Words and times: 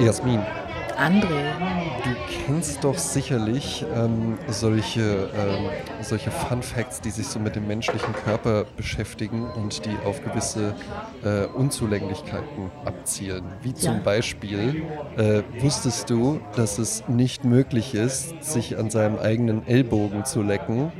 Jasmin, 0.00 0.40
André. 0.98 1.42
du 2.04 2.10
kennst 2.44 2.84
doch 2.84 2.98
sicherlich 2.98 3.84
ähm, 3.94 4.38
solche, 4.48 5.30
ähm, 5.34 5.70
solche 6.02 6.30
Fun 6.30 6.62
Facts, 6.62 7.00
die 7.00 7.10
sich 7.10 7.26
so 7.26 7.38
mit 7.38 7.56
dem 7.56 7.66
menschlichen 7.66 8.12
Körper 8.24 8.64
beschäftigen 8.76 9.48
und 9.50 9.84
die 9.86 9.96
auf 10.04 10.22
gewisse 10.22 10.74
äh, 11.24 11.46
Unzulänglichkeiten 11.46 12.70
abzielen. 12.84 13.44
Wie 13.62 13.74
zum 13.74 13.96
Ja. 13.96 14.00
Beispiel, 14.00 14.82
äh, 15.16 15.42
wusstest 15.60 16.10
du, 16.10 16.40
dass 16.56 16.78
es 16.78 17.08
nicht 17.08 17.44
möglich 17.44 17.94
ist, 17.94 18.42
sich 18.44 18.78
an 18.78 18.90
seinem 18.90 19.18
eigenen 19.18 19.66
Ellbogen 19.66 20.24
zu 20.24 20.42
lecken? 20.42 20.92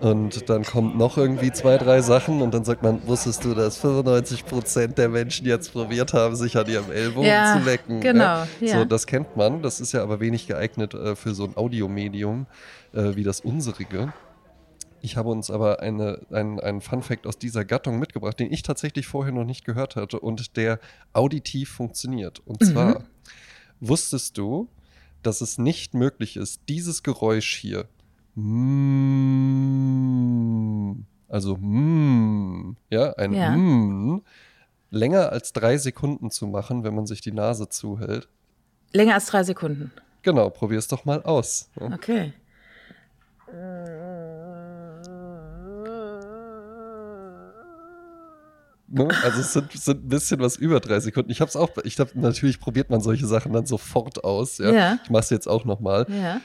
Und 0.00 0.48
dann 0.48 0.64
kommt 0.64 0.96
noch 0.96 1.18
irgendwie 1.18 1.52
zwei, 1.52 1.76
drei 1.76 2.00
Sachen 2.00 2.40
und 2.40 2.54
dann 2.54 2.64
sagt 2.64 2.82
man, 2.82 3.06
wusstest 3.06 3.44
du, 3.44 3.54
dass 3.54 3.84
95% 3.84 4.94
der 4.94 5.10
Menschen 5.10 5.46
jetzt 5.46 5.72
probiert 5.72 6.14
haben, 6.14 6.34
sich 6.36 6.56
an 6.56 6.66
ihrem 6.68 6.90
Ellbogen 6.90 7.28
Ja, 7.28 7.58
zu 7.58 7.64
lecken? 7.64 8.00
genau, 8.00 8.44
So, 8.60 8.64
ja. 8.66 8.84
das 8.86 9.06
kennt 9.06 9.36
man. 9.36 9.60
Das 9.62 9.78
ist 9.78 9.92
ja 9.92 10.02
aber 10.02 10.18
wenig 10.20 10.46
geeignet 10.46 10.94
äh, 10.94 11.14
für 11.16 11.34
so 11.34 11.44
ein 11.44 11.54
Audiomedium 11.56 12.46
äh, 12.94 13.14
wie 13.14 13.24
das 13.24 13.40
unsrige. 13.40 14.12
Ich 15.02 15.16
habe 15.16 15.28
uns 15.28 15.50
aber 15.50 15.80
eine, 15.80 16.20
einen, 16.30 16.60
einen 16.60 16.80
Fun-Fact 16.80 17.26
aus 17.26 17.38
dieser 17.38 17.64
Gattung 17.66 17.98
mitgebracht, 17.98 18.38
den 18.38 18.52
ich 18.52 18.62
tatsächlich 18.62 19.06
vorher 19.06 19.32
noch 19.32 19.44
nicht 19.44 19.64
gehört 19.64 19.96
hatte 19.96 20.20
und 20.20 20.56
der 20.56 20.78
auditiv 21.12 21.70
funktioniert. 21.70 22.40
Und 22.46 22.64
zwar, 22.64 23.04
wusstest 23.80 24.36
du, 24.38 24.68
dass 25.22 25.40
es 25.42 25.58
nicht 25.58 25.94
möglich 25.94 26.36
ist, 26.36 26.62
dieses 26.68 27.02
Geräusch 27.02 27.56
hier, 27.56 27.86
mm, 30.90 31.04
also 31.28 31.56
mm, 31.56 32.76
ja, 32.90 33.12
ein 33.14 33.32
Ja. 33.32 33.50
mm, 33.56 34.22
länger 34.90 35.30
als 35.32 35.52
drei 35.52 35.76
Sekunden 35.78 36.30
zu 36.30 36.46
machen, 36.46 36.84
wenn 36.84 36.94
man 36.94 37.06
sich 37.06 37.20
die 37.20 37.32
Nase 37.32 37.68
zuhält? 37.68 38.28
Länger 38.92 39.14
als 39.14 39.26
drei 39.26 39.42
Sekunden. 39.44 39.92
Genau, 40.22 40.50
probier 40.50 40.78
es 40.78 40.88
doch 40.88 41.04
mal 41.04 41.22
aus. 41.22 41.70
Ja. 41.80 41.92
Okay. 41.94 42.32
Ne? 48.92 49.08
Also 49.22 49.40
es 49.40 49.52
sind, 49.52 49.70
sind 49.72 50.04
ein 50.04 50.08
bisschen 50.08 50.40
was 50.40 50.56
über 50.56 50.80
drei 50.80 50.98
Sekunden. 50.98 51.30
Ich 51.30 51.40
habe 51.40 51.48
es 51.48 51.54
auch, 51.56 51.70
ich 51.84 51.94
glaube, 51.94 52.10
natürlich 52.14 52.58
probiert 52.58 52.90
man 52.90 53.00
solche 53.00 53.26
Sachen 53.26 53.52
dann 53.52 53.64
sofort 53.66 54.24
aus. 54.24 54.58
Ja? 54.58 54.72
Ja. 54.72 54.98
Ich 55.04 55.10
mache 55.10 55.22
es 55.22 55.30
jetzt 55.30 55.46
auch 55.48 55.64
nochmal. 55.64 56.06
Ja. 56.08 56.40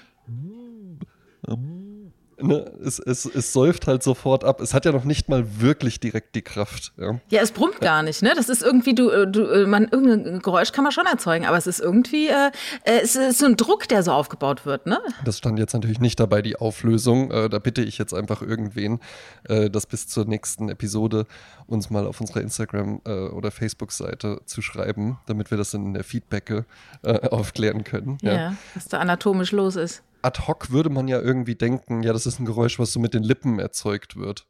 Ne? 2.47 2.71
Es, 2.83 2.99
es, 2.99 3.25
es 3.25 3.53
säuft 3.53 3.87
halt 3.87 4.03
sofort 4.03 4.43
ab. 4.43 4.61
Es 4.61 4.73
hat 4.73 4.85
ja 4.85 4.91
noch 4.91 5.03
nicht 5.03 5.29
mal 5.29 5.59
wirklich 5.59 5.99
direkt 5.99 6.35
die 6.35 6.41
Kraft. 6.41 6.93
Ja? 6.97 7.19
Ja, 7.29 7.41
es 7.41 7.51
brummt 7.51 7.81
gar 7.81 8.03
nicht, 8.03 8.21
ne? 8.21 8.33
Das 8.35 8.49
ist 8.49 8.61
irgendwie, 8.61 8.93
du, 8.93 9.09
äh, 9.09 9.27
du, 9.27 9.45
äh, 9.45 9.65
man, 9.65 9.87
irgendein 9.89 10.39
Geräusch 10.39 10.71
kann 10.71 10.83
man 10.83 10.91
schon 10.91 11.05
erzeugen, 11.05 11.45
aber 11.45 11.57
es 11.57 11.67
ist 11.67 11.79
irgendwie, 11.79 12.27
äh, 12.27 12.51
äh, 12.83 12.99
es 13.03 13.15
ist 13.15 13.39
so 13.39 13.45
ein 13.45 13.57
Druck, 13.57 13.87
der 13.87 14.03
so 14.03 14.11
aufgebaut 14.11 14.65
wird, 14.65 14.85
ne? 14.85 14.99
Das 15.23 15.37
stand 15.37 15.59
jetzt 15.59 15.73
natürlich 15.73 15.99
nicht 15.99 16.19
dabei, 16.19 16.41
die 16.41 16.57
Auflösung. 16.57 17.31
Äh, 17.31 17.49
da 17.49 17.59
bitte 17.59 17.81
ich 17.81 17.97
jetzt 17.97 18.13
einfach 18.13 18.41
irgendwen, 18.41 18.99
äh, 19.43 19.69
das 19.69 19.85
bis 19.85 20.07
zur 20.07 20.25
nächsten 20.25 20.69
Episode 20.69 21.25
uns 21.67 21.89
mal 21.89 22.05
auf 22.05 22.21
unserer 22.21 22.41
Instagram- 22.41 22.99
oder 23.05 23.49
Facebook-Seite 23.49 24.41
zu 24.45 24.61
schreiben, 24.61 25.17
damit 25.25 25.49
wir 25.49 25.57
das 25.57 25.73
in 25.73 25.93
der 25.93 26.03
Feedbacke 26.03 26.65
aufklären 27.03 27.83
können. 27.83 28.19
Ja. 28.21 28.55
was 28.75 28.87
da 28.87 28.99
anatomisch 28.99 29.51
los 29.51 29.75
ist. 29.75 30.03
Ad 30.25 30.41
hoc 30.47 30.71
würde 30.71 30.89
man 30.89 31.07
ja 31.07 31.21
irgendwie 31.21 31.55
denken, 31.55 32.03
ja, 32.03 32.11
das 32.13 32.25
ist 32.25 32.39
ein 32.39 32.45
Geräusch, 32.45 32.79
was 32.79 32.91
so 32.91 32.99
mit 32.99 33.13
den 33.13 33.23
Lippen 33.23 33.59
erzeugt 33.59 34.17
wird. 34.17 34.45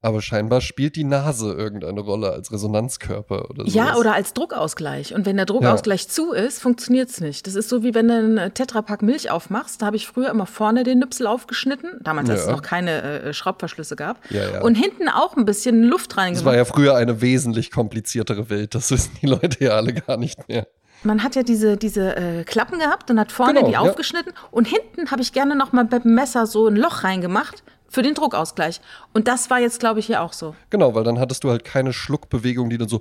Aber 0.00 0.22
scheinbar 0.22 0.60
spielt 0.60 0.94
die 0.94 1.02
Nase 1.02 1.52
irgendeine 1.54 1.98
Rolle 2.00 2.30
als 2.30 2.52
Resonanzkörper 2.52 3.50
oder 3.50 3.64
so. 3.68 3.76
Ja, 3.76 3.96
oder 3.96 4.14
als 4.14 4.32
Druckausgleich. 4.32 5.12
Und 5.12 5.26
wenn 5.26 5.36
der 5.36 5.44
Druckausgleich 5.44 6.08
zu 6.08 6.30
ist, 6.32 6.60
funktioniert's 6.62 7.20
nicht. 7.20 7.48
Das 7.48 7.56
ist 7.56 7.68
so 7.68 7.82
wie 7.82 7.94
wenn 7.96 8.06
du 8.06 8.14
einen 8.14 8.54
Tetrapack 8.54 9.02
Milch 9.02 9.28
aufmachst. 9.32 9.82
Da 9.82 9.86
habe 9.86 9.96
ich 9.96 10.06
früher 10.06 10.30
immer 10.30 10.46
vorne 10.46 10.84
den 10.84 11.00
Nüpsel 11.00 11.26
aufgeschnitten, 11.26 11.98
damals 12.00 12.30
als 12.30 12.42
Ja. 12.42 12.46
es 12.46 12.52
noch 12.52 12.62
keine 12.62 13.02
äh, 13.22 13.32
Schraubverschlüsse 13.34 13.96
gab. 13.96 14.20
Ja, 14.30 14.48
ja. 14.48 14.60
Und 14.62 14.76
hinten 14.76 15.08
auch 15.08 15.36
ein 15.36 15.44
bisschen 15.44 15.82
Luft 15.82 16.12
Das 16.12 16.16
war 16.16 16.24
reingemacht. 16.24 16.54
ja 16.56 16.64
früher 16.64 16.94
eine 16.94 17.20
wesentlich 17.20 17.72
kompliziertere 17.72 18.50
Welt. 18.50 18.76
Das 18.76 18.92
wissen 18.92 19.10
die 19.20 19.26
Leute 19.26 19.64
ja 19.64 19.70
alle 19.72 19.94
gar 19.94 20.16
nicht 20.16 20.46
mehr. 20.48 20.68
Man 21.02 21.22
hat 21.22 21.36
ja 21.36 21.42
diese, 21.42 21.76
diese 21.76 22.16
äh, 22.16 22.44
Klappen 22.44 22.78
gehabt 22.78 23.10
und 23.10 23.20
hat 23.20 23.32
vorne 23.32 23.54
Genau, 23.54 23.66
die 23.66 23.72
ja. 23.74 23.80
aufgeschnitten. 23.80 24.32
Und 24.50 24.66
hinten 24.66 25.10
habe 25.10 25.22
ich 25.22 25.32
gerne 25.32 25.54
noch 25.56 25.72
mal 25.72 25.84
mit 25.84 26.04
dem 26.04 26.14
Messer 26.14 26.46
so 26.46 26.66
ein 26.66 26.76
Loch 26.76 27.04
reingemacht 27.04 27.62
für 27.88 28.02
den 28.02 28.14
Druckausgleich. 28.14 28.80
Und 29.14 29.28
das 29.28 29.50
war 29.50 29.60
jetzt, 29.60 29.80
glaube 29.80 30.00
ich, 30.00 30.06
hier 30.06 30.22
auch 30.22 30.32
so. 30.32 30.54
Genau, 30.70 30.94
weil 30.94 31.04
dann 31.04 31.18
hattest 31.18 31.44
du 31.44 31.50
halt 31.50 31.64
keine 31.64 31.92
Schluckbewegung, 31.92 32.68
die 32.70 32.78
dann 32.78 32.88
so 32.88 33.00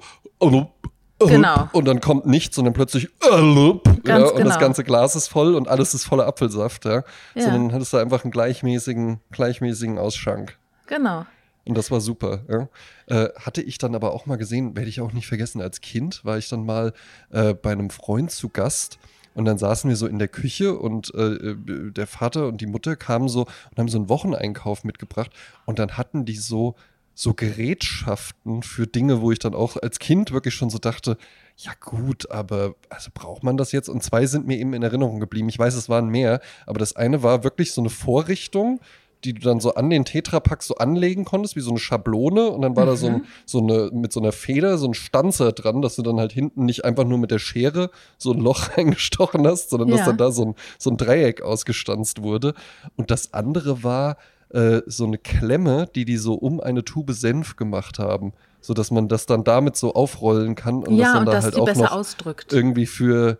Genau. 1.19 1.67
und 1.71 1.85
dann 1.85 1.99
kommt 1.99 2.27
nichts 2.27 2.57
und 2.59 2.65
dann 2.65 2.73
plötzlich 2.73 3.09
ja, 3.23 3.37
und 3.37 3.81
das 4.05 4.33
genau. 4.35 4.59
ganze 4.59 4.83
Glas 4.83 5.15
ist 5.15 5.27
voll 5.29 5.55
und 5.55 5.67
alles 5.67 5.95
ist 5.95 6.05
voller 6.05 6.27
Apfelsaft, 6.27 6.85
ja. 6.85 7.03
Ja. 7.33 7.43
Sondern 7.43 7.73
hattest 7.73 7.91
du 7.93 7.97
einfach 7.97 8.23
einen 8.23 8.29
gleichmäßigen, 8.31 9.19
gleichmäßigen 9.31 9.97
Ausschank. 9.97 10.57
Genau. 10.85 11.25
Und 11.67 11.77
das 11.77 11.91
war 11.91 12.01
super. 12.01 12.43
Ja. 12.49 12.69
Äh, 13.07 13.29
hatte 13.35 13.61
ich 13.61 13.77
dann 13.77 13.95
aber 13.95 14.13
auch 14.13 14.25
mal 14.25 14.37
gesehen, 14.37 14.75
werde 14.75 14.89
ich 14.89 15.01
auch 15.01 15.13
nicht 15.13 15.27
vergessen, 15.27 15.61
als 15.61 15.81
Kind 15.81 16.23
war 16.23 16.37
ich 16.37 16.49
dann 16.49 16.65
mal 16.65 16.93
äh, 17.31 17.53
bei 17.53 17.71
einem 17.71 17.89
Freund 17.89 18.31
zu 18.31 18.49
Gast 18.49 18.99
und 19.37 19.45
dann 19.45 19.59
saßen 19.59 19.87
wir 19.87 19.95
so 19.95 20.07
in 20.07 20.17
der 20.17 20.29
Küche 20.29 20.75
und 20.77 21.13
äh, 21.13 21.33
äh, 21.33 21.91
der 21.91 22.07
Vater 22.07 22.47
und 22.47 22.59
die 22.59 22.65
Mutter 22.65 22.95
kamen 22.95 23.29
so 23.29 23.41
und 23.41 23.77
haben 23.77 23.87
so 23.87 23.99
einen 23.99 24.09
Wocheneinkauf 24.09 24.83
mitgebracht 24.83 25.29
und 25.65 25.77
dann 25.77 25.95
hatten 25.95 26.25
die 26.25 26.37
so 26.37 26.73
so 27.13 27.33
Gerätschaften 27.33 28.61
für 28.61 28.85
Dinge, 28.85 29.21
wo 29.21 29.31
ich 29.31 29.39
dann 29.39 29.55
auch 29.55 29.77
als 29.77 29.97
Kind 29.97 30.31
wirklich 30.31 30.53
schon 30.53 30.69
so 30.69 30.77
dachte, 30.77 31.17
ja 31.55 31.71
gut, 31.79 32.29
aber 32.29 32.75
also 32.89 33.09
braucht 33.11 33.43
man 33.43 33.57
das 33.57 33.71
jetzt? 33.71 33.89
Und 33.89 34.03
zwei 34.03 34.27
sind 34.27 34.45
mir 34.45 34.57
eben 34.57 34.73
in 34.73 34.83
Erinnerung 34.83 35.19
geblieben. 35.19 35.49
Ich 35.49 35.57
weiß, 35.57 35.73
es 35.73 35.89
waren 35.89 36.09
mehr, 36.09 36.41
aber 36.67 36.77
das 36.77 36.95
eine 36.95 37.23
war 37.23 37.43
wirklich 37.43 37.73
so 37.73 37.81
eine 37.81 37.89
Vorrichtung, 37.89 38.79
die 39.23 39.33
du 39.33 39.41
dann 39.41 39.59
so 39.59 39.73
an 39.73 39.89
den 39.89 40.05
Tetrapack 40.05 40.61
so 40.63 40.75
anlegen 40.75 41.25
konntest, 41.25 41.55
wie 41.55 41.61
so 41.61 41.71
eine 41.71 41.79
Schablone. 41.79 42.49
Und 42.49 42.61
dann 42.61 42.75
war 42.75 42.85
da 42.85 42.95
so, 42.95 43.07
ein, 43.07 43.25
so 43.45 43.59
eine, 43.59 43.89
mit 43.91 44.13
so 44.13 44.19
einer 44.19 44.31
Feder, 44.31 44.77
so 44.77 44.87
ein 44.87 44.93
Stanzer 44.93 45.51
dran, 45.53 45.81
dass 45.81 45.95
du 45.95 46.01
dann 46.03 46.19
halt 46.19 46.31
hinten 46.33 46.65
nicht 46.65 46.85
einfach 46.85 47.03
nur 47.03 47.17
mit 47.17 47.31
der 47.31 47.39
Schere 47.39 47.89
so 48.17 48.31
ein 48.31 48.39
Loch 48.39 48.69
reingestochen 48.77 49.45
hast, 49.47 49.69
sondern 49.71 49.89
dass 49.89 50.01
Ja. 50.01 50.05
dann 50.07 50.17
da 50.17 50.31
so 50.31 50.45
ein, 50.45 50.55
so 50.77 50.89
ein 50.91 50.97
Dreieck 50.97 51.41
ausgestanzt 51.41 52.21
wurde. 52.21 52.53
Und 52.95 53.11
das 53.11 53.33
andere 53.33 53.83
war 53.83 54.17
äh, 54.49 54.81
so 54.85 55.05
eine 55.05 55.17
Klemme, 55.17 55.89
die 55.93 56.05
die 56.05 56.17
so 56.17 56.33
um 56.35 56.59
eine 56.61 56.85
Tube 56.85 57.11
Senf 57.11 57.55
gemacht 57.57 57.99
haben, 57.99 58.33
sodass 58.61 58.91
man 58.91 59.07
das 59.09 59.25
dann 59.25 59.43
damit 59.43 59.75
so 59.75 59.93
aufrollen 59.93 60.55
kann 60.55 60.83
und 60.83 60.97
das 60.97 61.07
ja, 61.07 61.13
dann 61.13 61.19
und 61.21 61.25
da 61.25 61.31
dass 61.33 61.43
halt 61.43 61.55
auch 61.55 61.65
besser 61.65 61.83
noch 61.83 61.91
ausdrückt. 61.91 62.53
irgendwie 62.53 62.85
für 62.85 63.39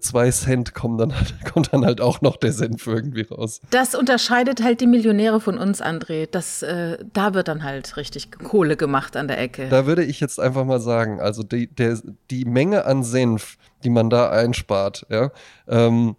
zwei 0.00 0.30
Cent 0.30 0.74
kommen 0.74 0.98
dann 0.98 1.14
halt, 1.14 1.34
kommt 1.52 1.72
dann 1.72 1.84
halt 1.84 2.00
auch 2.00 2.20
noch 2.20 2.36
der 2.36 2.52
Senf 2.52 2.86
irgendwie 2.86 3.22
raus. 3.22 3.60
Das 3.70 3.94
unterscheidet 3.94 4.62
halt 4.62 4.80
die 4.80 4.86
Millionäre 4.86 5.40
von 5.40 5.58
uns, 5.58 5.82
André. 5.82 6.28
Das, 6.30 6.62
äh, 6.62 6.98
da 7.12 7.34
wird 7.34 7.48
dann 7.48 7.62
halt 7.62 7.96
richtig 7.96 8.32
Kohle 8.32 8.76
gemacht 8.76 9.16
an 9.16 9.28
der 9.28 9.38
Ecke. 9.38 9.68
Da 9.68 9.86
würde 9.86 10.04
ich 10.04 10.20
jetzt 10.20 10.40
einfach 10.40 10.64
mal 10.64 10.80
sagen, 10.80 11.20
also 11.20 11.42
die, 11.42 11.68
der, 11.68 11.98
die 12.30 12.44
Menge 12.44 12.84
an 12.86 13.04
Senf, 13.04 13.56
die 13.84 13.90
man 13.90 14.10
da 14.10 14.30
einspart, 14.30 15.06
ja, 15.10 15.30
ähm, 15.68 16.16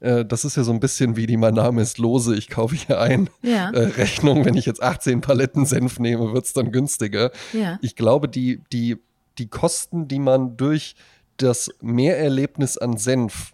äh, 0.00 0.24
das 0.24 0.44
ist 0.44 0.56
ja 0.56 0.62
so 0.62 0.72
ein 0.72 0.80
bisschen 0.80 1.16
wie 1.16 1.26
die 1.26 1.36
Mein 1.36 1.54
Name 1.54 1.82
ist 1.82 1.98
Lose, 1.98 2.36
ich 2.36 2.48
kaufe 2.48 2.76
hier 2.76 3.00
ein. 3.00 3.28
Ja. 3.42 3.70
Äh, 3.70 3.86
Rechnung, 3.88 4.44
wenn 4.44 4.54
ich 4.54 4.66
jetzt 4.66 4.82
18 4.82 5.20
Paletten 5.20 5.66
Senf 5.66 5.98
nehme, 5.98 6.32
wird 6.32 6.44
es 6.44 6.52
dann 6.52 6.70
günstiger. 6.70 7.32
Ja. 7.52 7.78
Ich 7.82 7.96
glaube, 7.96 8.28
die, 8.28 8.62
die, 8.72 8.98
die 9.38 9.48
Kosten, 9.48 10.08
die 10.08 10.18
man 10.20 10.56
durch 10.56 10.94
das 11.38 11.70
Mehrerlebnis 11.80 12.78
an 12.78 12.96
Senf 12.96 13.52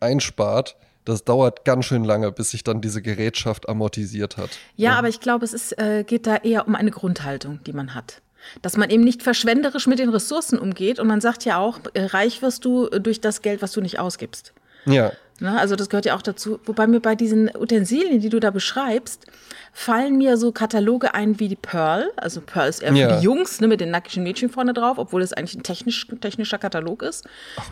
einspart, 0.00 0.76
das 1.04 1.24
dauert 1.24 1.64
ganz 1.64 1.86
schön 1.86 2.04
lange, 2.04 2.30
bis 2.32 2.50
sich 2.50 2.64
dann 2.64 2.80
diese 2.80 3.02
Gerätschaft 3.02 3.68
amortisiert 3.68 4.36
hat. 4.36 4.50
Ja, 4.76 4.94
aber 4.94 5.08
ich 5.08 5.20
glaube, 5.20 5.44
es 5.44 5.52
ist, 5.52 5.78
äh, 5.78 6.04
geht 6.04 6.26
da 6.26 6.36
eher 6.36 6.66
um 6.68 6.74
eine 6.74 6.90
Grundhaltung, 6.90 7.60
die 7.64 7.72
man 7.72 7.94
hat. 7.94 8.22
Dass 8.62 8.76
man 8.76 8.88
eben 8.90 9.04
nicht 9.04 9.22
verschwenderisch 9.22 9.86
mit 9.86 9.98
den 9.98 10.08
Ressourcen 10.08 10.58
umgeht 10.58 10.98
und 10.98 11.06
man 11.06 11.20
sagt 11.20 11.44
ja 11.44 11.58
auch, 11.58 11.80
äh, 11.94 12.04
reich 12.04 12.42
wirst 12.42 12.64
du 12.64 12.86
äh, 12.86 13.00
durch 13.00 13.20
das 13.20 13.42
Geld, 13.42 13.60
was 13.60 13.72
du 13.72 13.80
nicht 13.80 13.98
ausgibst. 13.98 14.54
Ja, 14.86 15.12
Ne? 15.40 15.58
Also 15.58 15.74
das 15.76 15.88
gehört 15.88 16.04
ja 16.06 16.14
auch 16.14 16.22
dazu. 16.22 16.60
Wobei 16.64 16.86
mir 16.86 17.00
bei 17.00 17.14
diesen 17.14 17.50
Utensilien, 17.56 18.20
die 18.20 18.28
du 18.28 18.40
da 18.40 18.50
beschreibst, 18.50 19.26
fallen 19.72 20.18
mir 20.18 20.36
so 20.36 20.52
Kataloge 20.52 21.14
ein 21.14 21.40
wie 21.40 21.48
die 21.48 21.56
Pearl. 21.56 22.10
Also 22.16 22.40
Pearl 22.40 22.68
ist 22.68 22.82
eher 22.82 22.92
für 22.92 22.98
Ja. 22.98 23.16
die 23.18 23.24
Jungs, 23.24 23.60
ne, 23.60 23.66
mit 23.68 23.80
den 23.80 23.90
nackigen 23.90 24.22
Mädchen 24.22 24.50
vorne 24.50 24.72
drauf, 24.74 24.98
obwohl 24.98 25.22
es 25.22 25.32
eigentlich 25.32 25.56
ein 25.56 25.62
technisch, 25.62 26.06
technischer 26.20 26.58
Katalog 26.58 27.02
ist. 27.02 27.26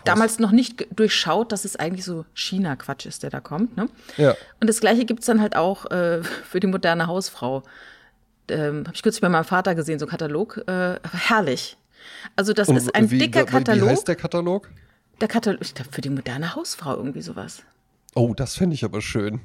Damals 0.05 0.39
noch 0.39 0.51
nicht 0.51 0.87
durchschaut, 0.97 1.51
dass 1.51 1.65
es 1.65 1.75
eigentlich 1.75 2.05
so 2.05 2.25
China-Quatsch 2.33 3.05
ist, 3.05 3.23
der 3.23 3.29
da 3.29 3.39
kommt. 3.39 3.77
Ne? 3.77 3.87
ja. 4.17 4.35
Und 4.59 4.67
das 4.67 4.79
gleiche 4.79 5.05
gibt's 5.05 5.25
dann 5.27 5.41
halt 5.41 5.55
auch 5.55 5.85
äh, 5.91 6.23
für 6.49 6.59
die 6.59 6.67
moderne 6.67 7.07
Hausfrau. 7.07 7.63
Ähm, 8.47 8.85
Habe 8.87 8.95
ich 8.95 9.03
kürzlich 9.03 9.21
bei 9.21 9.29
meinem 9.29 9.43
Vater 9.45 9.75
gesehen, 9.75 9.99
so 9.99 10.05
ein 10.05 10.09
Katalog. 10.09 10.63
Äh, 10.67 10.95
herrlich. 11.11 11.77
Also 12.35 12.53
das 12.53 12.67
Und 12.67 12.77
ist 12.77 12.95
ein 12.95 13.11
wie, 13.11 13.19
dicker 13.19 13.43
Katalog. 13.45 13.85
Wie 13.87 13.91
heißt 13.91 14.07
der 14.07 14.15
Katalog? 14.15 14.69
Der 15.21 15.27
Katalog, 15.27 15.61
ich 15.61 15.73
glaube, 15.73 15.91
für 15.91 16.01
die 16.01 16.09
moderne 16.09 16.55
Hausfrau 16.55 16.95
irgendwie 16.95 17.21
sowas. 17.21 17.63
Oh, 18.15 18.33
das 18.33 18.55
fände 18.55 18.73
ich 18.73 18.83
aber 18.83 19.01
schön. 19.01 19.41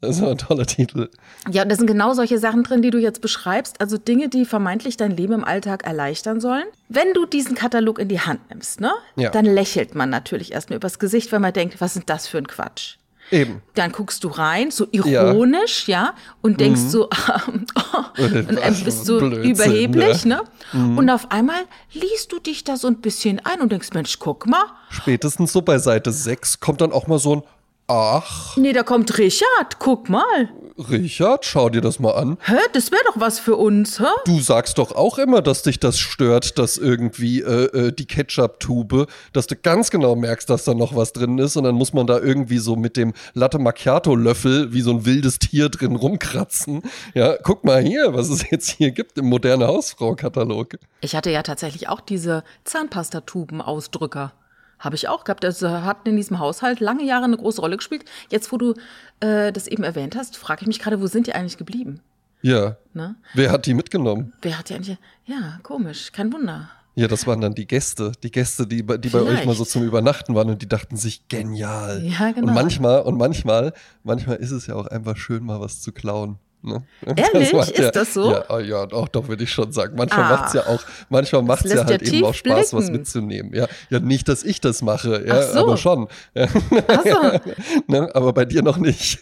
Das 0.00 0.16
ist 0.16 0.22
ein 0.22 0.38
toller 0.38 0.64
Titel. 0.64 1.10
Ja, 1.50 1.62
und 1.62 1.68
da 1.68 1.76
sind 1.76 1.86
genau 1.86 2.14
solche 2.14 2.38
Sachen 2.38 2.62
drin, 2.64 2.80
die 2.80 2.88
du 2.88 2.96
jetzt 2.98 3.20
beschreibst. 3.20 3.82
Also 3.82 3.98
Dinge, 3.98 4.30
die 4.30 4.46
vermeintlich 4.46 4.96
dein 4.96 5.14
Leben 5.14 5.34
im 5.34 5.44
Alltag 5.44 5.84
erleichtern 5.84 6.40
sollen. 6.40 6.64
Wenn 6.88 7.12
du 7.12 7.26
diesen 7.26 7.54
Katalog 7.54 7.98
in 7.98 8.08
die 8.08 8.20
Hand 8.20 8.48
nimmst, 8.48 8.80
ne, 8.80 8.92
Ja. 9.16 9.28
dann 9.28 9.44
lächelt 9.44 9.94
man 9.94 10.08
natürlich 10.08 10.52
erstmal 10.52 10.78
übers 10.78 10.98
Gesicht, 10.98 11.32
wenn 11.32 11.42
man 11.42 11.52
denkt, 11.52 11.82
was 11.82 11.96
ist 11.96 12.08
das 12.08 12.26
für 12.26 12.38
ein 12.38 12.46
Quatsch? 12.48 12.96
Eben. 13.30 13.62
Dann 13.74 13.92
guckst 13.92 14.24
du 14.24 14.28
rein, 14.28 14.70
so 14.70 14.86
ironisch, 14.90 15.86
ja, 15.86 16.14
und 16.40 16.60
denkst 16.60 16.80
Mhm. 16.80 16.88
so, 16.88 17.04
und 17.46 17.72
Was 17.76 18.64
ähm, 18.66 18.74
für 18.74 18.84
bist 18.84 19.04
so 19.04 19.18
Blödsinn, 19.18 19.50
überheblich, 19.50 20.24
ne? 20.24 20.42
ne? 20.72 20.96
Und 20.98 21.10
auf 21.10 21.30
einmal 21.30 21.60
liest 21.92 22.32
du 22.32 22.38
dich 22.38 22.64
da 22.64 22.76
so 22.76 22.86
ein 22.88 23.00
bisschen 23.00 23.40
ein 23.44 23.60
und 23.60 23.70
denkst, 23.72 23.90
Mensch, 23.92 24.18
guck 24.18 24.46
mal, 24.46 24.64
Spätestens 24.90 25.52
so 25.52 25.60
bei 25.62 25.78
Seite 25.78 26.10
6 26.10 26.60
kommt 26.60 26.80
dann 26.80 26.92
auch 26.92 27.06
mal 27.06 27.18
so 27.18 27.36
ein 27.36 27.42
Ach, 27.90 28.56
nee, 28.58 28.74
da 28.74 28.82
kommt 28.82 29.16
Richard, 29.16 29.78
guck 29.78 30.10
mal. 30.10 30.50
Richard, 30.78 31.44
schau 31.44 31.68
dir 31.68 31.80
das 31.80 31.98
mal 31.98 32.12
an. 32.12 32.38
Hä, 32.44 32.54
das 32.72 32.92
wäre 32.92 33.02
doch 33.06 33.18
was 33.18 33.40
für 33.40 33.56
uns, 33.56 33.98
hä? 33.98 34.04
Du 34.24 34.40
sagst 34.40 34.78
doch 34.78 34.92
auch 34.92 35.18
immer, 35.18 35.42
dass 35.42 35.62
dich 35.62 35.80
das 35.80 35.98
stört, 35.98 36.58
dass 36.58 36.78
irgendwie 36.78 37.40
äh, 37.40 37.64
äh, 37.88 37.92
die 37.92 38.06
Ketchup-Tube, 38.06 39.08
dass 39.32 39.48
du 39.48 39.56
ganz 39.56 39.90
genau 39.90 40.14
merkst, 40.14 40.48
dass 40.48 40.64
da 40.64 40.74
noch 40.74 40.94
was 40.94 41.12
drin 41.12 41.38
ist 41.38 41.56
und 41.56 41.64
dann 41.64 41.74
muss 41.74 41.92
man 41.92 42.06
da 42.06 42.18
irgendwie 42.18 42.58
so 42.58 42.76
mit 42.76 42.96
dem 42.96 43.12
Latte 43.34 43.58
Macchiato-Löffel 43.58 44.72
wie 44.72 44.82
so 44.82 44.92
ein 44.92 45.04
wildes 45.04 45.38
Tier 45.40 45.68
drin 45.68 45.96
rumkratzen. 45.96 46.82
Ja, 47.14 47.36
guck 47.42 47.64
mal 47.64 47.82
hier, 47.82 48.14
was 48.14 48.28
es 48.28 48.48
jetzt 48.50 48.70
hier 48.70 48.92
gibt 48.92 49.18
im 49.18 49.26
moderne 49.26 49.66
Hausfrau-Katalog. 49.66 50.78
Ich 51.00 51.16
hatte 51.16 51.30
ja 51.30 51.42
tatsächlich 51.42 51.88
auch 51.88 52.00
diese 52.00 52.44
Zahnpastatuben-Ausdrücker. 52.64 54.32
Habe 54.78 54.94
ich 54.96 55.08
auch 55.08 55.24
gehabt. 55.24 55.42
Das 55.44 55.60
hat 55.62 56.06
in 56.06 56.16
diesem 56.16 56.38
Haushalt 56.38 56.80
lange 56.80 57.04
Jahre 57.04 57.24
eine 57.24 57.36
große 57.36 57.60
Rolle 57.60 57.76
gespielt. 57.76 58.04
Jetzt, 58.30 58.52
wo 58.52 58.56
du 58.58 58.74
äh, 59.20 59.52
das 59.52 59.66
eben 59.66 59.82
erwähnt 59.84 60.14
hast, 60.16 60.36
frage 60.36 60.62
ich 60.62 60.66
mich 60.68 60.78
gerade, 60.78 61.00
wo 61.00 61.06
sind 61.06 61.26
die 61.26 61.34
eigentlich 61.34 61.56
geblieben? 61.58 62.00
Ja. 62.42 62.76
Ne? 62.94 63.16
Wer 63.34 63.50
hat 63.50 63.66
die 63.66 63.74
mitgenommen? 63.74 64.32
Wer 64.42 64.58
hat 64.58 64.68
die 64.68 64.74
eigentlich. 64.74 64.98
Ja, 65.26 65.58
komisch, 65.64 66.12
kein 66.12 66.32
Wunder. 66.32 66.70
Ja, 66.94 67.06
das 67.08 67.26
waren 67.28 67.40
dann 67.40 67.54
die 67.54 67.66
Gäste. 67.66 68.12
Die 68.24 68.30
Gäste, 68.30 68.66
die, 68.66 68.82
bei- 68.82 68.96
die 68.98 69.08
bei 69.08 69.20
euch 69.22 69.44
mal 69.44 69.54
so 69.54 69.64
zum 69.64 69.84
Übernachten 69.84 70.34
waren 70.34 70.50
und 70.50 70.62
die 70.62 70.68
dachten 70.68 70.96
sich, 70.96 71.26
genial. 71.28 72.04
Ja, 72.04 72.32
genau. 72.32 72.48
Und 72.48 72.54
manchmal, 72.54 73.02
und 73.02 73.16
manchmal, 73.16 73.72
manchmal 74.02 74.36
ist 74.36 74.50
es 74.50 74.66
ja 74.66 74.74
auch 74.74 74.86
einfach 74.86 75.16
schön, 75.16 75.44
mal 75.44 75.60
was 75.60 75.80
zu 75.80 75.92
klauen. 75.92 76.38
Ne? 76.60 76.82
Ehrlich? 77.16 77.52
macht 77.52 77.70
Ist 77.70 77.78
ja, 77.78 77.90
das 77.90 78.14
so? 78.14 78.32
Ja, 78.32 78.44
ah, 78.48 78.58
ja 78.58 78.86
doch, 78.86 79.08
doch, 79.08 79.28
würde 79.28 79.44
ich 79.44 79.50
schon 79.52 79.70
sagen. 79.72 79.94
Manchmal 79.96 80.24
Ah. 80.24 80.36
macht's 80.36 80.54
ja 80.54 80.66
auch, 80.66 80.82
manchmal 81.08 81.42
macht's 81.42 81.72
ja 81.72 81.84
halt 81.84 82.02
eben 82.02 82.24
auch 82.24 82.34
Spaß, 82.34 82.72
was 82.72 82.86
blicken. 82.86 82.92
mitzunehmen. 82.92 83.54
Ja, 83.54 83.68
ja, 83.90 84.00
nicht, 84.00 84.28
dass 84.28 84.42
ich 84.42 84.60
das 84.60 84.82
mache, 84.82 85.24
ja, 85.26 85.42
so. 85.42 85.60
aber 85.60 85.76
schon. 85.76 86.08
Ja, 86.34 86.46
Ach 86.88 87.02
so. 87.04 87.52
ne? 87.86 88.10
Aber 88.14 88.32
bei 88.32 88.44
dir 88.44 88.62
noch 88.62 88.76
nicht. 88.78 89.20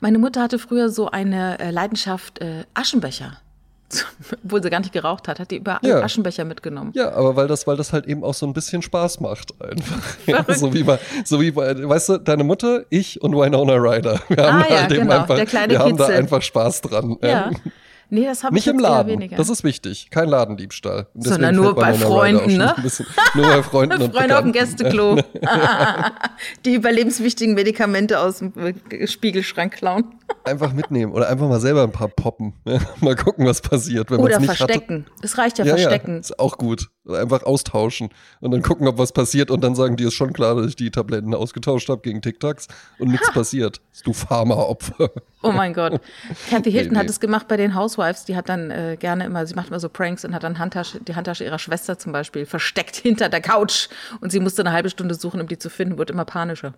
Meine 0.00 0.18
Mutter 0.18 0.42
hatte 0.42 0.58
früher 0.58 0.88
so 0.88 1.10
eine 1.10 1.58
äh, 1.60 1.70
Leidenschaft 1.70 2.40
äh, 2.40 2.64
Aschenbecher. 2.74 3.38
Obwohl 4.44 4.62
sie 4.62 4.70
gar 4.70 4.80
nicht 4.80 4.92
geraucht 4.92 5.28
hat, 5.28 5.38
hat 5.40 5.50
die 5.50 5.56
überall 5.56 5.80
Ja. 5.82 6.02
Aschenbecher 6.02 6.44
mitgenommen. 6.44 6.92
Ja, 6.94 7.12
aber 7.12 7.36
weil 7.36 7.48
das, 7.48 7.66
weil 7.66 7.76
das 7.76 7.92
halt 7.92 8.06
eben 8.06 8.22
auch 8.22 8.34
so 8.34 8.46
ein 8.46 8.52
bisschen 8.52 8.82
Spaß 8.82 9.20
macht 9.20 9.54
einfach. 9.62 9.98
Ja, 10.26 10.44
so 10.54 10.74
wie 10.74 10.82
bei, 10.82 10.98
so 11.24 11.40
wie 11.40 11.50
bei, 11.50 11.88
weißt 11.88 12.08
du, 12.10 12.18
deine 12.18 12.44
Mutter, 12.44 12.84
ich 12.90 13.20
und 13.22 13.34
Winona 13.34 13.74
Ryder. 13.74 14.20
Wir 14.28 14.44
haben 14.44 14.62
Ah 14.62 14.66
ja, 14.68 14.80
halt 14.82 14.92
eben 14.92 15.02
genau, 15.08 15.20
einfach, 15.20 15.36
wir 15.38 15.78
haben 15.78 15.96
da 15.96 16.04
Kitzel. 16.06 16.18
einfach 16.18 16.42
Spaß 16.42 16.80
dran. 16.82 17.16
Ja. 17.22 17.50
Nee, 18.10 18.24
das 18.24 18.42
habe 18.42 18.56
ich 18.56 18.64
Nicht 18.64 18.74
im 18.74 18.80
Laden. 18.80 19.30
Das 19.36 19.50
ist 19.50 19.64
wichtig. 19.64 20.08
Kein 20.10 20.28
Ladendiebstahl. 20.28 21.08
Sondern 21.14 21.54
nur 21.54 21.74
bei 21.74 21.92
Freunden, 21.92 22.56
ne? 22.56 22.74
Nur 23.34 23.46
bei 23.46 23.62
Freunden 23.62 24.00
und 24.00 24.14
Freunde 24.14 24.38
auf 24.38 24.44
dem. 24.44 24.52
Gästeklo. 24.52 25.20
die 26.64 26.74
überlebenswichtigen 26.74 27.54
Medikamente 27.54 28.18
aus 28.18 28.38
dem 28.38 28.52
äh, 28.90 29.06
Spiegelschrank 29.06 29.74
klauen. 29.74 30.14
Einfach 30.44 30.72
mitnehmen 30.72 31.12
oder 31.12 31.28
einfach 31.28 31.48
mal 31.48 31.60
selber 31.60 31.82
ein 31.82 31.92
paar 31.92 32.08
poppen. 32.08 32.54
Mal 33.00 33.16
gucken, 33.16 33.46
was 33.46 33.60
passiert. 33.60 34.10
Wenn 34.10 34.20
Oder 34.20 34.38
nicht 34.38 34.54
verstecken. 34.54 35.06
Es 35.22 35.38
reicht 35.38 35.58
ja, 35.58 35.64
Hatte. 35.64 35.76
Ja, 35.76 35.88
verstecken. 35.88 36.14
ja, 36.14 36.20
ist 36.20 36.38
auch 36.38 36.58
gut. 36.58 36.88
Einfach 37.08 37.44
austauschen 37.44 38.10
und 38.40 38.50
dann 38.50 38.60
gucken, 38.60 38.86
ob 38.86 38.98
was 38.98 39.12
passiert 39.12 39.50
und 39.50 39.64
dann 39.64 39.74
sagen 39.74 39.96
die, 39.96 40.04
ist 40.04 40.14
schon 40.14 40.34
klar, 40.34 40.54
dass 40.54 40.66
ich 40.66 40.76
die 40.76 40.90
Tabletten 40.90 41.34
ausgetauscht 41.34 41.88
habe 41.88 42.02
gegen 42.02 42.20
Tic-Tacs 42.20 42.68
und 42.98 43.08
nichts 43.08 43.32
passiert. 43.32 43.80
Du 44.04 44.12
Pharma-Opfer. 44.12 45.10
Oh 45.42 45.52
mein 45.52 45.72
Gott. 45.72 46.00
Kathy 46.50 46.70
Hilton 46.70 46.92
Nee, 46.92 46.98
hat 46.98 47.04
nee. 47.06 47.10
es 47.10 47.20
gemacht 47.20 47.48
bei 47.48 47.56
den 47.56 47.74
Housewives. 47.98 48.24
Die 48.24 48.36
hat 48.36 48.48
dann 48.48 48.70
äh, 48.70 48.96
gerne 48.98 49.24
immer, 49.24 49.46
sie 49.46 49.54
macht 49.54 49.68
immer 49.68 49.80
so 49.80 49.88
Pranks 49.88 50.24
und 50.24 50.34
hat 50.34 50.42
dann 50.44 50.58
Handtasche, 50.58 51.00
die 51.00 51.14
Handtasche 51.14 51.44
ihrer 51.44 51.58
Schwester 51.58 51.98
zum 51.98 52.12
Beispiel 52.12 52.46
versteckt 52.46 52.96
hinter 53.02 53.28
der 53.28 53.40
Couch. 53.40 53.88
Und 54.20 54.30
sie 54.32 54.40
musste 54.40 54.62
eine 54.62 54.72
halbe 54.72 54.90
Stunde 54.90 55.14
suchen, 55.14 55.40
um 55.40 55.48
die 55.48 55.58
zu 55.58 55.68
finden, 55.70 55.98
wurde 55.98 56.12
immer 56.12 56.24
panischer. 56.24 56.74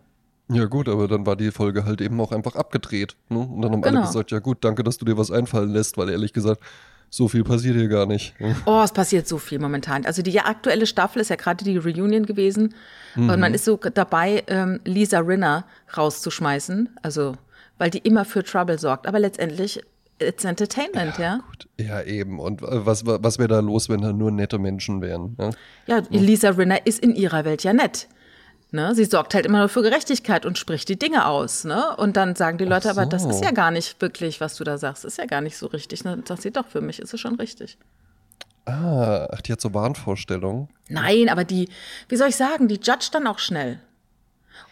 Ja 0.52 0.64
gut, 0.64 0.88
aber 0.88 1.06
dann 1.06 1.26
war 1.26 1.36
die 1.36 1.52
Folge 1.52 1.84
halt 1.84 2.00
eben 2.00 2.20
auch 2.20 2.32
einfach 2.32 2.56
abgedreht. 2.56 3.14
Ne? 3.28 3.38
Und 3.38 3.62
dann 3.62 3.70
haben 3.72 3.84
alle 3.84 3.92
Genau. 3.92 4.06
gesagt, 4.06 4.32
ja 4.32 4.40
gut, 4.40 4.58
danke, 4.64 4.82
dass 4.82 4.98
du 4.98 5.04
dir 5.04 5.16
was 5.16 5.30
einfallen 5.30 5.70
lässt, 5.70 5.96
weil 5.96 6.08
ehrlich 6.10 6.32
gesagt, 6.32 6.60
so 7.08 7.28
viel 7.28 7.44
passiert 7.44 7.76
hier 7.76 7.88
gar 7.88 8.06
nicht. 8.06 8.38
ne? 8.40 8.54
Oh, 8.66 8.82
es 8.84 8.92
passiert 8.92 9.26
so 9.28 9.38
viel 9.38 9.58
momentan. 9.60 10.06
Also 10.06 10.22
die 10.22 10.40
aktuelle 10.40 10.86
Staffel 10.86 11.20
ist 11.20 11.28
ja 11.28 11.36
gerade 11.36 11.64
die 11.64 11.76
Reunion 11.76 12.24
gewesen. 12.26 12.74
Und 13.16 13.26
Mhm. 13.26 13.40
man 13.40 13.54
ist 13.54 13.64
so 13.64 13.76
dabei, 13.76 14.42
ähm, 14.48 14.80
Lisa 14.84 15.18
Rinner 15.18 15.64
rauszuschmeißen. 15.96 16.88
Also, 17.02 17.34
weil 17.78 17.90
die 17.90 17.98
immer 17.98 18.24
für 18.24 18.42
Trouble 18.44 18.78
sorgt. 18.78 19.06
Aber 19.06 19.18
letztendlich, 19.18 19.80
it's 20.20 20.44
Entertainment, 20.44 21.18
ja. 21.18 21.40
Ja, 21.78 22.02
eben. 22.02 22.38
Und 22.38 22.62
äh, 22.62 22.86
was, 22.86 23.04
was 23.06 23.38
wäre 23.38 23.48
da 23.48 23.60
los, 23.60 23.88
wenn 23.88 24.02
da 24.02 24.12
nur 24.12 24.30
nette 24.30 24.58
Menschen 24.58 25.00
wären? 25.00 25.34
Ne? 25.38 25.50
Ja, 25.86 26.02
Lisa 26.10 26.50
Rinner 26.50 26.86
ist 26.86 27.00
in 27.00 27.14
ihrer 27.14 27.44
Welt 27.44 27.64
ja 27.64 27.72
nett. 27.72 28.08
Ne? 28.72 28.94
Sie 28.94 29.04
sorgt 29.04 29.34
halt 29.34 29.46
immer 29.46 29.58
nur 29.58 29.68
für 29.68 29.82
Gerechtigkeit 29.82 30.46
und 30.46 30.56
spricht 30.56 30.88
die 30.88 30.98
Dinge 30.98 31.26
aus. 31.26 31.64
Ne? 31.64 31.96
Und 31.96 32.16
dann 32.16 32.36
sagen 32.36 32.58
die 32.58 32.64
Leute, 32.64 32.90
aber 32.90 33.06
das 33.06 33.24
so. 33.24 33.30
ist 33.30 33.42
ja 33.42 33.50
gar 33.50 33.70
nicht 33.70 34.00
wirklich, 34.00 34.40
was 34.40 34.56
du 34.56 34.64
da 34.64 34.78
sagst. 34.78 35.04
Ist 35.04 35.18
ja 35.18 35.26
gar 35.26 35.40
nicht 35.40 35.56
so 35.56 35.66
richtig. 35.66 36.04
Ne? 36.04 36.22
Das 36.24 36.42
sieht 36.42 36.56
doch 36.56 36.68
für 36.68 36.80
mich, 36.80 37.00
ist 37.00 37.12
es 37.12 37.20
schon 37.20 37.34
richtig. 37.34 37.78
Ah, 38.66 39.26
ach, 39.32 39.40
die 39.40 39.52
hat 39.52 39.60
so 39.60 39.74
Wahnvorstellungen. 39.74 40.68
Nein, 40.88 41.28
aber 41.28 41.44
die, 41.44 41.68
wie 42.08 42.16
soll 42.16 42.28
ich 42.28 42.36
sagen, 42.36 42.68
die 42.68 42.78
judgt 42.80 43.14
dann 43.14 43.26
auch 43.26 43.38
schnell. 43.38 43.80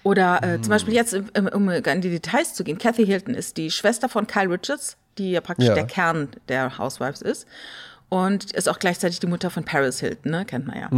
Oder 0.04 0.42
äh, 0.42 0.60
zum 0.60 0.70
Beispiel 0.70 0.94
jetzt, 0.94 1.14
um, 1.14 1.48
um 1.48 1.68
in 1.68 2.00
die 2.00 2.10
Details 2.10 2.54
zu 2.54 2.62
gehen, 2.62 2.78
Kathy 2.78 3.04
Hilton 3.04 3.34
ist 3.34 3.56
die 3.56 3.70
Schwester 3.70 4.08
von 4.08 4.26
Kyle 4.26 4.50
Richards, 4.50 4.96
die 5.18 5.32
ja 5.32 5.40
praktisch 5.40 5.68
Ja. 5.68 5.74
der 5.74 5.86
Kern 5.86 6.28
der 6.48 6.78
Housewives 6.78 7.20
ist. 7.22 7.46
Und 8.10 8.52
ist 8.52 8.70
auch 8.70 8.78
gleichzeitig 8.78 9.20
die 9.20 9.26
Mutter 9.26 9.50
von 9.50 9.64
Paris 9.64 10.00
Hilton, 10.00 10.32
ne? 10.32 10.46
kennt 10.46 10.66
man 10.66 10.78
ja. 10.80 10.88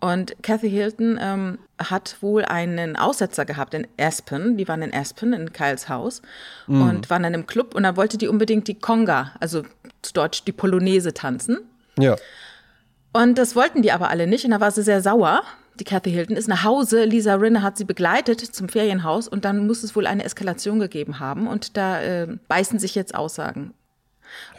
Und 0.00 0.34
Kathy 0.42 0.70
Hilton 0.70 1.18
ähm, 1.20 1.58
hat 1.78 2.16
wohl 2.22 2.46
einen 2.46 2.96
Aussetzer 2.96 3.44
gehabt 3.44 3.74
in 3.74 3.86
Aspen. 4.00 4.56
Die 4.56 4.66
waren 4.66 4.80
in 4.80 4.94
Aspen, 4.94 5.34
in 5.34 5.52
Kyles 5.52 5.90
Haus. 5.90 6.22
Und 6.66 7.10
waren 7.10 7.22
dann 7.24 7.34
im 7.34 7.46
Club. 7.46 7.74
Und 7.74 7.82
dann 7.82 7.98
wollte 7.98 8.16
die 8.16 8.26
unbedingt 8.28 8.68
die 8.68 8.74
Conga, 8.78 9.32
also 9.38 9.64
zu 10.00 10.14
Deutsch 10.14 10.44
die 10.44 10.52
Polonaise 10.52 11.12
tanzen. 11.12 11.58
Ja. 11.98 12.16
Und 13.12 13.36
das 13.36 13.54
wollten 13.54 13.82
die 13.82 13.92
aber 13.92 14.08
alle 14.08 14.26
nicht. 14.26 14.46
Und 14.46 14.52
da 14.52 14.60
war 14.60 14.70
sie 14.70 14.82
sehr 14.82 15.02
sauer. 15.02 15.42
Die 15.78 15.84
Kathy 15.84 16.10
Hilton 16.10 16.36
ist 16.36 16.48
nach 16.48 16.64
Hause. 16.64 17.04
Lisa 17.04 17.34
Rinne 17.34 17.62
hat 17.62 17.76
sie 17.76 17.84
begleitet 17.84 18.40
zum 18.40 18.68
Ferienhaus. 18.68 19.28
Und 19.28 19.44
dann 19.44 19.66
muss 19.66 19.82
es 19.82 19.94
wohl 19.96 20.06
eine 20.06 20.24
Eskalation 20.24 20.78
gegeben 20.78 21.18
haben. 21.20 21.46
Und 21.46 21.76
da 21.76 22.00
äh, 22.02 22.26
beißen 22.48 22.78
sich 22.78 22.94
jetzt 22.94 23.14
Aussagen. 23.14 23.74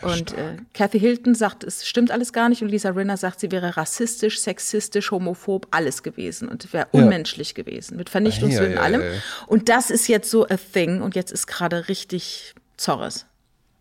Und 0.01 0.33
äh, 0.37 0.57
Kathy 0.73 0.99
Hilton 0.99 1.35
sagt, 1.35 1.63
es 1.63 1.85
stimmt 1.85 2.11
alles 2.11 2.31
gar 2.33 2.49
nicht. 2.49 2.61
Und 2.61 2.69
Lisa 2.69 2.89
Rinner 2.89 3.17
sagt, 3.17 3.39
sie 3.39 3.51
wäre 3.51 3.75
rassistisch, 3.77 4.39
sexistisch, 4.39 5.11
homophob, 5.11 5.67
alles 5.71 6.03
gewesen. 6.03 6.47
Und 6.47 6.71
wäre 6.71 6.87
Ja. 6.93 7.01
unmenschlich 7.01 7.53
gewesen. 7.55 7.97
Mit 7.97 8.09
Vernichtungswillen 8.09 8.73
und 8.73 8.77
Ei, 8.77 8.81
ei, 8.81 8.85
allem. 8.85 9.01
Und 9.47 9.69
das 9.69 9.89
ist 9.91 10.07
jetzt 10.07 10.29
so 10.29 10.45
a 10.47 10.57
thing. 10.57 11.01
Und 11.01 11.15
jetzt 11.15 11.31
ist 11.31 11.47
gerade 11.47 11.89
richtig 11.89 12.53
Zorres. 12.77 13.25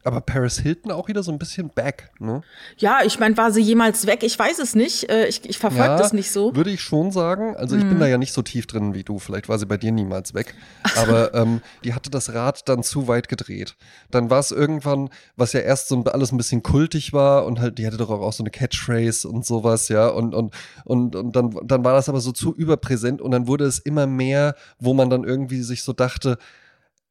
Aber 0.06 0.20
Paris 0.20 0.60
Hilton 0.60 0.92
auch 0.92 1.08
wieder 1.08 1.24
so 1.24 1.32
ein 1.32 1.38
bisschen 1.38 1.68
back, 1.68 2.10
ne? 2.20 2.42
Ja, 2.78 3.00
ich 3.04 3.18
meine, 3.18 3.36
war 3.36 3.50
sie 3.50 3.60
jemals 3.60 4.06
weg? 4.06 4.22
Ich 4.22 4.38
weiß 4.38 4.60
es 4.60 4.76
nicht. 4.76 5.10
Äh, 5.10 5.26
Ich, 5.26 5.44
ich 5.48 5.58
verfolge 5.58 5.96
das 5.96 6.12
nicht 6.12 6.30
so. 6.30 6.54
Würde 6.54 6.70
ich 6.70 6.80
schon 6.80 7.10
sagen. 7.10 7.56
Also 7.56 7.76
ich 7.76 7.82
Mhm. 7.82 7.88
bin 7.88 7.98
da 8.00 8.06
ja 8.06 8.16
nicht 8.16 8.32
so 8.32 8.40
tief 8.42 8.68
drin 8.68 8.94
wie 8.94 9.02
du. 9.02 9.18
Vielleicht 9.18 9.48
war 9.48 9.58
sie 9.58 9.66
bei 9.66 9.76
dir 9.76 9.90
niemals 9.90 10.32
weg. 10.32 10.54
Aber 10.96 11.34
ähm, 11.34 11.60
die 11.82 11.92
hatte 11.92 12.08
das 12.08 12.32
Rad 12.32 12.68
dann 12.68 12.84
zu 12.84 13.08
weit 13.08 13.28
gedreht. 13.28 13.74
Dann 14.12 14.30
war 14.30 14.38
es 14.38 14.52
irgendwann, 14.52 15.10
was 15.36 15.52
ja 15.54 15.60
erst 15.60 15.88
so 15.88 16.04
alles 16.04 16.30
ein 16.30 16.36
bisschen 16.36 16.62
kultig 16.62 17.12
war 17.12 17.44
und 17.44 17.58
halt, 17.58 17.78
die 17.78 17.86
hatte 17.86 17.96
doch 17.96 18.10
auch 18.10 18.32
so 18.32 18.44
eine 18.44 18.50
Catchphrase 18.50 19.28
und 19.28 19.44
sowas, 19.44 19.88
ja. 19.88 20.06
Und, 20.06 20.36
und, 20.36 20.54
und, 20.84 21.16
und 21.16 21.34
dann, 21.34 21.58
dann 21.64 21.84
war 21.84 21.94
das 21.94 22.08
aber 22.08 22.20
so 22.20 22.30
zu 22.30 22.54
überpräsent 22.54 23.20
und 23.20 23.32
dann 23.32 23.48
wurde 23.48 23.64
es 23.64 23.80
immer 23.80 24.06
mehr, 24.06 24.54
wo 24.78 24.94
man 24.94 25.10
dann 25.10 25.24
irgendwie 25.24 25.62
sich 25.62 25.82
so 25.82 25.92
dachte, 25.92 26.38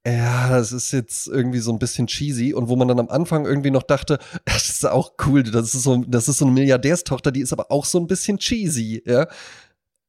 ja, 0.07 0.50
das 0.50 0.71
ist 0.71 0.91
jetzt 0.91 1.27
irgendwie 1.27 1.59
so 1.59 1.71
ein 1.71 1.79
bisschen 1.79 2.05
cheesy 2.05 2.53
und 2.53 2.69
wo 2.69 2.75
man 2.75 2.88
dann 2.88 3.00
am 3.00 3.09
Anfang 3.09 3.45
irgendwie 3.45 3.71
noch 3.71 3.83
dachte, 3.83 4.19
das 4.45 4.69
ist 4.69 4.85
auch 4.85 5.13
cool, 5.25 5.43
das 5.43 5.74
ist 5.74 5.83
so, 5.83 6.03
das 6.07 6.27
ist 6.27 6.38
so 6.38 6.45
eine 6.45 6.53
Milliardärstochter, 6.53 7.31
die 7.31 7.41
ist 7.41 7.53
aber 7.53 7.71
auch 7.71 7.85
so 7.85 8.00
ein 8.00 8.07
bisschen 8.07 8.38
cheesy, 8.38 9.01
ja. 9.05 9.27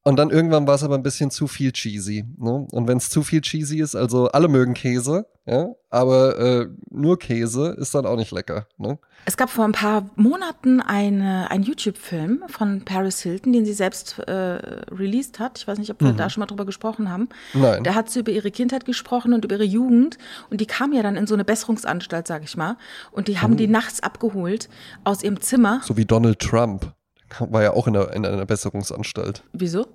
Und 0.06 0.14
dann 0.14 0.30
irgendwann 0.30 0.68
war 0.68 0.76
es 0.76 0.84
aber 0.84 0.94
ein 0.94 1.02
bisschen 1.02 1.32
zu 1.32 1.48
viel 1.48 1.72
cheesy. 1.72 2.24
Ne? 2.38 2.68
Und 2.70 2.86
wenn 2.86 2.96
es 2.96 3.10
zu 3.10 3.24
viel 3.24 3.40
cheesy 3.40 3.80
ist, 3.80 3.96
also 3.96 4.28
alle 4.28 4.46
mögen 4.46 4.72
Käse, 4.72 5.26
ja, 5.46 5.70
aber 5.90 6.38
äh, 6.38 6.66
nur 6.90 7.18
Käse 7.18 7.74
ist 7.76 7.92
dann 7.92 8.06
auch 8.06 8.14
nicht 8.14 8.30
lecker. 8.30 8.68
Ne? 8.78 9.00
Es 9.24 9.36
gab 9.36 9.50
vor 9.50 9.64
ein 9.64 9.72
paar 9.72 10.08
Monaten 10.14 10.80
eine, 10.80 11.50
einen 11.50 11.64
YouTube-Film 11.64 12.44
von 12.46 12.84
Paris 12.84 13.18
Hilton, 13.18 13.52
den 13.52 13.66
sie 13.66 13.72
selbst 13.72 14.20
äh, 14.20 14.32
released 14.32 15.40
hat. 15.40 15.58
Ich 15.58 15.66
weiß 15.66 15.76
nicht, 15.78 15.90
ob 15.90 16.00
wir 16.00 16.12
mhm. 16.12 16.18
da 16.18 16.30
schon 16.30 16.40
mal 16.40 16.46
drüber 16.46 16.66
gesprochen 16.66 17.10
haben. 17.10 17.28
Nein. 17.52 17.82
Da 17.82 17.96
hat 17.96 18.08
sie 18.08 18.20
über 18.20 18.30
ihre 18.30 18.52
Kindheit 18.52 18.84
gesprochen 18.84 19.32
und 19.32 19.44
über 19.44 19.56
ihre 19.56 19.64
Jugend. 19.64 20.18
Und 20.50 20.60
die 20.60 20.66
kam 20.66 20.92
ja 20.92 21.02
dann 21.02 21.16
in 21.16 21.26
so 21.26 21.34
eine 21.34 21.44
Besserungsanstalt, 21.44 22.28
sag 22.28 22.44
ich 22.44 22.56
mal. 22.56 22.76
Und 23.10 23.26
die 23.26 23.40
haben 23.40 23.54
mhm. 23.54 23.56
die 23.56 23.66
nachts 23.66 24.04
abgeholt 24.04 24.68
aus 25.02 25.24
ihrem 25.24 25.40
Zimmer. 25.40 25.80
So 25.82 25.96
wie 25.96 26.04
Donald 26.04 26.38
Trump. 26.38 26.92
War 27.40 27.64
ja 27.64 27.72
auch 27.72 27.88
in 27.88 27.96
einer, 27.96 28.12
in 28.12 28.24
einer 28.24 28.46
Besserungsanstalt. 28.46 29.42
Wieso? 29.52 29.86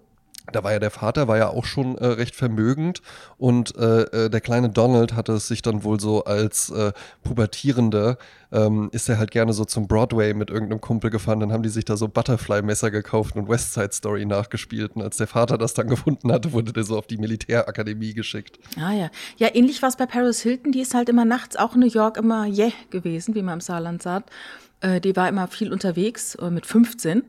Da 0.51 0.63
war 0.63 0.71
ja 0.73 0.79
der 0.79 0.91
Vater, 0.91 1.27
war 1.27 1.37
ja 1.37 1.49
auch 1.49 1.65
schon 1.65 1.97
äh, 1.97 2.05
recht 2.05 2.35
vermögend. 2.35 3.01
Und 3.37 3.75
äh, 3.77 4.01
äh, 4.03 4.29
der 4.29 4.41
kleine 4.41 4.69
Donald 4.69 5.13
hatte 5.13 5.33
es 5.33 5.47
sich 5.47 5.61
dann 5.61 5.83
wohl 5.83 5.99
so 5.99 6.23
als 6.23 6.69
äh, 6.69 6.91
Pubertierender, 7.23 8.17
ähm, 8.51 8.89
ist 8.91 9.09
er 9.09 9.17
halt 9.17 9.31
gerne 9.31 9.53
so 9.53 9.65
zum 9.65 9.87
Broadway 9.87 10.33
mit 10.33 10.49
irgendeinem 10.49 10.81
Kumpel 10.81 11.09
gefahren, 11.09 11.39
dann 11.39 11.53
haben 11.53 11.63
die 11.63 11.69
sich 11.69 11.85
da 11.85 11.95
so 11.95 12.07
Butterfly-Messer 12.07 12.91
gekauft 12.91 13.35
und 13.35 13.47
West 13.47 13.73
Side 13.73 13.93
Story 13.93 14.25
nachgespielt. 14.25 14.95
Und 14.95 15.01
als 15.01 15.17
der 15.17 15.27
Vater 15.27 15.57
das 15.57 15.73
dann 15.73 15.87
gefunden 15.89 16.31
hatte, 16.31 16.51
wurde 16.51 16.73
der 16.73 16.83
so 16.83 16.97
auf 16.97 17.07
die 17.07 17.17
Militärakademie 17.17 18.13
geschickt. 18.13 18.59
Ah 18.77 18.93
ja, 18.93 19.09
ja 19.37 19.49
ähnlich 19.53 19.81
war 19.81 19.89
es 19.89 19.95
bei 19.95 20.05
Paris 20.05 20.41
Hilton, 20.41 20.71
die 20.71 20.81
ist 20.81 20.93
halt 20.93 21.09
immer 21.09 21.25
nachts 21.25 21.55
auch 21.55 21.75
in 21.75 21.81
New 21.81 21.87
York 21.87 22.17
immer 22.17 22.45
yeah 22.45 22.71
gewesen, 22.89 23.35
wie 23.35 23.41
man 23.41 23.55
im 23.55 23.61
Saarland 23.61 24.01
sagt. 24.01 24.29
Äh, 24.81 24.99
die 24.99 25.15
war 25.15 25.29
immer 25.29 25.47
viel 25.47 25.71
unterwegs, 25.71 26.35
äh, 26.35 26.49
mit 26.49 26.65
15 26.65 27.23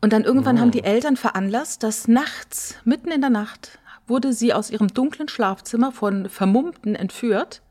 und 0.00 0.12
dann 0.12 0.24
irgendwann 0.24 0.56
oh. 0.56 0.60
haben 0.60 0.70
die 0.70 0.84
Eltern 0.84 1.16
veranlasst, 1.16 1.82
dass 1.82 2.08
nachts, 2.08 2.76
mitten 2.84 3.10
in 3.10 3.20
der 3.20 3.30
Nacht, 3.30 3.78
wurde 4.06 4.32
sie 4.32 4.54
aus 4.54 4.70
ihrem 4.70 4.88
dunklen 4.88 5.28
Schlafzimmer 5.28 5.92
von 5.92 6.28
Vermummten 6.28 6.94
entführt. 6.94 7.62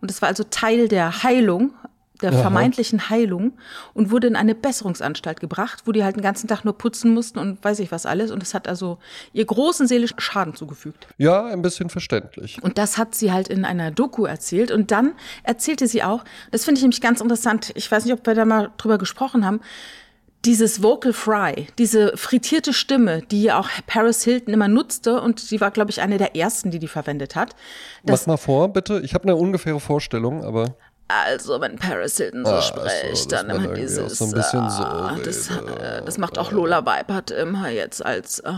Und 0.00 0.10
das 0.10 0.20
war 0.20 0.28
also 0.28 0.44
Teil 0.44 0.88
der 0.88 1.22
Heilung, 1.22 1.72
der 2.22 2.32
Aha. 2.32 2.42
vermeintlichen 2.42 3.10
Heilung 3.10 3.52
und 3.92 4.10
wurde 4.10 4.26
in 4.26 4.36
eine 4.36 4.54
Besserungsanstalt 4.54 5.40
gebracht, 5.40 5.82
wo 5.84 5.92
die 5.92 6.04
halt 6.04 6.16
den 6.16 6.22
ganzen 6.22 6.46
Tag 6.48 6.64
nur 6.64 6.78
putzen 6.78 7.12
mussten 7.12 7.38
und 7.38 7.62
weiß 7.62 7.80
ich 7.80 7.90
was 7.90 8.06
alles. 8.06 8.30
Und 8.30 8.42
es 8.42 8.54
hat 8.54 8.68
also 8.68 8.98
ihr 9.32 9.44
großen 9.44 9.86
seelischen 9.86 10.20
Schaden 10.20 10.54
zugefügt. 10.54 11.06
Ja, 11.18 11.44
ein 11.46 11.62
bisschen 11.62 11.90
verständlich. 11.90 12.62
Und 12.62 12.78
das 12.78 12.98
hat 12.98 13.14
sie 13.14 13.32
halt 13.32 13.48
in 13.48 13.64
einer 13.64 13.90
Doku 13.90 14.26
erzählt. 14.26 14.70
Und 14.70 14.90
dann 14.90 15.12
erzählte 15.42 15.86
sie 15.86 16.02
auch, 16.02 16.24
das 16.50 16.64
finde 16.64 16.78
ich 16.78 16.82
nämlich 16.82 17.00
ganz 17.00 17.20
interessant, 17.20 17.72
ich 17.74 17.90
weiß 17.90 18.04
nicht, 18.04 18.14
ob 18.14 18.26
wir 18.26 18.34
da 18.34 18.44
mal 18.44 18.70
drüber 18.76 18.98
gesprochen 18.98 19.44
haben, 19.44 19.60
dieses 20.44 20.82
Vocal 20.82 21.12
Fry, 21.12 21.66
diese 21.78 22.16
frittierte 22.16 22.72
Stimme, 22.72 23.22
die 23.30 23.50
auch 23.50 23.68
Paris 23.86 24.24
Hilton 24.24 24.52
immer 24.52 24.68
nutzte 24.68 25.20
und 25.20 25.40
sie 25.40 25.60
war, 25.60 25.70
glaube 25.70 25.90
ich, 25.90 26.00
eine 26.00 26.18
der 26.18 26.36
ersten, 26.36 26.70
die 26.70 26.78
die 26.78 26.88
verwendet 26.88 27.34
hat. 27.34 27.54
Mach 28.02 28.26
mal 28.26 28.36
vor, 28.36 28.68
bitte. 28.68 29.00
Ich 29.00 29.14
habe 29.14 29.24
eine 29.24 29.36
ungefähre 29.36 29.80
Vorstellung, 29.80 30.44
aber. 30.44 30.76
Also, 31.06 31.60
wenn 31.60 31.76
Paris 31.76 32.16
Hilton 32.16 32.46
so 32.46 32.52
ah, 32.52 32.62
spricht, 32.62 33.16
so, 33.16 33.28
dann 33.28 33.50
immer 33.50 33.74
dieses. 33.74 34.16
So 34.16 34.24
ein 34.24 34.32
bisschen 34.32 34.70
so 34.70 34.82
ah, 34.82 35.14
das, 35.22 35.50
äh, 35.50 36.02
das, 36.02 36.16
macht 36.16 36.38
auch 36.38 36.50
Lola 36.50 36.86
Weipert 36.86 37.30
immer 37.30 37.68
jetzt 37.68 38.04
als 38.04 38.38
äh, 38.38 38.50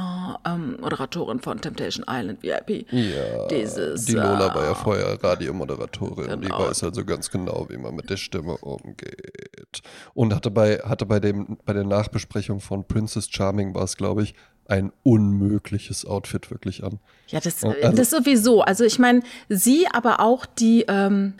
ähm, 0.46 0.76
Moderatorin 0.80 1.40
von 1.40 1.60
Temptation 1.60 2.04
Island 2.08 2.44
VIP. 2.44 2.86
Ja. 2.92 3.48
Dieses, 3.48 4.04
die 4.04 4.12
Lola 4.12 4.54
war 4.54 4.64
ja 4.64 4.70
äh, 4.70 4.74
vorher 4.76 5.24
Radiomoderatorin. 5.24 6.26
Genau. 6.26 6.36
Die 6.36 6.50
weiß 6.50 6.84
also 6.84 7.04
ganz 7.04 7.32
genau, 7.32 7.66
wie 7.68 7.78
man 7.78 7.96
mit 7.96 8.10
der 8.10 8.16
Stimme 8.16 8.56
umgeht. 8.58 9.82
Und 10.14 10.32
hatte 10.32 10.52
bei, 10.52 10.76
hatte 10.78 11.04
bei, 11.04 11.18
dem, 11.18 11.58
bei 11.64 11.72
der 11.72 11.84
Nachbesprechung 11.84 12.60
von 12.60 12.86
Princess 12.86 13.28
Charming 13.28 13.74
war 13.74 13.82
es, 13.82 13.96
glaube 13.96 14.22
ich, 14.22 14.34
ein 14.68 14.92
unmögliches 15.02 16.04
Outfit 16.06 16.50
wirklich 16.52 16.84
an. 16.84 17.00
Ja, 17.26 17.40
das, 17.40 17.64
also, 17.64 17.92
das 17.92 18.10
sowieso. 18.10 18.62
Also 18.62 18.84
ich 18.84 19.00
meine, 19.00 19.22
sie, 19.48 19.88
aber 19.92 20.20
auch 20.20 20.46
die. 20.46 20.84
Ähm, 20.86 21.34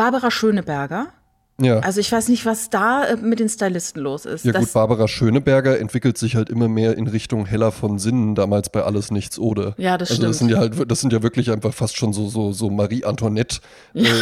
Barbara 0.00 0.30
Schöneberger 0.30 1.08
ja. 1.60 1.80
Also 1.80 2.00
ich 2.00 2.10
weiß 2.10 2.28
nicht, 2.28 2.46
was 2.46 2.70
da 2.70 3.04
äh, 3.04 3.16
mit 3.16 3.40
den 3.40 3.48
Stylisten 3.48 4.02
los 4.02 4.24
ist. 4.24 4.44
Ja 4.44 4.52
gut, 4.52 4.72
Barbara 4.72 5.08
Schöneberger 5.08 5.78
entwickelt 5.78 6.18
sich 6.18 6.36
halt 6.36 6.48
immer 6.48 6.68
mehr 6.68 6.96
in 6.96 7.06
Richtung 7.06 7.46
heller 7.46 7.72
von 7.72 7.98
Sinnen, 7.98 8.34
damals 8.34 8.70
bei 8.70 8.82
Alles 8.82 9.10
Nichts 9.10 9.38
Oder. 9.38 9.74
Ja, 9.76 9.98
das 9.98 10.10
also 10.10 10.22
stimmt. 10.22 10.30
Das 10.30 10.38
sind 10.38 10.50
ja 10.50 10.58
halt, 10.58 10.90
das 10.90 11.00
sind 11.00 11.12
ja 11.12 11.22
wirklich 11.22 11.50
einfach 11.50 11.74
fast 11.74 11.96
schon 11.96 12.12
so, 12.12 12.28
so, 12.28 12.52
so 12.52 12.70
Marie 12.70 13.04
Antoinette 13.04 13.58
äh, 13.94 14.02
äh, 14.02 14.12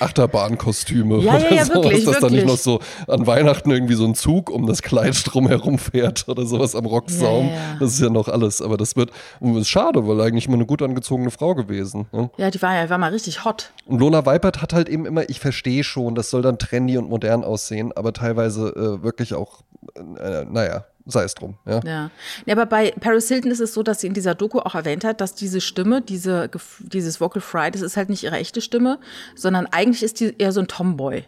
Achterbahnkostüme. 0.00 1.18
Ja, 1.18 1.38
ja, 1.38 1.54
ja, 1.54 1.64
so, 1.64 1.74
wirklich, 1.74 2.04
dass 2.04 2.14
wirklich. 2.14 2.30
da 2.30 2.30
nicht 2.30 2.46
noch 2.46 2.58
so 2.58 2.80
an 3.06 3.26
Weihnachten 3.26 3.70
irgendwie 3.70 3.94
so 3.94 4.04
ein 4.04 4.14
Zug 4.14 4.50
um 4.50 4.66
das 4.66 4.82
Kleid 4.82 5.20
drumherum 5.26 5.78
fährt 5.78 6.28
oder 6.28 6.46
sowas 6.46 6.74
am 6.74 6.86
Rocksaum. 6.86 7.48
Ja, 7.48 7.52
ja. 7.52 7.76
Das 7.80 7.92
ist 7.92 8.00
ja 8.00 8.10
noch 8.10 8.28
alles. 8.28 8.62
Aber 8.62 8.76
das 8.76 8.96
wird, 8.96 9.10
das 9.40 9.56
ist 9.56 9.68
schade, 9.68 10.06
weil 10.06 10.20
eigentlich 10.20 10.46
immer 10.46 10.56
eine 10.56 10.66
gut 10.66 10.82
angezogene 10.82 11.30
Frau 11.30 11.54
gewesen. 11.54 12.06
Ne? 12.12 12.30
Ja, 12.36 12.50
die 12.50 12.60
war 12.62 12.74
ja, 12.74 12.88
war 12.88 12.98
mal 12.98 13.12
richtig 13.12 13.44
hot. 13.44 13.72
Und 13.86 13.98
Lola 13.98 14.26
Weipert 14.26 14.62
hat 14.62 14.72
halt 14.72 14.88
eben 14.88 15.06
immer, 15.06 15.28
ich 15.28 15.40
verstehe 15.40 15.84
schon, 15.84 16.14
das 16.14 16.30
soll 16.30 16.42
dann 16.42 16.58
trendy 16.78 16.96
und 16.96 17.08
modern 17.08 17.44
aussehen 17.44 17.92
aber 17.96 18.12
teilweise 18.12 18.68
äh, 18.68 19.02
wirklich 19.02 19.34
auch, 19.34 19.62
äh, 19.96 20.44
naja, 20.44 20.84
sei 21.06 21.24
es 21.24 21.34
drum. 21.34 21.56
Ja. 21.66 21.80
ja. 21.84 22.10
ja. 22.46 22.52
aber 22.52 22.66
bei 22.66 22.92
Paris 22.92 23.28
Hilton 23.28 23.50
ist 23.50 23.60
es 23.60 23.74
so, 23.74 23.82
dass 23.82 24.00
sie 24.00 24.06
in 24.06 24.14
dieser 24.14 24.34
Doku 24.34 24.60
auch 24.60 24.74
erwähnt 24.74 25.04
hat, 25.04 25.20
dass 25.20 25.34
diese 25.34 25.60
Stimme, 25.60 26.02
diese, 26.02 26.50
dieses 26.80 27.20
Vocal 27.20 27.42
Fry, 27.42 27.70
das 27.70 27.82
ist 27.82 27.96
halt 27.96 28.10
nicht 28.10 28.22
ihre 28.22 28.36
echte 28.36 28.60
Stimme, 28.60 28.98
sondern 29.34 29.66
eigentlich 29.66 30.02
ist 30.02 30.20
die 30.20 30.34
eher 30.38 30.52
so 30.52 30.60
ein 30.60 30.68
Tomboy. 30.68 31.24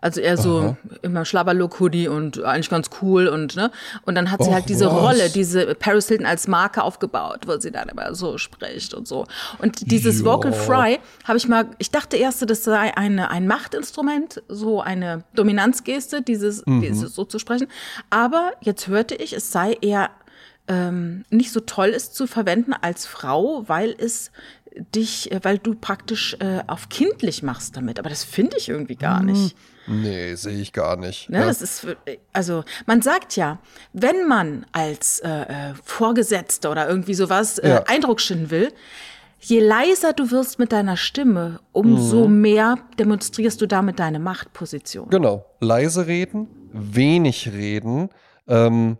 Also 0.00 0.20
eher 0.20 0.36
so 0.36 0.58
Aha. 0.58 0.76
immer 1.02 1.24
Schlabberlook-Hoodie 1.24 2.08
und 2.08 2.42
eigentlich 2.42 2.70
ganz 2.70 2.90
cool 3.02 3.26
und 3.28 3.56
ne. 3.56 3.70
Und 4.04 4.14
dann 4.14 4.30
hat 4.30 4.42
sie 4.42 4.48
Och, 4.48 4.54
halt 4.54 4.68
diese 4.68 4.86
was? 4.86 4.92
Rolle, 4.94 5.30
diese 5.30 5.74
Paris 5.74 6.08
Hilton 6.08 6.26
als 6.26 6.48
Marke 6.48 6.82
aufgebaut, 6.82 7.40
wo 7.46 7.58
sie 7.58 7.70
dann 7.70 7.88
immer 7.88 8.14
so 8.14 8.38
spricht 8.38 8.94
und 8.94 9.06
so. 9.06 9.26
Und 9.58 9.90
dieses 9.90 10.20
ja. 10.20 10.24
Vocal 10.24 10.52
Fry 10.52 10.98
habe 11.24 11.38
ich 11.38 11.48
mal, 11.48 11.66
ich 11.78 11.90
dachte 11.90 12.16
erst, 12.16 12.48
das 12.48 12.64
sei 12.64 12.96
eine, 12.96 13.30
ein 13.30 13.46
Machtinstrument, 13.46 14.42
so 14.48 14.80
eine 14.80 15.24
Dominanzgeste, 15.34 16.22
dieses, 16.22 16.64
mhm. 16.66 16.80
dieses 16.80 17.14
so 17.14 17.24
zu 17.24 17.38
sprechen. 17.38 17.66
Aber 18.08 18.52
jetzt 18.60 18.88
hörte 18.88 19.14
ich, 19.14 19.32
es 19.32 19.52
sei 19.52 19.76
eher 19.80 20.10
ähm, 20.70 21.24
nicht 21.30 21.52
so 21.52 21.60
toll 21.60 21.88
ist 21.88 22.14
zu 22.14 22.26
verwenden 22.26 22.72
als 22.72 23.04
Frau, 23.04 23.64
weil 23.66 23.94
es 23.98 24.30
dich, 24.94 25.30
weil 25.42 25.58
du 25.58 25.74
praktisch 25.74 26.36
äh, 26.40 26.60
auf 26.66 26.88
kindlich 26.88 27.42
machst 27.42 27.76
damit. 27.76 27.98
Aber 27.98 28.08
das 28.08 28.24
finde 28.24 28.56
ich 28.56 28.68
irgendwie 28.68 28.96
gar 28.96 29.20
mhm. 29.20 29.32
nicht. 29.32 29.56
Nee, 29.86 30.34
sehe 30.34 30.60
ich 30.60 30.72
gar 30.72 30.96
nicht. 30.96 31.30
Ne, 31.30 31.40
ja. 31.40 31.46
das 31.46 31.62
ist, 31.62 31.86
also 32.32 32.64
man 32.86 33.02
sagt 33.02 33.36
ja, 33.36 33.58
wenn 33.92 34.26
man 34.28 34.66
als 34.72 35.20
äh, 35.20 35.28
äh 35.28 35.74
Vorgesetzter 35.84 36.70
oder 36.70 36.88
irgendwie 36.88 37.14
sowas 37.14 37.58
äh, 37.58 37.68
ja. 37.68 37.84
Eindruck 37.86 38.20
schinden 38.20 38.50
will, 38.50 38.72
je 39.40 39.60
leiser 39.60 40.12
du 40.12 40.30
wirst 40.30 40.58
mit 40.58 40.72
deiner 40.72 40.96
Stimme, 40.96 41.60
umso 41.72 42.28
mhm. 42.28 42.40
mehr 42.40 42.78
demonstrierst 42.98 43.60
du 43.60 43.66
damit 43.66 43.98
deine 43.98 44.18
Machtposition. 44.20 45.08
Genau, 45.10 45.46
leise 45.60 46.06
reden, 46.06 46.48
wenig 46.72 47.50
reden, 47.52 48.10
ähm, 48.46 48.98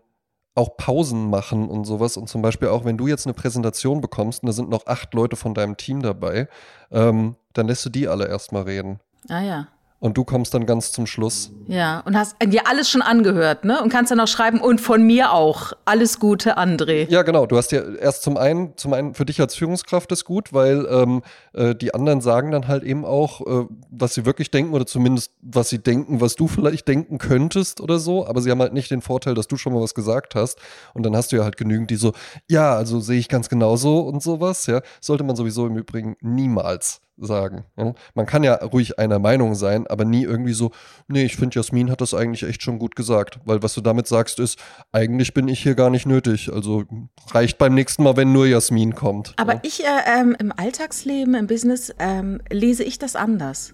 auch 0.55 0.77
Pausen 0.77 1.29
machen 1.29 1.69
und 1.69 1.85
sowas. 1.85 2.17
Und 2.17 2.27
zum 2.27 2.41
Beispiel 2.41 2.67
auch, 2.67 2.85
wenn 2.85 2.97
du 2.97 3.07
jetzt 3.07 3.25
eine 3.25 3.33
Präsentation 3.33 4.01
bekommst 4.01 4.43
und 4.43 4.47
da 4.47 4.53
sind 4.53 4.69
noch 4.69 4.87
acht 4.87 5.13
Leute 5.13 5.35
von 5.35 5.53
deinem 5.53 5.77
Team 5.77 6.01
dabei, 6.01 6.47
ähm, 6.91 7.35
dann 7.53 7.67
lässt 7.67 7.85
du 7.85 7.89
die 7.89 8.07
alle 8.07 8.27
erstmal 8.27 8.63
reden. 8.63 8.99
Ah 9.29 9.41
ja. 9.41 9.67
Und 10.01 10.17
du 10.17 10.23
kommst 10.23 10.55
dann 10.55 10.65
ganz 10.65 10.91
zum 10.91 11.05
Schluss. 11.05 11.51
Ja, 11.67 11.99
und 11.99 12.17
hast 12.17 12.35
dir 12.43 12.65
alles 12.65 12.89
schon 12.89 13.03
angehört, 13.03 13.65
ne? 13.65 13.83
Und 13.83 13.89
kannst 13.89 14.11
dann 14.11 14.19
auch 14.19 14.27
schreiben, 14.27 14.59
und 14.59 14.81
von 14.81 15.03
mir 15.03 15.31
auch. 15.31 15.73
Alles 15.85 16.19
Gute, 16.19 16.57
André. 16.57 17.07
Ja, 17.07 17.21
genau. 17.21 17.45
Du 17.45 17.55
hast 17.55 17.71
ja 17.71 17.83
erst 17.83 18.23
zum 18.23 18.35
einen, 18.35 18.75
zum 18.77 18.93
einen 18.93 19.13
für 19.13 19.25
dich 19.25 19.39
als 19.39 19.53
Führungskraft 19.53 20.11
ist 20.11 20.25
gut, 20.25 20.53
weil 20.53 20.87
ähm, 20.89 21.21
äh, 21.53 21.75
die 21.75 21.93
anderen 21.93 22.19
sagen 22.19 22.49
dann 22.49 22.67
halt 22.67 22.83
eben 22.83 23.05
auch, 23.05 23.41
äh, 23.41 23.67
was 23.91 24.15
sie 24.15 24.25
wirklich 24.25 24.49
denken 24.49 24.73
oder 24.73 24.87
zumindest 24.87 25.33
was 25.43 25.69
sie 25.69 25.77
denken, 25.77 26.19
was 26.19 26.35
du 26.35 26.47
vielleicht 26.47 26.87
denken 26.87 27.19
könntest 27.19 27.79
oder 27.79 27.99
so. 27.99 28.25
Aber 28.25 28.41
sie 28.41 28.49
haben 28.49 28.59
halt 28.59 28.73
nicht 28.73 28.89
den 28.89 29.03
Vorteil, 29.03 29.35
dass 29.35 29.47
du 29.47 29.55
schon 29.55 29.71
mal 29.71 29.81
was 29.83 29.93
gesagt 29.93 30.33
hast. 30.33 30.57
Und 30.95 31.03
dann 31.03 31.15
hast 31.15 31.31
du 31.31 31.35
ja 31.35 31.43
halt 31.43 31.57
genügend, 31.57 31.91
die 31.91 31.95
so, 31.95 32.13
ja, 32.49 32.73
also 32.73 32.99
sehe 33.01 33.19
ich 33.19 33.29
ganz 33.29 33.49
genauso 33.49 33.99
und 33.99 34.23
sowas, 34.23 34.65
ja. 34.65 34.81
Sollte 34.99 35.23
man 35.23 35.35
sowieso 35.35 35.67
im 35.67 35.77
Übrigen 35.77 36.17
niemals 36.21 37.01
sagen. 37.21 37.65
Ja? 37.77 37.93
Man 38.13 38.25
kann 38.25 38.43
ja 38.43 38.55
ruhig 38.55 38.99
einer 38.99 39.19
Meinung 39.19 39.55
sein, 39.55 39.87
aber 39.87 40.05
nie 40.05 40.23
irgendwie 40.23 40.53
so, 40.53 40.71
nee, 41.07 41.23
ich 41.23 41.35
finde, 41.35 41.55
Jasmin 41.55 41.89
hat 41.91 42.01
das 42.01 42.13
eigentlich 42.13 42.43
echt 42.43 42.61
schon 42.63 42.79
gut 42.79 42.95
gesagt. 42.95 43.39
Weil 43.45 43.63
was 43.63 43.73
du 43.73 43.81
damit 43.81 44.07
sagst, 44.07 44.39
ist, 44.39 44.59
eigentlich 44.91 45.33
bin 45.33 45.47
ich 45.47 45.61
hier 45.61 45.75
gar 45.75 45.89
nicht 45.89 46.05
nötig. 46.05 46.51
Also 46.51 46.83
reicht 47.31 47.57
beim 47.57 47.73
nächsten 47.73 48.03
Mal, 48.03 48.17
wenn 48.17 48.31
nur 48.31 48.47
Jasmin 48.47 48.95
kommt. 48.95 49.33
Aber 49.37 49.53
ja? 49.53 49.59
ich 49.63 49.83
äh, 49.83 50.19
ähm, 50.19 50.35
im 50.39 50.51
Alltagsleben, 50.55 51.35
im 51.35 51.47
Business, 51.47 51.93
ähm, 51.99 52.41
lese 52.49 52.83
ich 52.83 52.99
das 52.99 53.15
anders. 53.15 53.73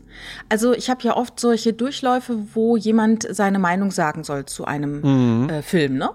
Also 0.49 0.73
ich 0.73 0.89
habe 0.89 1.03
ja 1.03 1.15
oft 1.15 1.39
solche 1.39 1.73
Durchläufe, 1.73 2.37
wo 2.53 2.77
jemand 2.77 3.27
seine 3.29 3.59
Meinung 3.59 3.91
sagen 3.91 4.23
soll 4.23 4.45
zu 4.45 4.65
einem 4.65 5.01
mhm. 5.43 5.49
äh, 5.49 5.61
Film, 5.61 5.97
ne? 5.97 6.09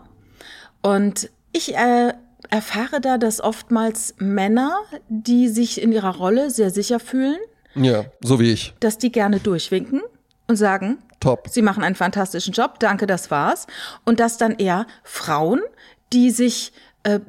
Und 0.83 1.31
ich 1.53 1.77
äh, 1.77 2.13
erfahre 2.53 3.01
da, 3.01 3.19
dass 3.19 3.41
oftmals 3.41 4.15
Männer, 4.19 4.77
die 5.09 5.49
sich 5.49 5.81
in 5.81 5.91
ihrer 5.93 6.17
Rolle 6.17 6.51
sehr 6.51 6.71
sicher 6.71 7.01
fühlen, 7.01 7.39
ja, 7.75 8.05
so 8.21 8.39
wie 8.39 8.53
ich, 8.53 8.75
dass 8.81 8.99
die 8.99 9.11
gerne 9.11 9.41
durchwinken 9.41 10.03
und 10.47 10.57
sagen, 10.57 10.99
top. 11.21 11.49
Sie 11.51 11.63
machen 11.63 11.83
einen 11.83 11.95
fantastischen 11.95 12.53
Job, 12.53 12.79
danke, 12.81 13.07
das 13.07 13.31
war's. 13.31 13.67
Und 14.05 14.21
dass 14.21 14.37
dann 14.37 14.53
eher 14.57 14.87
Frauen, 15.03 15.61
die 16.13 16.31
sich 16.31 16.73
äh, 17.05 17.21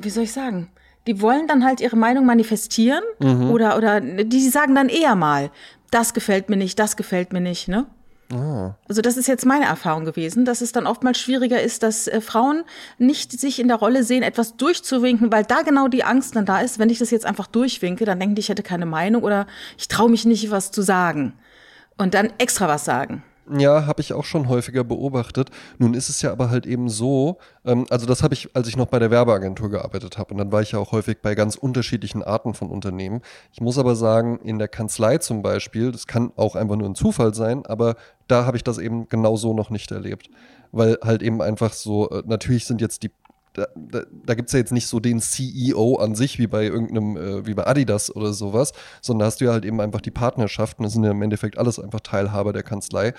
wie 0.00 0.10
soll 0.10 0.24
ich 0.24 0.32
sagen? 0.32 0.70
Die 1.06 1.20
wollen 1.20 1.48
dann 1.48 1.64
halt 1.64 1.80
ihre 1.80 1.96
Meinung 1.96 2.24
manifestieren 2.24 3.02
Mhm. 3.18 3.50
oder, 3.50 3.76
oder 3.76 4.00
die 4.00 4.48
sagen 4.48 4.74
dann 4.74 4.88
eher 4.88 5.16
mal, 5.16 5.50
das 5.90 6.14
gefällt 6.14 6.48
mir 6.48 6.56
nicht, 6.56 6.78
das 6.78 6.96
gefällt 6.96 7.32
mir 7.32 7.40
nicht, 7.40 7.68
ne? 7.68 7.86
Ah. 8.32 8.76
Also 8.88 9.02
das 9.02 9.16
ist 9.16 9.26
jetzt 9.26 9.44
meine 9.44 9.66
Erfahrung 9.66 10.04
gewesen, 10.04 10.44
dass 10.44 10.60
es 10.60 10.72
dann 10.72 10.86
oftmals 10.86 11.18
schwieriger 11.18 11.60
ist, 11.60 11.82
dass 11.82 12.08
äh, 12.08 12.20
Frauen 12.20 12.64
nicht 12.98 13.32
sich 13.32 13.60
in 13.60 13.68
der 13.68 13.76
Rolle 13.76 14.04
sehen, 14.04 14.22
etwas 14.22 14.56
durchzuwinken, 14.56 15.30
weil 15.30 15.44
da 15.44 15.62
genau 15.62 15.88
die 15.88 16.04
Angst 16.04 16.34
dann 16.34 16.46
da 16.46 16.60
ist, 16.60 16.78
wenn 16.78 16.90
ich 16.90 16.98
das 16.98 17.10
jetzt 17.10 17.26
einfach 17.26 17.46
durchwinke, 17.46 18.04
dann 18.04 18.18
denken 18.18 18.34
die, 18.34 18.40
ich 18.40 18.48
hätte 18.48 18.62
keine 18.62 18.86
Meinung 18.86 19.22
oder 19.22 19.46
ich 19.76 19.88
traue 19.88 20.10
mich 20.10 20.24
nicht, 20.24 20.50
was 20.50 20.70
zu 20.70 20.82
sagen. 20.82 21.34
Und 21.98 22.14
dann 22.14 22.32
extra 22.38 22.68
was 22.68 22.84
sagen. 22.84 23.22
Ja, 23.58 23.86
habe 23.86 24.00
ich 24.00 24.12
auch 24.12 24.24
schon 24.24 24.48
häufiger 24.48 24.84
beobachtet. 24.84 25.50
Nun 25.78 25.94
ist 25.94 26.08
es 26.08 26.22
ja 26.22 26.32
aber 26.32 26.48
halt 26.48 26.64
eben 26.66 26.88
so, 26.88 27.38
ähm, 27.64 27.86
also 27.90 28.06
das 28.06 28.22
habe 28.22 28.34
ich, 28.34 28.54
als 28.54 28.68
ich 28.68 28.76
noch 28.76 28.86
bei 28.86 28.98
der 28.98 29.10
Werbeagentur 29.10 29.70
gearbeitet 29.70 30.16
habe. 30.16 30.32
Und 30.32 30.38
dann 30.38 30.52
war 30.52 30.62
ich 30.62 30.72
ja 30.72 30.78
auch 30.78 30.92
häufig 30.92 31.18
bei 31.20 31.34
ganz 31.34 31.56
unterschiedlichen 31.56 32.22
Arten 32.22 32.54
von 32.54 32.70
Unternehmen. 32.70 33.20
Ich 33.52 33.60
muss 33.60 33.78
aber 33.78 33.94
sagen, 33.96 34.38
in 34.42 34.58
der 34.58 34.68
Kanzlei 34.68 35.18
zum 35.18 35.42
Beispiel, 35.42 35.92
das 35.92 36.06
kann 36.06 36.32
auch 36.36 36.56
einfach 36.56 36.76
nur 36.76 36.88
ein 36.88 36.94
Zufall 36.94 37.34
sein, 37.34 37.66
aber 37.66 37.96
da 38.28 38.46
habe 38.46 38.56
ich 38.56 38.64
das 38.64 38.78
eben 38.78 39.08
genau 39.08 39.36
so 39.36 39.52
noch 39.54 39.70
nicht 39.70 39.90
erlebt. 39.90 40.30
Weil 40.70 40.98
halt 41.02 41.22
eben 41.22 41.42
einfach 41.42 41.72
so, 41.72 42.08
äh, 42.10 42.22
natürlich 42.24 42.64
sind 42.64 42.80
jetzt 42.80 43.02
die 43.02 43.10
da, 43.52 43.66
da, 43.74 44.02
da 44.24 44.34
gibt 44.34 44.48
es 44.48 44.52
ja 44.52 44.58
jetzt 44.58 44.72
nicht 44.72 44.86
so 44.86 45.00
den 45.00 45.20
CEO 45.20 45.96
an 45.96 46.14
sich 46.14 46.38
wie 46.38 46.46
bei 46.46 46.64
irgendeinem, 46.64 47.16
äh, 47.16 47.46
wie 47.46 47.54
bei 47.54 47.66
Adidas 47.66 48.14
oder 48.14 48.32
sowas, 48.32 48.72
sondern 49.00 49.26
hast 49.26 49.40
du 49.40 49.46
ja 49.46 49.52
halt 49.52 49.64
eben 49.64 49.80
einfach 49.80 50.00
die 50.00 50.10
Partnerschaften, 50.10 50.82
das 50.82 50.92
sind 50.94 51.04
ja 51.04 51.10
im 51.10 51.22
Endeffekt 51.22 51.58
alles 51.58 51.78
einfach 51.78 52.00
Teilhaber 52.00 52.52
der 52.52 52.62
Kanzlei. 52.62 53.14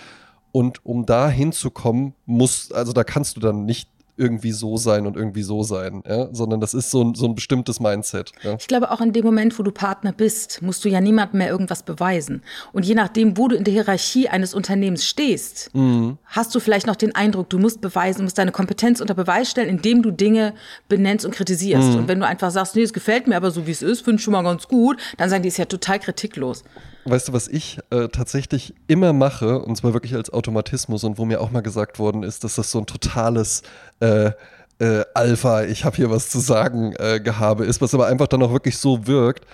Und 0.51 0.85
um 0.85 1.05
da 1.05 1.29
hinzukommen, 1.29 2.13
muss, 2.25 2.71
also 2.71 2.93
da 2.93 3.03
kannst 3.03 3.37
du 3.37 3.41
dann 3.41 3.65
nicht 3.65 3.89
irgendwie 4.15 4.51
so 4.51 4.77
sein 4.77 5.08
und 5.08 5.15
irgendwie 5.15 5.43
so 5.43 5.63
sein, 5.63 6.03
ja? 6.08 6.29
sondern 6.32 6.60
das 6.60 6.74
ist 6.74 6.91
so 6.91 7.03
ein, 7.03 7.15
so 7.15 7.25
ein 7.25 7.36
bestimmtes 7.36 7.79
Mindset. 7.79 8.32
Ja? 8.43 8.55
Ich 8.60 8.67
glaube, 8.67 8.91
auch 8.91 9.01
in 9.01 9.12
dem 9.12 9.25
Moment, 9.25 9.58
wo 9.58 9.63
du 9.63 9.72
Partner 9.72 10.12
bist, 10.12 10.62
musst 10.62 10.86
du 10.86 10.89
ja 10.89 11.01
niemandem 11.01 11.39
mehr 11.39 11.50
irgendwas 11.50 11.84
beweisen. 11.84 12.43
Und 12.74 12.86
je 12.86 12.93
nachdem, 12.93 13.38
wo 13.38 13.48
du 13.48 13.55
in 13.55 13.63
der 13.63 13.74
Hierarchie 13.74 14.29
eines 14.29 14.53
Unternehmens 14.53 15.05
stehst, 15.05 15.72
hast 16.25 16.53
du 16.53 16.60
vielleicht 16.60 16.86
noch 16.86 16.96
den 16.96 17.15
Eindruck, 17.15 17.50
du 17.50 17.58
musst 17.58 17.82
beweisen, 17.82 18.20
du 18.20 18.24
musst 18.24 18.38
deine 18.38 18.51
Kompetenz 18.51 19.01
unter 19.01 19.13
Beweis 19.13 19.50
stellen, 19.50 19.70
indem 19.70 20.03
du 20.03 20.12
Dinge 20.12 20.53
benennst 20.88 21.25
und 21.25 21.34
kritisierst. 21.34 21.96
Und 21.96 22.08
wenn 22.08 22.20
du 22.20 22.27
einfach 22.27 22.51
sagst, 22.51 22.75
nee, 22.75 22.84
es 22.84 22.93
gefällt 22.93 23.27
mir 23.27 23.36
aber 23.36 23.51
so, 23.51 23.65
wie 23.65 23.72
es 23.72 23.82
ist, 23.82 24.01
finde 24.01 24.17
ich 24.17 24.24
schon 24.24 24.34
mal 24.34 24.43
ganz 24.43 24.67
gut, 24.67 25.00
dann 25.17 25.29
sagen 25.29 25.43
die, 25.43 25.50
ist 25.50 25.58
ja 25.58 25.65
total 25.65 26.00
kritiklos. 26.00 26.63
Weißt 27.05 27.27
du, 27.27 27.34
was 27.34 27.50
ich 27.50 27.79
äh, 27.89 28.08
tatsächlich 28.08 28.74
immer 28.88 29.12
mache, 29.12 29.60
und 29.60 29.75
zwar 29.75 29.93
wirklich 29.93 30.15
als 30.15 30.32
Automatismus 30.32 31.03
und 31.03 31.17
wo 31.17 31.25
mir 31.25 31.41
auch 31.41 31.51
mal 31.51 31.62
gesagt 31.62 32.00
worden 32.00 32.24
ist, 32.24 32.46
dass 32.46 32.55
das 32.55 32.72
so 32.72 32.79
ein 32.79 32.86
totales 32.86 33.62
äh, 34.03 34.31
äh, 34.79 35.05
Alpha, 35.13 35.63
ich 35.63 35.86
habe 35.86 35.95
hier 35.95 36.10
was 36.10 36.29
zu 36.29 36.39
sagen, 36.39 36.93
äh, 36.98 37.19
Gehabe 37.19 37.65
ist, 37.65 37.81
was 37.81 37.93
aber 37.93 38.07
einfach 38.07 38.27
dann 38.27 38.43
auch 38.43 38.51
wirklich 38.51 38.77
so 38.77 39.07
wirkt, 39.07 39.45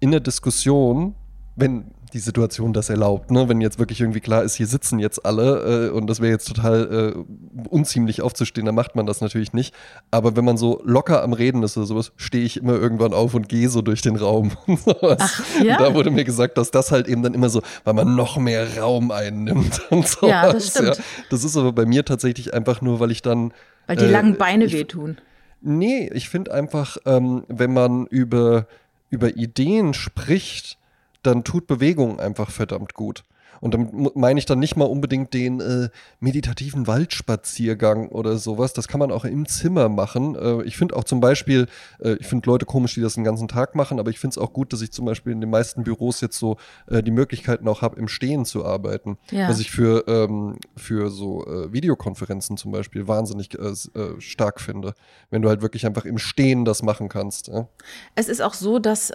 in 0.00 0.10
der 0.10 0.20
Diskussion, 0.20 1.14
wenn 1.56 1.86
die 2.12 2.18
Situation 2.20 2.72
das 2.72 2.88
erlaubt, 2.88 3.30
ne? 3.30 3.48
wenn 3.48 3.60
jetzt 3.60 3.78
wirklich 3.78 4.00
irgendwie 4.00 4.20
klar 4.20 4.42
ist, 4.42 4.54
hier 4.54 4.66
sitzen 4.66 4.98
jetzt 4.98 5.26
alle 5.26 5.88
äh, 5.88 5.90
und 5.90 6.06
das 6.06 6.20
wäre 6.20 6.30
jetzt 6.30 6.46
total 6.46 7.14
äh, 7.16 7.68
unziemlich 7.68 8.22
aufzustehen, 8.22 8.64
dann 8.64 8.74
macht 8.74 8.94
man 8.94 9.06
das 9.06 9.20
natürlich 9.20 9.52
nicht. 9.52 9.74
Aber 10.10 10.36
wenn 10.36 10.44
man 10.44 10.56
so 10.56 10.80
locker 10.84 11.22
am 11.22 11.32
Reden 11.32 11.62
ist 11.62 11.76
oder 11.76 11.86
sowas, 11.86 12.12
stehe 12.16 12.44
ich 12.44 12.58
immer 12.58 12.74
irgendwann 12.74 13.12
auf 13.12 13.34
und 13.34 13.48
gehe 13.48 13.68
so 13.68 13.82
durch 13.82 14.02
den 14.02 14.16
Raum. 14.16 14.52
und 14.66 14.80
sowas. 14.80 15.18
Ach, 15.20 15.42
ja? 15.62 15.76
Und 15.76 15.80
da 15.80 15.94
wurde 15.94 16.10
mir 16.10 16.24
gesagt, 16.24 16.58
dass 16.58 16.70
das 16.70 16.92
halt 16.92 17.08
eben 17.08 17.22
dann 17.22 17.34
immer 17.34 17.48
so, 17.48 17.60
weil 17.84 17.94
man 17.94 18.14
noch 18.14 18.36
mehr 18.36 18.78
Raum 18.78 19.10
einnimmt 19.10 19.82
und 19.90 20.06
sowas. 20.06 20.30
Ja, 20.30 20.52
das 20.52 20.68
stimmt. 20.68 21.02
Das 21.30 21.44
ist 21.44 21.56
aber 21.56 21.72
bei 21.72 21.86
mir 21.86 22.04
tatsächlich 22.04 22.54
einfach 22.54 22.80
nur, 22.80 23.00
weil 23.00 23.10
ich 23.10 23.22
dann 23.22 23.52
Weil 23.86 23.96
die 23.96 24.04
Äh, 24.04 24.10
langen 24.10 24.36
Beine 24.36 24.64
ich- 24.66 24.72
wehtun. 24.72 25.18
Nee, 25.62 26.10
ich 26.12 26.28
finde 26.28 26.52
einfach, 26.52 26.96
ähm, 27.06 27.44
wenn 27.48 27.72
man 27.72 28.06
über, 28.06 28.66
über 29.10 29.36
Ideen 29.36 29.94
spricht, 29.94 30.78
dann 31.22 31.42
tut 31.44 31.66
Bewegung 31.66 32.20
einfach 32.20 32.50
verdammt 32.50 32.94
gut. 32.94 33.24
Und 33.60 33.74
damit 33.74 34.16
meine 34.16 34.38
ich 34.38 34.46
dann 34.46 34.58
nicht 34.58 34.76
mal 34.76 34.84
unbedingt 34.84 35.34
den 35.34 35.60
äh, 35.60 35.88
meditativen 36.20 36.86
Waldspaziergang 36.86 38.08
oder 38.08 38.36
sowas. 38.36 38.72
Das 38.72 38.88
kann 38.88 39.00
man 39.00 39.10
auch 39.10 39.24
im 39.24 39.46
Zimmer 39.46 39.88
machen. 39.88 40.34
Äh, 40.34 40.62
ich 40.64 40.76
finde 40.76 40.96
auch 40.96 41.04
zum 41.04 41.20
Beispiel, 41.20 41.66
äh, 42.00 42.14
ich 42.14 42.26
finde 42.26 42.48
Leute 42.48 42.66
komisch, 42.66 42.94
die 42.94 43.00
das 43.00 43.14
den 43.14 43.24
ganzen 43.24 43.48
Tag 43.48 43.74
machen, 43.74 43.98
aber 43.98 44.10
ich 44.10 44.18
finde 44.18 44.34
es 44.34 44.38
auch 44.38 44.52
gut, 44.52 44.72
dass 44.72 44.80
ich 44.82 44.92
zum 44.92 45.04
Beispiel 45.04 45.32
in 45.32 45.40
den 45.40 45.50
meisten 45.50 45.84
Büros 45.84 46.20
jetzt 46.20 46.38
so 46.38 46.56
äh, 46.88 47.02
die 47.02 47.10
Möglichkeiten 47.10 47.68
auch 47.68 47.82
habe, 47.82 47.98
im 47.98 48.08
Stehen 48.08 48.44
zu 48.44 48.64
arbeiten. 48.64 49.18
Ja. 49.30 49.48
Was 49.48 49.60
ich 49.60 49.70
für, 49.70 50.04
ähm, 50.08 50.58
für 50.76 51.10
so 51.10 51.46
äh, 51.46 51.72
Videokonferenzen 51.72 52.56
zum 52.56 52.72
Beispiel 52.72 53.08
wahnsinnig 53.08 53.50
äh, 53.54 53.74
stark 54.18 54.60
finde. 54.60 54.94
Wenn 55.30 55.42
du 55.42 55.48
halt 55.48 55.62
wirklich 55.62 55.86
einfach 55.86 56.04
im 56.04 56.18
Stehen 56.18 56.64
das 56.64 56.82
machen 56.82 57.08
kannst. 57.08 57.48
Ja? 57.48 57.68
Es 58.14 58.28
ist 58.28 58.40
auch 58.40 58.54
so, 58.54 58.78
dass 58.78 59.12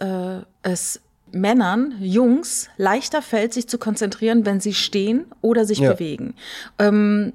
es 0.64 1.02
Männern, 1.32 1.96
Jungs, 2.00 2.70
leichter 2.78 3.22
fällt, 3.22 3.54
sich 3.54 3.68
zu 3.68 3.78
konzentrieren, 3.78 4.46
wenn 4.46 4.60
sie 4.60 4.74
stehen 4.74 5.26
oder 5.42 5.66
sich 5.66 5.80
Ja. 5.80 5.94
bewegen. 5.94 6.34
Ähm, 6.80 7.34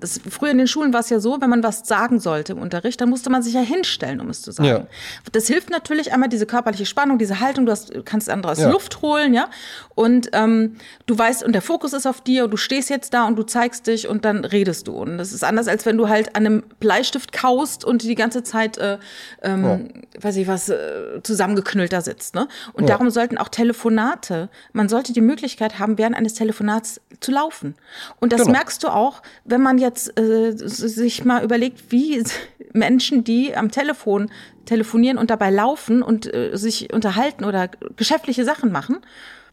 das, 0.00 0.20
früher 0.28 0.50
in 0.50 0.58
den 0.58 0.66
Schulen 0.68 0.92
war 0.92 1.00
es 1.00 1.10
ja 1.10 1.20
so, 1.20 1.40
wenn 1.40 1.50
man 1.50 1.62
was 1.62 1.86
sagen 1.86 2.20
sollte 2.20 2.52
im 2.52 2.58
Unterricht, 2.58 3.00
dann 3.00 3.08
musste 3.10 3.30
man 3.30 3.42
sich 3.42 3.54
ja 3.54 3.60
hinstellen, 3.60 4.20
um 4.20 4.28
es 4.30 4.42
zu 4.42 4.52
sagen. 4.52 4.68
Ja. 4.68 4.86
Das 5.32 5.46
hilft 5.46 5.70
natürlich 5.70 6.12
einmal 6.12 6.28
diese 6.28 6.46
körperliche 6.46 6.86
Spannung, 6.86 7.18
diese 7.18 7.40
Haltung, 7.40 7.66
du 7.66 7.72
hast, 7.72 7.92
kannst 8.04 8.30
anderes 8.30 8.58
Ja. 8.60 8.70
Luft 8.70 9.02
holen, 9.02 9.34
ja. 9.34 9.48
Und 9.94 10.30
ähm, 10.32 10.76
du 11.06 11.18
weißt, 11.18 11.42
und 11.42 11.52
der 11.52 11.62
Fokus 11.62 11.92
ist 11.92 12.06
auf 12.06 12.20
dir 12.20 12.44
und 12.44 12.50
du 12.50 12.56
stehst 12.56 12.90
jetzt 12.90 13.12
da 13.14 13.26
und 13.26 13.36
du 13.36 13.42
zeigst 13.42 13.86
dich 13.86 14.08
und 14.08 14.24
dann 14.24 14.44
redest 14.44 14.86
du. 14.88 14.92
Und 14.92 15.18
das 15.18 15.32
ist 15.32 15.42
anders, 15.44 15.68
als 15.68 15.84
wenn 15.86 15.96
du 15.96 16.08
halt 16.08 16.36
an 16.36 16.46
einem 16.46 16.62
Bleistift 16.80 17.32
kaust 17.32 17.84
und 17.84 18.02
die 18.02 18.14
ganze 18.14 18.42
Zeit, 18.42 18.78
äh, 18.78 18.98
ähm, 19.42 19.88
weiß 20.20 20.36
ich 20.36 20.46
was, 20.46 20.68
äh, 20.68 21.20
zusammengeknüllt 21.22 21.92
da 21.92 22.00
sitzt. 22.00 22.34
Ne? 22.34 22.46
Und 22.72 22.84
Ja. 22.84 22.90
darum 22.94 23.10
sollten 23.10 23.38
auch 23.38 23.48
Telefonate, 23.48 24.48
man 24.72 24.88
sollte 24.88 25.12
die 25.12 25.20
Möglichkeit 25.20 25.78
haben, 25.78 25.98
während 25.98 26.16
eines 26.16 26.34
Telefonats 26.34 27.00
zu 27.20 27.32
laufen. 27.32 27.74
Und 28.20 28.32
das 28.32 28.42
Genau. 28.42 28.52
merkst 28.52 28.82
du 28.84 28.88
auch, 28.88 29.22
wenn 29.44 29.60
man 29.62 29.78
jetzt 29.88 30.18
äh, 30.18 30.52
sich 30.56 31.24
mal 31.24 31.42
überlegt, 31.44 31.90
wie 31.90 32.22
Menschen, 32.72 33.24
die 33.24 33.56
am 33.56 33.70
Telefon 33.70 34.30
telefonieren 34.64 35.18
und 35.18 35.30
dabei 35.30 35.50
laufen 35.50 36.02
und 36.02 36.32
äh, 36.32 36.50
sich 36.56 36.92
unterhalten 36.92 37.44
oder 37.44 37.68
geschäftliche 37.96 38.44
Sachen 38.44 38.70
machen, 38.70 38.98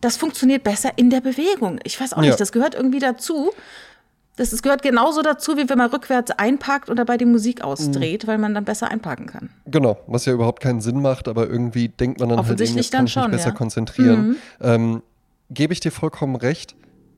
das 0.01 0.17
funktioniert 0.17 0.63
besser 0.63 0.91
in 0.97 1.09
der 1.09 1.21
Bewegung. 1.21 1.79
Ich 1.83 1.99
weiß 1.99 2.13
auch 2.13 2.21
Ja. 2.21 2.27
nicht, 2.29 2.39
das 2.39 2.51
gehört 2.51 2.75
irgendwie 2.75 2.99
dazu. 2.99 3.51
Das, 4.35 4.49
das 4.49 4.61
gehört 4.61 4.81
genauso 4.81 5.21
dazu, 5.21 5.55
wie 5.55 5.69
wenn 5.69 5.77
man 5.77 5.89
rückwärts 5.89 6.31
einparkt 6.31 6.89
und 6.89 6.97
dabei 6.97 7.15
die 7.15 7.25
Musik 7.25 7.63
ausdreht, 7.63 8.27
weil 8.27 8.37
man 8.37 8.53
dann 8.53 8.65
besser 8.65 8.91
einparken 8.91 9.27
kann. 9.27 9.49
Genau, 9.65 9.97
was 10.07 10.25
ja 10.25 10.33
überhaupt 10.33 10.61
keinen 10.61 10.81
Sinn 10.81 11.01
macht, 11.01 11.29
aber 11.29 11.47
irgendwie 11.47 11.87
denkt 11.87 12.19
man 12.19 12.29
dann 12.29 12.45
halt, 12.45 12.59
jetzt 12.59 12.91
kann 12.91 13.05
ich 13.05 13.15
mich 13.15 13.27
besser 13.31 13.49
ja. 13.49 13.51
konzentrieren. 13.55 14.35
Ähm, 14.61 15.01
Gebe 15.49 15.73
ich 15.73 15.79
dir 15.79 15.91
vollkommen 15.91 16.35
recht. 16.35 16.75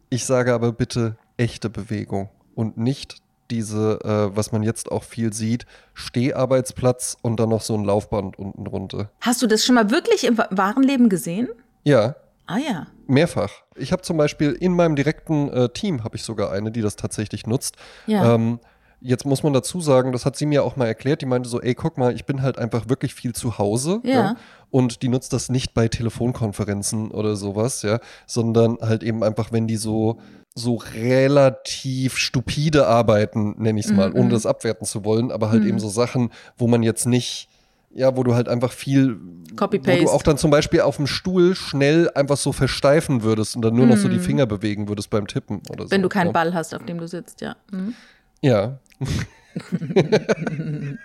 Ich 0.09 0.25
sage 0.25 0.53
aber 0.53 0.71
bitte 0.73 1.17
echte 1.37 1.69
Bewegung 1.69 2.29
und 2.57 2.77
nicht 2.77 3.15
diese, 3.49 3.99
äh, 4.03 4.35
was 4.35 4.51
man 4.51 4.61
jetzt 4.63 4.91
auch 4.91 5.03
viel 5.03 5.31
sieht, 5.31 5.65
Steharbeitsplatz 5.93 7.17
und 7.21 7.39
dann 7.39 7.49
noch 7.49 7.61
so 7.61 7.75
ein 7.75 7.85
Laufband 7.85 8.37
unten 8.37 8.65
drunter. 8.65 9.09
Hast 9.21 9.41
du 9.41 9.47
das 9.47 9.63
schon 9.65 9.75
mal 9.75 9.89
wirklich 9.91 10.25
im 10.25 10.37
wa- 10.37 10.47
wahren 10.51 10.83
Leben 10.83 11.07
gesehen? 11.09 11.47
Ja, 11.83 12.15
Ah 12.49 12.59
ja. 12.59 12.87
Mehrfach. 13.07 13.51
Ich 13.75 13.91
habe 13.91 14.03
zum 14.03 14.15
Beispiel 14.15 14.53
in 14.53 14.71
meinem 14.73 14.95
direkten 14.95 15.49
äh, 15.49 15.67
Team 15.67 16.05
habe 16.05 16.15
ich 16.15 16.23
sogar 16.23 16.49
eine, 16.53 16.71
die 16.71 16.81
das 16.81 16.95
tatsächlich 16.95 17.45
nutzt. 17.45 17.75
Ja. 18.05 18.35
Ähm, 18.35 18.59
jetzt 19.01 19.25
muss 19.25 19.43
man 19.43 19.51
dazu 19.51 19.81
sagen, 19.81 20.13
das 20.13 20.25
hat 20.25 20.37
sie 20.37 20.45
mir 20.45 20.63
auch 20.63 20.77
mal 20.77 20.85
erklärt. 20.87 21.21
Die 21.21 21.25
meinte 21.25 21.49
so, 21.49 21.59
ey, 21.59 21.75
guck 21.75 21.97
mal, 21.97 22.15
ich 22.15 22.23
bin 22.25 22.41
halt 22.41 22.57
einfach 22.57 22.87
wirklich 22.87 23.13
viel 23.13 23.33
zu 23.35 23.57
Hause. 23.57 23.99
Ja. 24.03 24.37
Und 24.69 25.01
die 25.01 25.09
nutzt 25.09 25.33
das 25.33 25.49
nicht 25.49 25.73
bei 25.73 25.89
Telefonkonferenzen 25.89 27.11
oder 27.11 27.35
sowas, 27.35 27.81
ja, 27.81 27.99
sondern 28.27 28.77
halt 28.79 29.03
eben 29.03 29.25
einfach, 29.25 29.51
wenn 29.51 29.67
die 29.67 29.75
so 29.77 30.21
so 30.57 30.75
relativ 30.75 32.17
stupide 32.17 32.87
arbeiten, 32.87 33.55
nenne 33.57 33.79
ich 33.79 33.85
es 33.85 33.93
mal, 33.93 34.11
ohne 34.13 34.29
das 34.29 34.45
abwerten 34.45 34.85
zu 34.85 35.05
wollen, 35.05 35.31
aber 35.31 35.51
halt 35.51 35.63
eben 35.63 35.79
so 35.79 35.89
Sachen, 35.89 36.31
wo 36.57 36.67
man 36.67 36.83
jetzt 36.83 37.05
nicht, 37.05 37.47
ja, 37.93 38.17
wo 38.17 38.23
du 38.23 38.33
halt 38.33 38.49
einfach 38.49 38.71
viel, 38.71 39.19
Copy-paste. 39.55 40.01
wo 40.01 40.05
du 40.05 40.11
auch 40.11 40.23
dann 40.23 40.37
zum 40.37 40.49
Beispiel 40.49 40.81
auf 40.81 40.97
dem 40.97 41.07
Stuhl 41.07 41.55
schnell 41.55 42.09
einfach 42.15 42.37
so 42.37 42.51
versteifen 42.51 43.23
würdest 43.23 43.55
und 43.55 43.61
dann 43.61 43.75
nur 43.75 43.85
noch 43.85 43.97
so 43.97 44.09
die 44.09 44.19
Finger 44.19 44.45
bewegen 44.45 44.87
würdest 44.87 45.09
beim 45.09 45.27
Tippen 45.27 45.61
oder 45.69 45.85
so. 45.85 45.91
Wenn 45.91 46.01
du 46.01 46.09
keinen 46.09 46.27
ja. 46.27 46.33
Ball 46.33 46.53
hast, 46.53 46.73
auf 46.73 46.83
dem 46.85 46.97
du 46.97 47.07
sitzt, 47.07 47.41
ja. 47.41 47.55
Mhm. 47.71 47.93
Ja. 48.41 48.79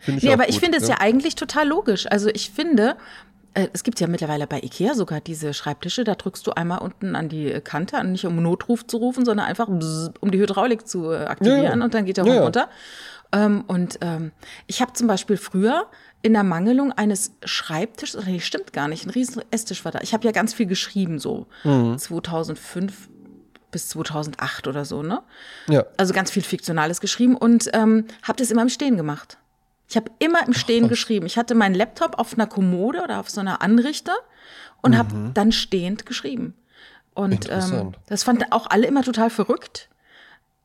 Finde 0.00 0.18
ich 0.18 0.24
Nee, 0.24 0.32
aber 0.32 0.48
ich 0.48 0.56
gut, 0.56 0.64
finde 0.64 0.78
es 0.78 0.88
ja 0.88 0.96
eigentlich 1.00 1.34
total 1.34 1.68
logisch. 1.68 2.06
Also 2.10 2.28
ich 2.28 2.50
finde, 2.50 2.96
es 3.72 3.84
gibt 3.84 4.00
ja 4.00 4.06
mittlerweile 4.06 4.46
bei 4.46 4.58
Ikea 4.60 4.94
sogar 4.94 5.20
diese 5.20 5.54
Schreibtische, 5.54 6.04
da 6.04 6.14
drückst 6.14 6.46
du 6.46 6.52
einmal 6.52 6.78
unten 6.78 7.14
an 7.16 7.28
die 7.28 7.50
äh, 7.52 7.60
Kante, 7.60 7.96
an- 7.98 8.12
nicht 8.12 8.24
um 8.26 8.36
Notruf 8.42 8.86
zu 8.86 8.96
rufen, 8.96 9.24
sondern 9.24 9.46
einfach 9.46 9.68
um 9.68 10.30
die 10.30 10.38
Hydraulik 10.38 10.86
zu 10.88 11.10
äh, 11.12 11.24
aktivieren 11.24 11.62
Ja, 11.62 11.76
ja. 11.76 11.84
und 11.84 11.94
dann 11.94 12.04
geht 12.04 12.18
Raum 12.18 12.26
ja. 12.28 12.42
runter. 12.42 12.68
Ähm, 13.32 13.64
und 13.66 13.98
ähm, 14.00 14.32
ich 14.66 14.80
habe 14.80 14.92
zum 14.92 15.06
Beispiel 15.06 15.36
früher 15.36 15.86
in 16.22 16.32
der 16.32 16.42
Mangelung 16.44 16.92
eines 16.92 17.32
Schreibtisches, 17.44 18.24
nee, 18.26 18.40
stimmt 18.40 18.72
gar 18.72 18.88
nicht, 18.88 19.06
ein 19.06 19.10
riesen 19.10 19.42
Esstisch 19.50 19.84
war 19.84 19.92
da. 19.92 20.00
Ich 20.02 20.14
habe 20.14 20.24
ja 20.24 20.32
ganz 20.32 20.54
viel 20.54 20.66
geschrieben, 20.66 21.18
so 21.18 21.46
Mhm. 21.64 21.98
2005 21.98 23.08
bis 23.70 23.88
2008 23.88 24.68
oder 24.68 24.84
so, 24.84 25.02
ne? 25.02 25.20
Ja. 25.68 25.84
Also 25.96 26.14
ganz 26.14 26.30
viel 26.30 26.42
Fiktionales 26.44 27.00
geschrieben 27.00 27.36
und 27.36 27.68
ähm, 27.74 28.06
habe 28.22 28.38
das 28.38 28.50
immer 28.50 28.62
im 28.62 28.68
Stehen 28.68 28.96
gemacht. 28.96 29.38
Ich 29.88 29.96
habe 29.96 30.10
immer 30.18 30.46
im 30.46 30.54
Stehen 30.54 30.88
geschrieben. 30.88 31.26
Ich 31.26 31.36
hatte 31.36 31.54
meinen 31.54 31.74
Laptop 31.74 32.18
auf 32.18 32.34
einer 32.34 32.46
Kommode 32.46 33.02
oder 33.02 33.20
auf 33.20 33.30
so 33.30 33.40
einer 33.40 33.62
Anrichter 33.62 34.14
und 34.82 34.92
Mhm. 34.92 34.96
habe 34.98 35.30
dann 35.34 35.52
stehend 35.52 36.06
geschrieben. 36.06 36.54
Und 37.14 37.48
ähm, 37.50 37.92
das 38.06 38.24
fanden 38.24 38.50
auch 38.50 38.66
alle 38.70 38.86
immer 38.86 39.02
total 39.02 39.30
verrückt, 39.30 39.88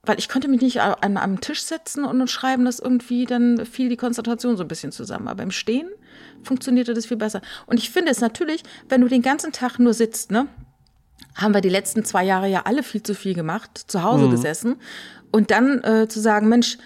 weil 0.04 0.18
ich 0.18 0.30
konnte 0.30 0.48
mich 0.48 0.62
nicht 0.62 0.82
an 0.82 1.18
einem 1.18 1.42
Tisch 1.42 1.62
setzen 1.62 2.06
und 2.06 2.28
schreiben, 2.32 2.66
das 2.66 2.80
irgendwie, 2.80 3.26
dann 3.26 3.66
fiel 3.66 3.90
die 3.90 3.98
Konzentration 3.98 4.58
so 4.58 4.64
ein 4.64 4.68
bisschen 4.68 4.92
zusammen. 4.92 5.28
Aber 5.28 5.44
im 5.44 5.52
Stehen 5.52 5.90
funktionierte 6.42 6.94
das 6.94 7.06
viel 7.06 7.18
besser. 7.18 7.42
Und 7.68 7.78
ich 7.78 7.92
finde 7.92 8.12
es 8.12 8.20
natürlich, 8.22 8.64
wenn 8.88 9.02
du 9.02 9.08
den 9.08 9.22
ganzen 9.22 9.52
Tag 9.52 9.78
nur 9.78 9.94
sitzt, 9.94 10.32
ne, 10.32 10.48
haben 11.36 11.54
wir 11.54 11.62
die 11.62 11.70
letzten 11.70 12.04
zwei 12.06 12.24
Jahre 12.24 12.48
ja 12.48 12.62
alle 12.66 12.82
viel 12.82 13.04
zu 13.04 13.14
viel 13.14 13.36
gemacht, 13.36 13.78
zu 13.88 14.02
Hause 14.04 14.26
Mhm. 14.26 14.32
gesessen. 14.32 14.76
Und 15.32 15.52
dann 15.52 15.84
äh, 15.84 16.08
zu 16.08 16.20
sagen, 16.20 16.48
Mensch, 16.50 16.78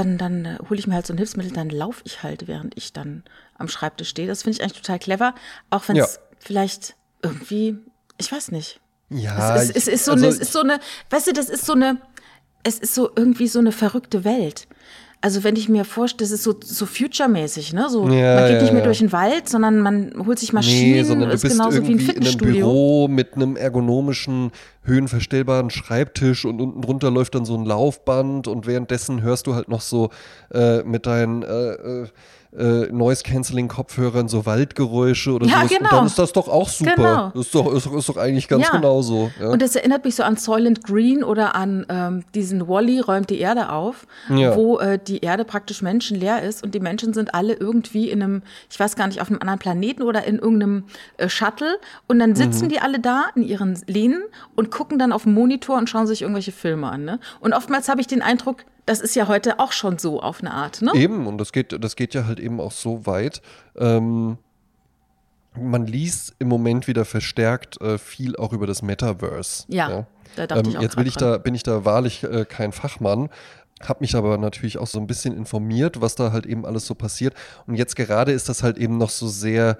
dann, 0.00 0.18
dann 0.18 0.44
äh, 0.44 0.58
hole 0.68 0.78
ich 0.78 0.86
mir 0.86 0.94
halt 0.94 1.06
so 1.06 1.12
ein 1.14 1.18
Hilfsmittel, 1.18 1.52
dann 1.52 1.70
laufe 1.70 2.00
ich 2.04 2.22
halt, 2.22 2.48
während 2.48 2.76
ich 2.76 2.92
dann 2.92 3.22
am 3.58 3.68
Schreibtisch 3.68 4.08
stehe. 4.08 4.26
Das 4.28 4.42
finde 4.42 4.56
ich 4.56 4.62
eigentlich 4.62 4.80
total 4.80 4.98
clever, 4.98 5.34
auch 5.70 5.88
wenn 5.88 5.96
es 5.96 6.14
Ja. 6.16 6.20
vielleicht 6.38 6.94
irgendwie, 7.22 7.76
ich 8.18 8.30
weiß 8.32 8.50
nicht. 8.52 8.80
Ja, 9.10 9.56
es, 9.56 9.70
ist, 9.70 9.76
es 9.76 9.88
ist 9.88 10.04
so 10.04 10.12
also 10.12 10.24
eine, 10.24 10.34
es 10.34 10.40
ist 10.40 10.52
so 10.52 10.60
eine, 10.60 10.80
weißt 11.10 11.26
du, 11.28 11.32
das 11.32 11.48
ist 11.48 11.66
so 11.66 11.72
eine, 11.72 11.98
es 12.62 12.78
ist 12.78 12.94
so 12.94 13.10
irgendwie 13.16 13.48
so 13.48 13.58
eine 13.58 13.72
verrückte 13.72 14.24
Welt. 14.24 14.68
Also 15.22 15.44
wenn 15.44 15.54
ich 15.54 15.68
mir 15.68 15.84
vorstelle, 15.84 16.30
das 16.30 16.30
ist 16.30 16.44
so, 16.44 16.54
so 16.64 16.86
future-mäßig, 16.86 17.74
ne? 17.74 17.90
So, 17.90 18.08
Ja, 18.08 18.36
man 18.36 18.44
geht 18.44 18.56
ja, 18.56 18.62
nicht 18.62 18.72
mehr 18.72 18.80
ja. 18.80 18.86
durch 18.86 19.00
den 19.00 19.12
Wald, 19.12 19.50
sondern 19.50 19.80
man 19.80 20.14
holt 20.26 20.38
sich 20.38 20.54
Maschinen, 20.54 20.92
Nee, 20.92 21.02
sondern 21.02 21.28
du 21.28 21.34
ist 21.34 21.42
bist 21.42 21.58
genauso 21.58 21.76
wie 21.76 21.78
ein 21.78 21.84
irgendwie 21.84 22.04
in 22.04 22.08
einem 22.08 22.14
Fitnessstudio. 22.14 22.66
Büro 22.66 23.08
mit 23.08 23.34
einem 23.34 23.56
ergonomischen, 23.56 24.50
höhenverstellbaren 24.84 25.68
Schreibtisch 25.68 26.46
und 26.46 26.60
unten 26.62 26.80
drunter 26.80 27.10
läuft 27.10 27.34
dann 27.34 27.44
so 27.44 27.54
ein 27.54 27.66
Laufband 27.66 28.48
und 28.48 28.66
währenddessen 28.66 29.20
hörst 29.20 29.46
du 29.46 29.54
halt 29.54 29.68
noch 29.68 29.82
so 29.82 30.08
äh, 30.54 30.82
mit 30.84 31.04
deinen 31.04 31.42
äh, 31.42 32.06
äh, 32.56 32.86
Noise-Canceling-Kopfhörern 32.90 34.28
so 34.28 34.44
Waldgeräusche 34.46 35.32
oder 35.32 35.46
Ja. 35.46 35.62
Und 35.62 35.68
genau. 35.70 35.90
dann 35.90 36.06
ist 36.06 36.18
das 36.18 36.32
doch 36.32 36.48
auch 36.48 36.68
super. 36.68 36.94
Genau. 36.96 37.40
Ist, 37.40 37.54
doch, 37.54 37.72
ist, 37.72 37.86
ist 37.86 38.08
doch 38.08 38.16
eigentlich 38.16 38.48
ganz 38.48 38.66
Ja. 38.66 38.72
genau 38.72 39.02
so. 39.02 39.30
Ja. 39.40 39.48
Und 39.50 39.62
das 39.62 39.76
erinnert 39.76 40.04
mich 40.04 40.16
so 40.16 40.22
an 40.22 40.36
Soylent 40.36 40.84
Green 40.84 41.22
oder 41.22 41.54
an 41.54 41.86
ähm, 41.88 42.24
diesen 42.34 42.68
Wally 42.68 43.00
räumt 43.00 43.30
die 43.30 43.38
Erde 43.38 43.70
auf, 43.70 44.06
Ja. 44.28 44.56
wo 44.56 44.78
äh, 44.78 44.98
die 44.98 45.20
Erde 45.20 45.44
praktisch 45.44 45.82
menschenleer 45.82 46.42
ist 46.42 46.64
und 46.64 46.74
die 46.74 46.80
Menschen 46.80 47.14
sind 47.14 47.34
alle 47.34 47.54
irgendwie 47.54 48.10
in 48.10 48.22
einem, 48.22 48.42
ich 48.70 48.78
weiß 48.80 48.96
gar 48.96 49.06
nicht, 49.06 49.20
auf 49.20 49.28
einem 49.30 49.40
anderen 49.40 49.58
Planeten 49.58 50.02
oder 50.02 50.24
in 50.24 50.38
irgendeinem 50.38 50.84
äh, 51.18 51.28
Shuttle 51.28 51.78
und 52.08 52.18
dann 52.18 52.34
sitzen 52.34 52.64
Mhm. 52.64 52.68
die 52.70 52.80
alle 52.80 52.98
da 53.00 53.26
in 53.36 53.42
ihren 53.42 53.80
Lehnen 53.86 54.22
und 54.56 54.70
gucken 54.70 54.98
dann 54.98 55.12
auf 55.12 55.22
den 55.24 55.34
Monitor 55.34 55.78
und 55.78 55.88
schauen 55.88 56.06
sich 56.06 56.22
irgendwelche 56.22 56.52
Filme 56.52 56.88
an. 56.90 57.04
Ne? 57.04 57.20
Und 57.40 57.52
oftmals 57.52 57.88
habe 57.88 58.00
ich 58.00 58.06
den 58.06 58.22
Eindruck, 58.22 58.64
das 58.86 59.00
ist 59.00 59.14
ja 59.14 59.28
heute 59.28 59.58
auch 59.58 59.72
schon 59.72 59.98
so 59.98 60.20
auf 60.20 60.40
eine 60.40 60.52
Art. 60.52 60.82
Ne? 60.82 60.92
Eben, 60.94 61.26
und 61.26 61.38
das 61.38 61.52
geht, 61.52 61.82
das 61.82 61.96
geht 61.96 62.14
ja 62.14 62.26
halt 62.26 62.40
eben 62.40 62.60
auch 62.60 62.72
so 62.72 63.06
weit. 63.06 63.42
Ähm, 63.76 64.38
man 65.54 65.86
liest 65.86 66.34
im 66.38 66.48
Moment 66.48 66.86
wieder 66.86 67.04
verstärkt 67.04 67.80
äh, 67.80 67.98
viel 67.98 68.36
auch 68.36 68.52
über 68.52 68.66
das 68.66 68.82
Metaverse. 68.82 69.64
Ja, 69.68 70.06
da 70.36 70.46
dachte 70.46 70.70
ich 70.70 70.78
auch 70.78 70.82
Jetzt 70.82 70.96
bin 70.96 71.06
ich, 71.06 71.16
da, 71.16 71.38
bin 71.38 71.54
ich 71.54 71.62
da 71.62 71.84
wahrlich 71.84 72.22
äh, 72.22 72.44
kein 72.44 72.72
Fachmann. 72.72 73.30
Habe 73.82 74.00
mich 74.00 74.14
aber 74.14 74.36
natürlich 74.36 74.78
auch 74.78 74.86
so 74.86 74.98
ein 75.00 75.06
bisschen 75.06 75.36
informiert, 75.36 76.00
was 76.00 76.14
da 76.14 76.32
halt 76.32 76.46
eben 76.46 76.66
alles 76.66 76.86
so 76.86 76.94
passiert. 76.94 77.34
Und 77.66 77.76
jetzt 77.76 77.96
gerade 77.96 78.32
ist 78.32 78.48
das 78.48 78.62
halt 78.62 78.76
eben 78.76 78.98
noch 78.98 79.10
so 79.10 79.26
sehr 79.26 79.78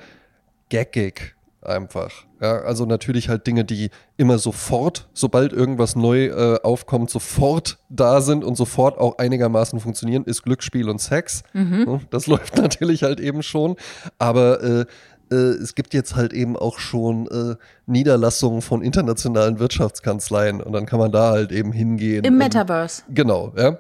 gaggig 0.71 1.37
einfach. 1.63 2.11
Ja, 2.41 2.61
also 2.63 2.87
natürlich 2.87 3.29
halt 3.29 3.47
Dinge, 3.47 3.65
die 3.65 3.91
immer 4.17 4.39
sofort, 4.39 5.09
sobald 5.13 5.53
irgendwas 5.53 5.95
neu 5.95 6.27
äh, 6.27 6.59
aufkommt, 6.63 7.11
sofort 7.11 7.79
da 7.91 8.21
sind 8.23 8.45
und 8.45 8.57
sofort 8.57 8.99
auch 8.99 9.19
einigermaßen 9.19 9.79
funktionieren, 9.79 10.25
ist 10.25 10.43
Glücksspiel 10.43 10.89
und 10.89 11.01
Sex. 11.01 11.43
Ja, 11.53 12.01
Das 12.11 12.27
läuft 12.29 12.57
natürlich 12.57 13.03
halt 13.03 13.21
eben 13.21 13.43
schon. 13.43 13.77
Aber 14.19 14.63
äh, 14.63 14.85
äh, 15.31 15.35
es 15.37 15.75
gibt 15.75 15.93
jetzt 15.95 16.17
halt 16.17 16.33
eben 16.33 16.57
auch 16.57 16.79
schon 16.79 17.27
äh, 17.29 17.57
Niederlassungen 17.87 18.63
von 18.63 18.83
internationalen 18.83 19.59
Wirtschaftskanzleien 19.59 20.61
und 20.61 20.73
dann 20.73 20.87
kann 20.87 20.99
man 20.99 21.13
da 21.13 21.31
halt 21.33 21.53
eben 21.53 21.73
hingehen. 21.73 22.25
Im 22.25 22.33
und- 22.35 22.39
Metaverse. 22.39 23.03
Genau, 23.11 23.53
ja. 23.57 23.79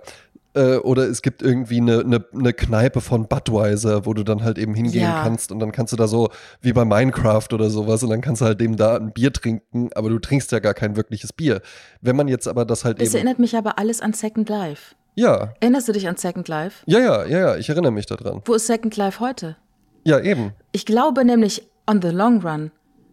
Äh, 0.54 0.76
Oder 0.78 1.04
es 1.08 1.22
gibt 1.22 1.42
irgendwie 1.42 1.76
eine, 1.78 2.00
eine, 2.00 2.24
eine 2.34 2.52
Kneipe 2.52 3.00
von 3.00 3.28
Budweiser, 3.28 4.04
wo 4.06 4.14
du 4.14 4.24
dann 4.24 4.42
halt 4.42 4.58
eben 4.58 4.74
hingehen 4.74 5.02
Ja. 5.02 5.22
kannst 5.22 5.52
und 5.52 5.60
dann 5.60 5.70
kannst 5.70 5.92
du 5.92 5.96
da 5.96 6.08
so 6.08 6.30
wie 6.60 6.72
bei 6.72 6.84
Minecraft 6.84 7.46
oder 7.52 7.70
sowas 7.70 8.02
und 8.02 8.10
dann 8.10 8.20
kannst 8.20 8.40
du 8.42 8.46
halt 8.46 8.60
eben 8.60 8.76
da 8.76 8.96
ein 8.96 9.12
Bier 9.12 9.32
trinken, 9.32 9.90
aber 9.94 10.08
du 10.08 10.18
trinkst 10.18 10.50
ja 10.52 10.58
gar 10.58 10.74
kein 10.74 10.96
wirkliches 10.96 11.32
Bier. 11.32 11.60
Wenn 12.00 12.16
man 12.16 12.26
jetzt 12.28 12.48
aber 12.48 12.64
das 12.64 12.84
halt 12.84 13.00
Das 13.00 13.08
eben. 13.08 13.16
erinnert 13.18 13.38
mich 13.38 13.56
aber 13.56 13.78
alles 13.78 14.00
an 14.00 14.12
Second 14.12 14.48
Life. 14.48 14.94
Ja, 15.14 15.52
Erinnerst 15.60 15.86
du 15.88 15.92
dich 15.92 16.08
an 16.08 16.16
Second 16.16 16.48
Life? 16.48 16.82
ja, 16.86 16.98
ja, 16.98 17.24
ja, 17.26 17.38
ja, 17.38 17.56
ich 17.56 17.68
erinnere 17.68 17.92
mich 17.92 18.06
daran. 18.06 18.42
Wo 18.44 18.54
ist 18.54 18.66
Second 18.66 18.96
Life 18.96 19.20
heute? 19.20 19.56
Ja, 20.04 20.18
eben. 20.20 20.52
Ich 20.72 20.86
glaube 20.86 21.24
nämlich, 21.24 21.66
on 21.88 22.00
the 22.02 22.08
long 22.08 22.40
run 22.44 22.70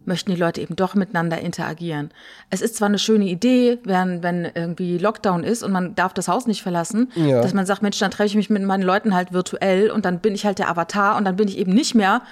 möchten 0.08 0.32
die 0.32 0.36
Leute 0.40 0.60
eben 0.60 0.74
doch 0.74 0.94
miteinander 0.96 1.38
interagieren. 1.40 2.10
Es 2.50 2.60
ist 2.60 2.74
zwar 2.76 2.88
eine 2.88 2.98
schöne 2.98 3.26
Idee, 3.26 3.78
wenn, 3.84 4.22
wenn 4.24 4.48
irgendwie 4.54 4.98
Lockdown 4.98 5.44
ist 5.44 5.62
und 5.62 5.70
man 5.70 5.94
darf 5.94 6.12
das 6.14 6.26
Haus 6.26 6.46
nicht 6.48 6.62
verlassen, 6.62 7.12
Ja. 7.14 7.40
dass 7.42 7.54
man 7.54 7.64
sagt, 7.66 7.82
Mensch, 7.82 7.98
dann 7.98 8.10
treffe 8.10 8.26
ich 8.26 8.34
mich 8.34 8.50
mit 8.50 8.62
meinen 8.64 8.82
Leuten 8.82 9.14
halt 9.14 9.32
virtuell 9.32 9.90
und 9.90 10.04
dann 10.04 10.18
bin 10.18 10.34
ich 10.34 10.44
halt 10.44 10.58
der 10.58 10.68
Avatar 10.68 11.16
und 11.16 11.24
dann 11.24 11.36
bin 11.36 11.46
ich 11.46 11.56
eben 11.58 11.72
nicht 11.72 11.94
mehr, 11.94 12.22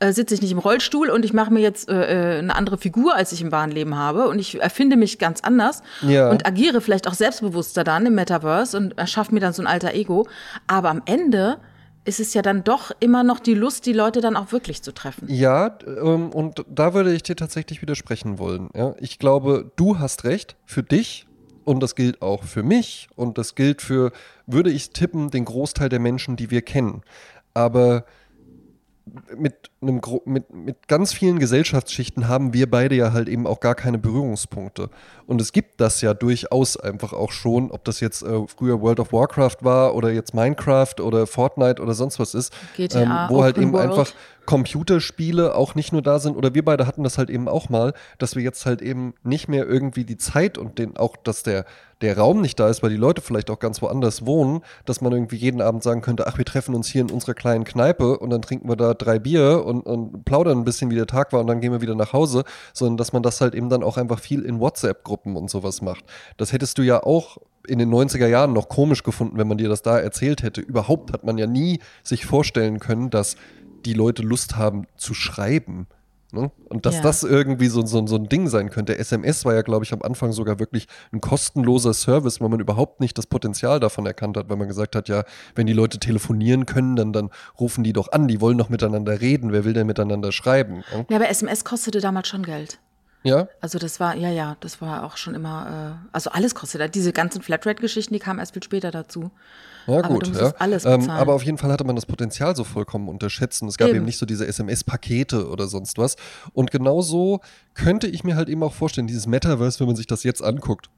äh, 0.00 0.12
sitze 0.12 0.34
ich 0.34 0.42
nicht 0.42 0.50
im 0.52 0.58
Rollstuhl 0.58 1.10
und 1.10 1.24
ich 1.24 1.32
mache 1.32 1.52
mir 1.52 1.60
jetzt 1.60 1.88
äh, 1.88 2.36
äh, 2.36 2.38
eine 2.40 2.56
andere 2.56 2.78
Figur, 2.78 3.14
als 3.14 3.30
ich 3.32 3.42
im 3.42 3.52
wahren 3.52 3.70
Leben 3.70 3.96
habe 3.96 4.28
und 4.28 4.38
ich 4.40 4.60
erfinde 4.60 4.96
mich 4.96 5.18
ganz 5.18 5.42
anders 5.42 5.82
Ja. 6.02 6.30
und 6.30 6.46
agiere 6.46 6.80
vielleicht 6.80 7.06
auch 7.06 7.14
selbstbewusster 7.14 7.84
dann 7.84 8.06
im 8.06 8.14
Metaverse 8.14 8.76
und 8.76 8.98
erschaffe 8.98 9.32
mir 9.34 9.40
dann 9.40 9.52
so 9.52 9.62
ein 9.62 9.66
alter 9.66 9.94
Ego. 9.94 10.26
Aber 10.66 10.88
am 10.90 11.02
Ende 11.04 11.58
ist 12.06 12.20
es 12.20 12.34
ja 12.34 12.42
dann 12.42 12.64
doch 12.64 12.92
immer 13.00 13.24
noch 13.24 13.40
die 13.40 13.54
Lust, 13.54 13.86
die 13.86 13.92
Leute 13.92 14.20
dann 14.20 14.36
auch 14.36 14.52
wirklich 14.52 14.82
zu 14.82 14.92
treffen. 14.92 15.26
Ja, 15.28 15.76
ähm, 15.86 16.30
und 16.30 16.64
da 16.68 16.94
würde 16.94 17.12
ich 17.12 17.22
dir 17.22 17.36
tatsächlich 17.36 17.82
widersprechen 17.82 18.38
wollen. 18.38 18.70
Ich 19.00 19.18
glaube, 19.18 19.70
du 19.76 19.98
hast 19.98 20.24
recht 20.24 20.56
für 20.64 20.82
dich 20.82 21.26
und 21.64 21.82
das 21.82 21.94
gilt 21.94 22.22
auch 22.22 22.44
für 22.44 22.62
mich 22.62 23.08
und 23.16 23.38
das 23.38 23.54
gilt 23.54 23.82
für, 23.82 24.12
würde 24.46 24.70
ich 24.70 24.90
tippen, 24.90 25.30
den 25.30 25.44
Großteil 25.44 25.88
der 25.88 25.98
Menschen, 25.98 26.36
die 26.36 26.50
wir 26.50 26.62
kennen. 26.62 27.02
Aber 27.54 28.04
mit, 29.36 29.70
einem, 29.80 30.00
mit, 30.24 30.52
mit 30.52 30.88
ganz 30.88 31.12
vielen 31.12 31.38
Gesellschaftsschichten 31.38 32.26
haben 32.26 32.52
wir 32.52 32.68
beide 32.68 32.96
ja 32.96 33.12
halt 33.12 33.28
eben 33.28 33.46
auch 33.46 33.60
gar 33.60 33.74
keine 33.74 33.98
Berührungspunkte. 33.98 34.90
Und 35.26 35.40
es 35.40 35.52
gibt 35.52 35.80
das 35.80 36.00
ja 36.00 36.12
durchaus 36.12 36.76
einfach 36.76 37.12
auch 37.12 37.30
schon, 37.30 37.70
ob 37.70 37.84
das 37.84 38.00
jetzt 38.00 38.22
äh, 38.22 38.46
früher 38.48 38.80
World 38.80 38.98
of 38.98 39.12
Warcraft 39.12 39.58
war 39.60 39.94
oder 39.94 40.10
jetzt 40.10 40.34
Minecraft 40.34 41.00
oder 41.00 41.26
Fortnite 41.26 41.80
oder 41.80 41.94
sonst 41.94 42.18
was 42.18 42.34
ist, 42.34 42.52
GTA, 42.76 43.00
ähm, 43.00 43.30
wo 43.30 43.42
halt 43.42 43.56
Open 43.56 43.68
eben 43.68 43.72
World. 43.74 43.90
einfach 43.90 44.12
Computerspiele 44.46 45.54
auch 45.54 45.74
nicht 45.74 45.92
nur 45.92 46.02
da 46.02 46.18
sind, 46.18 46.36
oder 46.36 46.54
wir 46.54 46.64
beide 46.64 46.86
hatten 46.86 47.02
das 47.02 47.18
halt 47.18 47.28
eben 47.30 47.48
auch 47.48 47.68
mal, 47.68 47.92
dass 48.18 48.36
wir 48.36 48.42
jetzt 48.42 48.64
halt 48.64 48.80
eben 48.80 49.14
nicht 49.22 49.48
mehr 49.48 49.66
irgendwie 49.66 50.04
die 50.04 50.16
Zeit 50.16 50.56
und 50.56 50.78
den 50.78 50.96
auch, 50.96 51.16
dass 51.16 51.42
der, 51.42 51.64
der 52.00 52.16
Raum 52.16 52.40
nicht 52.40 52.58
da 52.58 52.68
ist, 52.68 52.82
weil 52.82 52.90
die 52.90 52.96
Leute 52.96 53.20
vielleicht 53.20 53.50
auch 53.50 53.58
ganz 53.58 53.82
woanders 53.82 54.24
wohnen, 54.24 54.60
dass 54.84 55.00
man 55.00 55.12
irgendwie 55.12 55.36
jeden 55.36 55.60
Abend 55.60 55.82
sagen 55.82 56.00
könnte, 56.00 56.26
ach, 56.26 56.38
wir 56.38 56.44
treffen 56.44 56.74
uns 56.74 56.88
hier 56.88 57.02
in 57.02 57.10
unserer 57.10 57.34
kleinen 57.34 57.64
Kneipe 57.64 58.18
und 58.18 58.30
dann 58.30 58.42
trinken 58.42 58.68
wir 58.68 58.76
da 58.76 58.94
drei 58.94 59.18
Bier 59.18 59.64
und, 59.64 59.82
und 59.82 60.24
plaudern 60.24 60.58
ein 60.58 60.64
bisschen, 60.64 60.90
wie 60.90 60.94
der 60.94 61.06
Tag 61.06 61.32
war 61.32 61.40
und 61.40 61.46
dann 61.46 61.60
gehen 61.60 61.72
wir 61.72 61.80
wieder 61.80 61.94
nach 61.94 62.12
Hause, 62.12 62.44
sondern 62.72 62.96
dass 62.96 63.12
man 63.12 63.22
das 63.22 63.40
halt 63.40 63.54
eben 63.54 63.68
dann 63.68 63.82
auch 63.82 63.96
einfach 63.96 64.20
viel 64.20 64.42
in 64.42 64.60
WhatsApp-Gruppen 64.60 65.36
und 65.36 65.50
sowas 65.50 65.82
macht. 65.82 66.04
Das 66.36 66.52
hättest 66.52 66.78
du 66.78 66.82
ja 66.82 67.02
auch 67.02 67.38
in 67.66 67.78
den 67.78 67.92
90er 67.92 68.26
Jahren 68.26 68.52
noch 68.52 68.68
komisch 68.68 69.02
gefunden, 69.02 69.38
wenn 69.38 69.48
man 69.48 69.58
dir 69.58 69.68
das 69.68 69.82
da 69.82 69.98
erzählt 69.98 70.42
hätte. 70.42 70.60
Überhaupt 70.60 71.12
hat 71.12 71.24
man 71.24 71.38
ja 71.38 71.46
nie 71.46 71.80
sich 72.02 72.24
vorstellen 72.24 72.78
können, 72.78 73.10
dass 73.10 73.36
die 73.86 73.94
Leute 73.94 74.22
Lust 74.22 74.56
haben 74.56 74.86
zu 74.96 75.14
schreiben. 75.14 75.86
Ne? 76.32 76.50
Und 76.68 76.84
dass 76.86 76.96
Ja. 76.96 77.02
das 77.02 77.22
irgendwie 77.22 77.68
so, 77.68 77.86
so, 77.86 78.04
so 78.06 78.16
ein 78.16 78.28
Ding 78.28 78.48
sein 78.48 78.68
könnte. 78.70 78.98
SMS 78.98 79.44
war 79.44 79.54
ja, 79.54 79.62
glaube 79.62 79.84
ich, 79.84 79.92
am 79.92 80.02
Anfang 80.02 80.32
sogar 80.32 80.58
wirklich 80.58 80.88
ein 81.12 81.20
kostenloser 81.20 81.94
Service, 81.94 82.40
weil 82.40 82.48
man 82.48 82.58
überhaupt 82.58 83.00
nicht 83.00 83.16
das 83.16 83.26
Potenzial 83.28 83.78
davon 83.78 84.04
erkannt 84.06 84.36
hat, 84.36 84.48
weil 84.50 84.56
man 84.56 84.66
gesagt 84.66 84.96
hat, 84.96 85.08
ja, 85.08 85.22
wenn 85.54 85.66
die 85.68 85.72
Leute 85.72 85.98
telefonieren 86.00 86.66
können, 86.66 86.96
dann, 86.96 87.12
dann 87.12 87.30
rufen 87.60 87.84
die 87.84 87.92
doch 87.92 88.10
an, 88.10 88.26
die 88.26 88.40
wollen 88.40 88.58
doch 88.58 88.68
miteinander 88.68 89.20
reden, 89.20 89.52
wer 89.52 89.64
will 89.64 89.72
denn 89.72 89.86
miteinander 89.86 90.32
schreiben? 90.32 90.82
Ne? 90.92 91.06
Ja, 91.10 91.16
aber 91.16 91.28
SMS 91.30 91.64
kostete 91.64 92.00
damals 92.00 92.26
schon 92.28 92.42
Geld. 92.42 92.80
Ja, 93.22 93.48
Also 93.60 93.78
das 93.78 93.98
war, 93.98 94.14
ja, 94.16 94.28
ja, 94.30 94.56
das 94.60 94.80
war 94.80 95.04
auch 95.04 95.16
schon 95.16 95.34
immer, 95.34 95.98
äh, 96.04 96.08
also 96.12 96.30
alles 96.30 96.54
kostete. 96.54 96.88
Diese 96.88 97.12
ganzen 97.12 97.40
Flatrate-Geschichten, 97.42 98.12
die 98.14 98.20
kamen 98.20 98.38
erst 98.40 98.52
viel 98.52 98.62
später 98.62 98.90
dazu. 98.90 99.30
Ja 99.86 99.98
Aber 99.98 100.08
gut. 100.08 100.34
ja. 100.34 100.52
alles 100.58 100.84
ähm, 100.84 101.00
bezahlen. 101.00 101.20
aber 101.20 101.34
auf 101.34 101.42
jeden 101.42 101.58
Fall 101.58 101.70
hatte 101.72 101.84
man 101.84 101.96
das 101.96 102.06
Potenzial 102.06 102.54
so 102.56 102.64
vollkommen 102.64 103.08
unterschätzt 103.08 103.62
und 103.62 103.68
es 103.68 103.76
gab 103.76 103.88
Eben. 103.88 103.98
eben, 103.98 104.04
nicht 104.04 104.18
so 104.18 104.26
diese 104.26 104.46
SMS-Pakete 104.46 105.48
oder 105.48 105.68
sonst 105.68 105.98
was. 105.98 106.16
Und 106.52 106.70
genauso 106.70 107.40
könnte 107.74 108.06
ich 108.06 108.24
mir 108.24 108.36
halt 108.36 108.48
eben 108.48 108.62
auch 108.62 108.72
vorstellen, 108.74 109.06
dieses 109.06 109.26
Metaverse, 109.26 109.80
wenn 109.80 109.86
man 109.86 109.96
sich 109.96 110.06
das 110.06 110.22
jetzt 110.22 110.42
anguckt, 110.42 110.90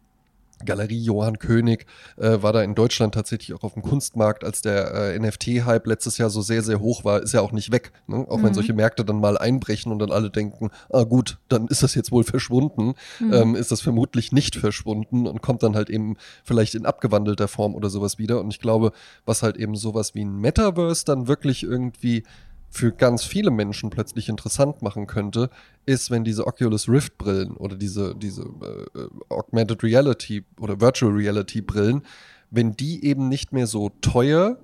Galerie 0.64 1.00
Johann 1.00 1.38
König 1.38 1.86
äh, 2.16 2.42
war 2.42 2.52
da 2.52 2.62
in 2.62 2.74
Deutschland 2.74 3.14
tatsächlich 3.14 3.54
auch 3.54 3.62
auf 3.62 3.74
dem 3.74 3.82
Kunstmarkt, 3.82 4.44
als 4.44 4.62
der 4.62 4.92
äh, 4.92 5.18
NFT-Hype 5.18 5.86
letztes 5.86 6.18
Jahr 6.18 6.30
so 6.30 6.42
sehr, 6.42 6.62
sehr 6.62 6.80
hoch 6.80 7.04
war, 7.04 7.22
ist 7.22 7.32
ja 7.32 7.40
auch 7.40 7.52
nicht 7.52 7.70
weg. 7.70 7.92
Ne? 8.06 8.26
Auch 8.28 8.38
mhm. 8.38 8.44
wenn 8.44 8.54
solche 8.54 8.72
Märkte 8.72 9.04
dann 9.04 9.20
mal 9.20 9.38
einbrechen 9.38 9.92
und 9.92 9.98
dann 9.98 10.10
alle 10.10 10.30
denken, 10.30 10.70
ah 10.90 11.04
gut, 11.04 11.38
dann 11.48 11.68
ist 11.68 11.82
das 11.82 11.94
jetzt 11.94 12.10
wohl 12.10 12.24
verschwunden, 12.24 12.94
mhm. 13.20 13.32
ähm, 13.32 13.54
ist 13.54 13.70
das 13.70 13.80
vermutlich 13.80 14.32
nicht 14.32 14.56
verschwunden 14.56 15.26
und 15.26 15.42
kommt 15.42 15.62
dann 15.62 15.76
halt 15.76 15.90
eben 15.90 16.16
vielleicht 16.44 16.74
in 16.74 16.86
abgewandelter 16.86 17.48
Form 17.48 17.74
oder 17.74 17.90
sowas 17.90 18.18
wieder. 18.18 18.40
Und 18.40 18.50
ich 18.52 18.60
glaube, 18.60 18.92
was 19.24 19.42
halt 19.42 19.56
eben 19.56 19.76
sowas 19.76 20.14
wie 20.14 20.24
ein 20.24 20.40
Metaverse 20.40 21.04
dann 21.04 21.28
wirklich 21.28 21.62
irgendwie 21.62 22.24
für 22.70 22.92
ganz 22.92 23.24
viele 23.24 23.50
Menschen 23.50 23.90
plötzlich 23.90 24.28
interessant 24.28 24.82
machen 24.82 25.06
könnte, 25.06 25.50
ist, 25.86 26.10
wenn 26.10 26.24
diese 26.24 26.46
Oculus 26.46 26.88
Rift 26.88 27.16
Brillen 27.18 27.56
oder 27.56 27.76
diese, 27.76 28.14
diese 28.14 28.42
äh, 28.42 28.98
äh, 28.98 29.08
Augmented 29.30 29.82
Reality 29.82 30.44
oder 30.60 30.80
Virtual 30.80 31.12
Reality 31.12 31.60
Brillen, 31.60 32.02
wenn 32.50 32.72
die 32.72 33.04
eben 33.04 33.28
nicht 33.28 33.52
mehr 33.52 33.66
so 33.66 33.90
teuer 34.00 34.58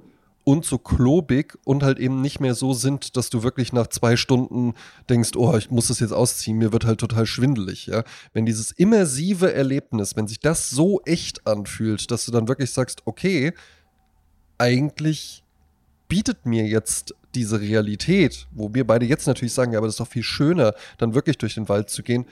und 0.44 0.66
so 0.66 0.76
klobig 0.76 1.58
und 1.64 1.82
halt 1.82 1.98
eben 1.98 2.20
nicht 2.20 2.38
mehr 2.38 2.54
so 2.54 2.74
sind, 2.74 3.16
dass 3.16 3.30
du 3.30 3.42
wirklich 3.42 3.72
nach 3.72 3.86
zwei 3.86 4.16
Stunden 4.16 4.74
denkst, 5.08 5.30
oh, 5.36 5.56
ich 5.56 5.70
muss 5.70 5.88
das 5.88 6.00
jetzt 6.00 6.12
ausziehen, 6.12 6.58
mir 6.58 6.72
wird 6.72 6.84
halt 6.84 7.00
total 7.00 7.24
schwindelig, 7.24 7.86
ja. 7.86 8.04
Wenn 8.34 8.44
dieses 8.44 8.70
immersive 8.70 9.52
Erlebnis, 9.52 10.16
wenn 10.16 10.26
sich 10.26 10.40
das 10.40 10.68
so 10.68 11.00
echt 11.06 11.46
anfühlt, 11.46 12.10
dass 12.10 12.26
du 12.26 12.30
dann 12.30 12.46
wirklich 12.46 12.70
sagst, 12.70 13.02
okay, 13.06 13.54
eigentlich 14.58 15.42
bietet 16.08 16.44
mir 16.44 16.66
jetzt 16.66 17.14
diese 17.34 17.60
Realität, 17.60 18.46
wo 18.52 18.72
wir 18.74 18.86
beide 18.86 19.06
jetzt 19.06 19.26
natürlich 19.26 19.54
sagen, 19.54 19.72
ja, 19.72 19.78
aber 19.78 19.86
das 19.86 19.94
ist 19.94 20.00
doch 20.00 20.08
viel 20.08 20.22
schöner, 20.22 20.74
dann 20.98 21.14
wirklich 21.14 21.38
durch 21.38 21.54
den 21.54 21.68
Wald 21.68 21.90
zu 21.90 22.02
gehen. 22.02 22.26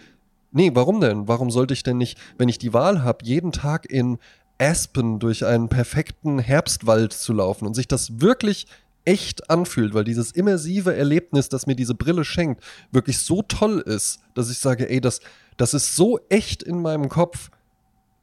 Nee, 0.52 0.70
warum 0.74 1.00
denn? 1.00 1.28
Warum 1.28 1.50
sollte 1.50 1.74
ich 1.74 1.82
denn 1.82 1.98
nicht, 1.98 2.18
wenn 2.38 2.48
ich 2.48 2.58
die 2.58 2.72
Wahl 2.72 3.02
habe, 3.02 3.24
jeden 3.24 3.52
Tag 3.52 3.90
in 3.90 4.18
Aspen 4.58 5.18
durch 5.18 5.44
einen 5.44 5.68
perfekten 5.68 6.38
Herbstwald 6.38 7.12
zu 7.12 7.32
laufen 7.32 7.66
und 7.66 7.74
sich 7.74 7.88
das 7.88 8.20
wirklich 8.20 8.66
echt 9.04 9.50
anfühlt, 9.50 9.94
weil 9.94 10.04
dieses 10.04 10.30
immersive 10.30 10.94
Erlebnis, 10.94 11.48
das 11.48 11.66
mir 11.66 11.74
diese 11.74 11.94
Brille 11.94 12.24
schenkt, 12.24 12.62
wirklich 12.92 13.18
so 13.18 13.42
toll 13.42 13.80
ist, 13.80 14.20
dass 14.34 14.50
ich 14.50 14.58
sage, 14.58 14.88
ey, 14.88 15.00
das, 15.00 15.20
das 15.56 15.74
ist 15.74 15.96
so 15.96 16.20
echt 16.28 16.62
in 16.62 16.80
meinem 16.80 17.08
Kopf, 17.08 17.50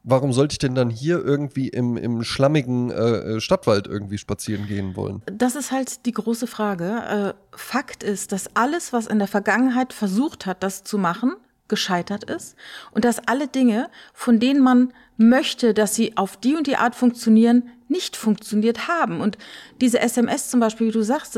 warum 0.10 0.34
sollte 0.34 0.54
ich 0.54 0.60
denn 0.60 0.76
dann 0.76 0.90
hier 0.90 1.24
irgendwie 1.24 1.70
im, 1.70 1.98
im 1.98 2.24
schlammigen 2.24 2.92
äh, 2.92 2.96
äh, 2.96 3.40
Stadtwald 3.42 3.88
irgendwie 3.88 4.18
spazieren 4.18 4.68
gehen 4.68 4.96
wollen? 4.96 5.22
Das 5.26 5.56
ist 5.56 5.72
halt 5.72 6.06
die 6.06 6.12
große 6.12 6.48
Frage. 6.48 7.36
Äh, 7.36 7.58
Fakt 7.58 8.04
ist, 8.04 8.32
dass 8.32 8.56
alles, 8.56 8.94
was 8.94 9.08
in 9.08 9.20
der 9.20 9.28
Vergangenheit 9.28 9.94
versucht 9.94 10.46
hat, 10.46 10.64
das 10.64 10.84
zu 10.84 10.98
machen, 10.98 11.34
gescheitert 11.68 12.24
ist 12.24 12.56
und 12.92 13.06
dass 13.06 13.20
alle 13.28 13.48
Dinge, 13.48 13.90
von 14.14 14.40
denen 14.40 14.62
man 14.62 14.92
möchte, 15.18 15.74
dass 15.74 15.96
sie 15.96 16.18
auf 16.18 16.38
die 16.38 16.56
und 16.56 16.66
die 16.66 16.78
Art 16.78 16.96
funktionieren, 16.96 17.70
nicht 17.88 18.16
funktioniert 18.16 18.88
haben. 18.88 19.22
Und 19.22 19.38
diese 19.80 20.00
SMS 20.00 20.50
zum 20.50 20.60
Beispiel, 20.60 20.88
wie 20.88 20.92
du 20.92 21.04
sagst, 21.04 21.36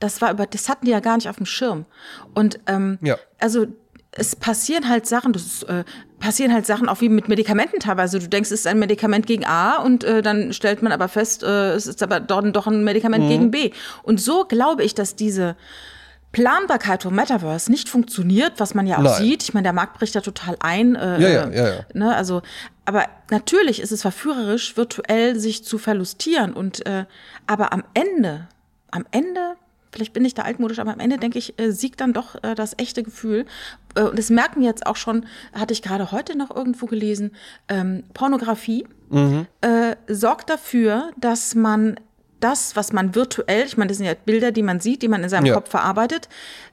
das 0.00 0.20
war 0.20 0.30
über, 0.30 0.46
das 0.46 0.68
hatten 0.68 0.86
die 0.86 0.92
ja 0.92 1.00
gar 1.00 1.16
nicht 1.16 1.28
auf 1.28 1.36
dem 1.36 1.46
Schirm. 1.46 1.86
Und 2.34 2.58
ähm, 2.66 2.98
ja. 3.02 3.16
also 3.38 3.66
es 4.16 4.36
passieren 4.36 4.88
halt 4.88 5.06
Sachen, 5.06 5.32
das 5.32 5.44
ist, 5.44 5.62
äh, 5.64 5.84
passieren 6.18 6.52
halt 6.52 6.66
Sachen 6.66 6.88
auch 6.88 7.00
wie 7.00 7.08
mit 7.08 7.28
Medikamenten 7.28 7.80
teilweise. 7.80 8.18
Du 8.18 8.28
denkst, 8.28 8.50
es 8.50 8.60
ist 8.60 8.66
ein 8.66 8.78
Medikament 8.78 9.26
gegen 9.26 9.44
A 9.44 9.76
und 9.76 10.04
äh, 10.04 10.22
dann 10.22 10.52
stellt 10.52 10.82
man 10.82 10.92
aber 10.92 11.08
fest, 11.08 11.42
äh, 11.42 11.72
es 11.72 11.86
ist 11.86 12.02
aber 12.02 12.20
dort 12.20 12.54
doch 12.56 12.66
ein 12.66 12.84
Medikament 12.84 13.24
mhm. 13.24 13.28
gegen 13.28 13.50
B. 13.50 13.70
Und 14.02 14.20
so 14.20 14.44
glaube 14.44 14.84
ich, 14.84 14.94
dass 14.94 15.16
diese 15.16 15.56
Planbarkeit 16.32 17.02
vom 17.02 17.14
Metaverse 17.14 17.70
nicht 17.70 17.88
funktioniert, 17.88 18.54
was 18.58 18.74
man 18.74 18.86
ja 18.86 18.98
auch 18.98 19.02
Nein. 19.02 19.22
sieht. 19.22 19.42
Ich 19.42 19.54
meine, 19.54 19.64
der 19.64 19.72
Markt 19.72 19.98
bricht 19.98 20.14
da 20.14 20.20
total 20.20 20.56
ein. 20.60 20.94
Äh, 20.94 21.20
ja, 21.20 21.28
ja, 21.28 21.48
ja, 21.48 21.68
ja. 21.68 21.80
Ne, 21.94 22.14
also, 22.14 22.42
aber 22.84 23.04
natürlich 23.30 23.80
ist 23.80 23.92
es 23.92 24.02
verführerisch, 24.02 24.76
virtuell 24.76 25.38
sich 25.38 25.64
zu 25.64 25.78
verlustieren. 25.78 26.52
Und 26.52 26.84
äh, 26.84 27.06
aber 27.46 27.72
am 27.72 27.84
Ende, 27.94 28.48
am 28.90 29.06
Ende 29.12 29.56
vielleicht 29.96 30.12
bin 30.12 30.24
ich 30.24 30.34
da 30.34 30.42
altmodisch, 30.42 30.78
aber 30.78 30.92
am 30.92 31.00
Ende 31.00 31.16
denke 31.16 31.38
ich, 31.38 31.58
äh, 31.58 31.72
siegt 31.72 32.00
dann 32.00 32.12
doch 32.12 32.36
äh, 32.42 32.54
das 32.54 32.74
echte 32.76 33.02
Gefühl. 33.02 33.46
Äh, 33.94 34.02
und 34.02 34.18
das 34.18 34.30
merken 34.30 34.60
wir 34.60 34.68
jetzt 34.68 34.86
auch 34.86 34.96
schon, 34.96 35.26
hatte 35.52 35.72
ich 35.72 35.82
gerade 35.82 36.12
heute 36.12 36.36
noch 36.36 36.54
irgendwo 36.54 36.86
gelesen, 36.86 37.32
ähm, 37.68 38.04
Pornografie 38.14 38.86
mhm. 39.08 39.46
äh, 39.62 39.96
sorgt 40.06 40.50
dafür, 40.50 41.10
dass 41.16 41.54
man 41.54 41.98
das, 42.40 42.76
was 42.76 42.92
man 42.92 43.14
virtuell, 43.14 43.64
ich 43.64 43.76
meine, 43.76 43.88
das 43.88 43.96
sind 43.96 44.06
ja 44.06 44.14
Bilder, 44.14 44.52
die 44.52 44.62
man 44.62 44.80
sieht, 44.80 45.02
die 45.02 45.08
man 45.08 45.22
in 45.22 45.30
seinem 45.30 45.46
ja. 45.46 45.54
Kopf 45.54 45.70
verarbeitet, 45.70 46.28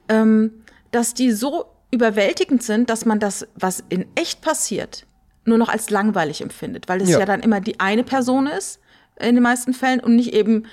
ähm, 0.08 0.52
dass 0.90 1.14
die 1.14 1.32
so 1.32 1.64
überwältigend 1.90 2.62
sind, 2.62 2.90
dass 2.90 3.06
man 3.06 3.18
das, 3.18 3.46
was 3.54 3.82
in 3.88 4.06
echt 4.14 4.42
passiert, 4.42 5.06
nur 5.46 5.58
noch 5.58 5.68
als 5.68 5.90
langweilig 5.90 6.42
empfindet, 6.42 6.88
weil 6.88 7.00
es 7.00 7.08
ja. 7.08 7.20
ja 7.20 7.24
dann 7.24 7.40
immer 7.40 7.60
die 7.60 7.80
eine 7.80 8.04
Person 8.04 8.46
ist 8.46 8.80
in 9.20 9.34
den 9.34 9.42
meisten 9.42 9.74
Fällen 9.74 10.00
und 10.00 10.16
nicht 10.16 10.32
eben 10.32 10.66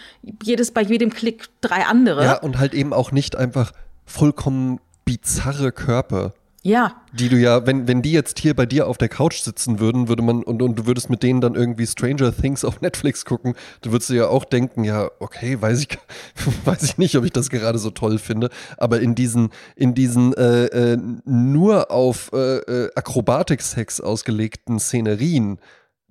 jedes 0.44 0.72
bei 0.72 0.82
jedem 0.82 1.12
Klick 1.12 1.50
drei 1.62 1.86
andere. 1.86 2.24
Ja, 2.24 2.40
und 2.40 2.58
halt 2.58 2.74
eben 2.74 2.94
auch 2.94 3.12
nicht 3.12 3.36
einfach 3.36 3.72
vollkommen 4.06 4.80
bizarre 5.06 5.72
Körper. 5.72 6.34
Ja. 6.64 7.02
Die 7.14 7.28
du 7.28 7.38
ja, 7.38 7.66
wenn, 7.66 7.88
wenn 7.88 8.04
die 8.04 8.12
jetzt 8.12 8.38
hier 8.38 8.56
bei 8.56 8.68
dir 8.68 8.88
auf 8.88 9.00
der 9.00 9.10
Couch 9.10 9.42
sitzen 9.42 9.80
würden, 9.80 10.08
würde 10.08 10.22
man, 10.22 10.44
und, 10.44 10.62
und 10.62 10.78
du 10.78 10.86
würdest 10.86 11.10
mit 11.10 11.24
denen 11.24 11.42
dann 11.42 11.56
irgendwie 11.56 11.88
Stranger 11.88 12.36
Things 12.36 12.64
auf 12.66 12.82
Netflix 12.82 13.26
gucken, 13.26 13.56
du 13.82 13.92
würdest 13.92 14.12
dir 14.12 14.16
ja 14.16 14.28
auch 14.28 14.46
denken, 14.46 14.84
ja, 14.84 15.10
okay, 15.20 15.60
weiß 15.60 15.82
ich, 15.82 15.98
weiß 16.66 16.84
ich 16.84 16.98
nicht, 17.00 17.16
ob 17.16 17.26
ich 17.26 17.32
das 17.32 17.50
gerade 17.50 17.80
so 17.80 17.90
toll 17.90 18.20
finde. 18.20 18.50
Aber 18.78 19.00
in 19.00 19.16
diesen, 19.16 19.50
in 19.76 19.96
diesen 19.96 20.34
äh, 20.36 20.66
äh, 20.66 20.98
nur 21.26 21.90
auf 21.90 22.32
äh, 22.34 22.58
äh 22.58 22.90
Akrobatik-Sex 22.96 24.00
ausgelegten 24.00 24.80
Szenerien, 24.80 25.58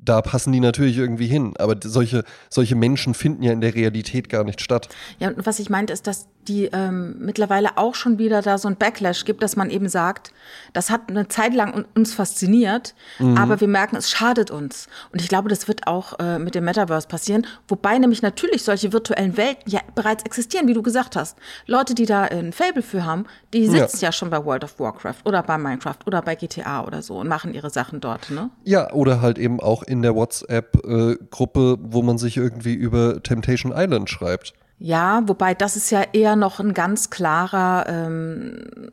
da 0.03 0.23
passen 0.23 0.53
die 0.53 0.61
natürlich 0.61 0.97
irgendwie 0.97 1.27
hin. 1.27 1.55
Aber 1.59 1.77
solche, 1.83 2.25
solche 2.49 2.75
Menschen 2.75 3.15
finden 3.15 3.43
ja 3.43 3.53
in 3.53 3.61
der 3.61 3.75
Realität 3.75 4.29
gar 4.29 4.45
nicht 4.45 4.61
statt. 4.61 4.89
Ja, 5.19 5.29
und 5.29 5.47
was 5.47 5.59
ich 5.59 5.71
meinte, 5.71 5.93
ist, 5.93 6.07
dass 6.07 6.29
die 6.51 6.69
ähm, 6.73 7.15
mittlerweile 7.21 7.79
auch 7.79 7.95
schon 7.95 8.19
wieder 8.19 8.43
da 8.43 8.59
so 8.59 8.67
ein 8.67 8.75
Backlash 8.75 9.25
gibt, 9.25 9.41
dass 9.43 9.55
man 9.55 9.71
eben 9.71 9.89
sagt, 9.89 10.33
das 10.73 10.91
hat 10.91 11.03
eine 11.09 11.29
Zeit 11.29 11.55
lang 11.55 11.87
uns 11.95 12.13
fasziniert, 12.13 12.95
mhm. 13.21 13.37
aber 13.37 13.61
wir 13.61 13.69
merken, 13.69 13.95
es 13.95 14.11
schadet 14.11 14.51
uns. 14.51 14.89
Und 15.13 15.23
ich 15.23 15.29
glaube, 15.29 15.49
das 15.49 15.69
wird 15.69 15.87
auch 15.87 16.19
äh, 16.19 16.41
mit 16.41 16.57
dem 16.57 16.65
Metaverse 16.65 17.07
passieren, 17.07 17.47
wobei 17.69 17.97
nämlich 17.99 18.23
natürlich 18.23 18.65
solche 18.65 18.93
virtuellen 18.93 19.37
Welten 19.37 19.71
ja 19.71 19.81
bereits 19.95 20.25
existieren, 20.25 20.67
wie 20.67 20.75
du 20.75 20.83
gesagt 20.83 21.15
hast. 21.15 21.39
Leute, 21.67 21.95
die 21.95 22.07
da 22.07 22.23
ein 22.23 22.53
Fable 22.53 22.83
für 22.83 23.05
haben, 23.05 23.27
die 23.55 23.69
sitzen 23.69 23.99
ja. 24.01 24.09
ja 24.09 24.13
schon 24.13 24.31
bei 24.31 24.45
World 24.45 24.65
of 24.65 24.81
Warcraft 24.81 25.23
oder 25.25 25.45
bei 25.45 25.57
Minecraft 25.57 25.99
oder 26.07 26.21
bei 26.21 26.35
GTA 26.35 26.85
oder 26.85 27.03
so 27.03 27.19
und 27.19 27.29
machen 27.29 27.55
ihre 27.55 27.71
Sachen 27.71 28.01
dort, 28.01 28.31
ne? 28.31 28.51
Ja, 28.65 28.93
oder 28.93 29.21
halt 29.21 29.39
eben 29.39 29.61
auch 29.61 29.85
in 29.85 30.03
der 30.03 30.17
WhatsApp-Gruppe, 30.17 31.79
äh, 31.79 31.85
wo 31.93 32.03
man 32.03 32.19
sich 32.19 32.37
irgendwie 32.37 32.75
über 32.75 33.23
Temptation 33.23 33.73
Island 33.73 34.11
schreibt. 34.11 34.53
Ja, 34.83 35.23
wobei 35.27 35.53
das 35.53 35.77
ist 35.77 35.91
ja 35.91 36.03
eher 36.15 36.37
noch 36.37 36.59
ein 36.59 36.73
ganz 36.73 37.11
klarer, 37.11 37.85
ähm, 37.87 38.91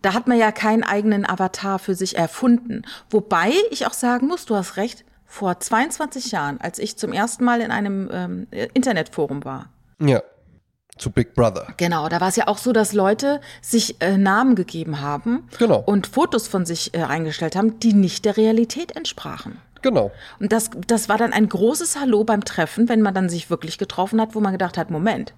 da 0.00 0.14
hat 0.14 0.28
man 0.28 0.38
ja 0.38 0.52
keinen 0.52 0.84
eigenen 0.84 1.28
Avatar 1.28 1.80
für 1.80 1.96
sich 1.96 2.16
erfunden. 2.16 2.82
Wobei 3.10 3.52
ich 3.72 3.84
auch 3.86 3.92
sagen 3.92 4.28
muss, 4.28 4.46
du 4.46 4.54
hast 4.54 4.76
recht, 4.76 5.04
vor 5.26 5.58
22 5.58 6.30
Jahren, 6.30 6.60
als 6.60 6.78
ich 6.78 6.96
zum 6.96 7.12
ersten 7.12 7.42
Mal 7.42 7.60
in 7.60 7.72
einem 7.72 8.08
ähm, 8.12 8.46
Internetforum 8.72 9.44
war. 9.44 9.70
Ja. 10.00 10.22
Zu 10.96 11.10
Big 11.10 11.34
Brother. 11.34 11.74
Genau, 11.76 12.08
da 12.08 12.20
war 12.20 12.28
es 12.28 12.36
ja 12.36 12.46
auch 12.46 12.58
so, 12.58 12.72
dass 12.72 12.92
Leute 12.92 13.40
sich 13.60 14.00
äh, 14.00 14.16
Namen 14.16 14.54
gegeben 14.54 15.00
haben 15.00 15.48
genau. 15.58 15.82
und 15.84 16.06
Fotos 16.06 16.46
von 16.46 16.64
sich 16.64 16.94
äh, 16.94 17.02
eingestellt 17.02 17.56
haben, 17.56 17.80
die 17.80 17.94
nicht 17.94 18.24
der 18.24 18.36
Realität 18.36 18.94
entsprachen. 18.94 19.58
Genau. 19.84 20.12
Und 20.40 20.50
das, 20.50 20.70
das 20.86 21.10
war 21.10 21.18
dann 21.18 21.34
ein 21.34 21.46
großes 21.46 22.00
Hallo 22.00 22.24
beim 22.24 22.42
Treffen, 22.42 22.88
wenn 22.88 23.02
man 23.02 23.12
dann 23.12 23.28
sich 23.28 23.50
wirklich 23.50 23.76
getroffen 23.76 24.18
hat, 24.18 24.34
wo 24.34 24.40
man 24.40 24.52
gedacht 24.52 24.78
hat, 24.78 24.90
Moment, 24.90 25.34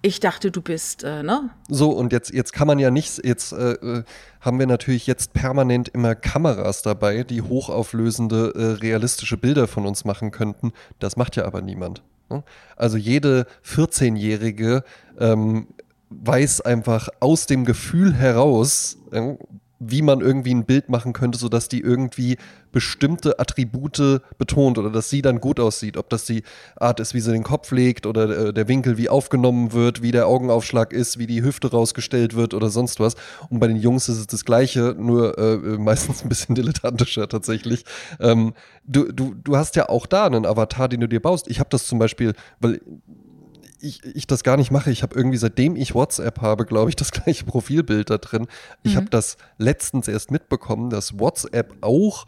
ich 0.00 0.20
dachte, 0.20 0.50
du 0.50 0.62
bist, 0.62 1.04
äh, 1.04 1.22
ne? 1.22 1.50
So, 1.68 1.90
und 1.90 2.10
jetzt, 2.10 2.32
jetzt 2.32 2.54
kann 2.54 2.66
man 2.66 2.78
ja 2.78 2.90
nicht, 2.90 3.22
jetzt 3.22 3.52
äh, 3.52 3.72
äh, 3.72 4.04
haben 4.40 4.58
wir 4.58 4.66
natürlich 4.66 5.06
jetzt 5.06 5.34
permanent 5.34 5.88
immer 5.88 6.14
Kameras 6.14 6.80
dabei, 6.80 7.24
die 7.24 7.42
hochauflösende, 7.42 8.54
äh, 8.56 8.82
realistische 8.82 9.36
Bilder 9.36 9.68
von 9.68 9.84
uns 9.84 10.06
machen 10.06 10.30
könnten. 10.30 10.72
Das 10.98 11.18
macht 11.18 11.36
ja 11.36 11.44
aber 11.44 11.60
niemand. 11.60 12.02
Ne? 12.30 12.42
Also 12.76 12.96
jede 12.96 13.46
14-Jährige 13.66 14.82
ähm, 15.18 15.66
weiß 16.08 16.62
einfach 16.62 17.10
aus 17.20 17.44
dem 17.44 17.66
Gefühl 17.66 18.14
heraus, 18.14 18.96
äh, 19.12 19.34
wie 19.80 20.02
man 20.02 20.20
irgendwie 20.20 20.54
ein 20.54 20.66
Bild 20.66 20.90
machen 20.90 21.14
könnte, 21.14 21.38
sodass 21.38 21.68
die 21.68 21.80
irgendwie 21.80 22.36
bestimmte 22.70 23.40
Attribute 23.40 24.20
betont 24.36 24.76
oder 24.78 24.90
dass 24.90 25.08
sie 25.08 25.22
dann 25.22 25.40
gut 25.40 25.58
aussieht. 25.58 25.96
Ob 25.96 26.10
das 26.10 26.26
die 26.26 26.42
Art 26.76 27.00
ist, 27.00 27.14
wie 27.14 27.20
sie 27.20 27.32
den 27.32 27.42
Kopf 27.42 27.72
legt 27.72 28.04
oder 28.04 28.48
äh, 28.48 28.52
der 28.52 28.68
Winkel, 28.68 28.98
wie 28.98 29.08
aufgenommen 29.08 29.72
wird, 29.72 30.02
wie 30.02 30.12
der 30.12 30.26
Augenaufschlag 30.26 30.92
ist, 30.92 31.18
wie 31.18 31.26
die 31.26 31.42
Hüfte 31.42 31.70
rausgestellt 31.70 32.36
wird 32.36 32.52
oder 32.52 32.68
sonst 32.68 33.00
was. 33.00 33.16
Und 33.48 33.58
bei 33.58 33.68
den 33.68 33.76
Jungs 33.76 34.08
ist 34.10 34.18
es 34.18 34.26
das 34.26 34.44
Gleiche, 34.44 34.94
nur 34.98 35.38
äh, 35.38 35.56
meistens 35.78 36.22
ein 36.22 36.28
bisschen 36.28 36.54
dilettantischer 36.54 37.26
tatsächlich. 37.26 37.84
Ähm, 38.20 38.52
du, 38.84 39.10
du, 39.10 39.34
du 39.34 39.56
hast 39.56 39.76
ja 39.76 39.88
auch 39.88 40.04
da 40.06 40.26
einen 40.26 40.44
Avatar, 40.44 40.88
den 40.88 41.00
du 41.00 41.08
dir 41.08 41.20
baust. 41.20 41.48
Ich 41.48 41.58
habe 41.58 41.70
das 41.70 41.86
zum 41.86 41.98
Beispiel, 41.98 42.34
weil 42.60 42.80
ich, 43.80 44.04
ich 44.04 44.26
das 44.26 44.42
gar 44.42 44.56
nicht 44.56 44.70
mache. 44.70 44.90
Ich 44.90 45.02
habe 45.02 45.14
irgendwie, 45.14 45.38
seitdem 45.38 45.76
ich 45.76 45.94
WhatsApp 45.94 46.40
habe, 46.40 46.66
glaube 46.66 46.90
ich, 46.90 46.96
das 46.96 47.10
gleiche 47.12 47.44
Profilbild 47.44 48.10
da 48.10 48.18
drin. 48.18 48.46
Ich 48.82 48.92
mhm. 48.92 48.98
habe 48.98 49.10
das 49.10 49.36
letztens 49.58 50.08
erst 50.08 50.30
mitbekommen, 50.30 50.90
dass 50.90 51.18
WhatsApp 51.18 51.74
auch 51.80 52.26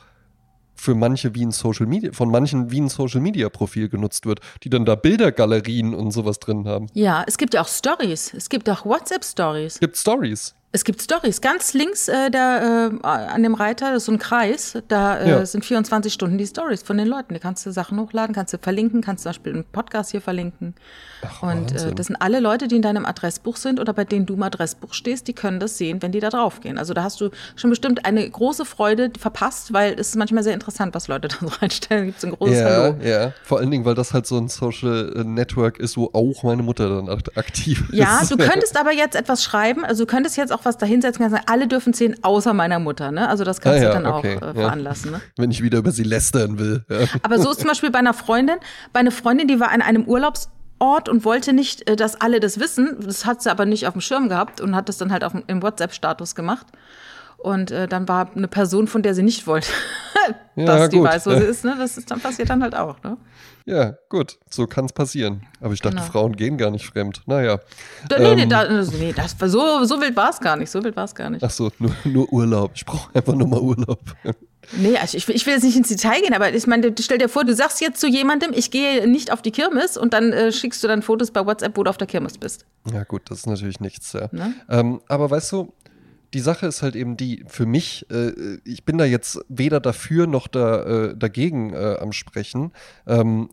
für 0.75 0.95
manche 0.95 1.35
wie 1.35 1.45
ein 1.45 1.53
Social 1.53 1.87
Media, 1.87 2.13
von 2.13 2.31
manchen 2.31 2.71
wie 2.71 2.81
ein 2.81 2.89
Social 2.89 3.21
Media 3.21 3.49
Profil 3.49 3.89
genutzt 3.89 4.27
wird, 4.27 4.41
die 4.65 4.71
dann 4.71 4.85
da 4.85 4.95
Bildergalerien 4.95 5.95
und 5.95 6.11
sowas 6.11 6.41
drin 6.41 6.67
haben. 6.67 6.87
Ja, 6.95 7.25
es 7.27 7.39
gibt 7.39 7.55
ja 7.55 7.61
auch 7.61 7.69
Stories. 7.69 8.35
Es 8.35 8.49
gibt 8.49 8.69
auch 8.69 8.85
WhatsApp 8.85 9.25
Stories. 9.25 9.79
Gibt 9.79 9.97
Stories. 9.97 10.55
Es 10.73 10.85
gibt 10.85 11.03
Stories. 11.03 11.41
Ganz 11.43 11.75
links 11.75 12.09
äh, 12.09 12.31
der, 12.31 12.91
äh, 13.03 13.07
an 13.07 13.43
dem 13.43 13.55
Reiter, 13.55 13.93
das 13.93 13.99
ist 13.99 14.07
so 14.07 14.13
ein 14.13 14.19
Kreis, 14.19 14.79
da 14.89 15.19
äh, 15.19 15.31
Ja. 15.31 15.47
sind 15.47 15.65
24 15.65 16.13
Stunden 16.13 16.39
die 16.39 16.47
Stories 16.47 16.83
von 16.83 16.97
den 16.97 17.07
Leuten. 17.07 17.35
Da 17.35 17.41
kannst 17.41 17.65
du 17.67 17.71
Sachen 17.71 18.01
hochladen, 18.01 18.35
kannst 18.35 18.55
du 18.55 18.59
verlinken, 18.59 19.03
kannst 19.03 19.23
zum 19.23 19.31
Beispiel 19.31 19.53
einen 19.53 19.65
Podcast 19.65 20.11
hier 20.13 20.23
verlinken. 20.23 20.75
Und 21.41 21.73
äh, 21.73 21.95
das 21.95 22.07
sind 22.07 22.17
alle 22.17 22.41
Leute, 22.41 22.69
die 22.69 22.77
in 22.77 22.83
deinem 22.83 23.05
Adressbuch 23.07 23.57
sind 23.57 23.81
oder 23.81 23.93
bei 23.93 24.05
denen 24.05 24.27
du 24.27 24.35
im 24.35 24.43
Adressbuch 24.43 24.93
stehst, 24.95 25.29
die 25.29 25.33
können 25.33 25.61
das 25.61 25.79
sehen, 25.79 26.03
wenn 26.03 26.13
die 26.13 26.21
da 26.21 26.31
drauf 26.31 26.61
gehen. 26.61 26.79
Also 26.79 26.95
da 26.95 27.03
hast 27.05 27.21
du 27.21 27.31
schon 27.57 27.71
bestimmt 27.71 28.05
eine 28.05 28.29
große 28.29 28.65
Freude 28.65 29.11
verpasst, 29.19 29.73
weil 29.73 29.95
es 29.95 30.09
ist 30.09 30.17
manchmal 30.17 30.43
sehr 30.43 30.55
interessant, 30.55 30.95
was 30.95 31.09
Leute 31.09 31.29
da 31.29 31.37
so 31.41 31.47
reinstellen. 31.61 32.03
Da 32.03 32.07
gibt 32.07 32.19
es 32.19 32.25
ein 32.25 32.33
großes 32.33 32.59
Ja, 32.59 32.65
Hallo. 32.69 32.97
ja. 33.03 33.33
Vor 33.45 33.59
allen 33.59 33.71
Dingen, 33.71 33.85
weil 33.85 33.95
das 33.95 34.13
halt 34.15 34.27
so 34.27 34.37
ein 34.39 34.49
Social 34.49 35.13
äh, 35.17 35.25
Network 35.25 35.79
ist, 35.79 35.97
wo 35.97 36.11
auch 36.13 36.43
meine 36.43 36.63
Mutter 36.63 36.89
dann 36.89 37.09
akt- 37.09 37.37
aktiv 37.37 37.89
ist. 37.91 37.99
Ja, 37.99 38.21
du 38.29 38.37
könntest 38.39 38.79
aber 38.79 38.93
jetzt 38.93 39.15
etwas 39.17 39.43
schreiben, 39.43 39.85
also 39.85 40.05
du 40.05 40.11
könntest 40.11 40.37
jetzt 40.37 40.53
auch 40.53 40.65
was 40.65 40.79
dahinsetzen, 40.79 41.21
kannst 41.23 41.37
sagen, 41.37 41.47
alle 41.51 41.69
dürfen 41.69 41.93
sehen, 41.93 42.17
außer 42.23 42.53
meiner 42.53 42.79
Mutter, 42.79 43.11
ne? 43.13 43.29
Also 43.29 43.45
das 43.45 43.61
kannst 43.61 43.81
Ah, 43.81 43.83
ja, 43.85 43.89
du 43.97 44.03
dann 44.03 44.13
okay, 44.13 44.37
auch 44.39 44.43
äh, 44.43 44.47
ja. 44.47 44.53
veranlassen, 44.55 45.13
ne? 45.13 45.21
Wenn 45.37 45.51
ich 45.51 45.63
wieder 45.63 45.79
über 45.79 45.93
sie 45.93 46.03
lästern 46.03 46.59
will. 46.59 46.85
Ja. 46.89 46.99
Aber 47.23 47.39
so 47.39 47.51
ist 47.51 47.61
zum 47.61 47.69
Beispiel 47.69 47.91
bei 47.91 47.99
einer 48.01 48.15
Freundin, 48.15 48.57
bei 48.93 49.01
einer 49.01 49.11
Freundin, 49.11 49.49
die 49.49 49.61
war 49.61 49.71
an 49.71 49.83
einem 49.83 50.05
Urlaubsort 50.83 51.09
und 51.09 51.25
wollte 51.25 51.53
nicht, 51.53 51.89
äh, 51.89 51.97
dass 51.97 52.21
alle 52.21 52.41
das 52.41 52.59
wissen. 52.59 52.97
Das 53.01 53.25
hat 53.25 53.43
sie 53.43 53.51
aber 53.51 53.65
nicht 53.67 53.87
auf 53.87 53.93
dem 53.93 54.01
Schirm 54.01 54.29
gehabt 54.29 54.61
und 54.61 54.75
hat 54.75 54.89
das 54.89 54.99
dann 54.99 55.13
halt 55.13 55.25
auf, 55.25 55.33
im 55.47 55.63
WhatsApp-Status 55.63 56.35
gemacht. 56.35 56.67
Und 57.39 57.71
äh, 57.71 57.89
dann 57.89 58.07
war 58.09 58.31
eine 58.35 58.47
Person, 58.49 58.87
von 58.87 59.03
der 59.03 59.15
sie 59.15 59.23
nicht 59.23 59.47
wollte, 59.47 59.69
Ja, 60.57 60.65
dass 60.67 60.91
die 60.91 60.99
gut. 60.99 61.09
weiß, 61.09 61.27
wo 61.27 61.31
sie 61.31 61.45
ist. 61.45 61.65
Ne? 61.65 61.75
Das 61.79 61.99
ist 61.99 62.11
dann 62.11 62.21
passiert 62.21 62.51
dann 62.51 62.63
halt 62.63 62.77
auch. 62.77 63.03
Ne? 63.03 63.17
Ja, 63.67 63.95
gut, 64.09 64.39
so 64.51 64.67
kann 64.67 64.85
es 64.87 64.93
passieren. 64.93 65.43
Aber 65.61 65.73
ich 65.75 65.81
dachte, 65.81 65.97
Genau. 65.97 66.09
Frauen 66.11 66.37
gehen 66.37 66.57
gar 66.59 66.71
nicht 66.71 66.87
fremd. 66.87 67.23
Naja. 67.27 67.61
Da, 68.09 68.19
nee, 68.19 68.35
nee, 68.35 68.43
Ähm. 68.43 68.49
da, 68.49 68.83
nee, 68.83 69.13
das 69.15 69.37
so, 69.51 69.85
so 69.85 70.01
wild 70.01 70.17
war 70.17 70.31
es 70.31 70.41
gar 70.41 70.57
nicht. 70.57 70.71
So 70.71 70.83
wild 70.83 70.97
war 70.97 71.05
es 71.05 71.15
gar 71.15 71.31
nicht. 71.31 71.43
Ach 71.45 71.51
so, 71.51 71.71
nur, 71.79 71.93
nur 72.05 72.33
Urlaub. 72.33 72.73
Ich 72.75 72.85
brauche 72.85 73.15
einfach 73.15 73.35
nur 73.35 73.49
mal 73.49 73.61
Urlaub. 73.61 74.01
Nee, 74.77 74.97
also 74.97 75.17
ich, 75.17 75.27
will- 75.27 75.35
ich 75.35 75.45
will 75.45 75.55
jetzt 75.55 75.65
nicht 75.65 75.77
ins 75.77 75.89
Detail 75.89 76.21
gehen, 76.23 76.35
aber 76.35 76.55
ich 76.55 76.67
meine, 76.69 76.95
stell 77.01 77.19
dir 77.19 77.29
vor, 77.29 77.45
du 77.45 77.53
sagst 77.55 77.81
jetzt 77.81 78.01
zu 78.01 78.07
jemandem, 78.07 78.53
ich 78.55 78.71
gehe 78.71 79.09
nicht 79.09 79.33
auf 79.33 79.43
die 79.43 79.51
Kirmes 79.51 79.97
und 79.97 80.13
dann 80.15 80.33
äh, 80.33 80.53
schickst 80.53 80.83
du 80.85 80.89
dann 80.89 81.03
Fotos 81.03 81.33
bei 81.33 81.45
WhatsApp, 81.45 81.77
wo 81.77 81.83
du 81.83 81.91
auf 81.91 81.97
der 81.99 82.07
Kirmes 82.07 82.39
bist. 82.39 82.65
Ja, 82.93 83.03
gut, 83.05 83.23
das 83.29 83.39
ist 83.39 83.47
natürlich 83.47 83.81
nichts, 83.81 84.13
ja. 84.13 84.29
Ne? 84.31 84.55
Ähm, 84.71 85.01
aber 85.09 85.31
weißt 85.31 85.51
du, 85.53 85.73
die 86.35 86.41
Sache 86.41 86.67
ist 86.67 86.83
halt 86.83 86.97
eben 86.97 87.17
die, 87.17 87.45
für 87.47 87.67
mich, 87.67 88.07
äh, 88.11 88.59
ich 88.65 88.85
bin 88.85 88.99
da 88.99 89.05
jetzt 89.05 89.39
weder 89.49 89.81
dafür 89.81 90.27
noch 90.27 90.49
da, 90.49 90.83
äh, 90.83 91.17
dagegen 91.17 91.73
äh, 91.73 91.97
am 92.01 92.13
Sprechen 92.13 92.73
ähm, 93.07 93.51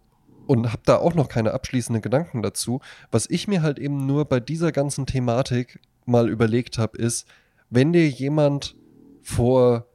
und 0.47 0.71
habe 0.71 0.81
da 0.85 0.97
auch 0.97 1.13
noch 1.13 1.29
keine 1.29 1.53
abschließenden 1.53 2.01
Gedanken 2.01 2.41
dazu. 2.41 2.79
Was 3.11 3.29
ich 3.29 3.47
mir 3.47 3.61
halt 3.61 3.79
eben 3.79 4.05
nur 4.05 4.25
bei 4.25 4.39
dieser 4.39 4.71
ganzen 4.71 5.05
Thematik 5.05 5.79
mal 6.05 6.29
überlegt 6.29 6.77
habe, 6.77 6.97
ist, 6.97 7.27
wenn 7.69 7.93
dir 7.93 8.07
jemand 8.07 8.75
vor 9.21 9.85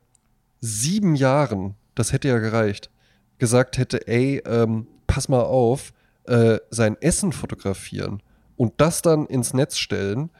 sieben 0.60 1.16
Jahren, 1.16 1.74
das 1.94 2.12
hätte 2.12 2.28
ja 2.28 2.38
gereicht, 2.38 2.90
gesagt 3.38 3.78
hätte, 3.78 4.06
ey, 4.06 4.42
ähm, 4.46 4.86
pass 5.06 5.28
mal 5.28 5.42
auf, 5.42 5.92
äh, 6.24 6.58
sein 6.70 6.96
Essen 7.00 7.32
fotografieren 7.32 8.22
und 8.56 8.74
das 8.78 9.02
dann 9.02 9.26
ins 9.26 9.54
Netz 9.54 9.78
stellen 9.78 10.30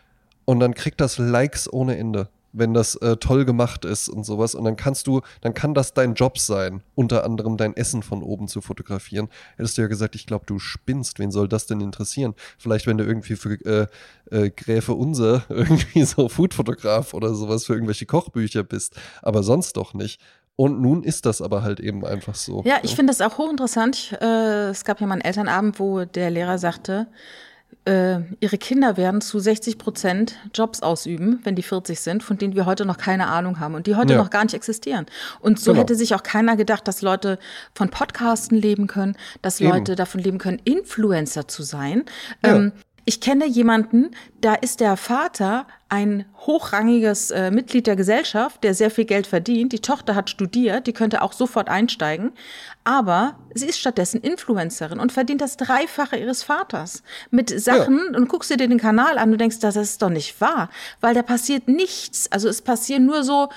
und 0.44 0.60
dann 0.60 0.74
kriegt 0.74 1.00
das 1.00 1.18
Likes 1.18 1.70
ohne 1.72 1.96
Ende, 1.96 2.28
wenn 2.54 2.72
das 2.72 2.94
äh, 2.96 3.16
toll 3.16 3.44
gemacht 3.44 3.84
ist 3.84 4.08
und 4.08 4.24
sowas. 4.24 4.54
Und 4.54 4.64
dann 4.64 4.76
kannst 4.76 5.06
du, 5.06 5.20
dann 5.42 5.52
kann 5.52 5.74
das 5.74 5.92
dein 5.92 6.14
Job 6.14 6.38
sein, 6.38 6.82
unter 6.94 7.24
anderem 7.24 7.56
dein 7.56 7.76
Essen 7.76 8.02
von 8.02 8.22
oben 8.22 8.48
zu 8.48 8.60
fotografieren. 8.60 9.28
Hättest 9.56 9.76
du 9.76 9.82
ja 9.82 9.88
gesagt, 9.88 10.14
ich 10.14 10.26
glaube, 10.26 10.46
du 10.46 10.58
spinnst. 10.58 11.18
Wen 11.18 11.30
soll 11.30 11.48
das 11.48 11.66
denn 11.66 11.80
interessieren? 11.80 12.34
Vielleicht, 12.56 12.86
wenn 12.86 12.96
du 12.96 13.04
irgendwie 13.04 13.36
für 13.36 13.54
äh, 13.64 13.86
äh, 14.30 14.50
Gräfe 14.50 14.94
Unser 14.94 15.44
irgendwie 15.48 16.04
so 16.04 16.28
Foodfotograf 16.28 17.12
oder 17.12 17.34
sowas 17.34 17.66
für 17.66 17.74
irgendwelche 17.74 18.06
Kochbücher 18.06 18.62
bist. 18.62 18.94
Aber 19.22 19.42
sonst 19.42 19.76
doch 19.76 19.92
nicht. 19.92 20.20
Und 20.56 20.80
nun 20.80 21.02
ist 21.02 21.26
das 21.26 21.42
aber 21.42 21.62
halt 21.62 21.80
eben 21.80 22.06
einfach 22.06 22.36
so. 22.36 22.62
Ja, 22.64 22.78
ich 22.82 22.94
finde 22.94 23.10
das 23.12 23.20
auch 23.20 23.38
hochinteressant. 23.38 23.96
Ich, 23.96 24.12
Äh, 24.20 24.68
es 24.68 24.84
gab 24.84 25.00
ja 25.00 25.06
mal 25.06 25.14
einen 25.14 25.22
Elternabend, 25.22 25.80
wo 25.80 26.04
der 26.04 26.30
Lehrer 26.30 26.58
sagte, 26.58 27.08
äh, 27.84 28.20
ihre 28.40 28.58
Kinder 28.58 28.96
werden 28.96 29.20
zu 29.20 29.38
60 29.38 29.78
Prozent 29.78 30.36
Jobs 30.54 30.80
ausüben, 30.82 31.40
wenn 31.44 31.54
die 31.56 31.62
40 31.62 32.00
sind, 32.00 32.22
von 32.22 32.38
denen 32.38 32.54
wir 32.54 32.66
heute 32.66 32.84
noch 32.86 32.96
keine 32.98 33.26
Ahnung 33.26 33.60
haben 33.60 33.74
und 33.74 33.86
die 33.86 33.94
heute 33.96 34.14
Ja. 34.14 34.18
noch 34.18 34.30
gar 34.30 34.42
nicht 34.44 34.54
existieren. 34.54 35.06
Und 35.40 35.60
so 35.60 35.72
Genau. 35.72 35.82
hätte 35.82 35.94
sich 35.94 36.14
auch 36.14 36.22
keiner 36.22 36.56
gedacht, 36.56 36.86
dass 36.88 37.02
Leute 37.02 37.38
von 37.74 37.90
Podcasten 37.90 38.56
leben 38.58 38.86
können, 38.86 39.16
dass 39.42 39.60
Eben. 39.60 39.70
Leute 39.70 39.96
davon 39.96 40.20
leben 40.20 40.38
können, 40.38 40.60
Influencer 40.64 41.48
zu 41.48 41.62
sein. 41.62 42.04
Ja. 42.44 42.56
Ähm, 42.56 42.72
ich 43.06 43.20
kenne 43.20 43.46
jemanden, 43.46 44.12
da 44.40 44.54
ist 44.54 44.80
der 44.80 44.96
Vater 44.96 45.66
ein 45.88 46.24
hochrangiges 46.38 47.30
äh, 47.30 47.50
Mitglied 47.50 47.86
der 47.86 47.94
Gesellschaft, 47.94 48.64
der 48.64 48.74
sehr 48.74 48.90
viel 48.90 49.04
Geld 49.04 49.26
verdient. 49.26 49.72
Die 49.72 49.80
Tochter 49.80 50.14
hat 50.14 50.30
studiert, 50.30 50.86
die 50.86 50.92
könnte 50.92 51.22
auch 51.22 51.32
sofort 51.32 51.68
einsteigen. 51.68 52.32
Aber 52.84 53.38
sie 53.54 53.66
ist 53.66 53.78
stattdessen 53.78 54.20
Influencerin 54.20 54.98
und 54.98 55.12
verdient 55.12 55.40
das 55.40 55.56
Dreifache 55.56 56.16
ihres 56.16 56.42
Vaters 56.42 57.02
mit 57.30 57.48
Sachen. 57.48 58.14
Und 58.14 58.28
guckst 58.28 58.50
dir 58.50 58.56
den 58.56 58.78
Kanal 58.78 59.18
an, 59.18 59.30
du 59.30 59.36
denkst, 59.36 59.60
das 59.60 59.76
ist 59.76 60.02
doch 60.02 60.10
nicht 60.10 60.40
wahr, 60.40 60.70
weil 61.00 61.14
da 61.14 61.22
passiert 61.22 61.68
nichts. 61.68 62.30
Also 62.32 62.48
es 62.48 62.62
passieren 62.62 63.06
nur 63.06 63.22
so, 63.22 63.48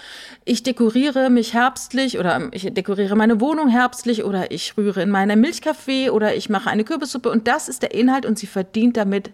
ich 0.45 0.63
dekoriere 0.63 1.29
mich 1.29 1.53
herbstlich 1.53 2.19
oder 2.19 2.49
ich 2.51 2.73
dekoriere 2.73 3.15
meine 3.15 3.41
Wohnung 3.41 3.69
herbstlich 3.69 4.23
oder 4.23 4.51
ich 4.51 4.77
rühre 4.77 5.01
in 5.01 5.09
meiner 5.09 5.35
Milchkaffee 5.35 6.09
oder 6.09 6.35
ich 6.35 6.49
mache 6.49 6.69
eine 6.69 6.83
Kürbissuppe 6.83 7.29
und 7.29 7.47
das 7.47 7.67
ist 7.67 7.81
der 7.81 7.93
Inhalt 7.93 8.25
und 8.25 8.37
sie 8.37 8.47
verdient 8.47 8.97
damit 8.97 9.31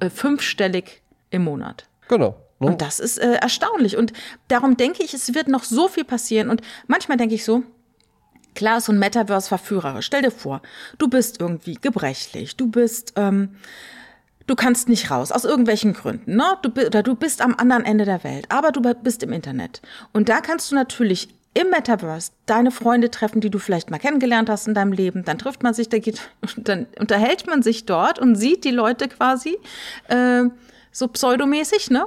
äh, 0.00 0.08
fünfstellig 0.08 1.02
im 1.30 1.44
Monat. 1.44 1.86
Genau. 2.12 2.36
Ne? 2.60 2.66
Und 2.66 2.82
das 2.82 3.00
ist 3.00 3.16
äh, 3.16 3.36
erstaunlich. 3.36 3.96
Und 3.96 4.12
darum 4.48 4.76
denke 4.76 5.02
ich, 5.02 5.14
es 5.14 5.34
wird 5.34 5.48
noch 5.48 5.64
so 5.64 5.88
viel 5.88 6.04
passieren. 6.04 6.50
Und 6.50 6.60
manchmal 6.86 7.16
denke 7.16 7.34
ich 7.34 7.42
so, 7.42 7.62
klar 8.54 8.78
ist 8.78 8.84
so 8.84 8.92
ein 8.92 8.98
Metaverse 8.98 9.48
verführerisch. 9.48 10.04
Stell 10.04 10.20
dir 10.20 10.30
vor, 10.30 10.60
du 10.98 11.08
bist 11.08 11.40
irgendwie 11.40 11.78
gebrechlich, 11.80 12.56
du 12.56 12.68
bist, 12.68 13.14
ähm, 13.16 13.56
du 14.46 14.54
kannst 14.54 14.90
nicht 14.90 15.10
raus, 15.10 15.32
aus 15.32 15.46
irgendwelchen 15.46 15.94
Gründen, 15.94 16.36
ne? 16.36 16.58
Du, 16.60 16.68
oder 16.68 17.02
du 17.02 17.14
bist 17.14 17.40
am 17.40 17.54
anderen 17.54 17.86
Ende 17.86 18.04
der 18.04 18.22
Welt, 18.24 18.44
aber 18.50 18.72
du 18.72 18.82
bist 18.82 19.22
im 19.22 19.32
Internet. 19.32 19.80
Und 20.12 20.28
da 20.28 20.42
kannst 20.42 20.70
du 20.70 20.74
natürlich 20.74 21.30
im 21.54 21.70
Metaverse 21.70 22.32
deine 22.44 22.70
Freunde 22.70 23.10
treffen, 23.10 23.40
die 23.40 23.48
du 23.48 23.58
vielleicht 23.58 23.90
mal 23.90 23.98
kennengelernt 23.98 24.50
hast 24.50 24.68
in 24.68 24.74
deinem 24.74 24.92
Leben. 24.92 25.24
Dann 25.24 25.38
trifft 25.38 25.62
man 25.62 25.72
sich, 25.72 25.88
da 25.88 25.98
geht, 25.98 26.20
dann 26.58 26.88
unterhält 26.98 27.46
man 27.46 27.62
sich 27.62 27.86
dort 27.86 28.18
und 28.18 28.36
sieht 28.36 28.64
die 28.64 28.70
Leute 28.70 29.08
quasi 29.08 29.56
äh, 30.08 30.44
so 30.92 31.08
pseudomäßig, 31.08 31.90
ne? 31.90 32.06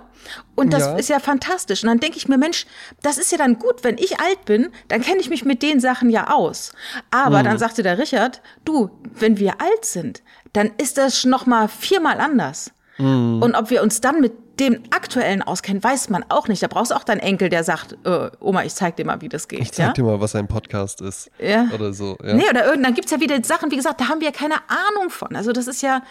Und 0.55 0.71
das 0.71 0.83
Ja. 0.83 0.95
ist 0.95 1.09
ja 1.09 1.19
fantastisch. 1.19 1.83
Und 1.83 1.89
dann 1.89 1.99
denke 1.99 2.17
ich 2.17 2.27
mir, 2.27 2.37
Mensch, 2.37 2.65
das 3.01 3.17
ist 3.17 3.31
ja 3.31 3.37
dann 3.37 3.59
gut, 3.59 3.83
wenn 3.83 3.97
ich 3.97 4.19
alt 4.19 4.45
bin, 4.45 4.69
dann 4.87 5.01
kenne 5.01 5.19
ich 5.19 5.29
mich 5.29 5.43
mit 5.43 5.61
den 5.63 5.79
Sachen 5.79 6.09
ja 6.09 6.31
aus. 6.31 6.71
Aber 7.11 7.43
dann 7.43 7.57
sagte 7.57 7.83
der 7.83 7.97
Richard, 7.97 8.41
du, 8.63 8.89
wenn 9.13 9.37
wir 9.39 9.59
alt 9.59 9.83
sind, 9.85 10.21
dann 10.53 10.71
ist 10.77 10.97
das 10.97 11.25
noch 11.25 11.45
mal 11.45 11.67
viermal 11.67 12.19
anders. 12.19 12.71
Und 12.97 13.55
ob 13.55 13.69
wir 13.71 13.83
uns 13.83 13.99
dann 13.99 14.21
mit 14.21 14.31
dem 14.61 14.83
aktuellen 14.89 15.41
auskennen, 15.41 15.83
weiß 15.83 16.07
man 16.09 16.23
auch 16.29 16.47
nicht. 16.47 16.63
Da 16.63 16.67
brauchst 16.67 16.91
du 16.91 16.95
auch 16.95 17.03
deinen 17.03 17.19
Enkel, 17.19 17.49
der 17.49 17.65
sagt, 17.65 17.97
äh, 18.05 18.29
Oma, 18.39 18.63
ich 18.63 18.73
zeig 18.73 18.95
dir 18.95 19.05
mal, 19.05 19.19
wie 19.19 19.27
das 19.27 19.49
geht. 19.49 19.59
Ich 19.59 19.73
zeig 19.73 19.87
ja? 19.87 19.91
dir 19.91 20.03
mal, 20.05 20.21
was 20.21 20.33
ein 20.33 20.47
Podcast 20.47 21.01
ist. 21.01 21.29
Ja. 21.37 21.67
Oder 21.73 21.91
so. 21.91 22.15
Ja. 22.23 22.35
Nee, 22.35 22.49
oder 22.49 22.65
irgend, 22.67 22.85
dann 22.85 22.93
gibt's 22.93 23.11
ja 23.11 23.19
wieder 23.19 23.43
Sachen, 23.43 23.69
wie 23.69 23.75
gesagt, 23.75 23.99
da 23.99 24.07
haben 24.07 24.21
wir 24.21 24.27
ja 24.29 24.33
keine 24.33 24.55
Ahnung 24.69 25.09
von. 25.09 25.35
Also 25.35 25.51
das 25.51 25.67
ist 25.67 25.81
ja 25.81 26.03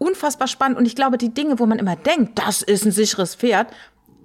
unfassbar 0.00 0.48
spannend. 0.48 0.78
Und 0.78 0.86
ich 0.86 0.96
glaube, 0.96 1.18
die 1.18 1.32
Dinge, 1.32 1.58
wo 1.58 1.66
man 1.66 1.78
immer 1.78 1.94
denkt, 1.94 2.38
das 2.38 2.62
ist 2.62 2.84
ein 2.84 2.90
sicheres 2.90 3.34
Pferd, 3.36 3.68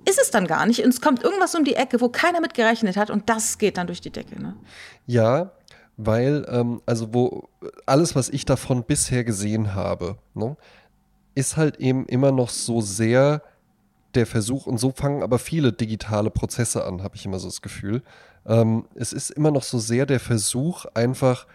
ist 0.07 0.19
es 0.19 0.31
dann 0.31 0.47
gar 0.47 0.65
nicht. 0.65 0.83
Und 0.83 0.89
es 0.89 1.01
kommt 1.01 1.23
irgendwas 1.23 1.53
um 1.53 1.65
die 1.65 1.75
Ecke, 1.75 1.99
wo 2.01 2.09
keiner 2.09 2.41
mit 2.41 2.53
gerechnet 2.53 2.95
hat 2.97 3.09
und 3.09 3.29
das 3.29 3.57
geht 3.57 3.77
dann 3.77 3.88
durch 3.88 4.01
die 4.01 4.11
Decke. 4.11 4.41
Ne? 4.41 4.55
Ja, 5.05 5.51
weil, 5.97 6.45
ähm, 6.49 6.81
also 6.85 7.13
wo 7.13 7.49
alles, 7.85 8.15
was 8.15 8.29
ich 8.29 8.45
davon 8.45 8.83
bisher 8.83 9.23
gesehen 9.23 9.75
habe, 9.75 10.17
ne, 10.33 10.55
ist 11.35 11.57
halt 11.57 11.77
eben 11.77 12.05
immer 12.05 12.31
noch 12.31 12.49
so 12.49 12.81
sehr 12.81 13.41
der 14.13 14.25
Versuch, 14.25 14.67
und 14.67 14.77
so 14.77 14.91
fangen 14.91 15.23
aber 15.23 15.39
viele 15.39 15.73
digitale 15.73 16.29
Prozesse 16.29 16.85
an, 16.85 17.03
habe 17.03 17.17
ich 17.17 17.25
immer 17.25 17.39
so 17.39 17.49
das 17.49 17.61
Gefühl. 17.61 18.01
Ähm, 18.45 18.85
es 18.95 19.11
ist 19.11 19.31
immer 19.31 19.51
noch 19.51 19.63
so 19.63 19.77
sehr 19.77 20.05
der 20.05 20.21
Versuch, 20.21 20.85
einfach 20.93 21.47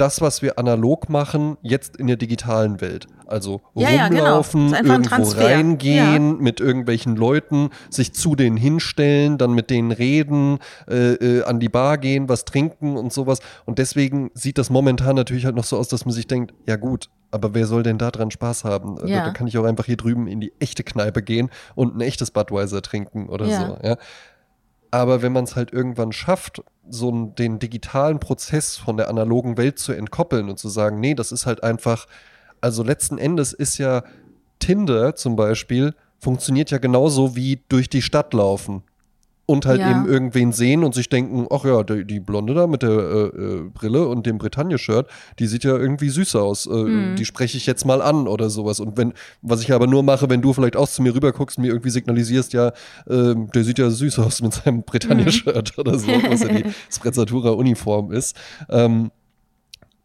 das, 0.00 0.20
was 0.20 0.40
wir 0.42 0.58
analog 0.58 1.08
machen, 1.08 1.56
jetzt 1.62 1.96
in 1.96 2.06
der 2.06 2.16
digitalen 2.16 2.80
Welt. 2.80 3.06
Also 3.26 3.60
Ja, 3.74 3.90
ja, 3.90 4.08
genau. 4.08 4.22
rumlaufen, 4.22 4.72
einfach 4.74 4.94
ein 4.94 5.04
irgendwo 5.04 5.40
reingehen, 5.40 6.38
mit 6.38 6.60
irgendwelchen 6.60 7.14
Leuten, 7.16 7.68
sich 7.90 8.14
zu 8.14 8.34
denen 8.34 8.56
hinstellen, 8.56 9.36
dann 9.36 9.52
mit 9.52 9.68
denen 9.68 9.92
reden, 9.92 10.58
äh, 10.88 11.12
äh, 11.14 11.42
an 11.44 11.60
die 11.60 11.68
Bar 11.68 11.98
gehen, 11.98 12.28
was 12.28 12.44
trinken 12.46 12.96
und 12.96 13.12
sowas. 13.12 13.40
Und 13.66 13.78
deswegen 13.78 14.30
sieht 14.34 14.56
das 14.56 14.70
momentan 14.70 15.14
natürlich 15.16 15.44
halt 15.44 15.56
noch 15.56 15.64
so 15.64 15.76
aus, 15.76 15.88
dass 15.88 16.06
man 16.06 16.14
sich 16.14 16.26
denkt, 16.26 16.54
ja 16.66 16.76
gut, 16.76 17.10
aber 17.30 17.52
wer 17.52 17.66
soll 17.66 17.82
denn 17.82 17.98
da 17.98 18.10
dran 18.10 18.30
Spaß 18.30 18.64
haben? 18.64 18.96
Ja. 19.06 19.26
Da, 19.26 19.30
kann 19.30 19.46
ich 19.46 19.58
auch 19.58 19.64
einfach 19.64 19.84
hier 19.84 19.98
drüben 19.98 20.26
in 20.26 20.40
die 20.40 20.52
echte 20.60 20.82
Kneipe 20.82 21.22
gehen 21.22 21.50
und 21.74 21.94
ein 21.96 22.00
echtes 22.00 22.30
Budweiser 22.30 22.80
trinken 22.80 23.28
oder 23.28 23.46
Ja. 23.46 23.66
so. 23.66 23.86
Ja. 23.86 23.96
Aber 24.90 25.22
wenn 25.22 25.32
man 25.32 25.44
es 25.44 25.56
halt 25.56 25.72
irgendwann 25.72 26.12
schafft, 26.12 26.62
so 26.88 27.10
den 27.26 27.58
digitalen 27.58 28.20
Prozess 28.20 28.76
von 28.76 28.96
der 28.96 29.08
analogen 29.08 29.58
Welt 29.58 29.78
zu 29.78 29.92
entkoppeln 29.92 30.48
und 30.48 30.58
zu 30.58 30.68
sagen, 30.68 31.00
nee, 31.00 31.14
das 31.14 31.32
ist 31.32 31.44
halt 31.44 31.62
einfach, 31.62 32.06
also 32.60 32.82
letzten 32.82 33.18
Endes 33.18 33.52
ist 33.52 33.78
ja 33.78 34.02
Tinder 34.58 35.14
zum 35.14 35.36
Beispiel, 35.36 35.94
funktioniert 36.18 36.70
ja 36.70 36.78
genauso 36.78 37.36
wie 37.36 37.62
durch 37.68 37.88
die 37.88 38.02
Stadt 38.02 38.32
laufen 38.32 38.82
und 39.50 39.64
halt 39.64 39.80
Ja. 39.80 39.90
eben 39.90 40.06
irgendwen 40.06 40.52
sehen 40.52 40.84
und 40.84 40.94
sich 40.94 41.08
denken, 41.08 41.46
ach 41.50 41.64
ja, 41.64 41.82
die, 41.82 42.04
die 42.04 42.20
Blonde 42.20 42.52
da 42.52 42.66
mit 42.66 42.82
der 42.82 42.90
äh, 42.90 43.24
äh, 43.28 43.62
Brille 43.72 44.06
und 44.06 44.26
dem 44.26 44.36
Bretagne-Shirt, 44.36 45.06
die 45.38 45.46
sieht 45.46 45.64
ja 45.64 45.74
irgendwie 45.74 46.10
süß 46.10 46.36
aus. 46.36 46.66
Äh, 46.66 46.70
Mhm. 46.74 47.16
Die 47.16 47.24
spreche 47.24 47.56
ich 47.56 47.64
jetzt 47.64 47.86
mal 47.86 48.02
an 48.02 48.28
oder 48.28 48.50
sowas. 48.50 48.78
Und 48.78 48.98
wenn, 48.98 49.14
was 49.40 49.62
ich 49.62 49.72
aber 49.72 49.86
nur 49.86 50.02
mache, 50.02 50.28
wenn 50.28 50.42
du 50.42 50.52
vielleicht 50.52 50.76
auch 50.76 50.86
zu 50.88 51.00
mir 51.02 51.14
rüber 51.14 51.32
guckst 51.32 51.56
und 51.56 51.62
mir 51.62 51.68
irgendwie 51.68 51.88
signalisierst, 51.90 52.52
ja, 52.52 52.72
ähm, 53.08 53.48
der 53.54 53.64
sieht 53.64 53.78
ja 53.78 53.88
süß 53.88 54.18
aus 54.18 54.42
mit 54.42 54.52
seinem 54.52 54.82
Bretagne-Shirt 54.82 55.78
oder 55.78 55.98
so, 55.98 56.08
was 56.08 56.42
ja 56.42 56.48
die 56.48 56.64
Sprezzatura-Uniform 56.92 58.12
ist. 58.12 58.36
Ähm, 58.68 59.10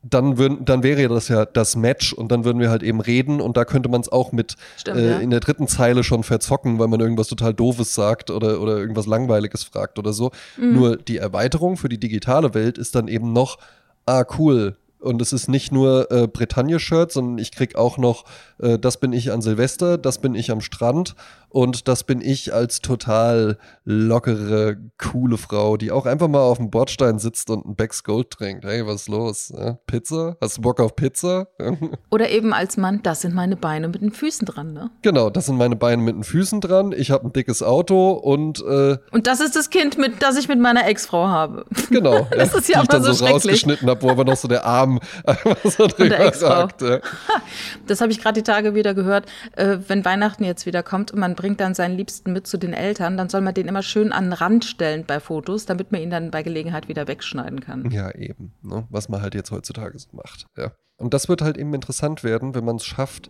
dann, 0.04 0.38
würden, 0.38 0.66
dann 0.66 0.84
wäre 0.84 1.08
das 1.08 1.30
ja 1.30 1.46
das 1.46 1.76
Match 1.78 2.12
und 2.12 2.32
dann 2.32 2.44
würden 2.44 2.60
wir 2.60 2.70
halt 2.70 2.84
eben 2.84 3.00
reden 3.00 3.40
und 3.40 3.56
da 3.56 3.64
könnte 3.64 3.88
man 3.88 4.02
es 4.02 4.10
auch 4.10 4.34
mit 4.34 4.56
Stimmt, 4.78 4.98
äh, 4.98 5.12
ja. 5.12 5.20
in 5.20 5.30
der 5.30 5.40
dritten 5.40 5.68
Zeile 5.68 6.04
schon 6.04 6.24
verzocken, 6.24 6.78
weil 6.78 6.90
man 6.90 7.00
irgendwas 7.00 7.30
total 7.30 7.54
Doofes 7.54 7.96
sagt 7.96 8.30
oder, 8.30 8.62
oder 8.62 8.78
irgendwas 8.78 9.06
Langweiliges 9.06 9.64
fragt 9.64 9.98
oder 9.98 10.12
so. 10.12 10.32
Mhm. 10.58 10.74
Nur 10.74 10.98
die 10.98 11.18
Erweiterung 11.18 11.78
für 11.78 11.88
die 11.88 12.00
digitale 12.00 12.54
Welt 12.54 12.78
ist 12.78 12.96
dann 12.96 13.08
eben 13.08 13.32
noch, 13.32 13.58
ah 14.06 14.26
cool. 14.38 14.76
Und 15.00 15.22
es 15.22 15.34
ist 15.34 15.48
nicht 15.48 15.72
nur 15.72 16.12
äh, 16.12 16.28
Bretagne-Shirt, 16.28 17.12
sondern 17.12 17.38
ich 17.38 17.52
krieg 17.52 17.76
auch 17.76 17.98
noch, 17.98 18.26
äh, 18.64 18.80
das 18.80 19.00
bin 19.00 19.14
ich 19.14 19.32
an 19.32 19.42
Silvester, 19.42 19.98
das 19.98 20.20
bin 20.20 20.36
ich 20.36 20.52
am 20.52 20.62
Strand 20.62 21.16
und 21.50 21.88
das 21.88 22.04
bin 22.04 22.22
ich 22.22 22.54
als 22.54 22.80
total 22.80 23.58
lockere, 23.84 24.78
coole 24.98 25.38
Frau, 25.38 25.78
die 25.78 25.92
auch 25.92 26.06
einfach 26.06 26.28
mal 26.28 26.40
auf 26.42 26.58
dem 26.58 26.72
Bordstein 26.72 27.20
sitzt 27.20 27.50
und 27.50 27.66
ein 27.66 27.76
Becks 27.76 28.04
Gold 28.04 28.32
trinkt. 28.32 28.66
Hey, 28.66 28.86
was 28.88 29.02
ist 29.04 29.10
los? 29.10 29.54
Ja? 29.56 29.78
Pizza? 29.86 30.38
Hast 30.42 30.58
du 30.58 30.62
Bock 30.62 30.80
auf 30.80 30.96
Pizza? 30.96 31.48
Oder 32.12 32.30
eben 32.30 32.54
als 32.54 32.78
Mann, 32.78 33.02
das 33.04 33.22
sind 33.22 33.36
meine 33.36 33.56
Beine 33.56 33.88
mit 33.88 34.02
den 34.02 34.12
Füßen 34.12 34.46
dran, 34.46 34.74
ne? 34.74 34.90
Genau, 35.02 35.30
das 35.30 35.46
sind 35.46 35.58
meine 35.58 35.76
Beine 35.76 36.02
mit 36.02 36.16
den 36.16 36.24
Füßen 36.24 36.62
dran. 36.62 36.92
Ich 36.92 37.12
habe 37.12 37.28
ein 37.28 37.34
dickes 37.34 37.62
Auto 37.62 38.12
und 38.12 38.60
äh, 38.62 38.98
Und 39.12 39.28
das 39.28 39.40
ist 39.40 39.56
das 39.56 39.70
Kind, 39.70 39.98
mit, 39.98 40.22
das 40.24 40.38
ich 40.38 40.48
mit 40.48 40.60
meiner 40.60 40.88
Ex-Frau 40.88 41.28
habe. 41.28 41.66
genau, 41.90 42.28
Das 42.38 42.54
ist 42.54 42.70
ja 42.70 42.80
die 42.80 42.84
ich 42.84 42.90
dann 42.90 43.04
so 43.04 43.14
so 43.14 43.26
rausgeschnitten 43.26 43.90
habe, 43.90 44.02
wo 44.02 44.10
aber 44.10 44.24
noch 44.26 44.36
so 44.38 44.48
der 44.48 44.66
Arm 44.66 45.00
einfach 45.26 45.58
so 45.64 45.88
drüber 45.88 46.20
ragt. 46.42 46.82
Ja. 46.82 47.00
Das 47.88 48.02
habe 48.02 48.12
ich 48.12 48.20
gerade 48.20 48.42
die 48.42 48.44
Tage 48.44 48.53
wieder 48.76 48.94
gehört. 48.94 49.26
Äh, 49.56 49.78
wenn 49.88 50.06
Weihnachten 50.06 50.44
jetzt 50.44 50.66
wieder 50.66 50.84
kommt 50.84 51.12
und 51.12 51.20
man 51.20 51.36
bringt 51.36 51.60
dann 51.60 51.74
seinen 51.74 51.98
Liebsten 51.98 52.34
mit 52.34 52.48
zu 52.48 52.58
den 52.58 52.74
Eltern, 52.74 53.18
dann 53.18 53.30
soll 53.30 53.42
man 53.42 53.54
den 53.54 53.68
immer 53.68 53.84
schön 53.84 54.12
an 54.12 54.26
den 54.26 54.34
Rand 54.34 54.66
stellen 54.66 55.06
bei 55.06 55.20
Fotos, 55.20 55.66
damit 55.66 55.92
man 55.92 56.02
ihn 56.02 56.10
dann 56.10 56.32
bei 56.32 56.44
Gelegenheit 56.44 56.88
wieder 56.88 57.08
wegschneiden 57.08 57.60
kann. 57.60 57.90
Ja, 57.92 58.14
eben. 58.16 58.54
Ne? 58.62 58.86
Was 58.90 59.10
man 59.10 59.22
halt 59.22 59.36
jetzt 59.36 59.52
heutzutage 59.52 59.98
so 59.98 60.10
macht. 60.14 60.46
Ja. 60.58 60.72
Und 60.98 61.14
das 61.14 61.28
wird 61.28 61.42
halt 61.42 61.58
eben 61.58 61.74
interessant 61.74 62.24
werden, 62.24 62.56
wenn 62.56 62.66
man 62.66 62.78
es 62.78 62.86
schafft, 62.86 63.30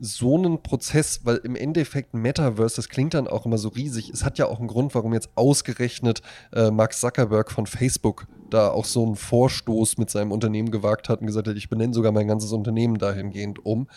so 0.00 0.36
einen 0.36 0.62
Prozess, 0.62 1.20
weil 1.24 1.36
im 1.38 1.56
Endeffekt 1.56 2.14
Metaverse, 2.14 2.76
das 2.76 2.88
klingt 2.88 3.14
dann 3.14 3.28
auch 3.28 3.46
immer 3.46 3.58
so 3.58 3.68
riesig. 3.68 4.10
Es 4.10 4.24
hat 4.24 4.38
ja 4.38 4.46
auch 4.46 4.58
einen 4.58 4.68
Grund, 4.68 4.94
warum 4.94 5.14
jetzt 5.14 5.30
ausgerechnet 5.36 6.22
äh, 6.52 6.70
Mark 6.70 6.94
Zuckerberg 6.94 7.50
von 7.50 7.66
Facebook 7.66 8.26
da 8.50 8.68
auch 8.68 8.84
so 8.84 9.04
einen 9.04 9.16
Vorstoß 9.16 9.98
mit 9.98 10.10
seinem 10.10 10.32
Unternehmen 10.32 10.70
gewagt 10.70 11.08
hat 11.08 11.20
und 11.20 11.26
gesagt 11.26 11.48
hat, 11.48 11.56
ich 11.56 11.68
benenne 11.68 11.94
sogar 11.94 12.12
mein 12.12 12.28
ganzes 12.28 12.52
Unternehmen 12.52 12.98
dahingehend 12.98 13.64
um, 13.64 13.88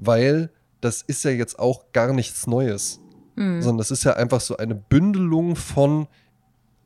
weil 0.00 0.50
das 0.80 1.02
ist 1.02 1.24
ja 1.24 1.30
jetzt 1.30 1.58
auch 1.58 1.92
gar 1.92 2.12
nichts 2.12 2.46
Neues, 2.46 3.00
Mhm. 3.36 3.62
sondern 3.62 3.78
das 3.78 3.90
ist 3.90 4.04
ja 4.04 4.14
einfach 4.14 4.40
so 4.40 4.56
eine 4.56 4.74
Bündelung 4.74 5.56
von 5.56 6.06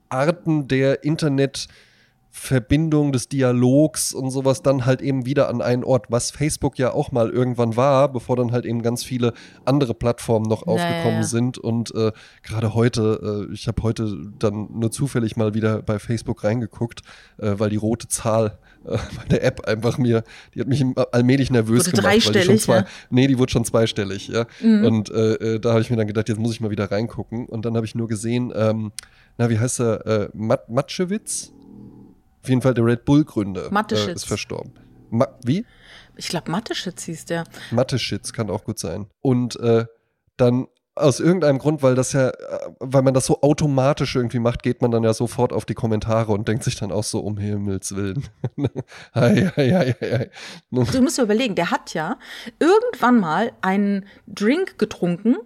Arten 0.09 0.69
der 0.69 1.05
Internetverbindung, 1.05 3.13
des 3.13 3.29
Dialogs 3.29 4.13
und 4.13 4.31
sowas 4.31 4.63
dann 4.63 4.87
halt 4.87 5.01
eben 5.01 5.27
wieder 5.27 5.49
an 5.49 5.63
einen 5.63 5.85
Ort, 5.85 6.07
was 6.11 6.31
Facebook 6.31 6.79
ja 6.79 6.93
auch 6.93 7.13
mal 7.13 7.31
irgendwann 7.31 7.77
war, 7.77 8.13
bevor 8.13 8.37
dann 8.37 8.53
halt 8.53 8.67
eben 8.67 8.83
ganz 8.83 9.05
viele 9.05 9.33
andere 9.65 9.95
Plattformen 9.95 10.49
noch 10.49 10.67
aufgekommen 10.67 11.15
ja, 11.15 11.21
ja. 11.21 11.23
sind. 11.23 11.59
Und 11.59 11.95
äh, 11.95 12.13
gerade 12.43 12.75
heute, 12.75 13.47
äh, 13.49 13.53
ich 13.53 13.69
habe 13.69 13.83
heute 13.83 14.17
dann 14.39 14.69
nur 14.73 14.91
zufällig 14.91 15.37
mal 15.37 15.55
wieder 15.55 15.83
bei 15.83 15.99
Facebook 15.99 16.45
reingeguckt, 16.45 17.03
äh, 17.39 17.55
weil 17.59 17.71
die 17.71 17.77
rote 17.77 18.09
Zahl 18.09 18.59
äh, 18.87 18.99
bei 19.17 19.25
der 19.31 19.45
App 19.45 19.67
einfach 19.67 19.99
mir, 19.99 20.25
die 20.55 20.61
hat 20.61 20.69
mich 20.69 20.85
allmählich 21.13 21.51
nervös 21.51 21.87
Wurde 21.87 21.91
gemacht. 21.91 22.07
weil 22.07 22.15
die 22.15 22.21
schon 22.23 22.33
dreistellig, 22.33 22.63
zwei, 22.63 22.77
ja? 22.79 22.87
Nee, 23.11 23.27
die 23.27 23.39
wurde 23.39 23.53
schon 23.53 23.65
zweistellig, 23.65 24.29
ja. 24.29 24.47
Mhm. 24.61 24.85
Und 24.85 25.11
äh, 25.11 25.35
äh, 25.35 25.61
da 25.61 25.71
habe 25.71 25.81
ich 25.81 25.91
mir 25.91 25.97
dann 25.97 26.07
gedacht, 26.07 26.29
jetzt 26.29 26.39
muss 26.39 26.53
ich 26.53 26.61
mal 26.61 26.71
wieder 26.71 26.91
reingucken. 26.91 27.47
Und 27.47 27.65
dann 27.65 27.77
habe 27.77 27.87
ich 27.87 27.95
nur 27.95 28.09
gesehen, 28.09 28.53
ähm, 28.55 28.93
na, 29.37 29.51
wie 29.51 29.59
heißt 29.59 29.81
er? 29.81 30.07
Äh, 30.07 30.29
Mat 30.35 30.69
Matschewitz? 30.69 31.53
Auf 32.43 32.49
jeden 32.49 32.63
Fall 32.63 32.75
der 32.75 32.85
Red 32.85 33.05
Bull-Gründer. 33.05 33.71
Äh, 33.91 34.13
ist 34.13 34.27
verstorben. 34.27 34.73
Ma 35.11 35.29
wie? 35.45 35.65
Ich 36.17 36.29
glaube, 36.29 36.51
Mathe-Schitz 36.51 37.05
hieß 37.05 37.25
der. 37.25 37.45
Matteschitz 37.71 38.33
kann 38.33 38.51
auch 38.51 38.65
gut 38.65 38.79
sein. 38.79 39.07
Und 39.21 39.59
äh, 39.61 39.87
dann 40.37 40.67
aus 40.97 41.19
irgendeinem 41.19 41.59
Grund, 41.59 41.83
weil 41.83 41.95
das 41.95 42.13
ja, 42.13 42.29
äh, 42.29 42.35
weil 42.79 43.03
man 43.03 43.15
das 43.15 43.27
so 43.27 43.43
automatisch 43.43 44.15
irgendwie 44.15 44.39
macht, 44.39 44.63
geht 44.63 44.81
man 44.81 44.91
dann 44.91 45.03
ja 45.03 45.13
sofort 45.13 45.53
auf 45.53 45.65
die 45.65 45.75
Kommentare 45.75 46.33
und 46.33 46.47
denkt 46.47 46.65
sich 46.65 46.77
dann 46.77 46.93
auch 46.93 47.05
so, 47.05 47.21
um 47.21 47.37
Himmels 47.37 47.97
Willen. 47.97 48.25
hei, 49.15 49.53
hei, 49.57 49.71
hei, 49.71 49.97
hei. 50.01 50.31
Du 50.71 51.03
musst 51.03 51.19
dir 51.19 51.23
überlegen, 51.23 51.55
der 51.55 51.71
hat 51.71 51.95
ja 51.95 52.19
irgendwann 52.61 53.19
mal 53.19 53.53
einen 53.61 54.07
Drink 54.27 54.79
getrunken 54.79 55.37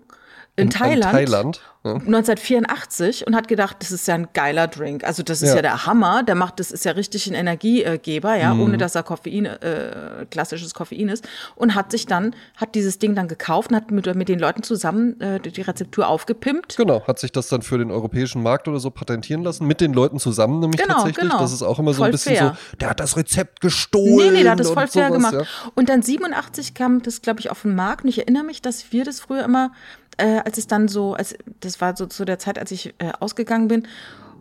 in, 0.59 0.63
In- 0.65 0.69
in 0.69 0.71
Thailand. 0.71 1.13
Thailand, 1.13 1.61
ja. 1.85 1.93
1984 1.95 3.27
und 3.27 3.35
hat 3.37 3.49
gedacht, 3.49 3.77
das 3.81 3.91
ist 3.93 4.07
ja 4.09 4.15
ein 4.15 4.29
geiler 4.35 4.67
Drink. 4.69 5.05
Also 5.05 5.23
das 5.23 5.43
ist 5.43 5.51
ja, 5.51 5.57
Ja. 5.57 5.63
der 5.63 5.87
Hammer. 5.87 6.23
Der 6.23 6.35
macht, 6.35 6.61
das 6.61 6.71
ist 6.71 6.85
ja 6.85 6.93
richtig 6.93 7.27
ein 7.29 7.35
Energiegeber, 7.35 8.35
ja, 8.37 8.55
Mhm. 8.55 8.61
ohne 8.63 8.77
dass 8.79 8.95
er 8.95 9.03
Koffein, 9.03 9.47
äh, 9.47 10.27
klassisches 10.31 10.75
Koffein 10.75 11.09
ist. 11.09 11.27
Und 11.57 11.75
hat 11.75 11.91
sich 11.91 12.07
dann, 12.07 12.35
hat 12.57 12.75
dieses 12.75 12.99
Ding 12.99 13.15
dann 13.15 13.29
gekauft 13.29 13.71
und 13.71 13.77
hat 13.77 13.91
mit, 13.91 14.13
mit 14.15 14.29
den 14.29 14.39
Leuten 14.39 14.63
zusammen 14.63 15.21
äh, 15.21 15.41
die 15.41 15.61
Rezeptur 15.63 16.09
aufgepimpt. 16.09 16.77
Genau, 16.77 17.07
hat 17.07 17.19
sich 17.19 17.33
das 17.33 17.49
dann 17.49 17.63
für 17.63 17.79
den 17.79 17.91
europäischen 17.91 18.43
Markt 18.43 18.69
oder 18.69 18.81
so 18.81 18.91
patentieren 18.91 19.43
lassen, 19.43 19.67
mit 19.67 19.81
den 19.81 19.93
Leuten 19.93 20.19
zusammen 20.19 20.61
nämlich 20.61 20.81
Genau, 20.81 20.95
tatsächlich. 20.95 21.29
genau. 21.29 21.39
Das 21.39 21.53
ist 21.53 21.63
auch 21.63 21.79
immer 21.79 21.93
so 21.93 21.99
Voll 21.99 22.09
ein 22.09 22.13
bisschen 22.13 22.37
fair. 22.37 22.57
so, 22.71 22.77
der 22.79 22.91
hat 22.91 23.01
das 23.01 23.17
Rezept 23.17 23.61
gestohlen. 23.61 24.33
Nee, 24.33 24.39
nee, 24.39 24.43
der 24.43 24.53
hat 24.53 24.61
das 24.61 24.69
und 24.69 24.75
voll 24.75 24.87
fair 24.89 25.09
sowas, 25.09 25.31
gemacht. 25.31 25.35
Ja. 25.65 25.71
Und 25.75 25.89
dann 25.89 26.03
87 26.03 26.75
kam 26.75 27.03
das, 27.03 27.23
glaube 27.23 27.41
ich, 27.41 27.51
auf 27.51 27.63
den 27.63 27.75
Markt. 27.75 28.05
Und 28.05 28.11
ich 28.11 28.19
erinnere 28.19 28.45
mich, 28.45 28.63
dass 28.63 28.93
wir 28.93 29.05
das 29.05 29.21
früher 29.21 29.45
immer, 29.45 29.71
äh, 30.19 30.41
als 30.45 30.59
es 30.59 30.67
dann 30.67 30.89
so, 30.89 31.15
als, 31.15 31.35
das 31.61 31.81
war 31.81 31.97
so 31.97 32.07
zu 32.07 32.25
der 32.25 32.39
Zeit, 32.39 32.59
als 32.59 32.71
ich 32.71 32.95
äh, 32.99 33.13
ausgegangen 33.21 33.69
bin. 33.69 33.87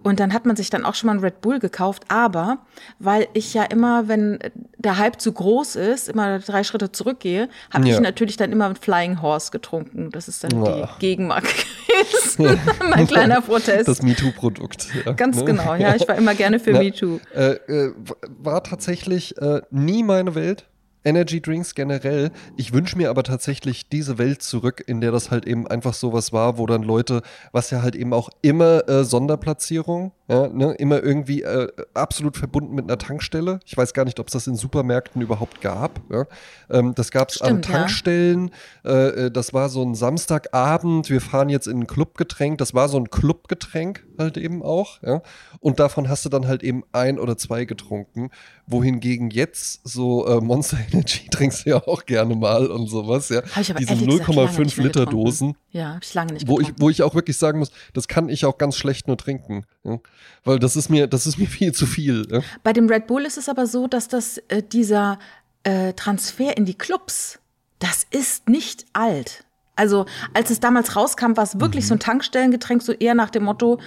Und 0.04 0.20
dann 0.22 0.32
hat 0.32 0.46
man 0.46 0.56
sich 0.56 0.70
dann 0.70 0.86
auch 0.86 0.94
schon 0.96 1.08
mal 1.08 1.14
einen 1.14 1.24
Red 1.24 1.42
Bull 1.42 1.60
gekauft. 1.60 2.04
Aber 2.08 2.60
weil 3.00 3.28
ich 3.34 3.54
ja 3.56 3.64
immer, 3.64 4.08
wenn 4.08 4.40
der 4.78 4.98
Hype 5.00 5.20
zu 5.20 5.34
groß 5.34 5.76
ist, 5.76 6.08
immer 6.08 6.40
drei 6.40 6.64
Schritte 6.64 6.92
zurückgehe, 6.92 7.50
habe 7.74 7.88
Ja. 7.88 7.96
ich 7.96 8.00
natürlich 8.00 8.38
dann 8.38 8.52
immer 8.52 8.68
einen 8.68 8.76
Flying 8.76 9.22
Horse 9.22 9.52
getrunken. 9.52 10.12
Das 10.12 10.28
ist 10.30 10.44
dann 10.44 10.64
Ja. 10.64 10.86
die 10.96 11.00
Gegenmarke 11.00 11.48
gewesen. 11.88 12.60
mein 12.90 13.08
kleiner 13.08 13.42
Protest. 13.42 13.88
Das 13.88 14.02
MeToo-Produkt. 14.02 14.88
Ja, 15.06 15.12
Ganz 15.14 15.38
ne? 15.38 15.46
genau, 15.46 15.76
ja. 15.76 15.96
Ich 15.96 16.08
war 16.08 16.16
immer 16.16 16.36
gerne 16.36 16.60
für 16.60 16.72
Na, 16.72 16.80
MeToo. 16.80 17.20
Äh, 17.36 17.54
äh, 17.68 17.94
war 18.40 18.64
tatsächlich 18.64 19.36
äh, 19.40 19.62
nie 19.72 20.04
meine 20.04 20.36
Welt. 20.36 20.68
Energy 21.08 21.42
Drinks 21.42 21.74
generell. 21.74 22.32
Ich 22.58 22.74
wünsche 22.74 22.98
mir 22.98 23.10
aber 23.10 23.24
tatsächlich 23.24 23.88
diese 23.88 24.18
Welt 24.18 24.42
zurück, 24.42 24.84
in 24.86 25.00
der 25.00 25.14
das 25.14 25.32
halt 25.32 25.48
eben 25.48 25.66
einfach 25.66 25.94
sowas 25.94 26.34
war, 26.34 26.58
wo 26.58 26.66
dann 26.66 26.84
Leute, 26.84 27.22
was 27.54 27.72
ja 27.72 27.82
halt 27.82 27.96
eben 27.96 28.14
auch 28.14 28.30
immer 28.42 28.90
äh, 28.90 29.06
Sonderplatzierung, 29.06 30.12
ja, 30.30 30.50
ne, 30.50 30.74
immer 30.74 31.02
irgendwie 31.02 31.44
äh, 31.44 31.70
absolut 31.94 32.36
verbunden 32.36 32.76
mit 32.76 32.86
einer 32.86 32.98
Tankstelle. 32.98 33.62
Ich 33.66 33.78
weiß 33.78 33.94
gar 33.94 34.04
nicht, 34.04 34.20
ob 34.20 34.28
es 34.28 34.34
das 34.34 34.48
in 34.48 34.56
Supermärkten 34.56 35.22
überhaupt 35.22 35.62
gab. 35.62 36.02
Ja. 36.12 36.26
Ähm, 36.70 36.94
das 36.96 37.12
gab 37.12 37.30
es 37.30 37.42
an 37.42 37.48
Stimmt, 37.48 37.68
ja. 37.68 37.72
Tankstellen. 37.74 38.52
Äh, 38.84 38.92
äh, 38.92 39.32
das 39.32 39.54
war 39.54 39.70
so 39.70 39.82
ein 39.84 39.96
Samstagabend. 39.96 41.10
Wir 41.10 41.22
fahren 41.22 41.48
jetzt 41.48 41.68
in 41.68 41.80
ein 41.80 41.88
Clubgetränk. 41.88 42.58
Das 42.58 42.74
war 42.74 42.90
so 42.90 42.98
ein 42.98 43.10
Clubgetränk 43.10 44.06
halt 44.18 44.36
eben 44.36 44.64
auch. 44.64 45.02
Ja. 45.02 45.22
Und 45.62 45.80
davon 45.80 46.10
hast 46.10 46.26
du 46.26 46.30
dann 46.30 46.46
halt 46.46 46.62
eben 46.62 46.84
ein 46.92 47.20
oder 47.20 47.38
zwei 47.38 47.64
getrunken. 47.64 48.30
Wohingegen 48.66 49.30
jetzt 49.30 49.88
so 49.88 50.28
äh, 50.28 50.42
Monster 50.42 50.78
Energy 50.92 51.28
trinkst 51.32 51.66
du 51.66 51.70
ja 51.70 51.88
auch 51.88 52.06
gerne 52.06 52.36
mal 52.36 52.68
und 52.68 52.88
sowas. 52.88 53.30
Ja. 53.30 53.44
Hab 53.44 53.62
ich 53.62 53.70
aber 53.70 53.80
Diese 53.80 53.94
ehrlich 53.94 54.08
gesagt 54.10 54.36
lange 54.36 54.50
0,5 54.50 54.60
nicht 54.60 54.78
mehr 54.78 54.88
Liter. 54.88 55.06
Dosen 55.06 55.56
Ja, 55.72 55.94
habe 55.94 56.00
ich 56.04 56.14
lange 56.14 56.34
nicht 56.34 56.48
wo 56.50 56.60
ich, 56.60 56.74
wo 56.78 56.90
ich 56.90 57.02
auch 57.02 57.16
wirklich 57.16 57.38
sagen 57.38 57.60
muss, 57.60 57.72
das 57.94 58.10
kann 58.10 58.28
ich 58.28 58.44
auch 58.44 58.58
ganz 58.58 58.76
schlecht 58.76 59.08
nur 59.08 59.18
trinken. 59.18 59.66
Ja? 59.86 60.00
Weil 60.44 60.60
das 60.60 60.76
ist 60.76 60.90
mir, 60.90 61.08
das 61.08 61.28
ist 61.28 61.38
mir 61.38 61.48
viel 61.48 61.74
zu 61.74 61.86
viel. 61.86 62.28
Ja? 62.32 62.42
Bei 62.64 62.74
dem 62.74 62.88
Red 62.88 63.08
Bull 63.08 63.26
ist 63.26 63.38
es 63.38 63.50
aber 63.50 63.68
so, 63.68 63.88
dass 63.88 64.08
das 64.08 64.38
äh, 64.50 64.62
dieser 64.64 65.20
äh, 65.64 65.94
Transfer 65.94 66.56
in 66.58 66.66
die 66.66 66.76
Clubs, 66.76 67.40
das 67.80 68.06
ist 68.10 68.50
nicht 68.50 68.86
alt. 68.94 69.44
Also 69.78 70.06
als 70.34 70.50
es 70.50 70.60
damals 70.60 70.96
rauskam, 70.96 71.38
war 71.38 71.44
es 71.44 71.60
wirklich 71.60 71.86
Mhm. 71.86 71.88
so 71.88 71.96
ein 71.96 72.00
Tankstellengetränk, 72.00 72.82
so 72.82 72.92
eher 72.92 73.16
nach 73.16 73.30
dem 73.30 73.44
Motto, 73.44 73.80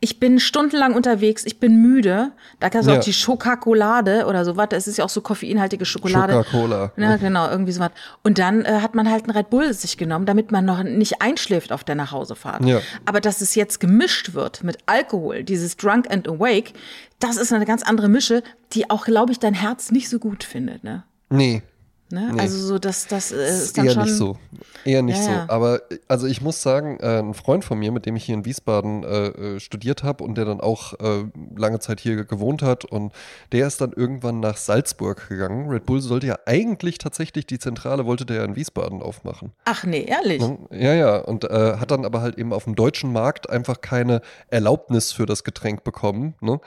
ich 0.00 0.18
bin 0.20 0.40
stundenlang 0.40 0.94
unterwegs, 0.94 1.44
ich 1.44 1.60
bin 1.60 1.82
müde. 1.82 2.32
Da 2.60 2.68
gab 2.68 2.80
es 2.82 2.86
Ja. 2.86 2.96
auch 2.98 3.04
die 3.04 3.12
Schokakolade 3.12 4.26
oder 4.26 4.44
so 4.44 4.56
was. 4.56 4.68
Es 4.72 4.86
ist 4.88 4.98
ja 4.98 5.04
auch 5.04 5.08
so 5.10 5.20
koffeinhaltige 5.20 5.84
Schokolade. 5.84 6.32
Coca-Cola. 6.32 6.92
Ja, 6.96 7.16
genau, 7.16 7.48
irgendwie 7.50 7.72
so 7.72 7.80
was. 7.80 7.90
Und 8.22 8.38
dann 8.38 8.64
äh, 8.64 8.78
hat 8.80 8.94
man 8.94 9.10
halt 9.10 9.24
einen 9.24 9.36
Red 9.36 9.50
Bull 9.50 9.72
sich 9.74 9.96
genommen, 9.96 10.26
damit 10.26 10.50
man 10.52 10.64
noch 10.64 10.82
nicht 10.82 11.20
einschläft 11.20 11.72
auf 11.72 11.84
der 11.84 11.94
Nachhausefahrt. 11.94 12.64
Ja. 12.64 12.80
Aber 13.04 13.20
dass 13.20 13.40
es 13.40 13.54
jetzt 13.54 13.80
gemischt 13.80 14.34
wird 14.34 14.64
mit 14.64 14.78
Alkohol, 14.86 15.42
dieses 15.44 15.76
Drunk 15.76 16.10
and 16.10 16.28
Awake, 16.28 16.72
das 17.18 17.36
ist 17.36 17.52
eine 17.52 17.66
ganz 17.66 17.82
andere 17.82 18.08
Mische, 18.08 18.42
die 18.72 18.90
auch, 18.90 19.04
glaube 19.04 19.32
ich, 19.32 19.38
dein 19.38 19.54
Herz 19.54 19.90
nicht 19.90 20.08
so 20.08 20.18
gut 20.18 20.44
findet. 20.44 20.82
Ne? 20.84 21.04
Nee, 21.30 21.62
Ne? 22.12 22.30
Nee. 22.34 22.40
Also 22.40 22.58
so, 22.58 22.78
das, 22.78 23.06
das 23.06 23.32
äh, 23.32 23.48
ist 23.48 23.78
dann 23.78 23.86
eher 23.86 23.92
schon. 23.92 24.02
nicht 24.04 24.16
so. 24.16 24.36
Eher 24.84 25.02
nicht 25.02 25.16
Ja, 25.18 25.24
so. 25.24 25.30
ja. 25.30 25.44
Aber 25.48 25.80
also 26.08 26.26
ich 26.26 26.42
muss 26.42 26.60
sagen, 26.60 26.98
äh, 27.00 27.18
ein 27.20 27.32
Freund 27.32 27.64
von 27.64 27.78
mir, 27.78 27.90
mit 27.90 28.04
dem 28.04 28.16
ich 28.16 28.24
hier 28.24 28.34
in 28.34 28.44
Wiesbaden 28.44 29.02
äh, 29.02 29.26
äh, 29.28 29.60
studiert 29.60 30.02
habe 30.02 30.22
und 30.22 30.36
der 30.36 30.44
dann 30.44 30.60
auch 30.60 30.92
äh, 31.00 31.24
lange 31.56 31.80
Zeit 31.80 32.00
hier 32.00 32.24
gewohnt 32.24 32.62
hat 32.62 32.84
und 32.84 33.12
der 33.52 33.66
ist 33.66 33.80
dann 33.80 33.92
irgendwann 33.92 34.40
nach 34.40 34.58
Salzburg 34.58 35.28
gegangen. 35.28 35.70
Red 35.70 35.86
Bull 35.86 36.02
sollte 36.02 36.26
ja 36.26 36.38
eigentlich 36.44 36.98
tatsächlich 36.98 37.46
die 37.46 37.58
Zentrale, 37.58 38.04
wollte 38.04 38.26
der 38.26 38.36
ja 38.36 38.44
in 38.44 38.56
Wiesbaden 38.56 39.00
aufmachen. 39.02 39.52
Ach 39.64 39.84
nee, 39.84 40.04
ehrlich. 40.04 40.40
Ne? 40.42 40.58
Ja, 40.70 40.92
ja, 40.94 41.16
und 41.18 41.44
hat 41.44 41.90
dann 41.90 42.04
aber 42.04 42.20
halt 42.20 42.38
eben 42.38 42.52
auf 42.52 42.64
dem 42.64 42.74
deutschen 42.74 43.12
Markt 43.12 43.48
einfach 43.48 43.80
keine 43.80 44.20
Erlaubnis 44.48 45.12
für 45.12 45.26
das 45.26 45.44
Getränk 45.44 45.82
bekommen. 45.84 46.34
Ne? 46.40 46.60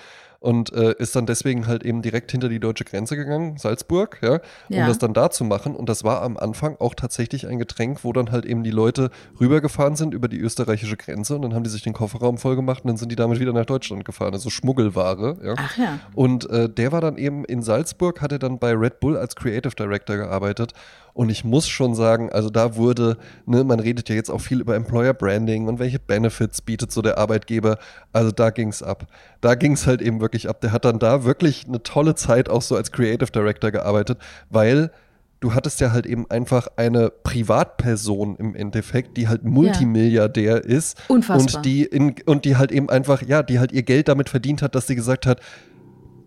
Und 0.46 0.72
äh, 0.74 0.94
ist 1.00 1.16
dann 1.16 1.26
deswegen 1.26 1.66
halt 1.66 1.84
eben 1.84 2.04
direkt 2.04 2.30
hinter 2.32 2.50
die 2.50 2.60
deutsche 2.60 2.84
Grenze 2.86 3.16
gegangen, 3.16 3.58
Salzburg, 3.58 4.20
ja, 4.22 4.34
um 4.36 4.40
Ja. 4.76 4.88
das 4.88 5.00
dann 5.00 5.14
da 5.16 5.32
zu 5.32 5.44
machen. 5.44 5.76
Und 5.76 5.90
das 5.90 6.04
war 6.04 6.22
am 6.22 6.38
Anfang 6.38 6.76
auch 6.80 6.94
tatsächlich 6.94 7.48
ein 7.48 7.58
Getränk, 7.58 8.04
wo 8.04 8.14
dann 8.14 8.32
halt 8.32 8.46
eben 8.46 8.64
die 8.64 8.70
Leute 8.70 9.10
rübergefahren 9.40 9.96
sind 9.96 10.14
über 10.14 10.28
die 10.28 10.40
österreichische 10.40 10.98
Grenze 10.98 11.36
und 11.36 11.42
dann 11.42 11.56
haben 11.56 11.64
die 11.64 11.70
sich 11.72 11.82
den 11.82 11.94
Kofferraum 11.94 12.38
voll 12.38 12.56
gemacht 12.56 12.84
und 12.84 12.90
dann 12.90 12.98
sind 12.98 13.12
die 13.12 13.16
damit 13.16 13.40
wieder 13.40 13.54
nach 13.54 13.66
Deutschland 13.66 14.06
gefahren. 14.06 14.34
Also 14.34 14.52
Schmuggelware, 14.52 15.38
ja. 15.44 15.54
Ach 15.58 15.78
ja. 15.78 16.00
Und 16.14 16.48
äh, 16.52 16.70
der 16.70 16.92
war 16.92 17.02
dann 17.02 17.18
eben 17.18 17.44
in 17.46 17.64
Salzburg, 17.64 18.22
hat 18.22 18.32
er 18.32 18.38
dann 18.40 18.60
bei 18.60 18.72
Red 18.74 19.00
Bull 19.00 19.18
als 19.18 19.36
Creative 19.36 19.74
Director 19.76 20.16
gearbeitet. 20.18 20.74
Und 21.16 21.30
ich 21.30 21.46
muss 21.46 21.70
schon 21.70 21.96
sagen, 21.96 22.30
also 22.30 22.50
da 22.50 22.76
wurde, 22.76 23.18
ne, 23.46 23.64
man 23.64 23.80
redet 23.80 24.10
ja 24.10 24.16
jetzt 24.16 24.30
auch 24.30 24.42
viel 24.42 24.60
über 24.60 24.76
Employer 24.76 25.14
Branding 25.14 25.70
und 25.70 25.80
welche 25.80 25.98
Benefits 25.98 26.62
bietet 26.62 26.92
so 26.92 27.02
der 27.02 27.18
Arbeitgeber. 27.18 27.78
Also 28.12 28.32
da 28.32 28.50
ging's 28.50 28.84
ab. 28.84 29.08
Da 29.40 29.56
ging's 29.56 29.88
halt 29.88 30.02
eben 30.02 30.20
wirklich 30.20 30.50
ab. 30.50 30.60
Der 30.60 30.74
hat 30.74 30.84
dann 30.84 31.00
da 31.00 31.24
wirklich 31.24 31.68
eine 31.70 31.82
tolle 31.82 32.16
Zeit 32.16 32.50
auch 32.50 32.62
so 32.62 32.76
als 32.76 32.92
Creative 32.92 33.32
Director 33.32 33.72
gearbeitet, 33.72 34.18
weil 34.50 34.92
du 35.40 35.54
hattest 35.54 35.80
ja 35.80 35.94
halt 35.94 36.06
eben 36.06 36.30
einfach 36.30 36.68
eine 36.76 37.12
Privatperson 37.12 38.36
im 38.36 38.54
Endeffekt, 38.54 39.16
die 39.16 39.30
halt 39.30 39.46
Multimilliardär 39.46 40.66
ist 40.66 40.98
Unfassbar. 41.08 41.56
und 41.56 41.66
die 41.66 41.86
in, 41.86 42.16
und 42.26 42.44
die 42.44 42.58
halt 42.58 42.74
eben 42.74 42.90
einfach, 42.90 43.22
ja, 43.22 43.42
die 43.42 43.60
halt 43.60 43.72
ihr 43.72 43.84
Geld 43.84 44.10
damit 44.10 44.28
verdient 44.28 44.62
hat, 44.62 44.76
dass 44.76 44.88
sie 44.88 44.96
gesagt 44.96 45.26
hat, 45.26 45.40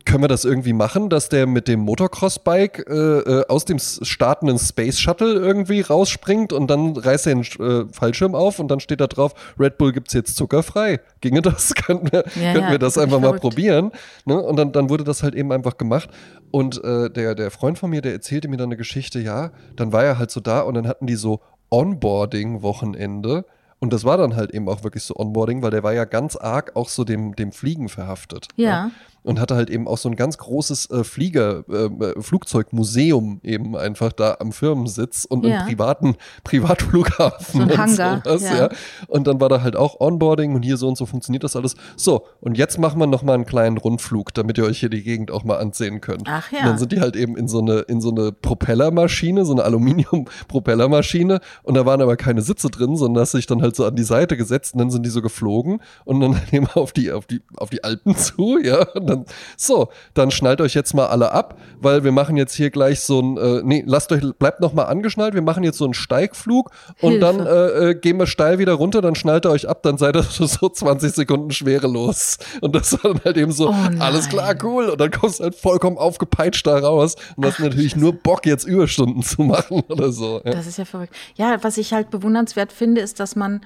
können 0.08 0.24
wir 0.24 0.28
das 0.28 0.46
irgendwie 0.46 0.72
machen, 0.72 1.10
dass 1.10 1.28
der 1.28 1.46
mit 1.46 1.68
dem 1.68 1.80
Motocross-Bike 1.80 2.86
äh, 2.88 2.92
äh, 2.92 3.46
aus 3.48 3.66
dem 3.66 3.78
startenden 3.78 4.58
Space 4.58 4.98
Shuttle 4.98 5.34
irgendwie 5.34 5.82
rausspringt 5.82 6.54
und 6.54 6.68
dann 6.68 6.96
reißt 6.96 7.26
er 7.26 7.34
den 7.34 7.42
äh, 7.42 7.84
Fallschirm 7.92 8.34
auf 8.34 8.58
und 8.58 8.68
dann 8.68 8.80
steht 8.80 9.02
da 9.02 9.06
drauf, 9.06 9.34
Red 9.60 9.76
Bull 9.76 9.92
gibt's 9.92 10.14
jetzt 10.14 10.36
zuckerfrei. 10.36 11.00
Ginge 11.20 11.42
das? 11.42 11.74
könnten 11.74 12.10
wir, 12.10 12.24
Ja, 12.36 12.52
könnten 12.52 12.68
ja, 12.68 12.70
wir 12.70 12.78
das 12.78 12.94
völlig 12.94 13.12
einfach 13.12 13.20
mal 13.20 13.38
probieren? 13.38 13.92
Ne? 14.24 14.40
Und 14.40 14.56
dann, 14.56 14.72
dann 14.72 14.88
wurde 14.88 15.04
das 15.04 15.22
halt 15.22 15.34
eben 15.34 15.52
einfach 15.52 15.76
gemacht. 15.76 16.08
Und 16.50 16.82
äh, 16.82 17.10
der, 17.10 17.34
der 17.34 17.50
Freund 17.50 17.78
von 17.78 17.90
mir, 17.90 18.00
der 18.00 18.12
erzählte 18.12 18.48
mir 18.48 18.56
dann 18.56 18.68
eine 18.68 18.78
Geschichte, 18.78 19.20
ja, 19.20 19.50
dann 19.76 19.92
war 19.92 20.04
er 20.04 20.18
halt 20.18 20.30
so 20.30 20.40
da 20.40 20.60
und 20.60 20.72
dann 20.72 20.88
hatten 20.88 21.06
die 21.06 21.16
so 21.16 21.40
Onboarding-Wochenende. 21.70 23.44
Und 23.78 23.92
das 23.92 24.04
war 24.04 24.16
dann 24.16 24.34
halt 24.34 24.52
eben 24.52 24.68
auch 24.68 24.82
wirklich 24.82 25.04
so 25.04 25.14
Onboarding, 25.16 25.62
weil 25.62 25.70
der 25.70 25.82
war 25.82 25.92
ja 25.92 26.04
ganz 26.04 26.34
arg 26.34 26.74
auch 26.74 26.88
so 26.88 27.04
dem, 27.04 27.36
dem 27.36 27.52
Fliegen 27.52 27.88
verhaftet. 27.88 28.48
Ja. 28.56 28.90
Und 29.22 29.40
hatte 29.40 29.56
halt 29.56 29.68
eben 29.70 29.86
auch 29.88 29.98
so 29.98 30.08
ein 30.08 30.16
ganz 30.16 30.38
großes 30.38 30.90
äh, 30.90 31.04
Flieger, 31.04 31.64
äh, 31.68 31.84
äh, 31.86 32.22
Flugzeugmuseum 32.22 33.40
eben 33.42 33.76
einfach 33.76 34.12
da 34.12 34.36
am 34.40 34.52
Firmensitz 34.52 35.24
und 35.24 35.44
Ja. 35.44 35.60
im 35.60 35.66
privaten 35.66 36.16
Privatflughafen. 36.44 37.68
So 37.68 37.74
ein 37.74 37.80
und 37.80 37.90
sowas, 38.24 38.42
ja. 38.42 38.56
ja. 38.56 38.68
Und 39.08 39.26
dann 39.26 39.40
war 39.40 39.48
da 39.48 39.62
halt 39.62 39.76
auch 39.76 40.00
Onboarding 40.00 40.54
und 40.54 40.62
hier 40.62 40.76
so 40.76 40.88
und 40.88 40.96
so 40.96 41.06
funktioniert 41.06 41.44
das 41.44 41.56
alles. 41.56 41.74
So, 41.96 42.26
und 42.40 42.56
jetzt 42.56 42.78
machen 42.78 42.98
wir 43.00 43.06
nochmal 43.06 43.34
einen 43.34 43.46
kleinen 43.46 43.76
Rundflug, 43.78 44.32
damit 44.34 44.58
ihr 44.58 44.64
euch 44.64 44.78
hier 44.80 44.88
die 44.90 45.02
Gegend 45.02 45.30
auch 45.30 45.44
mal 45.44 45.58
ansehen 45.58 46.00
könnt. 46.00 46.24
Ach 46.28 46.50
ja. 46.52 46.60
Und 46.60 46.66
dann 46.66 46.78
sind 46.78 46.92
die 46.92 47.00
halt 47.00 47.16
eben 47.16 47.36
in 47.36 47.48
so 47.48 47.58
eine, 47.60 47.80
in 47.80 48.00
so 48.00 48.10
eine 48.10 48.32
Propellermaschine, 48.32 49.44
so 49.44 49.52
eine 49.52 49.64
Aluminium-Propellermaschine 49.64 51.40
und 51.62 51.74
da 51.74 51.86
waren 51.86 52.00
aber 52.00 52.16
keine 52.16 52.42
Sitze 52.42 52.68
drin, 52.70 52.96
sondern 52.96 53.22
hast 53.22 53.34
dich 53.34 53.46
dann 53.46 53.62
halt 53.62 53.76
so 53.76 53.84
an 53.84 53.96
die 53.96 54.02
Seite 54.04 54.36
gesetzt 54.36 54.74
und 54.74 54.80
dann 54.80 54.90
sind 54.90 55.04
die 55.04 55.10
so 55.10 55.22
geflogen 55.22 55.80
und 56.04 56.20
dann 56.20 56.40
eben 56.52 56.66
auf 56.68 56.92
die, 56.92 57.12
auf 57.12 57.26
die, 57.26 57.42
auf 57.56 57.70
die 57.70 57.84
Alpen 57.84 58.16
zu, 58.16 58.58
ja. 58.58 58.86
Und 58.94 59.07
dann, 59.08 59.24
so, 59.56 59.88
dann 60.14 60.30
schnallt 60.30 60.60
euch 60.60 60.74
jetzt 60.74 60.94
mal 60.94 61.06
alle 61.06 61.32
ab, 61.32 61.58
weil 61.80 62.04
wir 62.04 62.12
machen 62.12 62.36
jetzt 62.36 62.54
hier 62.54 62.70
gleich 62.70 63.00
so 63.00 63.20
ein, 63.20 63.36
äh, 63.36 63.62
nee, 63.64 63.82
lasst 63.86 64.12
euch, 64.12 64.22
bleibt 64.38 64.60
noch 64.60 64.72
mal 64.72 64.84
angeschnallt, 64.84 65.34
wir 65.34 65.42
machen 65.42 65.64
jetzt 65.64 65.78
so 65.78 65.84
einen 65.84 65.94
Steigflug 65.94 66.70
und 67.00 67.12
Hilfe. 67.12 67.26
dann 67.26 67.46
äh, 67.46 67.90
äh, 67.90 67.94
gehen 67.94 68.18
wir 68.18 68.26
steil 68.26 68.58
wieder 68.58 68.74
runter, 68.74 69.00
dann 69.00 69.14
schnallt 69.14 69.46
ihr 69.46 69.50
euch 69.50 69.68
ab, 69.68 69.82
dann 69.82 69.98
seid 69.98 70.16
ihr 70.16 70.22
so 70.28 70.68
20 70.68 71.12
Sekunden 71.12 71.50
schwerelos. 71.50 72.38
Und 72.60 72.74
das 72.74 72.92
war 72.92 73.12
dann 73.14 73.20
halt 73.24 73.36
eben 73.36 73.52
so, 73.52 73.70
Oh 73.70 73.74
alles 73.98 74.28
klar, 74.28 74.54
cool. 74.62 74.88
Und 74.90 75.00
dann 75.00 75.10
kommst 75.10 75.40
du 75.40 75.44
halt 75.44 75.54
vollkommen 75.54 75.98
aufgepeitscht 75.98 76.66
da 76.66 76.78
raus 76.78 77.16
und 77.36 77.44
hast 77.46 77.56
Ach, 77.56 77.64
natürlich 77.64 77.92
Scheiße. 77.92 78.00
nur 78.00 78.12
Bock, 78.12 78.46
jetzt 78.46 78.64
Überstunden 78.64 79.22
zu 79.22 79.42
machen 79.42 79.82
oder 79.88 80.12
so. 80.12 80.40
Ja. 80.44 80.52
Das 80.52 80.66
ist 80.66 80.78
ja 80.78 80.84
verrückt. 80.84 81.14
Ja, 81.36 81.62
was 81.62 81.78
ich 81.78 81.92
halt 81.92 82.10
bewundernswert 82.10 82.72
finde, 82.72 83.00
ist, 83.00 83.20
dass 83.20 83.36
man 83.36 83.60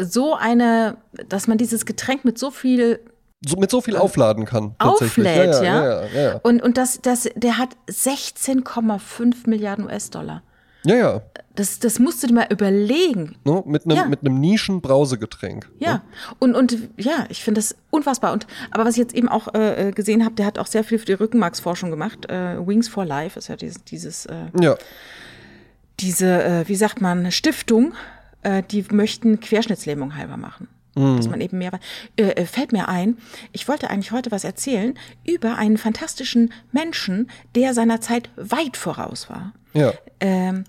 so 0.00 0.34
eine, 0.34 0.96
dass 1.28 1.46
man 1.46 1.58
dieses 1.58 1.86
Getränk 1.86 2.24
mit 2.24 2.38
so 2.38 2.50
viel 2.50 3.00
So, 3.46 3.56
mit 3.56 3.70
so 3.70 3.80
viel 3.80 3.96
aufladen 3.96 4.44
kann. 4.44 4.74
Auflädt, 4.78 5.54
ja. 5.54 5.62
ja, 5.62 5.84
ja, 5.84 6.06
ja, 6.06 6.20
ja. 6.22 6.40
Und, 6.42 6.62
und 6.62 6.76
das, 6.76 7.00
das, 7.02 7.28
der 7.34 7.58
hat 7.58 7.70
16,5 7.88 9.48
Milliarden 9.48 9.84
US-Dollar. 9.86 10.42
ja, 10.84 10.96
ja. 10.96 11.22
Das, 11.56 11.78
das 11.78 12.00
musst 12.00 12.20
du 12.20 12.26
dir 12.26 12.34
mal 12.34 12.48
überlegen. 12.50 13.36
Ne? 13.44 13.62
Mit 13.64 13.84
einem 13.84 13.96
Ja. 13.96 14.04
mit 14.06 14.22
einem 14.22 14.40
Nischen-Brausegetränk. 14.40 15.70
Ja, 15.78 15.92
Ne? 15.94 16.02
und, 16.40 16.56
und 16.56 16.76
ja, 16.96 17.26
ich 17.28 17.44
finde 17.44 17.60
das 17.60 17.76
unfassbar. 17.90 18.32
Und, 18.32 18.48
aber 18.72 18.84
was 18.84 18.94
ich 18.94 18.98
jetzt 18.98 19.14
eben 19.14 19.28
auch 19.28 19.54
äh, 19.54 19.92
gesehen 19.94 20.24
habe, 20.24 20.34
der 20.34 20.46
hat 20.46 20.58
auch 20.58 20.66
sehr 20.66 20.82
viel 20.82 20.98
für 20.98 21.06
die 21.06 21.12
Rückenmarksforschung 21.12 21.90
gemacht. 21.90 22.28
Äh, 22.28 22.56
Wings 22.66 22.88
for 22.88 23.04
Life 23.04 23.38
ist 23.38 23.46
ja 23.48 23.54
dieses, 23.54 23.84
dieses 23.84 24.26
äh, 24.26 24.46
Ja. 24.60 24.74
diese, 26.00 26.42
äh, 26.42 26.68
wie 26.68 26.74
sagt 26.74 27.00
man, 27.00 27.30
Stiftung, 27.30 27.94
äh, 28.42 28.64
die 28.68 28.84
möchten 28.90 29.38
Querschnittslähmung 29.38 30.16
halber 30.16 30.36
machen. 30.36 30.66
Mhm. 30.94 31.16
Dass 31.16 31.28
man 31.28 31.40
eben 31.40 31.58
mehr, 31.58 31.72
äh, 32.16 32.22
äh, 32.22 32.46
fällt 32.46 32.72
mir 32.72 32.88
ein, 32.88 33.18
ich 33.52 33.68
wollte 33.68 33.90
eigentlich 33.90 34.12
heute 34.12 34.30
was 34.30 34.44
erzählen 34.44 34.94
über 35.26 35.56
einen 35.56 35.78
fantastischen 35.78 36.52
Menschen, 36.72 37.30
der 37.54 37.74
seiner 37.74 38.00
Zeit 38.00 38.30
weit 38.36 38.76
voraus 38.76 39.28
war. 39.28 39.52
Ja. 39.72 39.92
Ähm, 40.20 40.64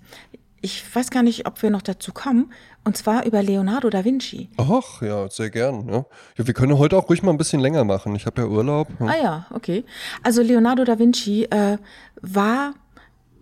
ich 0.61 0.83
weiß 0.95 1.11
gar 1.11 1.21
nicht, 1.21 1.45
ob 1.45 1.61
wir 1.61 1.69
noch 1.69 1.83
dazu 1.83 2.11
kommen, 2.11 2.51
und 2.83 2.97
zwar 2.97 3.25
über 3.25 3.43
Leonardo 3.43 3.89
da 3.89 4.03
Vinci. 4.03 4.49
Ach, 4.57 5.01
ja, 5.01 5.29
sehr 5.29 5.49
gern. 5.49 5.87
Ja. 5.89 6.05
ja, 6.37 6.47
wir 6.47 6.53
können 6.53 6.77
heute 6.77 6.97
auch 6.97 7.09
ruhig 7.09 7.23
mal 7.23 7.31
ein 7.31 7.37
bisschen 7.37 7.59
länger 7.59 7.83
machen. 7.83 8.15
Ich 8.15 8.25
habe 8.25 8.41
ja 8.41 8.47
Urlaub. 8.47 8.87
Ja. 8.99 9.05
Ah 9.05 9.15
ja, 9.21 9.45
okay. 9.51 9.85
Also 10.23 10.41
Leonardo 10.41 10.83
da 10.83 10.97
Vinci 10.97 11.45
äh, 11.45 11.77
war 12.21 12.73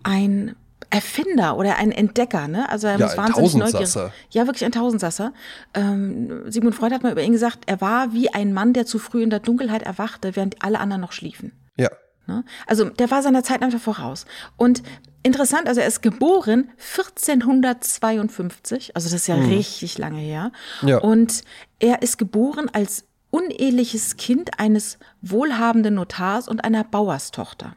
ein 0.03 0.55
Erfinder 0.93 1.57
oder 1.57 1.77
ein 1.77 1.91
Entdecker, 1.91 2.47
ne? 2.47 2.69
Also 2.69 2.87
er 2.87 2.99
Ja, 2.99 3.07
muss 3.07 3.17
wahnsinnig 3.17 3.55
neugierig. 3.55 3.95
Ja, 4.29 4.45
wirklich 4.45 4.63
ein 4.63 4.71
Tausendsasser. 4.71 5.33
Ähm, 5.73 6.43
Sigmund 6.51 6.75
Freud 6.75 6.93
hat 6.93 7.01
mal 7.01 7.11
über 7.11 7.23
ihn 7.23 7.31
gesagt, 7.31 7.63
er 7.65 7.81
war 7.81 8.13
wie 8.13 8.31
ein 8.33 8.53
Mann, 8.53 8.73
der 8.73 8.85
zu 8.85 8.99
früh 8.99 9.23
in 9.23 9.31
der 9.31 9.39
Dunkelheit 9.39 9.81
erwachte, 9.81 10.35
während 10.35 10.63
alle 10.63 10.79
anderen 10.79 11.01
noch 11.01 11.11
schliefen. 11.11 11.51
ja. 11.77 11.89
Ne? 12.25 12.45
Also 12.67 12.85
der 12.85 13.11
war 13.11 13.21
seiner 13.21 13.43
Zeit 13.43 13.61
einfach 13.61 13.81
voraus. 13.81 14.25
Und 14.55 14.81
interessant, 15.23 15.67
also 15.67 15.81
er 15.81 15.87
ist 15.87 16.01
geboren 16.01 16.69
1452, 16.77 18.95
also 18.95 19.07
das 19.09 19.13
ist 19.13 19.27
ja 19.27 19.35
richtig 19.35 19.97
lange 19.97 20.19
her. 20.19 20.53
Ja. 20.83 20.99
Und 20.99 21.43
er 21.79 22.01
ist 22.01 22.17
geboren 22.17 22.69
als 22.71 23.03
uneheliches 23.29 24.15
Kind 24.15 24.57
eines 24.59 24.99
wohlhabenden 25.21 25.95
Notars 25.95 26.47
und 26.47 26.63
einer 26.63 26.85
Bauerstochter. 26.85 27.75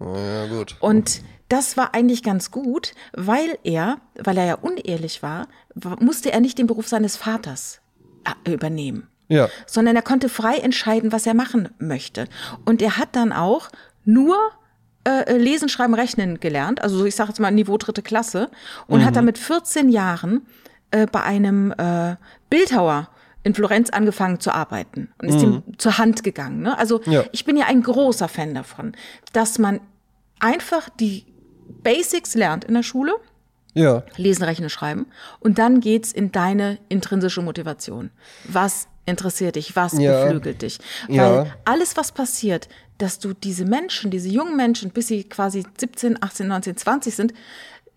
Ja, 0.00 0.46
gut. 0.46 0.76
Und 0.80 1.20
das 1.52 1.76
war 1.76 1.94
eigentlich 1.94 2.22
ganz 2.22 2.50
gut, 2.50 2.92
weil 3.12 3.58
er, 3.64 3.98
weil 4.18 4.38
er 4.38 4.44
ja 4.46 4.54
unehelich 4.54 5.22
war, 5.22 5.48
wa- 5.74 5.96
musste 6.00 6.32
er 6.32 6.40
nicht 6.40 6.58
den 6.58 6.66
Beruf 6.66 6.88
seines 6.88 7.16
Vaters 7.16 7.80
äh, 8.46 8.52
übernehmen 8.52 9.08
Ja. 9.28 9.48
sondern 9.66 9.94
er 9.96 10.02
konnte 10.02 10.28
frei 10.28 10.56
entscheiden, 10.58 11.12
was 11.12 11.26
er 11.26 11.34
machen 11.34 11.68
möchte. 11.78 12.26
Und 12.64 12.80
er 12.82 12.96
hat 12.98 13.14
dann 13.16 13.32
auch 13.32 13.68
nur 14.04 14.36
äh, 15.06 15.36
Lesen, 15.36 15.68
Schreiben, 15.68 15.94
Rechnen 15.94 16.38
gelernt, 16.40 16.80
also 16.82 16.98
so, 16.98 17.04
ich 17.04 17.16
sage 17.16 17.30
jetzt 17.30 17.40
mal 17.40 17.50
Niveau 17.50 17.76
dritte 17.76 18.02
Klasse, 18.02 18.50
und 18.86 19.04
hat 19.04 19.16
dann 19.16 19.24
mit 19.24 19.36
14 19.38 19.88
Jahren 19.88 20.46
äh, 20.92 21.06
bei 21.06 21.22
einem 21.22 21.72
äh, 21.76 22.16
Bildhauer 22.50 23.08
in 23.44 23.54
Florenz 23.54 23.90
angefangen 23.90 24.38
zu 24.38 24.52
arbeiten 24.52 25.08
und 25.20 25.28
ist 25.28 25.42
ihm 25.42 25.62
zur 25.76 25.98
Hand 25.98 26.22
gegangen. 26.22 26.60
Ne? 26.62 26.78
Also 26.78 27.00
Ja. 27.06 27.24
ich 27.32 27.44
bin 27.44 27.56
ja 27.56 27.66
ein 27.66 27.82
großer 27.82 28.28
Fan 28.28 28.54
davon, 28.54 28.92
dass 29.32 29.58
man 29.58 29.80
einfach 30.38 30.88
die 30.88 31.24
Basics 31.82 32.34
lernt 32.34 32.64
in 32.64 32.74
der 32.74 32.82
Schule 32.82 33.14
Ja. 33.74 34.02
Lesen, 34.16 34.42
Rechnen, 34.44 34.68
Schreiben. 34.68 35.06
Und 35.40 35.58
dann 35.58 35.80
geht's 35.80 36.12
in 36.12 36.30
deine 36.30 36.78
intrinsische 36.90 37.40
Motivation. 37.42 38.10
Was 38.44 38.86
interessiert 39.06 39.56
dich? 39.56 39.74
Was 39.76 39.94
Ja. 39.98 40.24
beflügelt 40.24 40.60
dich? 40.62 40.78
Weil 41.08 41.16
Ja. 41.16 41.46
alles, 41.64 41.96
was 41.96 42.12
passiert, 42.12 42.68
dass 42.98 43.18
du 43.18 43.32
diese 43.32 43.64
Menschen, 43.64 44.10
diese 44.10 44.28
jungen 44.28 44.56
Menschen, 44.56 44.90
bis 44.90 45.08
sie 45.08 45.24
quasi 45.24 45.64
17, 45.78 46.22
18, 46.22 46.46
19, 46.48 46.76
20 46.76 47.14
sind, 47.14 47.32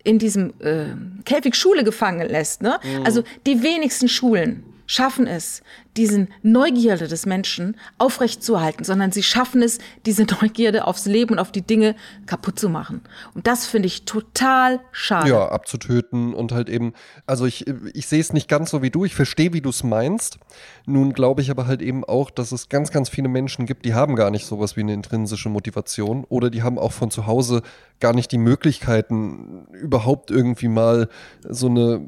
in 0.02 0.18
diesem 0.18 0.54
äh, 0.60 0.86
Käfig 1.24 1.54
Schule 1.56 1.84
gefangen 1.84 2.26
lässt. 2.28 2.62
Ne? 2.62 2.78
Also 3.04 3.22
die 3.46 3.62
wenigsten 3.62 4.08
Schulen 4.08 4.64
schaffen 4.86 5.26
es, 5.26 5.62
diesen 5.96 6.28
Neugierde 6.42 7.08
des 7.08 7.26
Menschen 7.26 7.76
aufrechtzuerhalten, 7.98 8.84
sondern 8.84 9.12
sie 9.12 9.22
schaffen 9.22 9.62
es, 9.62 9.78
diese 10.04 10.24
Neugierde 10.40 10.86
aufs 10.86 11.06
Leben 11.06 11.32
und 11.34 11.38
auf 11.38 11.52
die 11.52 11.62
Dinge 11.62 11.94
kaputt 12.26 12.58
zu 12.58 12.68
machen. 12.68 13.00
Und 13.34 13.46
das 13.46 13.66
finde 13.66 13.86
ich 13.86 14.04
total 14.04 14.80
schade. 14.92 15.30
Ja, 15.30 15.48
abzutöten 15.48 16.34
und 16.34 16.52
halt 16.52 16.68
eben, 16.68 16.92
also 17.26 17.46
ich, 17.46 17.66
ich 17.94 18.06
sehe 18.06 18.20
es 18.20 18.32
nicht 18.32 18.48
ganz 18.48 18.70
so 18.70 18.82
wie 18.82 18.90
du, 18.90 19.04
ich 19.04 19.14
verstehe, 19.14 19.52
wie 19.52 19.60
du 19.60 19.70
es 19.70 19.82
meinst. 19.82 20.38
Nun 20.86 21.12
glaube 21.12 21.40
ich 21.40 21.50
aber 21.50 21.66
halt 21.66 21.82
eben 21.82 22.04
auch, 22.04 22.30
dass 22.30 22.52
es 22.52 22.68
ganz, 22.68 22.90
ganz 22.90 23.08
viele 23.08 23.28
Menschen 23.28 23.66
gibt, 23.66 23.84
die 23.84 23.94
haben 23.94 24.16
gar 24.16 24.30
nicht 24.30 24.46
sowas 24.46 24.76
wie 24.76 24.80
eine 24.80 24.94
intrinsische 24.94 25.48
Motivation 25.48 26.24
oder 26.28 26.50
die 26.50 26.62
haben 26.62 26.78
auch 26.78 26.92
von 26.92 27.10
zu 27.10 27.26
Hause 27.26 27.62
gar 28.00 28.12
nicht 28.12 28.30
die 28.30 28.38
Möglichkeiten, 28.38 29.66
überhaupt 29.72 30.30
irgendwie 30.30 30.68
mal 30.68 31.08
so 31.42 31.68
eine, 31.68 32.00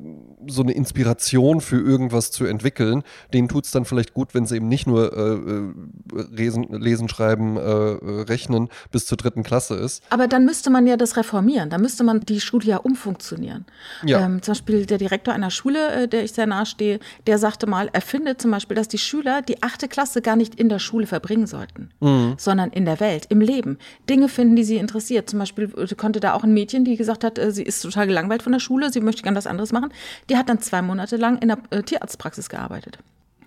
so 0.49 0.63
eine 0.63 0.73
Inspiration 0.73 1.61
für 1.61 1.81
irgendwas 1.81 2.31
zu 2.31 2.45
entwickeln. 2.45 3.03
Denen 3.33 3.49
tut 3.49 3.65
es 3.65 3.71
dann 3.71 3.85
vielleicht 3.85 4.15
gut, 4.15 4.35
wenn 4.35 4.47
sie 4.47 4.57
eben 4.57 4.69
nicht 4.69 4.87
nur 4.87 5.13
äh, 5.17 6.19
äh, 6.19 6.25
lesen, 6.31 6.67
lesen, 6.71 7.09
schreiben, 7.09 7.57
äh, 7.57 7.61
äh, 7.61 8.23
rechnen 8.23 8.69
bis 8.91 9.07
zur 9.07 9.19
dritten 9.19 9.43
Klasse 9.43 9.75
ist. 9.75 10.03
Aber 10.11 10.27
dann 10.27 10.45
müsste 10.45 10.71
man 10.71 10.87
ja 10.87 10.97
das 10.97 11.17
reformieren. 11.17 11.71
Da 11.71 11.79
müsste 11.79 12.05
man 12.05 12.21
die 12.21 12.41
Schule 12.41 12.67
ja 12.67 12.77
umfunktionieren. 12.79 13.67
Ja. 14.05 14.25
Ähm, 14.25 14.43
zum 14.43 14.53
Beispiel 14.53 14.87
der 14.87 14.99
Direktor 14.99 15.35
einer 15.35 15.51
Schule, 15.51 16.05
äh, 16.05 16.09
der 16.09 16.25
ich 16.25 16.33
sehr 16.33 16.47
nahe 16.47 16.67
stehe, 16.67 17.01
der 17.27 17.39
sagte 17.39 17.67
mal, 17.67 17.91
er 17.93 18.01
findet 18.01 18.41
zum 18.41 18.51
Beispiel, 18.51 18.77
dass 18.77 18.89
die 18.89 18.99
Schüler 18.99 19.43
die 19.43 19.63
achte 19.63 19.89
Klasse 19.89 20.23
gar 20.23 20.37
nicht 20.37 20.55
in 20.55 20.69
der 20.69 20.79
Schule 20.79 21.07
verbringen 21.07 21.47
sollten, 21.47 21.91
sondern 22.37 22.71
in 22.71 22.85
der 22.85 23.01
Welt, 23.01 23.27
im 23.29 23.41
Leben. 23.41 23.79
Dinge 24.09 24.29
finden, 24.29 24.57
die 24.57 24.65
sie 24.65 24.77
interessiert. 24.77 25.29
Zum 25.29 25.39
Beispiel 25.39 25.73
äh, 25.77 25.95
konnte 25.95 26.21
da 26.21 26.33
auch 26.35 26.45
ein 26.45 26.53
Mädchen, 26.53 26.85
die 26.85 26.97
gesagt 26.97 27.25
hat, 27.25 27.39
sie 27.49 27.63
ist 27.63 27.83
total 27.83 28.07
gelangweilt 28.07 28.43
von 28.43 28.53
der 28.53 28.61
Schule, 28.61 28.91
sie 28.93 29.01
möchte 29.01 29.23
gern 29.23 29.35
was 29.35 29.47
anderes 29.47 29.73
machen, 29.73 29.93
die 30.31 30.38
hat 30.39 30.49
dann 30.49 30.61
zwei 30.61 30.83
Monate 30.83 31.17
lang 31.17 31.39
in 31.39 31.49
der 31.49 31.59
äh, 31.71 31.83
Tierarztpraxis 31.83 32.49
gearbeitet. 32.49 32.99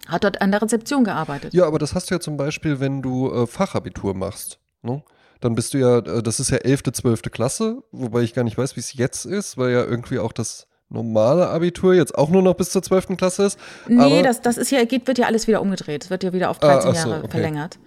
Hat 0.08 0.24
dort 0.24 0.42
an 0.42 0.52
der 0.52 0.62
Rezeption 0.62 1.04
gearbeitet. 1.04 1.54
Ja, 1.54 1.66
aber 1.66 1.80
das 1.80 1.94
hast 1.96 2.10
du 2.10 2.16
ja 2.16 2.20
zum 2.20 2.38
Beispiel, 2.38 2.80
wenn 2.80 3.02
du 3.02 3.32
äh, 3.32 3.48
Fachabitur 3.48 4.14
machst. 4.14 4.60
Ne? 4.82 5.04
Dann 5.40 5.56
bist 5.56 5.74
du 5.74 5.78
ja, 5.80 6.00
äh, 6.00 6.24
das 6.24 6.40
ist 6.40 6.50
ja 6.50 6.58
11., 6.58 6.84
12. 6.94 7.22
Klasse, 7.32 7.84
wobei 7.92 8.22
ich 8.22 8.34
gar 8.34 8.44
nicht 8.44 8.58
weiß, 8.58 8.76
wie 8.76 8.80
es 8.80 8.94
jetzt 8.94 9.26
ist, 9.26 9.58
weil 9.58 9.72
ja 9.72 9.84
irgendwie 9.84 10.20
auch 10.20 10.34
das 10.34 10.68
normale 10.90 11.48
Abitur 11.48 11.94
jetzt 11.94 12.18
auch 12.18 12.30
nur 12.30 12.42
noch 12.42 12.56
bis 12.56 12.72
zur 12.72 12.84
12. 12.84 13.16
Klasse 13.18 13.46
ist. 13.46 13.60
Nee, 13.88 14.22
das, 14.24 14.42
das 14.42 14.58
ist 14.58 14.72
ja, 14.72 14.84
geht, 14.84 15.08
wird 15.08 15.18
ja 15.18 15.28
alles 15.28 15.48
wieder 15.48 15.62
umgedreht. 15.62 16.04
Es 16.04 16.10
wird 16.10 16.24
ja 16.24 16.34
wieder 16.34 16.50
auf 16.50 16.58
Ah, 16.62 16.74
13 16.74 16.92
ach 16.92 16.96
so, 16.96 17.10
Jahre 17.10 17.24
okay. 17.24 17.32
verlängert. 17.32 17.80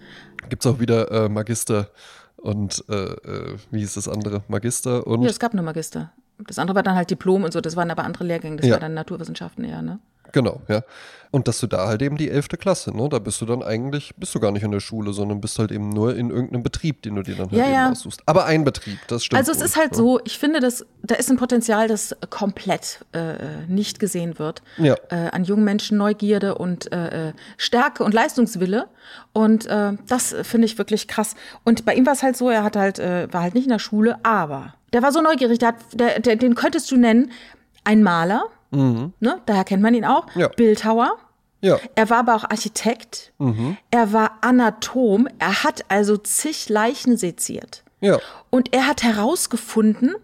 gibt 0.49 0.65
es 0.65 0.71
auch 0.73 0.81
wieder 0.81 1.11
äh, 1.11 1.29
Magister 1.29 1.91
und 2.37 2.85
äh, 2.89 2.95
äh, 2.95 3.57
wie 3.71 3.81
hieß 3.81 3.95
das 3.95 4.09
andere? 4.09 4.43
Magister 4.49 5.07
und 5.07 5.23
Ja, 5.23 5.29
es 5.29 5.39
gab 5.39 5.53
nur 5.53 5.65
Magister. 5.65 6.13
Das 6.39 6.59
andere 6.59 6.75
war 6.77 6.83
dann 6.83 6.97
halt 6.97 7.11
Diplom 7.11 7.45
und 7.45 7.53
so, 7.53 7.61
das 7.61 7.77
waren 7.77 7.91
aber 7.91 8.05
andere 8.05 8.25
Lehrgänge, 8.25 8.57
das 8.57 8.67
Ja. 8.67 8.73
war 8.75 8.81
dann 8.81 8.95
Naturwissenschaften 8.95 9.65
eher, 9.65 9.83
ne? 9.83 9.99
Genau, 10.35 10.61
ja. 10.69 10.83
Und 11.31 11.49
dass 11.49 11.59
du 11.59 11.67
da 11.67 11.87
halt 11.87 12.03
eben 12.03 12.17
die 12.17 12.29
11. 12.31 12.49
Klasse, 12.61 12.97
ne? 12.97 13.09
Da 13.09 13.19
bist 13.19 13.41
du 13.41 13.47
dann 13.47 13.63
eigentlich, 13.63 14.15
bist 14.17 14.35
du 14.35 14.41
gar 14.41 14.53
nicht 14.53 14.63
in 14.63 14.71
der 14.71 14.81
Schule, 14.81 15.13
sondern 15.13 15.41
bist 15.41 15.59
halt 15.59 15.73
eben 15.73 15.89
nur 15.89 16.15
in 16.15 16.31
irgendeinem 16.31 16.63
Betrieb, 16.63 17.03
den 17.03 17.17
du 17.17 17.23
dir 17.23 17.35
dann 17.35 17.51
halt 17.51 17.59
Ja, 17.59 17.65
eben 17.65 17.75
ja. 17.75 17.91
aussuchst. 17.91 18.21
Aber 18.27 18.45
ein 18.45 18.65
Betrieb, 18.65 18.99
das 19.09 19.25
stimmt. 19.25 19.39
Also 19.39 19.51
es 19.51 19.59
wohl, 19.59 19.65
ist 19.65 19.77
halt 19.77 19.91
ne? 19.93 19.97
so, 19.97 20.21
ich 20.25 20.39
finde, 20.39 20.61
dass, 20.61 20.87
da 21.03 21.17
ist 21.17 21.31
ein 21.31 21.37
Potenzial, 21.37 21.89
das 21.89 22.17
komplett 22.31 23.05
äh, 23.13 23.67
nicht 23.69 23.99
gesehen 23.99 24.39
wird. 24.39 24.63
Ja. 24.77 24.95
Äh, 25.11 25.31
an 25.31 25.45
jungen 25.45 25.65
Menschen 25.65 25.99
Neugierde 25.99 26.57
und 26.57 26.93
äh, 26.93 27.31
äh, 27.31 27.33
Stärke 27.57 28.05
und 28.05 28.15
Leistungswille. 28.15 28.87
Und 29.33 29.67
äh, 29.67 29.93
das 30.07 30.37
finde 30.43 30.67
ich 30.67 30.79
wirklich 30.79 31.09
krass. 31.09 31.35
Und 31.65 31.85
bei 31.85 31.95
ihm 31.95 32.07
war 32.07 32.13
es 32.13 32.23
halt 32.23 32.37
so, 32.37 32.49
er 32.49 32.63
hat 32.63 32.77
halt, 32.77 32.99
äh, 33.01 33.33
war 33.33 33.43
halt 33.43 33.55
nicht 33.55 33.65
in 33.65 33.71
der 33.71 33.81
Schule, 33.81 34.19
aber 34.25 34.75
der 34.93 35.03
war 35.03 35.11
so 35.11 35.21
neugierig, 35.21 35.59
der 35.59 35.69
hat, 35.69 35.77
der, 35.95 36.21
der, 36.21 36.37
den 36.37 36.55
könntest 36.55 36.91
du 36.91 36.97
nennen, 36.97 37.33
ein 37.83 38.03
Maler, 38.03 38.45
ne? 38.75 39.41
daher 39.47 39.65
kennt 39.65 39.83
man 39.83 39.95
ihn 39.95 40.05
auch, 40.05 40.27
Mhm. 40.35 40.41
Ja. 40.41 40.49
Bildhauer. 40.49 41.17
Ja, 41.61 41.79
Er 41.95 42.11
war 42.11 42.19
aber 42.19 42.35
auch 42.35 42.45
Architekt. 42.45 43.33
Er 43.91 44.13
war 44.13 44.33
Anatom. 44.43 45.27
Er 45.39 45.65
hat 45.65 45.87
also 45.89 46.19
zig 46.19 46.69
Leichen 46.69 47.17
seziert. 47.17 47.85
ja. 48.01 48.19
Und 48.51 48.75
er 48.75 48.87
hat 48.87 49.03
herausgefunden, 49.03 50.15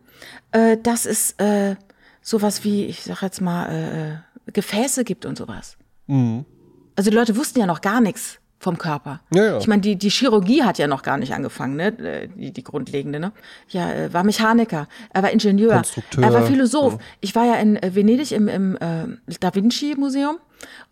äh, 0.53 0.77
dass 0.77 1.07
es 1.07 1.33
äh, 1.39 1.77
sowas 2.21 2.63
wie, 2.65 2.85
ich 2.85 3.03
sag 3.05 3.23
jetzt 3.23 3.41
mal, 3.41 4.23
äh, 4.47 4.53
Gefäße 4.53 5.05
gibt 5.05 5.25
und 5.25 5.39
sowas. 5.39 5.77
Also 6.09 7.11
die 7.11 7.17
Leute 7.17 7.37
wussten 7.37 7.61
ja 7.61 7.67
noch 7.67 7.81
gar 7.81 8.01
nichts 8.01 8.40
vom 8.63 8.77
Körper. 8.79 9.21
Ja, 9.35 9.45
ja. 9.45 9.59
Ich 9.59 9.67
meine, 9.67 9.81
die, 9.81 9.97
die 9.97 10.11
Chirurgie 10.11 10.63
hat 10.63 10.77
ja 10.79 10.87
noch 10.87 11.03
gar 11.03 11.17
nicht 11.17 11.33
angefangen, 11.35 11.77
ne? 11.77 11.87
äh, 11.99 12.29
die, 12.29 12.53
die 12.53 12.63
grundlegende. 12.63 13.19
Ne? 13.19 13.33
Ja, 13.71 13.91
äh, 13.91 14.13
war 14.13 14.23
Mechaniker, 14.23 14.87
er 15.13 15.23
war 15.23 15.31
Ingenieur, 15.31 15.83
er 16.21 16.33
war 16.33 16.43
Philosoph. 16.43 16.99
Ich 17.21 17.35
war 17.35 17.47
ja 17.47 17.55
in 17.55 17.77
äh, 17.77 17.95
Venedig 17.95 18.33
im, 18.33 18.47
im 18.49 18.77
äh, 18.77 19.07
Da 19.41 19.55
Vinci 19.55 19.95
Museum 19.97 20.39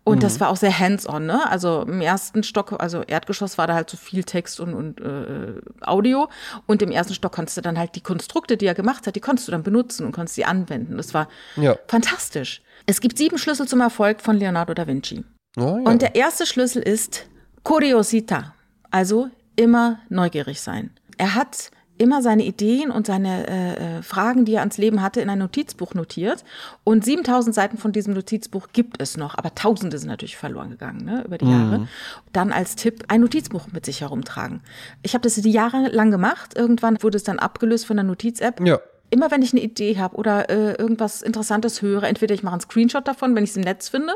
und 0.03 0.15
Mhm. 0.17 0.19
das 0.21 0.39
war 0.39 0.49
auch 0.49 0.55
sehr 0.57 0.77
hands-on. 0.79 1.27
Ne? 1.27 1.47
Also 1.47 1.83
im 1.83 2.01
ersten 2.01 2.41
Stock, 2.41 2.75
also 2.81 3.03
Erdgeschoss 3.03 3.59
war 3.59 3.67
da 3.67 3.75
halt 3.75 3.87
so 3.87 3.97
viel 3.97 4.23
Text 4.23 4.59
und, 4.59 4.73
und 4.73 4.99
äh, 4.99 5.61
Audio 5.81 6.27
und 6.65 6.81
im 6.81 6.89
ersten 6.89 7.13
Stock 7.13 7.33
konntest 7.33 7.57
du 7.57 7.61
dann 7.61 7.77
halt 7.77 7.93
die 7.95 8.01
Konstrukte, 8.01 8.57
die 8.57 8.65
er 8.65 8.73
gemacht 8.73 9.05
hat, 9.05 9.15
die 9.15 9.19
konntest 9.19 9.47
du 9.47 9.51
dann 9.51 9.61
benutzen 9.61 10.07
und 10.07 10.11
konntest 10.11 10.33
sie 10.35 10.45
anwenden. 10.45 10.97
Das 10.97 11.13
war 11.13 11.27
Ja. 11.55 11.75
fantastisch. 11.87 12.63
Es 12.87 12.99
gibt 12.99 13.19
sieben 13.19 13.37
Schlüssel 13.37 13.67
zum 13.67 13.79
Erfolg 13.81 14.21
von 14.21 14.37
Leonardo 14.37 14.73
da 14.73 14.87
Vinci. 14.87 15.23
Ja. 15.55 15.63
Und 15.65 16.01
der 16.01 16.15
erste 16.15 16.47
Schlüssel 16.47 16.81
ist 16.81 17.27
Curiosità, 17.63 18.53
also 18.91 19.29
immer 19.55 19.99
neugierig 20.09 20.61
sein. 20.61 20.91
Er 21.17 21.35
hat 21.35 21.71
immer 21.99 22.21
seine 22.21 22.43
Ideen 22.45 22.91
und 22.91 23.05
seine 23.05 23.47
äh, 23.47 23.97
äh, 23.97 24.01
Fragen, 24.01 24.45
die 24.45 24.53
er 24.53 24.61
ans 24.61 24.77
Leben 24.77 25.01
hatte, 25.01 25.19
in 25.19 25.29
ein 25.29 25.39
Notizbuch 25.39 25.93
notiert. 25.93 26.45
Und 26.85 27.03
7000 27.03 27.53
Seiten 27.53 27.77
von 27.77 27.91
diesem 27.91 28.13
Notizbuch 28.13 28.69
gibt 28.71 29.01
es 29.01 29.17
noch, 29.17 29.37
aber 29.37 29.53
Tausende 29.53 29.99
sind 29.99 30.07
natürlich 30.07 30.37
verloren 30.37 30.69
gegangen 30.69 31.03
ne, 31.03 31.23
über 31.25 31.37
die 31.37 31.49
Jahre. 31.49 31.87
Dann 32.31 32.53
als 32.53 32.75
Tipp 32.75 33.03
ein 33.09 33.19
Notizbuch 33.19 33.67
mit 33.73 33.85
sich 33.85 33.99
herumtragen. 33.99 34.61
Ich 35.03 35.13
habe 35.13 35.23
das 35.23 35.35
die 35.35 35.51
Jahre 35.51 35.89
lang 35.89 36.09
gemacht. 36.09 36.55
Irgendwann 36.55 37.03
wurde 37.03 37.17
es 37.17 37.23
dann 37.23 37.37
abgelöst 37.37 37.85
von 37.85 37.97
der 37.97 38.05
Notiz-App 38.05 38.65
ja. 38.65 38.79
Immer 39.09 39.31
wenn 39.31 39.41
ich 39.41 39.53
eine 39.53 39.61
Idee 39.61 39.97
habe 39.97 40.15
oder 40.15 40.49
äh, 40.49 40.73
irgendwas 40.73 41.21
Interessantes 41.21 41.81
höre, 41.81 42.03
entweder 42.03 42.35
ich 42.35 42.43
mache 42.43 42.53
einen 42.53 42.61
Screenshot 42.61 43.07
davon, 43.07 43.35
wenn 43.35 43.43
ich 43.43 43.51
es 43.51 43.57
im 43.57 43.63
Netz 43.63 43.89
finde, 43.89 44.13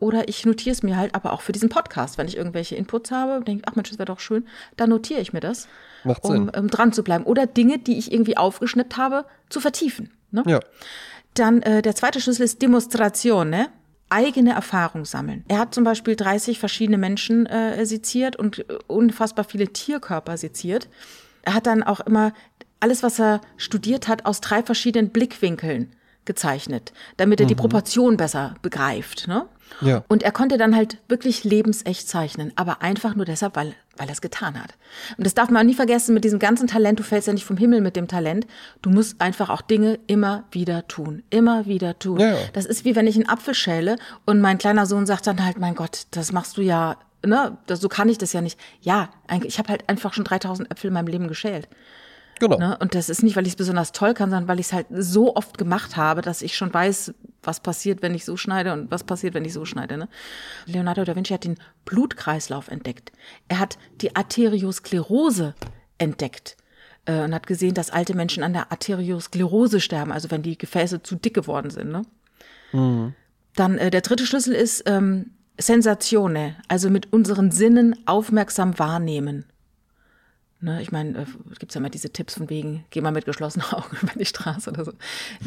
oder 0.00 0.28
ich 0.28 0.46
notiere 0.46 0.72
es 0.72 0.82
mir 0.82 0.96
halt 0.96 1.14
aber 1.14 1.32
auch 1.32 1.40
für 1.40 1.52
diesen 1.52 1.68
Podcast, 1.68 2.18
wenn 2.18 2.28
ich 2.28 2.36
irgendwelche 2.36 2.76
Inputs 2.76 3.10
habe, 3.10 3.44
denke 3.44 3.62
ich, 3.62 3.68
ach 3.68 3.76
Mensch, 3.76 3.90
das 3.90 3.98
wäre 3.98 4.06
doch 4.06 4.20
schön, 4.20 4.46
dann 4.76 4.90
notiere 4.90 5.20
ich 5.20 5.32
mir 5.32 5.40
das, 5.40 5.68
Macht 6.04 6.24
um, 6.24 6.32
Sinn. 6.32 6.48
um 6.50 6.68
dran 6.68 6.92
zu 6.92 7.02
bleiben. 7.02 7.24
Oder 7.24 7.46
Dinge, 7.46 7.78
die 7.78 7.98
ich 7.98 8.12
irgendwie 8.12 8.36
aufgeschnippt 8.36 8.96
habe, 8.96 9.24
zu 9.48 9.60
vertiefen. 9.60 10.10
Ne? 10.30 10.42
Ja. 10.46 10.60
Dann 11.34 11.62
äh, 11.62 11.82
der 11.82 11.94
zweite 11.94 12.20
Schlüssel 12.20 12.42
ist 12.42 12.62
Demonstratione. 12.62 13.68
Eigene 14.10 14.52
Erfahrung 14.52 15.04
sammeln. 15.04 15.44
Er 15.48 15.58
hat 15.58 15.74
zum 15.74 15.84
Beispiel 15.84 16.16
30 16.16 16.58
verschiedene 16.58 16.96
Menschen 16.96 17.44
äh, 17.44 17.84
seziert 17.84 18.36
und 18.36 18.60
äh, 18.60 18.78
unfassbar 18.86 19.44
viele 19.44 19.68
Tierkörper 19.68 20.38
seziert. 20.38 20.88
Er 21.42 21.52
hat 21.52 21.66
dann 21.66 21.82
auch 21.82 22.00
immer 22.00 22.32
alles, 22.80 23.02
was 23.02 23.18
er 23.18 23.40
studiert 23.56 24.08
hat, 24.08 24.26
aus 24.26 24.40
drei 24.40 24.62
verschiedenen 24.62 25.10
Blickwinkeln 25.10 25.92
gezeichnet, 26.24 26.92
damit 27.16 27.40
er 27.40 27.46
die 27.46 27.54
Proportion 27.54 28.16
besser 28.16 28.54
begreift. 28.60 29.26
Ne? 29.26 29.46
Ja. 29.80 30.04
Und 30.08 30.22
er 30.22 30.30
konnte 30.32 30.58
dann 30.58 30.76
halt 30.76 30.98
wirklich 31.08 31.42
lebensecht 31.42 32.08
zeichnen, 32.08 32.52
aber 32.54 32.82
einfach 32.82 33.14
nur 33.14 33.24
deshalb, 33.24 33.56
weil, 33.56 33.74
weil 33.96 34.08
er 34.08 34.12
es 34.12 34.20
getan 34.20 34.60
hat. 34.60 34.74
Und 35.16 35.26
das 35.26 35.34
darf 35.34 35.48
man 35.50 35.62
auch 35.62 35.66
nie 35.66 35.74
vergessen 35.74 36.14
mit 36.14 36.24
diesem 36.24 36.38
ganzen 36.38 36.68
Talent. 36.68 36.98
Du 36.98 37.02
fällst 37.02 37.26
ja 37.26 37.32
nicht 37.32 37.44
vom 37.44 37.56
Himmel 37.56 37.80
mit 37.80 37.96
dem 37.96 38.08
Talent. 38.08 38.46
Du 38.82 38.90
musst 38.90 39.20
einfach 39.20 39.48
auch 39.48 39.62
Dinge 39.62 39.98
immer 40.06 40.44
wieder 40.50 40.86
tun. 40.86 41.22
Immer 41.30 41.66
wieder 41.66 41.98
tun. 41.98 42.20
Ja. 42.20 42.36
Das 42.52 42.66
ist 42.66 42.84
wie 42.84 42.94
wenn 42.96 43.06
ich 43.06 43.16
einen 43.16 43.28
Apfel 43.28 43.54
schäle 43.54 43.96
und 44.26 44.40
mein 44.40 44.58
kleiner 44.58 44.86
Sohn 44.86 45.06
sagt 45.06 45.26
dann 45.26 45.44
halt, 45.44 45.58
mein 45.58 45.74
Gott, 45.74 46.06
das 46.10 46.32
machst 46.32 46.56
du 46.56 46.62
ja, 46.62 46.98
ne, 47.24 47.56
das, 47.66 47.80
so 47.80 47.88
kann 47.88 48.08
ich 48.08 48.18
das 48.18 48.32
ja 48.32 48.40
nicht. 48.40 48.58
Ja, 48.80 49.10
ich 49.44 49.58
habe 49.58 49.70
halt 49.70 49.88
einfach 49.88 50.12
schon 50.12 50.24
3000 50.24 50.70
Äpfel 50.70 50.88
in 50.88 50.94
meinem 50.94 51.08
Leben 51.08 51.28
geschält. 51.28 51.68
Genau. 52.40 52.58
Ne? 52.58 52.76
Und 52.78 52.94
das 52.94 53.08
ist 53.08 53.22
nicht, 53.22 53.36
weil 53.36 53.46
ich 53.46 53.52
es 53.52 53.56
besonders 53.56 53.92
toll 53.92 54.14
kann, 54.14 54.30
sondern 54.30 54.48
weil 54.48 54.60
ich 54.60 54.66
es 54.66 54.72
halt 54.72 54.86
so 54.90 55.34
oft 55.36 55.58
gemacht 55.58 55.96
habe, 55.96 56.22
dass 56.22 56.42
ich 56.42 56.56
schon 56.56 56.72
weiß, 56.72 57.14
was 57.42 57.60
passiert, 57.60 58.02
wenn 58.02 58.14
ich 58.14 58.24
so 58.24 58.36
schneide 58.36 58.72
und 58.72 58.90
was 58.90 59.04
passiert, 59.04 59.34
wenn 59.34 59.44
ich 59.44 59.52
so 59.52 59.64
schneide. 59.64 59.96
Ne? 59.96 60.08
Leonardo 60.66 61.04
da 61.04 61.16
Vinci 61.16 61.34
hat 61.34 61.44
den 61.44 61.58
Blutkreislauf 61.84 62.68
entdeckt. 62.68 63.12
Er 63.48 63.58
hat 63.58 63.78
die 64.00 64.14
Arteriosklerose 64.14 65.54
entdeckt 65.98 66.56
äh, 67.06 67.22
und 67.22 67.34
hat 67.34 67.46
gesehen, 67.46 67.74
dass 67.74 67.90
alte 67.90 68.14
Menschen 68.14 68.42
an 68.42 68.52
der 68.52 68.70
Arteriosklerose 68.70 69.80
sterben, 69.80 70.12
also 70.12 70.30
wenn 70.30 70.42
die 70.42 70.58
Gefäße 70.58 71.02
zu 71.02 71.16
dick 71.16 71.34
geworden 71.34 71.70
sind. 71.70 71.90
Ne? 71.90 72.02
Dann 73.54 73.78
äh, 73.78 73.90
der 73.90 74.02
dritte 74.02 74.26
Schlüssel 74.26 74.54
ist 74.54 74.84
ähm, 74.86 75.32
Sensatione, 75.58 76.56
also 76.68 76.90
mit 76.90 77.12
unseren 77.12 77.50
Sinnen 77.50 77.96
aufmerksam 78.06 78.78
wahrnehmen. 78.78 79.46
Ne, 80.60 80.82
ich 80.82 80.90
meine, 80.90 81.10
äh, 81.10 81.24
gibt 81.60 81.70
es 81.70 81.76
ja 81.76 81.78
immer 81.78 81.88
diese 81.88 82.10
Tipps 82.10 82.34
von 82.34 82.50
wegen, 82.50 82.84
geh 82.90 83.00
mal 83.00 83.12
mit 83.12 83.26
geschlossenen 83.26 83.68
Augen 83.72 83.96
über 84.02 84.12
die 84.18 84.24
Straße 84.24 84.70
oder 84.70 84.84
so. 84.84 84.92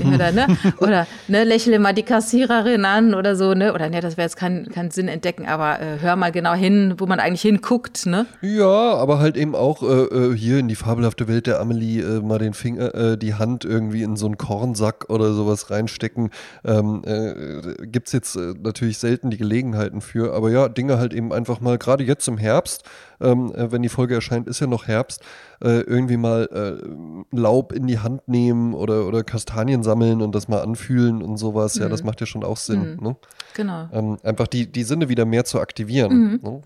Oder, 0.01 0.31
ne? 0.31 0.47
oder 0.77 1.05
ne, 1.27 1.43
lächle 1.43 1.79
mal 1.79 1.93
die 1.93 2.03
Kassiererin 2.03 2.85
an 2.85 3.13
oder 3.13 3.35
so, 3.35 3.53
ne? 3.53 3.73
Oder 3.73 3.89
ne, 3.89 3.99
das 3.99 4.15
wäre 4.15 4.25
jetzt 4.25 4.37
kein, 4.37 4.69
kein 4.69 4.89
Sinn 4.89 5.09
entdecken, 5.09 5.47
aber 5.47 5.81
äh, 5.81 5.99
hör 5.99 6.15
mal 6.15 6.31
genau 6.31 6.53
hin, 6.53 6.95
wo 6.97 7.07
man 7.07 7.19
eigentlich 7.19 7.41
hinguckt, 7.41 8.05
ne? 8.05 8.25
Ja, 8.41 8.93
aber 8.95 9.19
halt 9.19 9.35
eben 9.35 9.53
auch 9.53 9.83
äh, 9.83 10.03
äh 10.03 10.37
hier 10.37 10.59
in 10.59 10.69
die 10.69 10.75
fabelhafte 10.75 11.27
Welt 11.27 11.45
der 11.45 11.59
Amelie 11.59 11.99
äh, 11.99 12.21
mal 12.21 12.39
den 12.39 12.53
Finger, 12.53 12.95
äh, 12.95 13.17
die 13.17 13.33
Hand 13.33 13.65
irgendwie 13.65 14.03
in 14.03 14.15
so 14.15 14.27
einen 14.27 14.37
Kornsack 14.37 15.09
oder 15.09 15.33
sowas 15.33 15.69
reinstecken. 15.69 16.29
Ähm, 16.63 17.01
äh, 17.03 17.85
Gibt 17.85 18.07
es 18.07 18.13
jetzt 18.13 18.37
natürlich 18.37 18.97
selten 18.97 19.29
die 19.29 19.37
Gelegenheiten 19.37 19.99
für, 19.99 20.33
aber 20.33 20.51
ja, 20.51 20.69
Dinge 20.69 20.99
halt 20.99 21.13
eben 21.13 21.33
einfach 21.33 21.59
mal, 21.59 21.77
gerade 21.77 22.05
jetzt 22.05 22.29
im 22.29 22.37
Herbst, 22.37 22.85
ähm, 23.21 23.53
äh, 23.53 23.71
wenn 23.71 23.81
die 23.81 23.89
Folge 23.89 24.15
erscheint, 24.15 24.47
ist 24.47 24.59
ja 24.59 24.67
noch 24.67 24.87
Herbst, 24.87 25.21
äh, 25.63 25.81
irgendwie 25.81 26.17
mal 26.17 26.49
äh, 26.51 27.35
Laub 27.35 27.71
in 27.73 27.87
die 27.87 27.99
Hand 27.99 28.27
nehmen 28.27 28.73
oder, 28.73 29.05
oder 29.07 29.23
Kastanien 29.23 29.83
sammeln 29.83 30.21
und 30.21 30.33
das 30.33 30.47
mal 30.47 30.61
anfühlen 30.61 31.21
und 31.21 31.37
sowas. 31.37 31.75
Mhm. 31.75 31.81
Ja, 31.83 31.89
das 31.89 32.01
mhm. 32.01 32.07
macht 32.07 32.19
ja 32.21 32.25
schon 32.25 32.43
auch 32.43 32.57
Sinn. 32.57 32.95
Mhm. 32.95 33.03
Ne? 33.03 33.15
Genau. 33.53 33.89
Ähm, 33.91 34.17
einfach 34.23 34.47
die, 34.47 34.71
die 34.71 34.83
Sinne 34.83 35.09
wieder 35.09 35.25
mehr 35.25 35.45
zu 35.45 35.59
aktivieren. 35.59 36.13
Mhm. 36.13 36.39
Ne? 36.41 36.61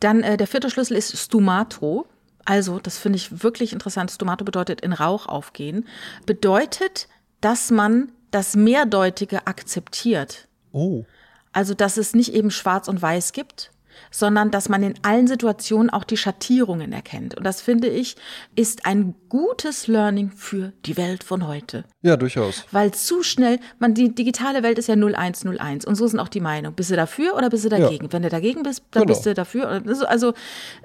Dann 0.00 0.22
äh, 0.22 0.36
der 0.36 0.46
vierte 0.46 0.70
Schlüssel 0.70 0.96
ist 0.96 1.16
Stumato. 1.16 2.06
Also, 2.44 2.78
das 2.78 2.98
finde 2.98 3.16
ich 3.16 3.42
wirklich 3.42 3.72
interessant. 3.72 4.10
Stumato 4.10 4.44
bedeutet 4.44 4.82
in 4.82 4.92
Rauch 4.92 5.26
aufgehen. 5.26 5.86
Bedeutet, 6.26 7.08
dass 7.40 7.70
man 7.70 8.12
das 8.30 8.54
Mehrdeutige 8.54 9.46
akzeptiert. 9.46 10.48
Oh. 10.72 11.04
Also, 11.52 11.72
dass 11.72 11.96
es 11.96 12.14
nicht 12.14 12.34
eben 12.34 12.50
schwarz 12.50 12.88
und 12.88 13.00
weiß 13.00 13.32
gibt, 13.32 13.70
sondern 14.14 14.52
dass 14.52 14.68
man 14.68 14.84
in 14.84 14.94
allen 15.02 15.26
Situationen 15.26 15.90
auch 15.90 16.04
die 16.04 16.16
Schattierungen 16.16 16.92
erkennt. 16.92 17.36
Und 17.36 17.42
das 17.42 17.60
finde 17.60 17.88
ich, 17.88 18.14
ist 18.54 18.86
ein 18.86 19.16
gutes 19.28 19.88
Learning 19.88 20.30
für 20.30 20.72
die 20.86 20.96
Welt 20.96 21.24
von 21.24 21.48
heute. 21.48 21.82
Ja, 22.02 22.16
durchaus. 22.16 22.64
Weil 22.70 22.94
zu 22.94 23.24
schnell, 23.24 23.58
man, 23.80 23.94
die 23.94 24.14
digitale 24.14 24.62
Welt 24.62 24.78
ist 24.78 24.86
ja 24.86 24.94
0101 24.94 25.84
und 25.84 25.96
so 25.96 26.06
sind 26.06 26.20
auch 26.20 26.28
die 26.28 26.40
Meinungen. 26.40 26.76
Bist 26.76 26.92
du 26.92 26.96
dafür 26.96 27.34
oder 27.34 27.50
bist 27.50 27.64
du 27.64 27.68
dagegen? 27.68 28.04
Ja. 28.04 28.12
Wenn 28.12 28.22
du 28.22 28.28
dagegen 28.28 28.62
bist, 28.62 28.84
dann 28.92 29.02
genau. 29.02 29.14
bist 29.14 29.26
du 29.26 29.34
dafür. 29.34 29.66
Also, 29.68 30.06
also 30.06 30.34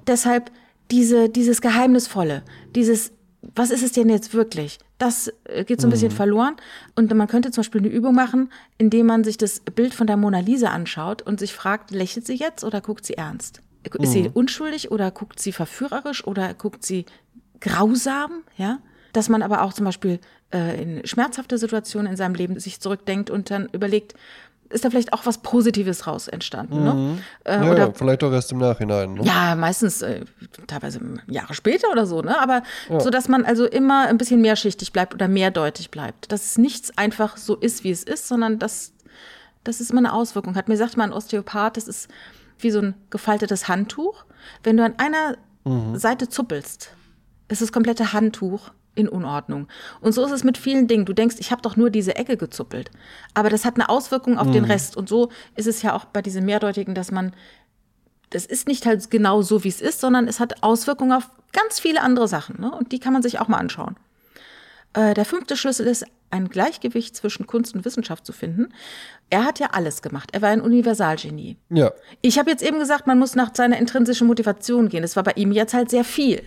deshalb 0.07 0.49
diese, 0.89 1.29
dieses 1.29 1.61
Geheimnisvolle, 1.61 2.41
dieses 2.73 3.11
was 3.41 3.71
ist 3.71 3.83
es 3.83 3.93
denn 3.93 4.09
jetzt 4.09 4.33
wirklich? 4.33 4.79
Das 4.97 5.31
äh, 5.45 5.63
geht 5.63 5.79
so 5.81 5.87
ein 5.87 5.91
bisschen 5.91 6.11
mhm. 6.11 6.15
verloren. 6.17 6.55
Und 6.95 7.13
man 7.13 7.27
könnte 7.27 7.51
zum 7.51 7.61
Beispiel 7.61 7.81
eine 7.81 7.89
Übung 7.89 8.13
machen, 8.13 8.51
indem 8.77 9.05
man 9.05 9.23
sich 9.23 9.37
das 9.37 9.61
Bild 9.61 9.93
von 9.93 10.07
der 10.07 10.17
Mona 10.17 10.39
Lisa 10.39 10.69
anschaut 10.69 11.21
und 11.21 11.39
sich 11.39 11.53
fragt, 11.53 11.91
lächelt 11.91 12.25
sie 12.25 12.35
jetzt 12.35 12.63
oder 12.63 12.81
guckt 12.81 13.05
sie 13.05 13.15
ernst? 13.15 13.61
Ist 13.83 13.99
mhm. 13.99 14.05
sie 14.05 14.31
unschuldig 14.33 14.91
oder 14.91 15.09
guckt 15.11 15.39
sie 15.39 15.53
verführerisch 15.53 16.25
oder 16.27 16.53
guckt 16.53 16.85
sie 16.85 17.05
grausam? 17.61 18.43
Ja, 18.57 18.79
dass 19.13 19.29
man 19.29 19.41
aber 19.41 19.63
auch 19.63 19.73
zum 19.73 19.85
Beispiel 19.85 20.19
äh, 20.53 20.81
in 20.81 21.07
schmerzhafte 21.07 21.57
Situationen 21.57 22.11
in 22.11 22.17
seinem 22.17 22.35
Leben 22.35 22.59
sich 22.59 22.79
zurückdenkt 22.79 23.29
und 23.29 23.49
dann 23.51 23.69
überlegt, 23.71 24.13
ist 24.69 24.85
da 24.85 24.89
vielleicht 24.89 25.13
auch 25.13 25.25
was 25.25 25.39
Positives 25.39 26.05
raus 26.05 26.27
entstanden. 26.27 26.83
Ne? 26.83 26.93
Mhm. 26.93 27.21
Äh, 27.43 27.65
ja, 27.65 27.71
oder, 27.71 27.93
vielleicht 27.93 28.23
auch 28.23 28.31
erst 28.31 28.51
im 28.51 28.59
Nachhinein. 28.59 29.15
Ne? 29.15 29.23
Ja, 29.23 29.55
meistens 29.55 30.01
äh, 30.01 30.25
teilweise 30.67 30.99
Jahre 31.27 31.53
später 31.53 31.89
oder 31.91 32.05
so, 32.05 32.21
ne? 32.21 32.39
Aber 32.39 32.61
ja. 32.89 32.99
so, 32.99 33.09
dass 33.09 33.27
man 33.27 33.45
also 33.45 33.65
immer 33.65 34.07
ein 34.07 34.17
bisschen 34.17 34.41
mehrschichtig 34.41 34.93
bleibt 34.93 35.13
oder 35.13 35.27
mehrdeutig 35.27 35.89
bleibt. 35.89 36.31
Dass 36.31 36.45
es 36.45 36.57
nichts 36.57 36.95
einfach 36.97 37.37
so 37.37 37.55
ist, 37.55 37.83
wie 37.83 37.91
es 37.91 38.03
ist, 38.03 38.27
sondern 38.27 38.59
dass, 38.59 38.93
dass 39.63 39.79
es 39.79 39.89
immer 39.89 39.99
eine 39.99 40.13
Auswirkung 40.13 40.55
hat. 40.55 40.69
Mir 40.69 40.77
sagt 40.77 40.97
mal 40.97 41.05
ein 41.05 41.13
Osteopath, 41.13 41.77
das 41.77 41.87
ist 41.87 42.07
wie 42.59 42.71
so 42.71 42.79
ein 42.79 42.93
gefaltetes 43.09 43.67
Handtuch. 43.67 44.25
Wenn 44.63 44.77
du 44.77 44.83
an 44.83 44.93
einer 44.97 45.37
mhm. 45.63 45.97
Seite 45.97 46.29
zuppelst, 46.29 46.91
ist 47.47 47.61
das 47.61 47.71
komplette 47.71 48.13
Handtuch 48.13 48.71
in 48.95 49.07
Unordnung. 49.07 49.67
Und 50.01 50.13
so 50.13 50.25
ist 50.25 50.31
es 50.31 50.43
mit 50.43 50.57
vielen 50.57 50.87
Dingen. 50.87 51.05
Du 51.05 51.13
denkst, 51.13 51.37
ich 51.39 51.51
habe 51.51 51.61
doch 51.61 51.75
nur 51.75 51.89
diese 51.89 52.15
Ecke 52.15 52.37
gezuppelt. 52.37 52.91
Aber 53.33 53.49
das 53.49 53.65
hat 53.65 53.75
eine 53.75 53.89
Auswirkung 53.89 54.37
auf 54.37 54.47
mhm. 54.47 54.53
den 54.53 54.65
Rest. 54.65 54.97
Und 54.97 55.09
so 55.09 55.29
ist 55.55 55.67
es 55.67 55.81
ja 55.81 55.95
auch 55.95 56.05
bei 56.05 56.21
diesem 56.21 56.45
Mehrdeutigen, 56.45 56.95
dass 56.95 57.11
man, 57.11 57.33
das 58.29 58.45
ist 58.45 58.67
nicht 58.67 58.85
halt 58.85 59.09
genau 59.09 59.41
so, 59.41 59.63
wie 59.63 59.69
es 59.69 59.81
ist, 59.81 60.01
sondern 60.01 60.27
es 60.27 60.39
hat 60.39 60.63
Auswirkungen 60.63 61.13
auf 61.13 61.29
ganz 61.53 61.79
viele 61.79 62.01
andere 62.01 62.27
Sachen. 62.27 62.59
Ne? 62.59 62.71
Und 62.71 62.91
die 62.91 62.99
kann 62.99 63.13
man 63.13 63.21
sich 63.21 63.39
auch 63.39 63.47
mal 63.47 63.57
anschauen. 63.57 63.95
Äh, 64.93 65.13
der 65.13 65.25
fünfte 65.25 65.55
Schlüssel 65.55 65.87
ist, 65.87 66.05
ein 66.31 66.49
Gleichgewicht 66.49 67.15
zwischen 67.15 67.47
Kunst 67.47 67.75
und 67.75 67.85
Wissenschaft 67.85 68.25
zu 68.25 68.33
finden. 68.33 68.71
Er 69.29 69.45
hat 69.45 69.59
ja 69.59 69.69
alles 69.71 70.01
gemacht. 70.01 70.29
Er 70.33 70.41
war 70.41 70.49
ein 70.49 70.61
Universalgenie. 70.61 71.57
Ja. 71.69 71.91
Ich 72.21 72.37
habe 72.37 72.51
jetzt 72.51 72.63
eben 72.63 72.79
gesagt, 72.79 73.07
man 73.07 73.17
muss 73.17 73.35
nach 73.35 73.55
seiner 73.55 73.77
intrinsischen 73.77 74.27
Motivation 74.27 74.89
gehen. 74.89 75.01
Das 75.01 75.15
war 75.15 75.23
bei 75.23 75.33
ihm 75.35 75.51
jetzt 75.51 75.73
halt 75.73 75.89
sehr 75.89 76.03
viel. 76.03 76.43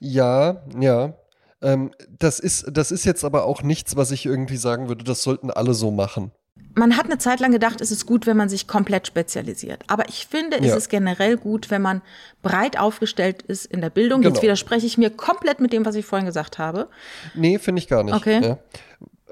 Ja, 0.00 0.62
ja. 0.78 1.14
Ähm, 1.62 1.90
das, 2.18 2.38
ist, 2.38 2.66
das 2.70 2.92
ist 2.92 3.04
jetzt 3.04 3.24
aber 3.24 3.44
auch 3.44 3.62
nichts, 3.62 3.96
was 3.96 4.10
ich 4.10 4.26
irgendwie 4.26 4.56
sagen 4.56 4.88
würde, 4.88 5.04
das 5.04 5.22
sollten 5.22 5.50
alle 5.50 5.74
so 5.74 5.90
machen. 5.90 6.32
Man 6.74 6.96
hat 6.96 7.06
eine 7.06 7.16
Zeit 7.16 7.40
lang 7.40 7.52
gedacht, 7.52 7.80
es 7.80 7.90
ist 7.90 8.04
gut, 8.04 8.26
wenn 8.26 8.36
man 8.36 8.50
sich 8.50 8.66
komplett 8.66 9.06
spezialisiert. 9.06 9.82
Aber 9.86 10.08
ich 10.08 10.26
finde, 10.26 10.58
es 10.58 10.66
ja. 10.66 10.76
ist 10.76 10.90
generell 10.90 11.38
gut, 11.38 11.70
wenn 11.70 11.80
man 11.80 12.02
breit 12.42 12.78
aufgestellt 12.78 13.42
ist 13.42 13.64
in 13.64 13.80
der 13.80 13.88
Bildung. 13.88 14.20
Genau. 14.20 14.34
Jetzt 14.34 14.42
widerspreche 14.42 14.86
ich 14.86 14.98
mir 14.98 15.08
komplett 15.08 15.60
mit 15.60 15.72
dem, 15.72 15.86
was 15.86 15.94
ich 15.94 16.04
vorhin 16.04 16.26
gesagt 16.26 16.58
habe. 16.58 16.88
Nee, 17.34 17.58
finde 17.58 17.80
ich 17.80 17.88
gar 17.88 18.04
nicht. 18.04 18.14
Okay. 18.14 18.42
Ja. 18.42 18.58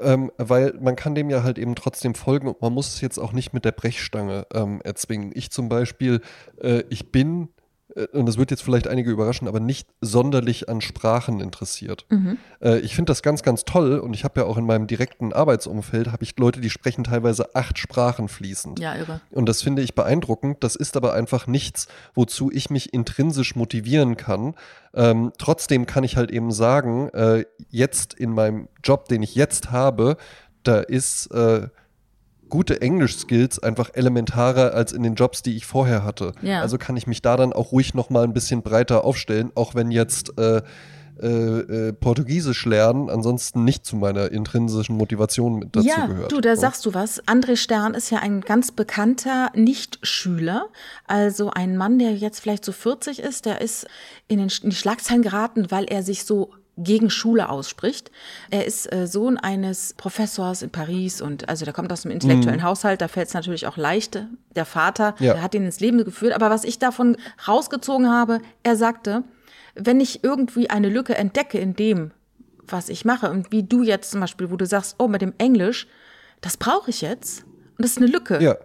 Ähm, 0.00 0.32
weil 0.38 0.74
man 0.80 0.96
kann 0.96 1.14
dem 1.14 1.30
ja 1.30 1.42
halt 1.42 1.58
eben 1.58 1.74
trotzdem 1.74 2.14
folgen 2.14 2.48
und 2.48 2.60
man 2.60 2.72
muss 2.72 2.94
es 2.94 3.00
jetzt 3.00 3.18
auch 3.18 3.32
nicht 3.32 3.52
mit 3.52 3.64
der 3.64 3.72
Brechstange 3.72 4.46
ähm, 4.52 4.80
erzwingen. 4.82 5.30
Ich 5.34 5.50
zum 5.50 5.68
Beispiel, 5.68 6.20
äh, 6.60 6.82
ich 6.88 7.12
bin 7.12 7.48
und 8.12 8.26
das 8.26 8.38
wird 8.38 8.51
jetzt 8.51 8.62
vielleicht 8.62 8.88
einige 8.88 9.11
überraschen, 9.11 9.47
aber 9.47 9.61
nicht 9.61 9.88
sonderlich 10.01 10.68
an 10.68 10.80
Sprachen 10.80 11.40
interessiert. 11.40 12.07
Mhm. 12.11 12.38
Äh, 12.61 12.78
ich 12.80 12.95
finde 12.95 13.11
das 13.11 13.22
ganz, 13.22 13.42
ganz 13.42 13.64
toll 13.64 13.99
und 13.99 14.14
ich 14.14 14.24
habe 14.24 14.40
ja 14.40 14.47
auch 14.47 14.57
in 14.57 14.66
meinem 14.66 14.86
direkten 14.86 15.32
Arbeitsumfeld 15.32 16.11
habe 16.11 16.24
ich 16.24 16.36
Leute, 16.38 16.61
die 16.61 16.70
sprechen 16.70 17.05
teilweise 17.05 17.55
acht 17.55 17.78
Sprachen 17.78 18.28
fließend. 18.28 18.80
Ja, 18.80 18.95
irre. 18.95 19.20
Und 19.30 19.49
das 19.49 19.62
finde 19.62 19.82
ich 19.82 19.95
beeindruckend. 19.95 20.64
Das 20.64 20.76
ist 20.76 20.97
aber 20.97 21.14
einfach 21.14 21.47
nichts, 21.47 21.86
wozu 22.14 22.51
ich 22.51 22.70
mich 22.70 22.92
intrinsisch 22.92 23.55
motivieren 23.55 24.16
kann. 24.16 24.55
Ähm, 24.95 25.32
trotzdem 25.38 25.86
kann 25.86 26.05
ich 26.05 26.16
halt 26.16 26.30
eben 26.30 26.51
sagen, 26.53 27.09
äh, 27.11 27.45
jetzt 27.68 28.14
in 28.14 28.30
meinem 28.30 28.68
Job, 28.82 29.09
den 29.09 29.22
ich 29.22 29.34
jetzt 29.34 29.70
habe, 29.70 30.16
da 30.62 30.80
ist 30.80 31.26
äh, 31.32 31.68
gute 32.49 32.80
Englisch-Skills 32.80 33.59
einfach 33.59 33.90
elementarer 33.95 34.74
als 34.74 34.92
in 34.92 35.03
den 35.03 35.14
Jobs, 35.14 35.42
die 35.42 35.57
ich 35.57 35.66
vorher 35.66 36.05
hatte. 36.05 36.32
Ja. 36.42 36.61
Also 36.61 36.78
kann 36.78 36.97
ich 36.97 37.07
mich 37.07 37.22
da 37.22 37.36
dann 37.36 37.53
auch 37.53 37.72
ruhig 37.72 37.95
noch 37.95 38.11
mal 38.11 38.24
ein 38.24 38.32
bisschen 38.32 38.62
breiter 38.62 39.05
aufstellen, 39.05 39.51
auch 39.55 39.74
wenn 39.74 39.90
jetzt 39.90 40.38
äh, 40.38 40.62
äh, 41.22 41.28
äh, 41.28 41.92
Portugiesisch 41.92 42.66
lernen 42.66 43.09
ansonsten 43.09 43.62
nicht 43.62 43.86
zu 43.86 43.95
meiner 43.95 44.32
intrinsischen 44.32 44.97
Motivation 44.97 45.61
mit 45.61 45.76
dazu 45.76 45.86
ja, 45.86 46.07
gehört. 46.07 46.32
Du, 46.32 46.40
da 46.40 46.57
sagst 46.57 46.84
du 46.86 46.92
was. 46.92 47.22
André 47.28 47.57
Stern 47.57 47.95
ist 47.95 48.11
ja 48.11 48.18
ein 48.18 48.40
ganz 48.40 48.72
bekannter 48.72 49.53
Nicht-Schüler, 49.55 50.66
also 51.07 51.51
ein 51.51 51.76
Mann, 51.76 52.01
der 52.01 52.16
jetzt 52.16 52.40
vielleicht 52.40 52.64
so 52.64 52.72
40 52.72 53.20
ist, 53.20 53.47
der 53.47 53.61
ist 53.61 53.86
in, 54.26 54.38
den, 54.38 54.51
in 54.62 54.70
die 54.70 54.76
Schlagzeilen 54.76 55.22
geraten, 55.22 55.70
weil 55.70 55.84
er 55.84 56.03
sich 56.03 56.24
so 56.24 56.51
gegen 56.76 57.10
Schule 57.10 57.48
ausspricht. 57.48 58.10
Er 58.50 58.64
ist 58.64 58.92
äh, 58.92 59.06
Sohn 59.06 59.36
eines 59.36 59.94
Professors 59.94 60.62
in 60.62 60.70
Paris 60.70 61.20
und 61.20 61.48
also 61.48 61.64
der 61.64 61.74
kommt 61.74 61.92
aus 61.92 62.04
einem 62.04 62.12
intellektuellen 62.12 62.60
mhm. 62.60 62.64
Haushalt, 62.64 63.00
da 63.00 63.08
fällt 63.08 63.28
es 63.28 63.34
natürlich 63.34 63.66
auch 63.66 63.76
leicht. 63.76 64.24
Der 64.54 64.64
Vater, 64.64 65.14
ja. 65.18 65.34
der 65.34 65.42
hat 65.42 65.54
ihn 65.54 65.64
ins 65.64 65.80
Leben 65.80 66.04
geführt. 66.04 66.34
Aber 66.34 66.50
was 66.50 66.64
ich 66.64 66.78
davon 66.78 67.16
rausgezogen 67.46 68.10
habe, 68.10 68.40
er 68.62 68.76
sagte, 68.76 69.22
wenn 69.74 70.00
ich 70.00 70.24
irgendwie 70.24 70.70
eine 70.70 70.88
Lücke 70.88 71.14
entdecke 71.16 71.58
in 71.58 71.74
dem, 71.74 72.12
was 72.66 72.88
ich 72.88 73.04
mache 73.04 73.30
und 73.30 73.52
wie 73.52 73.62
du 73.62 73.82
jetzt 73.82 74.10
zum 74.10 74.20
Beispiel, 74.20 74.50
wo 74.50 74.56
du 74.56 74.66
sagst, 74.66 74.96
oh, 74.98 75.08
mit 75.08 75.22
dem 75.22 75.34
Englisch, 75.38 75.86
das 76.40 76.56
brauche 76.56 76.90
ich 76.90 77.00
jetzt 77.00 77.44
und 77.76 77.84
das 77.84 77.92
ist 77.92 77.98
eine 77.98 78.06
Lücke. 78.06 78.42
Ja. 78.42 78.56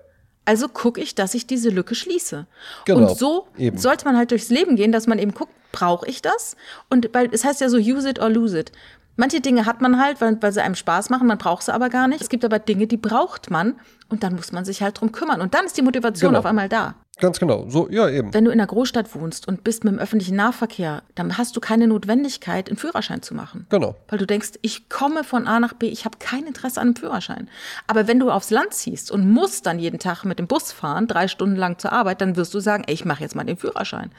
Also 0.49 0.67
gucke 0.67 0.99
ich, 0.99 1.13
dass 1.13 1.35
ich 1.35 1.45
diese 1.45 1.69
Lücke 1.69 1.93
schließe. 1.93 2.47
Genau, 2.85 3.11
und 3.11 3.15
so 3.15 3.45
eben. 3.55 3.77
sollte 3.77 4.05
man 4.05 4.17
halt 4.17 4.31
durchs 4.31 4.49
Leben 4.49 4.75
gehen, 4.75 4.91
dass 4.91 5.05
man 5.05 5.19
eben 5.19 5.31
guckt, 5.31 5.53
brauche 5.71 6.07
ich 6.07 6.23
das? 6.23 6.57
Und 6.89 7.11
weil 7.13 7.29
es 7.31 7.45
heißt 7.45 7.61
ja 7.61 7.69
so, 7.69 7.77
use 7.77 8.09
it 8.09 8.19
or 8.19 8.31
lose 8.31 8.57
it. 8.57 8.71
Manche 9.15 9.41
Dinge 9.41 9.67
hat 9.67 9.79
man 9.79 10.01
halt, 10.01 10.21
weil, 10.21 10.41
weil 10.41 10.51
sie 10.51 10.63
einem 10.63 10.73
Spaß 10.73 11.11
machen, 11.11 11.27
man 11.27 11.37
braucht 11.37 11.61
sie 11.61 11.71
aber 11.71 11.89
gar 11.89 12.07
nicht. 12.07 12.21
Es 12.21 12.29
gibt 12.29 12.43
aber 12.43 12.57
Dinge, 12.57 12.87
die 12.87 12.97
braucht 12.97 13.51
man 13.51 13.75
und 14.09 14.23
dann 14.23 14.33
muss 14.33 14.51
man 14.51 14.65
sich 14.65 14.81
halt 14.81 14.99
drum 14.99 15.11
kümmern. 15.11 15.39
Und 15.39 15.53
dann 15.53 15.67
ist 15.67 15.77
die 15.77 15.83
Motivation 15.83 16.31
genau. 16.31 16.39
auf 16.39 16.47
einmal 16.47 16.67
da. 16.67 16.95
Ganz 17.19 17.39
genau, 17.39 17.65
so, 17.67 17.89
ja, 17.89 18.09
eben. 18.09 18.33
Wenn 18.33 18.45
du 18.45 18.51
in 18.51 18.59
einer 18.59 18.67
Großstadt 18.67 19.13
wohnst 19.13 19.47
und 19.47 19.63
bist 19.63 19.83
mit 19.83 19.93
dem 19.93 19.99
öffentlichen 19.99 20.35
Nahverkehr, 20.35 21.03
dann 21.15 21.37
hast 21.37 21.55
du 21.55 21.59
keine 21.59 21.87
Notwendigkeit, 21.87 22.69
einen 22.69 22.77
Führerschein 22.77 23.21
zu 23.21 23.35
machen. 23.35 23.65
Genau. 23.69 23.95
Weil 24.07 24.19
du 24.19 24.25
denkst, 24.25 24.51
ich 24.61 24.89
komme 24.89 25.23
von 25.23 25.47
A 25.47 25.59
nach 25.59 25.73
B, 25.73 25.87
ich 25.87 26.05
habe 26.05 26.17
kein 26.19 26.45
Interesse 26.45 26.79
an 26.79 26.87
einem 26.87 26.95
Führerschein. 26.95 27.49
Aber 27.87 28.07
wenn 28.07 28.19
du 28.19 28.31
aufs 28.31 28.51
Land 28.51 28.73
ziehst 28.73 29.11
und 29.11 29.29
musst 29.29 29.65
dann 29.65 29.79
jeden 29.79 29.99
Tag 29.99 30.23
mit 30.23 30.39
dem 30.39 30.47
Bus 30.47 30.71
fahren, 30.71 31.07
drei 31.07 31.27
Stunden 31.27 31.55
lang 31.55 31.77
zur 31.77 31.91
Arbeit, 31.91 32.21
dann 32.21 32.35
wirst 32.35 32.53
du 32.53 32.59
sagen, 32.59 32.83
ey, 32.87 32.93
ich 32.93 33.05
mache 33.05 33.21
jetzt 33.21 33.35
mal 33.35 33.43
den 33.43 33.57
Führerschein. 33.57 34.11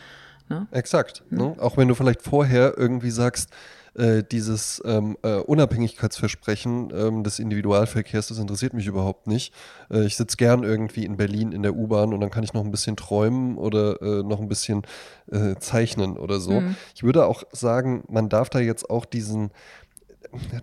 Ne? 0.51 0.67
Exakt. 0.73 1.23
Ne? 1.31 1.55
Auch 1.59 1.77
wenn 1.77 1.89
du 1.89 1.95
vielleicht 1.95 2.23
vorher 2.23 2.77
irgendwie 2.77 3.11
sagst, 3.11 3.51
äh, 3.95 4.23
dieses 4.23 4.83
ähm, 4.85 5.17
äh, 5.23 5.37
Unabhängigkeitsversprechen 5.37 6.93
ähm, 6.95 7.25
des 7.25 7.39
Individualverkehrs, 7.39 8.29
das 8.29 8.39
interessiert 8.39 8.73
mich 8.75 8.87
überhaupt 8.87 9.27
nicht. 9.27 9.53
Äh, 9.91 10.05
ich 10.05 10.17
sitze 10.17 10.37
gern 10.37 10.63
irgendwie 10.63 11.05
in 11.05 11.17
Berlin 11.17 11.53
in 11.53 11.63
der 11.63 11.75
U-Bahn 11.75 12.13
und 12.13 12.21
dann 12.21 12.31
kann 12.31 12.45
ich 12.45 12.53
noch 12.53 12.65
ein 12.65 12.71
bisschen 12.71 12.97
träumen 12.97 13.57
oder 13.57 14.01
äh, 14.03 14.23
noch 14.23 14.41
ein 14.41 14.49
bisschen 14.49 14.83
äh, 15.31 15.57
zeichnen 15.59 16.17
oder 16.17 16.41
so. 16.41 16.61
Mhm. 16.61 16.77
Ich 16.95 17.03
würde 17.03 17.27
auch 17.27 17.43
sagen, 17.53 18.05
man 18.09 18.29
darf 18.29 18.51
da 18.51 18.61
jetzt 18.61 18.91
auch 18.91 19.05
diesen 19.05 19.51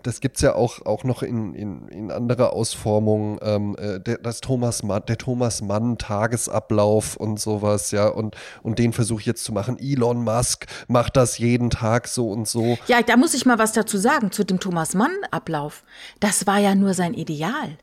das 0.04 0.22
gibt 0.22 0.38
es 0.38 0.42
ja 0.42 0.56
auch, 0.56 0.86
auch 0.86 1.04
noch 1.04 1.24
in, 1.24 1.54
in, 1.54 1.88
in 1.90 2.12
anderer 2.12 2.54
Ausformung, 2.54 3.40
ähm, 3.42 3.76
äh, 3.78 4.00
der, 4.00 4.18
das 4.18 4.42
Thomas 4.42 4.84
Mann, 4.84 5.04
der 5.08 5.18
Thomas 5.18 5.62
Mann 5.62 5.98
Tagesablauf 5.98 7.18
und 7.18 7.40
sowas, 7.40 7.92
ja, 7.92 8.08
und, 8.08 8.36
und 8.64 8.80
den 8.80 8.94
versuche 8.94 9.22
ich 9.22 9.26
jetzt 9.26 9.44
zu 9.44 9.52
machen. 9.52 9.78
Elon 9.80 10.24
Musk 10.24 10.66
macht 10.88 11.18
das 11.18 11.38
jeden 11.38 11.70
Tag 11.70 12.08
so 12.08 12.30
und 12.30 12.48
so. 12.48 12.78
Ja, 12.88 13.02
da 13.02 13.18
muss 13.18 13.34
ich 13.34 13.46
mal 13.46 13.60
was 13.60 13.74
dazu 13.74 13.98
sagen 13.98 14.32
zu 14.32 14.44
dem 14.44 14.60
Thomas 14.60 14.94
Mann 14.94 15.12
Ablauf. 15.32 15.84
Das 16.20 16.48
war 16.48 16.60
ja 16.60 16.76
nur 16.76 16.94
sein 16.94 17.14
Ideal. 17.14 17.78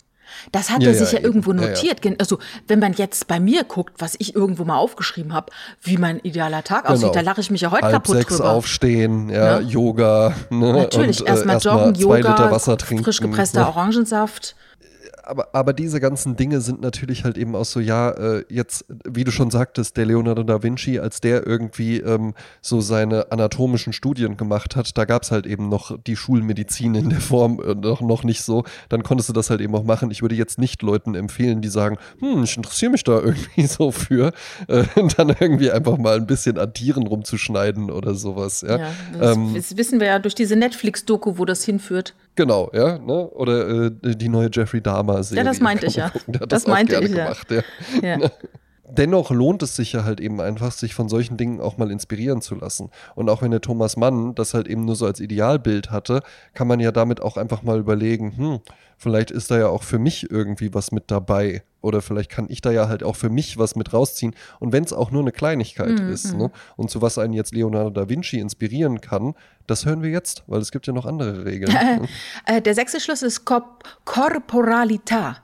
Das 0.53 0.71
hat 0.71 0.83
ja, 0.83 0.89
er 0.89 0.95
sich 0.95 1.13
ja, 1.13 1.19
ja 1.19 1.25
irgendwo 1.25 1.53
notiert. 1.53 2.05
Ja, 2.05 2.13
also, 2.19 2.39
wenn 2.67 2.79
man 2.79 2.93
jetzt 2.95 3.27
bei 3.27 3.41
mir 3.41 3.65
guckt, 3.65 3.95
was 3.99 4.15
ich 4.19 4.35
irgendwo 4.35 4.65
mal 4.65 4.77
aufgeschrieben 4.77 5.33
habe, 5.33 5.53
wie 5.83 5.97
mein 5.97 6.21
idealer 6.21 6.65
Tag 6.65 6.85
genau. 6.85 6.95
aussieht, 6.95 7.15
da 7.15 7.21
lache 7.21 7.41
ich 7.41 7.51
mich 7.51 7.61
ja 7.61 7.71
heute 7.71 7.85
Halb 7.85 7.95
kaputt 7.95 8.17
sechs 8.17 8.37
drüber. 8.37 8.51
aufstehen, 8.51 9.29
ja, 9.29 9.61
ne? 9.61 9.67
Yoga. 9.67 10.35
Ne? 10.51 10.73
Natürlich, 10.73 11.27
erstmal 11.27 11.55
äh, 11.55 11.57
erst 11.57 11.65
joggen, 11.67 11.95
Yoga, 11.95 12.59
frisch 12.59 13.21
gepresster 13.21 13.61
ne? 13.61 13.69
Orangensaft 13.69 14.55
aber, 15.27 15.49
aber 15.53 15.73
diese 15.73 16.01
ganzen 16.01 16.37
Dinge 16.37 16.61
sind 16.61 16.81
natürlich 16.81 17.25
halt 17.25 17.37
eben 17.37 17.55
auch 17.55 17.65
so, 17.65 17.81
ja, 17.81 18.11
äh, 18.11 18.45
jetzt, 18.49 18.85
wie 19.09 19.25
du 19.25 19.31
schon 19.31 19.51
sagtest, 19.51 19.97
der 19.97 20.07
Leonardo 20.07 20.43
da 20.43 20.63
Vinci, 20.63 20.99
als 20.99 21.21
der 21.21 21.47
irgendwie 21.47 21.99
ähm, 21.99 22.35
so 22.61 22.81
seine 22.81 23.31
anatomischen 23.33 23.93
Studien 23.93 24.37
gemacht 24.37 24.77
hat, 24.77 24.97
da 24.97 25.05
gab 25.05 25.23
es 25.23 25.31
halt 25.31 25.47
eben 25.47 25.69
noch 25.69 25.99
die 26.03 26.17
Schulmedizin 26.17 26.95
in 26.95 27.11
der 27.11 27.21
Form 27.21 27.61
äh, 27.61 27.75
noch, 27.75 28.01
noch 28.01 28.25
nicht 28.25 28.43
so, 28.43 28.65
dann 28.89 29.03
konntest 29.03 29.29
du 29.29 29.33
das 29.33 29.51
halt 29.51 29.61
eben 29.61 29.75
auch 29.75 29.85
machen. 29.85 30.11
Ich 30.11 30.23
würde 30.23 30.35
jetzt 30.35 30.59
nicht 30.59 30.83
Leuten 30.83 31.15
empfehlen, 31.15 31.61
die 31.61 31.69
sagen, 31.69 31.99
hm, 32.21 32.45
ich 32.45 32.57
interessiere 32.57 32.93
mich 32.93 33.05
da 33.05 33.21
irgendwie 33.25 33.67
so 33.67 33.91
für, 33.91 34.33
äh, 34.69 34.85
dann 35.17 35.35
irgendwie 35.41 35.71
einfach 35.71 35.99
mal 35.99 36.17
ein 36.17 36.27
bisschen 36.27 36.59
an 36.59 36.73
Tieren 36.73 37.07
rumzuschneiden 37.07 37.91
oder 37.91 38.15
sowas. 38.15 38.63
Ja, 38.63 38.79
ja 38.79 38.91
das, 39.19 39.37
ähm, 39.37 39.53
das 39.55 39.77
wissen 39.77 40.01
wir 40.01 40.09
ja 40.09 40.19
durch 40.19 40.35
diese 40.35 40.57
Netflix-Doku, 40.57 41.39
wo 41.39 41.45
das 41.45 41.65
hinführt. 41.65 42.15
Genau, 42.37 42.71
ja, 42.73 42.99
ne? 42.99 43.29
Oder 43.31 43.87
äh, 43.87 43.91
die 44.17 44.29
neue 44.29 44.51
Jeffrey 44.53 44.81
Dahmer-Serie. 44.81 45.45
Ja, 45.45 45.49
das 45.49 45.61
meinte 45.61 45.87
ich 45.87 45.97
ja. 45.97 46.11
Das, 46.27 46.49
das 46.49 46.67
meinte 46.67 46.99
ich 47.01 47.13
gemacht, 47.13 47.51
ja. 47.51 47.63
ja. 48.03 48.17
Ne? 48.25 48.31
Dennoch 48.87 49.31
lohnt 49.31 49.63
es 49.63 49.77
sich 49.77 49.93
ja 49.93 50.05
halt 50.05 50.21
eben 50.21 50.41
einfach, 50.41 50.71
sich 50.71 50.95
von 50.95 51.09
solchen 51.09 51.37
Dingen 51.37 51.61
auch 51.61 51.79
mal 51.79 51.91
inspirieren 51.91 52.43
zu 52.43 52.55
lassen. 52.55 52.91
Und 53.15 53.31
auch 53.31 53.41
wenn 53.41 53.51
der 53.51 53.63
Thomas 53.63 53.97
Mann 53.97 54.35
das 54.35 54.53
halt 54.53 54.69
eben 54.69 54.85
nur 54.85 54.95
so 54.95 55.07
als 55.07 55.21
Idealbild 55.21 55.91
hatte, 55.91 56.23
kann 56.53 56.69
man 56.69 56.81
ja 56.81 56.93
damit 56.93 57.23
auch 57.23 57.37
einfach 57.37 57.63
mal 57.63 57.79
überlegen, 57.79 58.37
hm, 58.37 58.61
vielleicht 58.99 59.31
ist 59.31 59.51
da 59.51 59.59
ja 59.59 59.69
auch 59.69 59.83
für 59.83 59.99
mich 59.99 60.31
irgendwie 60.31 60.75
was 60.75 60.93
mit 60.93 61.05
dabei. 61.11 61.63
Oder 61.85 62.01
vielleicht 62.01 62.31
kann 62.31 62.47
ich 62.49 62.63
da 62.63 62.71
ja 62.71 62.89
halt 62.89 63.03
auch 63.03 63.15
für 63.15 63.29
mich 63.29 63.59
was 63.59 63.77
mit 63.77 63.93
rausziehen. 63.93 64.35
Und 64.59 64.73
wenn 64.73 64.85
es 64.85 64.95
auch 64.95 65.11
nur 65.11 65.21
eine 65.21 65.33
Kleinigkeit 65.33 66.01
mhm. 66.01 66.11
ist, 66.11 66.35
ne? 66.35 66.51
und 66.77 66.91
zu 66.91 67.03
was 67.03 67.19
einen 67.19 67.35
jetzt 67.35 67.53
Leonardo 67.53 67.91
da 67.91 68.09
Vinci 68.09 68.39
inspirieren 68.39 69.03
kann, 69.03 69.35
das 69.67 69.85
hören 69.85 70.03
wir 70.03 70.09
jetzt, 70.09 70.45
weil 70.47 70.63
es 70.63 70.73
gibt 70.73 70.87
ja 70.87 70.95
noch 70.95 71.05
andere 71.05 71.45
Regeln. 71.45 71.75
Äh, 72.47 72.61
der 72.61 72.75
sechste 72.75 73.01
Schlüssel 73.01 73.29
ist 73.29 73.45
Corporalita. 73.45 75.37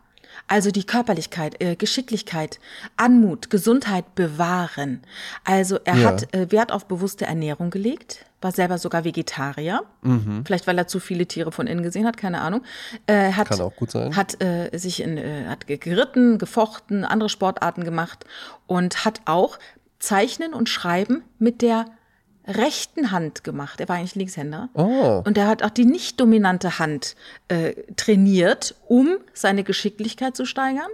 Also 0.51 0.73
die 0.73 0.83
Körperlichkeit, 0.83 1.63
äh, 1.63 1.77
Geschicklichkeit, 1.77 2.59
Anmut, 2.97 3.51
Gesundheit 3.51 4.17
bewahren. 4.17 5.01
Also 5.45 5.79
er 5.85 5.97
ja. 5.97 6.09
hat 6.09 6.35
äh, 6.35 6.51
Wert 6.51 6.73
auf 6.73 6.87
bewusste 6.87 7.25
Ernährung 7.25 7.71
gelegt, 7.71 8.27
war 8.41 8.51
selber 8.51 8.79
sogar 8.79 9.05
Vegetarier. 9.05 9.85
Mhm. 10.03 10.43
Vielleicht 10.45 10.67
weil 10.67 10.77
er 10.77 10.89
zu 10.89 10.99
viele 10.99 11.27
Tiere 11.27 11.53
von 11.53 11.69
innen 11.69 11.85
gesehen 11.85 12.05
hat, 12.05 12.17
keine 12.17 12.41
Ahnung. 12.41 12.63
Äh, 13.07 13.31
hat, 13.31 13.49
Kann 13.49 13.61
auch 13.61 13.77
gut 13.77 13.93
sein. 13.93 14.17
Hat 14.17 14.43
äh, 14.43 14.77
sich 14.77 15.01
in, 15.05 15.19
äh, 15.19 15.47
hat 15.47 15.69
geritten, 15.69 16.39
gefochten, 16.39 17.05
andere 17.05 17.29
Sportarten 17.29 17.85
gemacht 17.85 18.25
und 18.67 19.05
hat 19.05 19.21
auch 19.27 19.57
Zeichnen 20.01 20.53
und 20.53 20.69
Schreiben 20.69 21.23
mit 21.39 21.63
der 21.63 21.85
rechten 22.47 23.11
Hand 23.11 23.45
gemacht. 23.45 23.81
Er 23.81 23.89
war 23.89 23.97
eigentlich 23.97 24.15
Linkshänder. 24.15 24.69
Oh. 24.75 25.23
Und 25.25 25.37
er 25.39 25.47
hat 25.47 25.63
auch 25.63 25.71
die 25.71 25.85
nicht 25.85 26.21
dominante 26.21 26.79
Hand 26.79 27.17
äh, 27.49 27.75
trainiert, 27.97 28.75
um 28.87 29.19
seine 29.33 29.65
Geschicklichkeit 29.65 30.37
zu 30.37 30.45
steigern. 30.47 30.91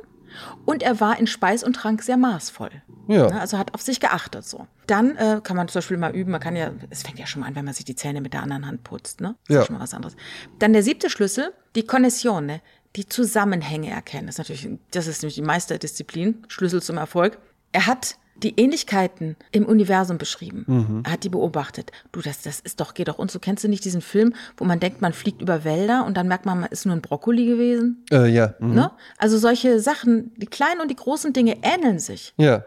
Und 0.64 0.82
er 0.82 1.00
war 1.00 1.18
in 1.18 1.26
Speis 1.26 1.64
und 1.64 1.74
Trank 1.74 2.02
sehr 2.02 2.16
maßvoll. 2.16 2.70
Ja. 3.08 3.28
Also 3.28 3.58
hat 3.58 3.74
auf 3.74 3.82
sich 3.82 4.00
geachtet 4.00 4.44
so. 4.44 4.66
Dann 4.86 5.16
äh, 5.16 5.40
kann 5.42 5.56
man 5.56 5.68
zum 5.68 5.78
Beispiel 5.78 5.96
mal 5.96 6.14
üben, 6.14 6.30
man 6.30 6.40
kann 6.40 6.56
ja, 6.56 6.72
es 6.90 7.02
fängt 7.02 7.18
ja 7.18 7.26
schon 7.26 7.40
mal 7.40 7.46
an, 7.46 7.56
wenn 7.56 7.64
man 7.64 7.74
sich 7.74 7.84
die 7.84 7.96
Zähne 7.96 8.20
mit 8.20 8.34
der 8.34 8.42
anderen 8.42 8.66
Hand 8.66 8.84
putzt, 8.84 9.20
ne? 9.20 9.36
Das 9.46 9.54
ja. 9.54 9.60
ist 9.60 9.66
schon 9.66 9.76
mal 9.76 9.82
was 9.82 9.94
anderes. 9.94 10.16
Dann 10.58 10.72
der 10.72 10.82
siebte 10.82 11.08
Schlüssel, 11.08 11.52
die 11.74 11.84
Connessione, 11.84 12.60
die 12.96 13.06
Zusammenhänge 13.06 13.90
erkennen. 13.90 14.26
Das 14.26 14.34
ist 14.34 14.38
natürlich, 14.38 14.78
das 14.90 15.06
ist 15.06 15.22
nämlich 15.22 15.36
die 15.36 15.42
Meisterdisziplin, 15.42 16.44
Schlüssel 16.48 16.82
zum 16.82 16.96
Erfolg. 16.96 17.38
Er 17.72 17.86
hat 17.86 18.16
die 18.42 18.58
Ähnlichkeiten 18.58 19.36
im 19.50 19.64
Universum 19.64 20.18
beschrieben. 20.18 20.64
Mhm. 20.66 21.02
Er 21.04 21.12
hat 21.12 21.24
die 21.24 21.28
beobachtet. 21.28 21.90
Du, 22.12 22.20
das, 22.20 22.42
das 22.42 22.60
ist 22.60 22.80
doch, 22.80 22.94
geht 22.94 23.08
doch 23.08 23.18
uns. 23.18 23.32
So 23.32 23.38
kennst 23.38 23.64
du 23.64 23.68
nicht 23.68 23.84
diesen 23.84 24.02
Film, 24.02 24.34
wo 24.56 24.64
man 24.64 24.80
denkt, 24.80 25.00
man 25.00 25.12
fliegt 25.12 25.40
über 25.40 25.64
Wälder 25.64 26.04
und 26.06 26.16
dann 26.16 26.28
merkt 26.28 26.46
man, 26.46 26.60
man 26.60 26.70
ist 26.70 26.86
nur 26.86 26.94
ein 26.94 27.02
Brokkoli 27.02 27.46
gewesen? 27.46 28.04
Äh, 28.10 28.28
ja. 28.28 28.54
Mhm. 28.58 28.74
Ne? 28.74 28.90
Also 29.18 29.38
solche 29.38 29.80
Sachen, 29.80 30.32
die 30.36 30.46
kleinen 30.46 30.80
und 30.80 30.90
die 30.90 30.96
großen 30.96 31.32
Dinge 31.32 31.56
ähneln 31.62 31.98
sich. 31.98 32.34
Ja. 32.36 32.64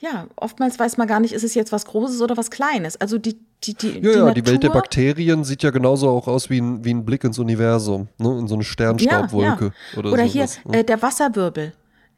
Ja, 0.00 0.26
oftmals 0.36 0.78
weiß 0.78 0.98
man 0.98 1.06
gar 1.06 1.20
nicht, 1.20 1.32
ist 1.32 1.44
es 1.44 1.54
jetzt 1.54 1.72
was 1.72 1.86
Großes 1.86 2.20
oder 2.20 2.36
was 2.36 2.50
Kleines. 2.50 3.00
Also 3.00 3.16
die, 3.16 3.38
die, 3.62 3.74
die, 3.74 3.88
ja, 3.88 4.00
die, 4.00 4.08
ja, 4.08 4.34
die 4.34 4.46
Welt 4.46 4.62
der 4.62 4.68
Bakterien 4.68 5.44
sieht 5.44 5.62
ja 5.62 5.70
genauso 5.70 6.10
auch 6.10 6.28
aus 6.28 6.50
wie 6.50 6.60
ein, 6.60 6.84
wie 6.84 6.92
ein 6.92 7.06
Blick 7.06 7.24
ins 7.24 7.38
Universum, 7.38 8.08
ne? 8.18 8.38
in 8.38 8.46
so 8.46 8.54
eine 8.54 8.64
Sternstaubwolke. 8.64 9.64
Ja, 9.64 9.72
ja. 9.92 9.98
Oder, 9.98 10.12
oder 10.12 10.22
hier 10.24 10.46
ne? 10.66 10.80
äh, 10.80 10.84
der 10.84 11.00
Wasserwirbel. 11.00 11.72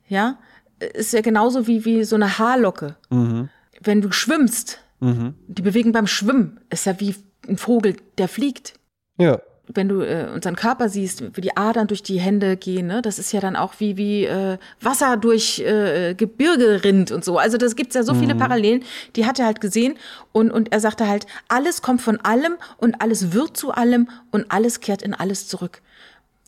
Ja, 0.08 0.38
ist 0.80 1.12
ja 1.12 1.20
genauso 1.20 1.66
wie, 1.66 1.84
wie 1.84 2.04
so 2.04 2.16
eine 2.16 2.38
Haarlocke. 2.38 2.96
Mhm. 3.10 3.48
Wenn 3.82 4.00
du 4.00 4.12
schwimmst, 4.12 4.80
mhm. 5.00 5.34
die 5.46 5.62
Bewegung 5.62 5.92
beim 5.92 6.06
Schwimmen 6.06 6.60
ist 6.70 6.86
ja 6.86 6.98
wie 7.00 7.14
ein 7.48 7.58
Vogel, 7.58 7.96
der 8.18 8.28
fliegt. 8.28 8.74
Ja. 9.18 9.40
Wenn 9.68 9.88
du 9.88 10.00
äh, 10.02 10.28
unseren 10.32 10.54
Körper 10.54 10.88
siehst, 10.88 11.36
wie 11.36 11.40
die 11.40 11.56
Adern 11.56 11.88
durch 11.88 12.02
die 12.02 12.20
Hände 12.20 12.56
gehen, 12.56 12.86
ne, 12.86 13.02
das 13.02 13.18
ist 13.18 13.32
ja 13.32 13.40
dann 13.40 13.56
auch 13.56 13.74
wie, 13.78 13.96
wie 13.96 14.24
äh, 14.24 14.58
Wasser 14.80 15.16
durch 15.16 15.58
äh, 15.58 16.14
Gebirge 16.14 16.84
rinnt 16.84 17.10
und 17.10 17.24
so. 17.24 17.36
Also 17.38 17.58
das 17.58 17.74
gibt's 17.74 17.96
ja 17.96 18.04
so 18.04 18.14
mhm. 18.14 18.20
viele 18.20 18.34
Parallelen, 18.36 18.84
die 19.16 19.26
hat 19.26 19.40
er 19.40 19.46
halt 19.46 19.60
gesehen 19.60 19.96
und, 20.30 20.52
und 20.52 20.72
er 20.72 20.78
sagte 20.78 21.08
halt, 21.08 21.26
alles 21.48 21.82
kommt 21.82 22.00
von 22.00 22.20
allem 22.20 22.54
und 22.76 23.00
alles 23.00 23.32
wird 23.32 23.56
zu 23.56 23.72
allem 23.72 24.08
und 24.30 24.52
alles 24.52 24.78
kehrt 24.80 25.02
in 25.02 25.14
alles 25.14 25.48
zurück. 25.48 25.82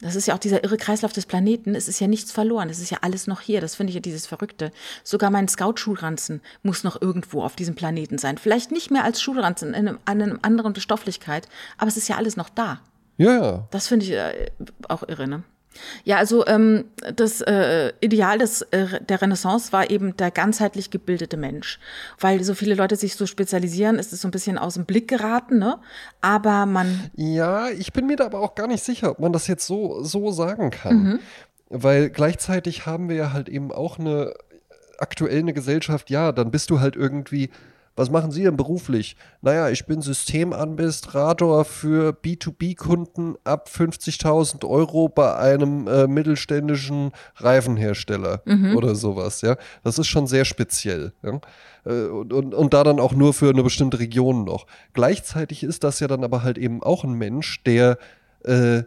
Das 0.00 0.14
ist 0.14 0.26
ja 0.26 0.34
auch 0.34 0.38
dieser 0.38 0.62
irre 0.62 0.76
Kreislauf 0.76 1.12
des 1.12 1.26
Planeten. 1.26 1.74
Es 1.74 1.88
ist 1.88 2.00
ja 2.00 2.06
nichts 2.06 2.30
verloren. 2.30 2.70
Es 2.70 2.78
ist 2.78 2.90
ja 2.90 2.98
alles 3.00 3.26
noch 3.26 3.40
hier. 3.40 3.60
Das 3.60 3.74
finde 3.74 3.90
ich 3.90 3.94
ja 3.94 4.00
dieses 4.00 4.26
Verrückte. 4.26 4.70
Sogar 5.02 5.30
mein 5.30 5.48
Scout-Schulranzen 5.48 6.40
muss 6.62 6.84
noch 6.84 7.00
irgendwo 7.02 7.42
auf 7.42 7.56
diesem 7.56 7.74
Planeten 7.74 8.18
sein. 8.18 8.38
Vielleicht 8.38 8.70
nicht 8.70 8.90
mehr 8.90 9.04
als 9.04 9.20
Schulranzen 9.20 9.74
in 9.74 9.88
einem, 9.88 9.98
einer 10.04 10.38
anderen 10.42 10.74
Stofflichkeit, 10.76 11.48
aber 11.78 11.88
es 11.88 11.96
ist 11.96 12.08
ja 12.08 12.16
alles 12.16 12.36
noch 12.36 12.48
da. 12.48 12.80
Ja, 13.16 13.34
ja. 13.34 13.68
Das 13.72 13.88
finde 13.88 14.06
ich 14.06 14.12
äh, 14.12 14.50
auch 14.88 15.02
irre, 15.08 15.26
ne? 15.26 15.42
Ja, 16.04 16.16
also 16.16 16.46
ähm, 16.46 16.84
das 17.14 17.40
äh, 17.40 17.92
Ideal 18.00 18.38
des, 18.38 18.62
äh, 18.62 19.00
der 19.04 19.22
Renaissance 19.22 19.72
war 19.72 19.90
eben 19.90 20.16
der 20.16 20.30
ganzheitlich 20.30 20.90
gebildete 20.90 21.36
Mensch. 21.36 21.78
Weil 22.18 22.42
so 22.42 22.54
viele 22.54 22.74
Leute 22.74 22.96
sich 22.96 23.14
so 23.14 23.26
spezialisieren, 23.26 23.98
ist 23.98 24.12
es 24.12 24.22
so 24.22 24.28
ein 24.28 24.32
bisschen 24.32 24.58
aus 24.58 24.74
dem 24.74 24.86
Blick 24.86 25.08
geraten, 25.08 25.58
ne? 25.58 25.78
Aber 26.20 26.66
man. 26.66 27.10
Ja, 27.16 27.68
ich 27.68 27.92
bin 27.92 28.06
mir 28.06 28.16
da 28.16 28.26
aber 28.26 28.40
auch 28.40 28.54
gar 28.54 28.66
nicht 28.66 28.82
sicher, 28.82 29.10
ob 29.10 29.20
man 29.20 29.32
das 29.32 29.46
jetzt 29.46 29.66
so, 29.66 30.02
so 30.02 30.30
sagen 30.32 30.70
kann. 30.70 31.02
Mhm. 31.02 31.18
Weil 31.70 32.10
gleichzeitig 32.10 32.86
haben 32.86 33.08
wir 33.08 33.16
ja 33.16 33.32
halt 33.32 33.48
eben 33.48 33.72
auch 33.72 33.98
eine 33.98 34.32
aktuell 34.98 35.38
eine 35.38 35.54
Gesellschaft, 35.54 36.10
ja, 36.10 36.32
dann 36.32 36.50
bist 36.50 36.70
du 36.70 36.80
halt 36.80 36.96
irgendwie 36.96 37.50
was 37.98 38.10
machen 38.10 38.30
Sie 38.30 38.44
denn 38.44 38.56
beruflich? 38.56 39.16
Naja, 39.42 39.70
ich 39.70 39.84
bin 39.86 40.00
Systemadministrator 40.00 41.64
für 41.64 42.12
B2B-Kunden 42.12 43.34
ab 43.42 43.68
50.000 43.68 44.64
Euro 44.64 45.08
bei 45.08 45.36
einem 45.36 45.88
äh, 45.88 46.06
mittelständischen 46.06 47.10
Reifenhersteller 47.36 48.42
mhm. 48.44 48.76
oder 48.76 48.94
sowas. 48.94 49.40
Ja, 49.40 49.56
das 49.82 49.98
ist 49.98 50.06
schon 50.06 50.28
sehr 50.28 50.44
speziell. 50.44 51.12
Ja? 51.24 51.40
Äh, 51.84 52.06
und, 52.06 52.32
und, 52.32 52.54
und 52.54 52.72
da 52.72 52.84
dann 52.84 53.00
auch 53.00 53.12
nur 53.12 53.34
für 53.34 53.50
eine 53.50 53.64
bestimmte 53.64 53.98
Region 53.98 54.44
noch. 54.44 54.66
Gleichzeitig 54.92 55.64
ist 55.64 55.82
das 55.82 55.98
ja 55.98 56.06
dann 56.06 56.22
aber 56.22 56.44
halt 56.44 56.56
eben 56.56 56.84
auch 56.84 57.02
ein 57.02 57.14
Mensch, 57.14 57.64
der 57.64 57.98
äh, 58.44 58.84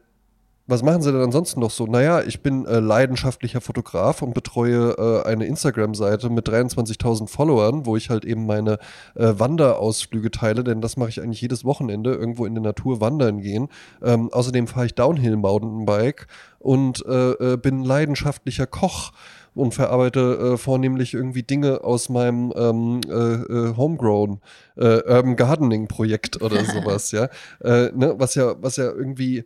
was 0.71 0.83
machen 0.83 1.01
Sie 1.01 1.11
denn 1.11 1.21
ansonsten 1.21 1.59
noch 1.59 1.69
so? 1.69 1.85
Naja, 1.85 2.21
ich 2.21 2.41
bin 2.41 2.65
äh, 2.65 2.79
leidenschaftlicher 2.79 3.59
Fotograf 3.59 4.21
und 4.21 4.33
betreue 4.33 4.95
äh, 4.97 5.27
eine 5.27 5.45
Instagram-Seite 5.45 6.29
mit 6.29 6.47
23.000 6.47 7.27
Followern, 7.27 7.85
wo 7.85 7.97
ich 7.97 8.09
halt 8.09 8.23
eben 8.23 8.45
meine 8.45 8.79
äh, 9.15 9.33
Wanderausflüge 9.37 10.31
teile, 10.31 10.63
denn 10.63 10.79
das 10.79 10.95
mache 10.95 11.09
ich 11.09 11.21
eigentlich 11.21 11.41
jedes 11.41 11.65
Wochenende, 11.65 12.13
irgendwo 12.13 12.45
in 12.45 12.55
der 12.55 12.63
Natur 12.63 13.01
wandern 13.01 13.41
gehen. 13.41 13.67
Ähm, 14.01 14.31
außerdem 14.31 14.67
fahre 14.67 14.85
ich 14.85 14.95
Downhill-Mountainbike 14.95 16.27
und 16.59 17.05
äh, 17.05 17.31
äh, 17.31 17.57
bin 17.57 17.83
leidenschaftlicher 17.83 18.65
Koch 18.65 19.11
und 19.53 19.73
verarbeite 19.73 20.53
äh, 20.53 20.57
vornehmlich 20.57 21.13
irgendwie 21.13 21.43
Dinge 21.43 21.83
aus 21.83 22.07
meinem 22.07 22.53
ähm, 22.55 23.01
äh, 23.09 23.11
äh 23.13 23.75
Homegrown 23.75 24.39
äh, 24.77 25.01
Urban 25.05 25.35
Gardening 25.35 25.87
Projekt 25.89 26.41
oder 26.41 26.63
sowas, 26.65 27.11
ja. 27.11 27.27
Ne? 27.61 28.15
Was 28.17 28.35
ja, 28.35 28.55
was 28.61 28.77
ja 28.77 28.85
irgendwie 28.85 29.43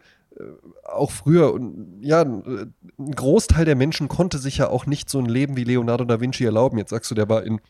auch 0.84 1.12
früher 1.12 1.54
und 1.54 2.00
ja, 2.02 2.22
ein 2.22 2.74
Großteil 2.98 3.66
der 3.66 3.76
Menschen 3.76 4.08
konnte 4.08 4.38
sich 4.38 4.58
ja 4.58 4.70
auch 4.70 4.86
nicht 4.86 5.10
so 5.10 5.20
ein 5.20 5.26
Leben 5.26 5.56
wie 5.56 5.64
Leonardo 5.64 6.06
da 6.06 6.20
Vinci 6.20 6.44
erlauben. 6.44 6.78
Jetzt 6.78 6.90
sagst 6.90 7.10
du, 7.12 7.16
der 7.16 7.30
war 7.30 7.44
in 7.44 7.62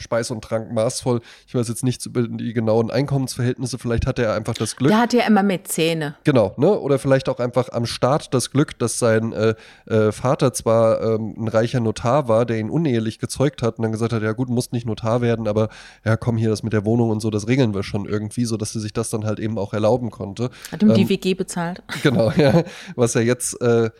Speis 0.00 0.30
und 0.30 0.42
Trank 0.42 0.72
maßvoll. 0.72 1.20
Ich 1.46 1.54
weiß 1.54 1.68
jetzt 1.68 1.84
nicht 1.84 2.04
über 2.06 2.22
die 2.22 2.52
genauen 2.52 2.90
Einkommensverhältnisse. 2.90 3.78
Vielleicht 3.78 4.06
hatte 4.06 4.22
er 4.22 4.34
einfach 4.34 4.54
das 4.54 4.76
Glück. 4.76 4.90
Der 4.90 5.00
hatte 5.00 5.18
ja 5.18 5.26
immer 5.26 5.42
Mäzene. 5.42 6.16
Genau, 6.24 6.54
ne? 6.56 6.78
Oder 6.78 6.98
vielleicht 6.98 7.28
auch 7.28 7.38
einfach 7.38 7.70
am 7.72 7.86
Start 7.86 8.34
das 8.34 8.50
Glück, 8.50 8.78
dass 8.78 8.98
sein 8.98 9.32
äh, 9.32 9.54
äh, 9.86 10.12
Vater 10.12 10.52
zwar 10.52 11.02
ähm, 11.02 11.34
ein 11.38 11.48
reicher 11.48 11.80
Notar 11.80 12.28
war, 12.28 12.46
der 12.46 12.58
ihn 12.58 12.70
unehelich 12.70 13.18
gezeugt 13.18 13.62
hat 13.62 13.78
und 13.78 13.82
dann 13.82 13.92
gesagt 13.92 14.12
hat, 14.12 14.22
ja 14.22 14.32
gut, 14.32 14.48
musst 14.48 14.72
nicht 14.72 14.86
Notar 14.86 15.20
werden, 15.20 15.48
aber 15.48 15.68
ja, 16.04 16.16
komm 16.16 16.36
hier, 16.36 16.50
das 16.50 16.62
mit 16.62 16.72
der 16.72 16.84
Wohnung 16.84 17.10
und 17.10 17.20
so, 17.20 17.30
das 17.30 17.48
regeln 17.48 17.74
wir 17.74 17.82
schon 17.82 18.06
irgendwie, 18.06 18.44
sodass 18.44 18.74
er 18.74 18.80
sich 18.80 18.92
das 18.92 19.10
dann 19.10 19.24
halt 19.24 19.38
eben 19.38 19.58
auch 19.58 19.72
erlauben 19.72 20.10
konnte. 20.10 20.50
Hat 20.72 20.82
ihm 20.82 20.90
ähm, 20.90 20.96
die 20.96 21.08
WG 21.08 21.34
bezahlt. 21.34 21.82
Genau, 22.02 22.30
ja. 22.36 22.64
Was 22.96 23.14
er 23.14 23.22
jetzt 23.22 23.60
äh, 23.60 23.90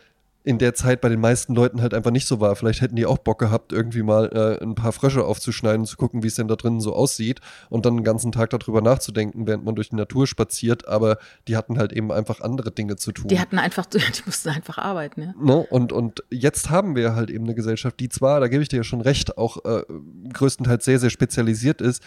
in 0.43 0.57
der 0.57 0.73
Zeit 0.73 1.01
bei 1.01 1.09
den 1.09 1.19
meisten 1.19 1.53
Leuten 1.53 1.81
halt 1.81 1.93
einfach 1.93 2.11
nicht 2.11 2.25
so 2.25 2.39
war. 2.39 2.55
Vielleicht 2.55 2.81
hätten 2.81 2.95
die 2.95 3.05
auch 3.05 3.19
Bock 3.19 3.39
gehabt, 3.39 3.71
irgendwie 3.71 4.01
mal 4.01 4.29
äh, 4.33 4.63
ein 4.63 4.73
paar 4.73 4.91
Frösche 4.91 5.23
aufzuschneiden 5.23 5.81
und 5.81 5.85
zu 5.85 5.97
gucken, 5.97 6.23
wie 6.23 6.27
es 6.27 6.35
denn 6.35 6.47
da 6.47 6.55
drinnen 6.55 6.81
so 6.81 6.93
aussieht 6.93 7.41
und 7.69 7.85
dann 7.85 7.97
den 7.97 8.03
ganzen 8.03 8.31
Tag 8.31 8.49
darüber 8.49 8.81
nachzudenken, 8.81 9.45
während 9.45 9.65
man 9.65 9.75
durch 9.75 9.89
die 9.89 9.95
Natur 9.95 10.25
spaziert. 10.25 10.87
Aber 10.87 11.17
die 11.47 11.57
hatten 11.57 11.77
halt 11.77 11.93
eben 11.93 12.11
einfach 12.11 12.41
andere 12.41 12.71
Dinge 12.71 12.95
zu 12.95 13.11
tun. 13.11 13.27
Die 13.27 13.39
hatten 13.39 13.59
einfach, 13.59 13.85
die 13.85 13.99
mussten 14.25 14.49
einfach 14.49 14.79
arbeiten, 14.79 15.21
ja. 15.21 15.33
Ne? 15.39 15.65
Und, 15.69 15.93
und 15.93 16.23
jetzt 16.31 16.69
haben 16.71 16.95
wir 16.95 17.15
halt 17.15 17.29
eben 17.29 17.43
eine 17.43 17.55
Gesellschaft, 17.55 17.99
die 17.99 18.09
zwar, 18.09 18.39
da 18.39 18.47
gebe 18.47 18.63
ich 18.63 18.69
dir 18.69 18.77
ja 18.77 18.83
schon 18.83 19.01
recht, 19.01 19.37
auch 19.37 19.63
äh, 19.63 19.83
größtenteils 20.33 20.83
sehr, 20.85 20.99
sehr 20.99 21.11
spezialisiert 21.11 21.81
ist, 21.81 22.01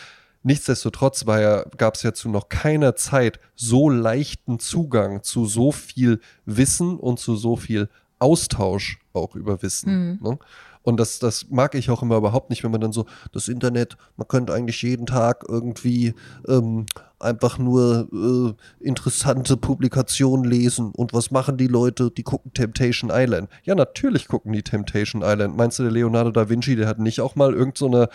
Nichtsdestotrotz 0.47 1.24
ja, 1.26 1.64
gab 1.78 1.95
es 1.95 2.03
ja 2.03 2.12
zu 2.12 2.28
noch 2.28 2.51
keiner 2.51 2.95
Zeit 2.97 3.41
so 3.55 3.89
leichten 3.89 4.59
Zugang 4.59 5.22
zu 5.22 5.47
so 5.47 5.72
viel 5.72 6.20
Wissen 6.45 6.99
und 6.99 7.18
zu 7.18 7.35
so 7.35 7.57
viel 7.57 7.89
Austausch 8.19 8.99
auch 9.12 9.35
über 9.37 9.62
Wissen. 9.62 10.12
Mhm. 10.12 10.19
Ne? 10.23 10.39
Und 10.83 11.01
das, 11.01 11.19
das 11.19 11.49
mag 11.51 11.75
ich 11.75 11.91
auch 11.91 12.03
immer 12.03 12.17
überhaupt 12.17 12.51
nicht, 12.51 12.62
wenn 12.62 12.71
man 12.71 12.81
dann 12.81 12.93
so, 12.93 13.07
das 13.33 13.49
Internet, 13.49 13.97
man 14.17 14.29
könnte 14.29 14.53
eigentlich 14.53 14.83
jeden 14.83 15.07
Tag 15.07 15.45
irgendwie 15.49 16.15
ähm, 16.47 16.85
einfach 17.25 17.59
nur 17.59 18.09
äh, 18.12 18.87
interessante 18.87 19.57
Publikationen 19.57 20.45
lesen. 20.45 20.93
Und 20.95 21.12
was 21.12 21.31
machen 21.31 21.57
die 21.57 21.66
Leute? 21.66 22.11
Die 22.11 22.22
gucken 22.22 22.53
Temptation 22.55 23.11
Island. 23.12 23.49
Ja, 23.64 23.75
natürlich 23.75 24.29
gucken 24.29 24.53
die 24.53 24.62
Temptation 24.62 25.22
Island. 25.25 25.57
Meinst 25.57 25.79
du, 25.79 25.83
der 25.83 25.93
Leonardo 25.93 26.31
da 26.31 26.49
Vinci, 26.49 26.77
der 26.77 26.87
hat 26.87 26.99
nicht 26.99 27.20
auch 27.20 27.35
mal 27.37 27.55
irgend 27.55 27.79
so 27.79 27.87
eine 27.87 28.09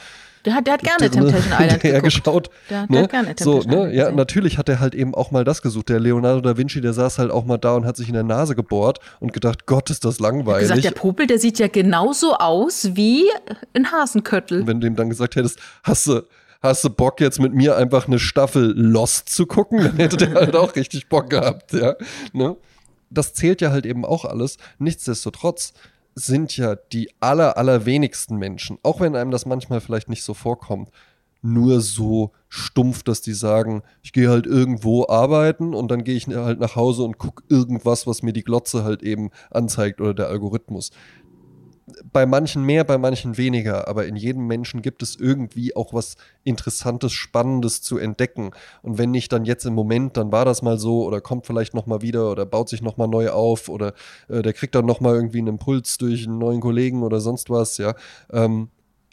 der 0.46 0.56
hat, 0.56 0.68
der 0.68 0.74
hat 0.76 0.84
gerne 0.84 1.10
Temptation 1.10 1.52
Island 1.60 1.82
geguckt. 1.82 2.04
geschaut. 2.04 2.50
Der, 2.70 2.88
der 2.88 2.96
ne? 2.96 3.04
hat 3.04 3.12
gerne 3.12 3.36
Temptation 3.36 3.62
so, 3.62 3.68
ne? 3.68 3.76
Island 3.76 3.94
Ja, 3.94 4.12
natürlich 4.12 4.58
hat 4.58 4.70
er 4.70 4.80
halt 4.80 4.96
eben 4.96 5.14
auch 5.14 5.32
mal 5.32 5.44
das 5.44 5.62
gesucht. 5.62 5.90
Der 5.90 6.00
Leonardo 6.00 6.42
da 6.42 6.58
Vinci, 6.58 6.80
der 6.82 6.94
saß 6.94 7.20
halt 7.20 7.32
auch 7.32 7.46
mal 7.46 7.58
da 7.58 7.76
und 7.76 7.86
hat 7.86 7.98
sich 7.98 8.08
in 8.08 8.14
der 8.14 8.24
Nase 8.24 8.56
gebohrt 8.56 9.00
und 9.20 9.34
gedacht, 9.34 9.66
Gott, 9.66 9.90
ist 9.90 10.06
das 10.06 10.20
langweilig. 10.20 10.70
Gesagt, 10.70 10.84
der 10.86 10.92
Popel, 10.92 11.28
der 11.28 11.40
sieht 11.40 11.60
ja 11.60 11.68
genauso 11.68 12.36
aus 12.36 12.92
wie 12.94 13.26
ein 13.74 13.92
Hasenköttel. 13.92 14.66
Wenn 14.66 14.80
du 14.80 14.88
ihm 14.88 14.96
dann 14.96 15.10
gesagt 15.10 15.36
hättest, 15.36 15.60
hast 15.84 16.08
du, 16.08 16.22
hast 16.62 16.84
du 16.84 16.90
Bock 16.90 17.22
jetzt 17.22 17.40
mit 17.40 17.54
mir 17.54 17.78
einfach 17.78 18.08
eine 18.08 18.20
Staffel 18.20 18.74
Lost 18.76 19.30
zu 19.30 19.46
gucken, 19.46 19.80
dann 19.80 19.96
hätte 19.98 20.18
der 20.18 20.34
halt 20.34 20.56
auch 20.56 20.76
richtig 20.76 21.10
Bock 21.10 21.30
gehabt, 21.30 21.74
ja. 21.74 21.96
Ne? 22.34 22.58
Das 23.10 23.34
zählt 23.34 23.62
ja 23.62 23.72
halt 23.72 23.86
eben 23.86 24.06
auch 24.06 24.26
alles. 24.26 24.58
Nichtsdestotrotz 24.78 25.74
sind 26.16 26.56
ja 26.58 26.76
die 26.76 27.10
aller, 27.20 27.58
allerwenigsten 27.58 28.38
Menschen, 28.38 28.78
auch 28.84 29.00
wenn 29.00 29.16
einem 29.16 29.32
das 29.32 29.46
manchmal 29.46 29.82
vielleicht 29.82 30.10
nicht 30.10 30.24
so 30.24 30.34
vorkommt, 30.34 30.90
nur 31.42 31.80
so 31.80 32.34
stumpf, 32.50 33.04
dass 33.04 33.22
die 33.22 33.34
sagen, 33.34 33.82
ich 34.04 34.12
gehe 34.12 34.30
halt 34.30 34.46
irgendwo 34.46 35.08
arbeiten 35.08 35.74
und 35.74 35.90
dann 35.90 36.04
gehe 36.04 36.16
ich 36.16 36.28
halt 36.28 36.60
nach 36.60 36.76
Hause 36.76 37.04
und 37.04 37.18
gucke 37.18 37.44
irgendwas, 37.48 38.06
was 38.06 38.24
mir 38.24 38.34
die 38.34 38.44
Glotze 38.44 38.84
halt 38.84 39.04
eben 39.04 39.30
anzeigt 39.50 40.02
oder 40.02 40.14
der 40.14 40.28
Algorithmus 40.28 40.92
bei 42.12 42.26
manchen 42.26 42.64
mehr, 42.64 42.84
bei 42.84 42.98
manchen 42.98 43.38
weniger, 43.38 43.88
aber 43.88 44.06
in 44.06 44.16
jedem 44.16 44.48
Menschen 44.48 44.82
gibt 44.82 45.02
es 45.04 45.16
irgendwie 45.16 45.76
auch 45.76 45.94
was 45.94 46.16
Interessantes, 46.44 47.12
Spannendes 47.12 47.82
zu 47.82 47.98
entdecken. 47.98 48.52
Und 48.82 48.98
wenn 48.98 49.12
nicht 49.12 49.32
dann 49.32 49.46
jetzt 49.46 49.66
im 49.66 49.74
Moment, 49.74 50.18
dann 50.18 50.32
war 50.32 50.46
das 50.46 50.62
mal 50.62 50.78
so 50.78 51.06
oder 51.06 51.22
kommt 51.22 51.46
vielleicht 51.46 51.74
noch 51.74 51.86
mal 51.86 52.02
wieder 52.02 52.32
oder 52.32 52.46
baut 52.46 52.70
sich 52.70 52.82
noch 52.82 52.98
mal 52.98 53.08
neu 53.08 53.30
auf 53.30 53.70
oder 53.70 53.94
äh, 54.28 54.42
der 54.42 54.54
kriegt 54.54 54.76
dann 54.76 54.86
noch 54.86 55.00
mal 55.00 55.16
irgendwie 55.16 55.40
einen 55.40 55.48
Impuls 55.48 55.98
durch 55.98 56.28
einen 56.28 56.38
neuen 56.38 56.62
Kollegen 56.62 57.04
oder 57.04 57.20
sonst 57.20 57.50
was, 57.50 57.78
ja. 57.78 57.96
Ähm, 58.32 58.70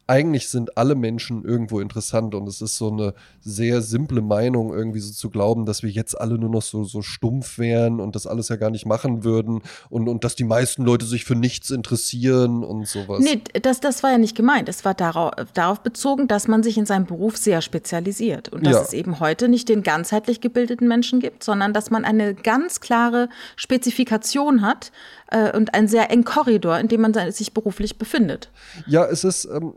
eigentlich 0.08 0.48
sind 0.48 0.78
alle 0.78 0.94
Menschen 0.94 1.44
irgendwo 1.44 1.80
interessant 1.80 2.34
und 2.36 2.46
es 2.46 2.62
ist 2.62 2.76
so 2.76 2.92
eine 2.92 3.14
sehr 3.40 3.82
simple 3.82 4.22
Meinung, 4.22 4.72
irgendwie 4.72 5.00
so 5.00 5.12
zu 5.12 5.30
glauben, 5.30 5.66
dass 5.66 5.82
wir 5.82 5.90
jetzt 5.90 6.20
alle 6.20 6.38
nur 6.38 6.48
noch 6.48 6.62
so, 6.62 6.84
so 6.84 7.02
stumpf 7.02 7.58
wären 7.58 7.98
und 7.98 8.14
das 8.14 8.26
alles 8.26 8.48
ja 8.48 8.56
gar 8.56 8.70
nicht 8.70 8.86
machen 8.86 9.24
würden 9.24 9.62
und, 9.90 10.08
und 10.08 10.22
dass 10.22 10.36
die 10.36 10.44
meisten 10.44 10.84
Leute 10.84 11.04
sich 11.04 11.24
für 11.24 11.34
nichts 11.34 11.70
interessieren 11.70 12.62
und 12.62 12.86
sowas. 12.86 13.18
Nee, 13.20 13.42
das, 13.60 13.80
das 13.80 14.04
war 14.04 14.12
ja 14.12 14.18
nicht 14.18 14.36
gemeint. 14.36 14.68
Es 14.68 14.84
war 14.84 14.94
darauf, 14.94 15.32
darauf 15.54 15.80
bezogen, 15.80 16.28
dass 16.28 16.46
man 16.46 16.62
sich 16.62 16.78
in 16.78 16.86
seinem 16.86 17.06
Beruf 17.06 17.36
sehr 17.36 17.60
spezialisiert 17.60 18.48
und 18.50 18.64
dass 18.64 18.74
ja. 18.74 18.82
es 18.82 18.92
eben 18.92 19.18
heute 19.18 19.48
nicht 19.48 19.68
den 19.68 19.82
ganzheitlich 19.82 20.40
gebildeten 20.40 20.86
Menschen 20.86 21.18
gibt, 21.18 21.42
sondern 21.42 21.72
dass 21.72 21.90
man 21.90 22.04
eine 22.04 22.34
ganz 22.34 22.78
klare 22.78 23.28
Spezifikation 23.56 24.62
hat 24.62 24.92
äh, 25.32 25.56
und 25.56 25.74
einen 25.74 25.88
sehr 25.88 26.10
engen 26.12 26.24
Korridor, 26.24 26.78
in 26.78 26.86
dem 26.86 27.00
man 27.00 27.12
sich 27.32 27.52
beruflich 27.52 27.98
befindet. 27.98 28.50
Ja, 28.86 29.04
es 29.04 29.24
ist. 29.24 29.46
Ähm, 29.46 29.72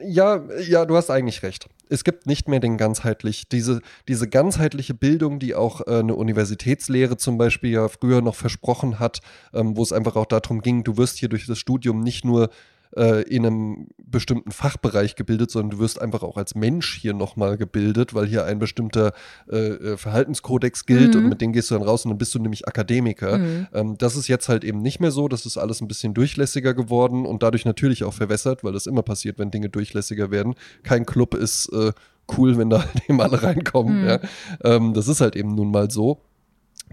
ja, 0.00 0.42
ja, 0.66 0.86
du 0.86 0.96
hast 0.96 1.10
eigentlich 1.10 1.42
recht. 1.42 1.68
Es 1.88 2.04
gibt 2.04 2.26
nicht 2.26 2.48
mehr 2.48 2.60
den 2.60 2.78
ganzheitlich, 2.78 3.48
diese, 3.48 3.80
diese 4.08 4.28
ganzheitliche 4.28 4.94
Bildung, 4.94 5.38
die 5.38 5.54
auch 5.54 5.82
äh, 5.86 5.98
eine 5.98 6.14
Universitätslehre 6.14 7.16
zum 7.16 7.36
Beispiel 7.38 7.70
ja 7.70 7.88
früher 7.88 8.22
noch 8.22 8.34
versprochen 8.34 8.98
hat, 8.98 9.20
ähm, 9.52 9.76
wo 9.76 9.82
es 9.82 9.92
einfach 9.92 10.16
auch 10.16 10.26
darum 10.26 10.62
ging, 10.62 10.84
du 10.84 10.96
wirst 10.96 11.18
hier 11.18 11.28
durch 11.28 11.46
das 11.46 11.58
Studium 11.58 12.00
nicht 12.00 12.24
nur 12.24 12.50
äh, 12.96 13.22
in 13.22 13.46
einem 13.46 13.88
bestimmten 13.98 14.50
Fachbereich 14.50 15.16
gebildet, 15.16 15.50
sondern 15.50 15.70
du 15.70 15.78
wirst 15.78 16.00
einfach 16.00 16.22
auch 16.22 16.36
als 16.36 16.54
Mensch 16.54 16.98
hier 17.00 17.14
nochmal 17.14 17.56
gebildet, 17.56 18.14
weil 18.14 18.26
hier 18.26 18.44
ein 18.44 18.58
bestimmter 18.58 19.12
äh, 19.50 19.56
äh, 19.56 19.96
Verhaltenskodex 19.96 20.86
gilt 20.86 21.14
mhm. 21.14 21.22
und 21.22 21.28
mit 21.28 21.40
dem 21.40 21.52
gehst 21.52 21.70
du 21.70 21.74
dann 21.74 21.82
raus 21.82 22.04
und 22.04 22.10
dann 22.10 22.18
bist 22.18 22.34
du 22.34 22.38
nämlich 22.38 22.68
Akademiker. 22.68 23.38
Mhm. 23.38 23.66
Ähm, 23.72 23.98
das 23.98 24.16
ist 24.16 24.28
jetzt 24.28 24.48
halt 24.48 24.64
eben 24.64 24.82
nicht 24.82 25.00
mehr 25.00 25.10
so, 25.10 25.28
das 25.28 25.46
ist 25.46 25.56
alles 25.56 25.80
ein 25.80 25.88
bisschen 25.88 26.14
durchlässiger 26.14 26.74
geworden 26.74 27.26
und 27.26 27.42
dadurch 27.42 27.64
natürlich 27.64 28.04
auch 28.04 28.14
verwässert, 28.14 28.64
weil 28.64 28.72
das 28.72 28.86
immer 28.86 29.02
passiert, 29.02 29.38
wenn 29.38 29.50
Dinge 29.50 29.68
durchlässiger 29.68 30.30
werden. 30.30 30.54
Kein 30.82 31.06
Club 31.06 31.34
ist 31.34 31.68
äh, 31.72 31.92
cool, 32.36 32.56
wenn 32.58 32.70
da 32.70 32.80
halt 32.84 33.08
eben 33.08 33.20
alle 33.20 33.42
reinkommen. 33.42 34.02
Mhm. 34.02 34.08
Ja? 34.08 34.20
Ähm, 34.62 34.94
das 34.94 35.08
ist 35.08 35.20
halt 35.20 35.36
eben 35.36 35.54
nun 35.54 35.70
mal 35.70 35.90
so 35.90 36.20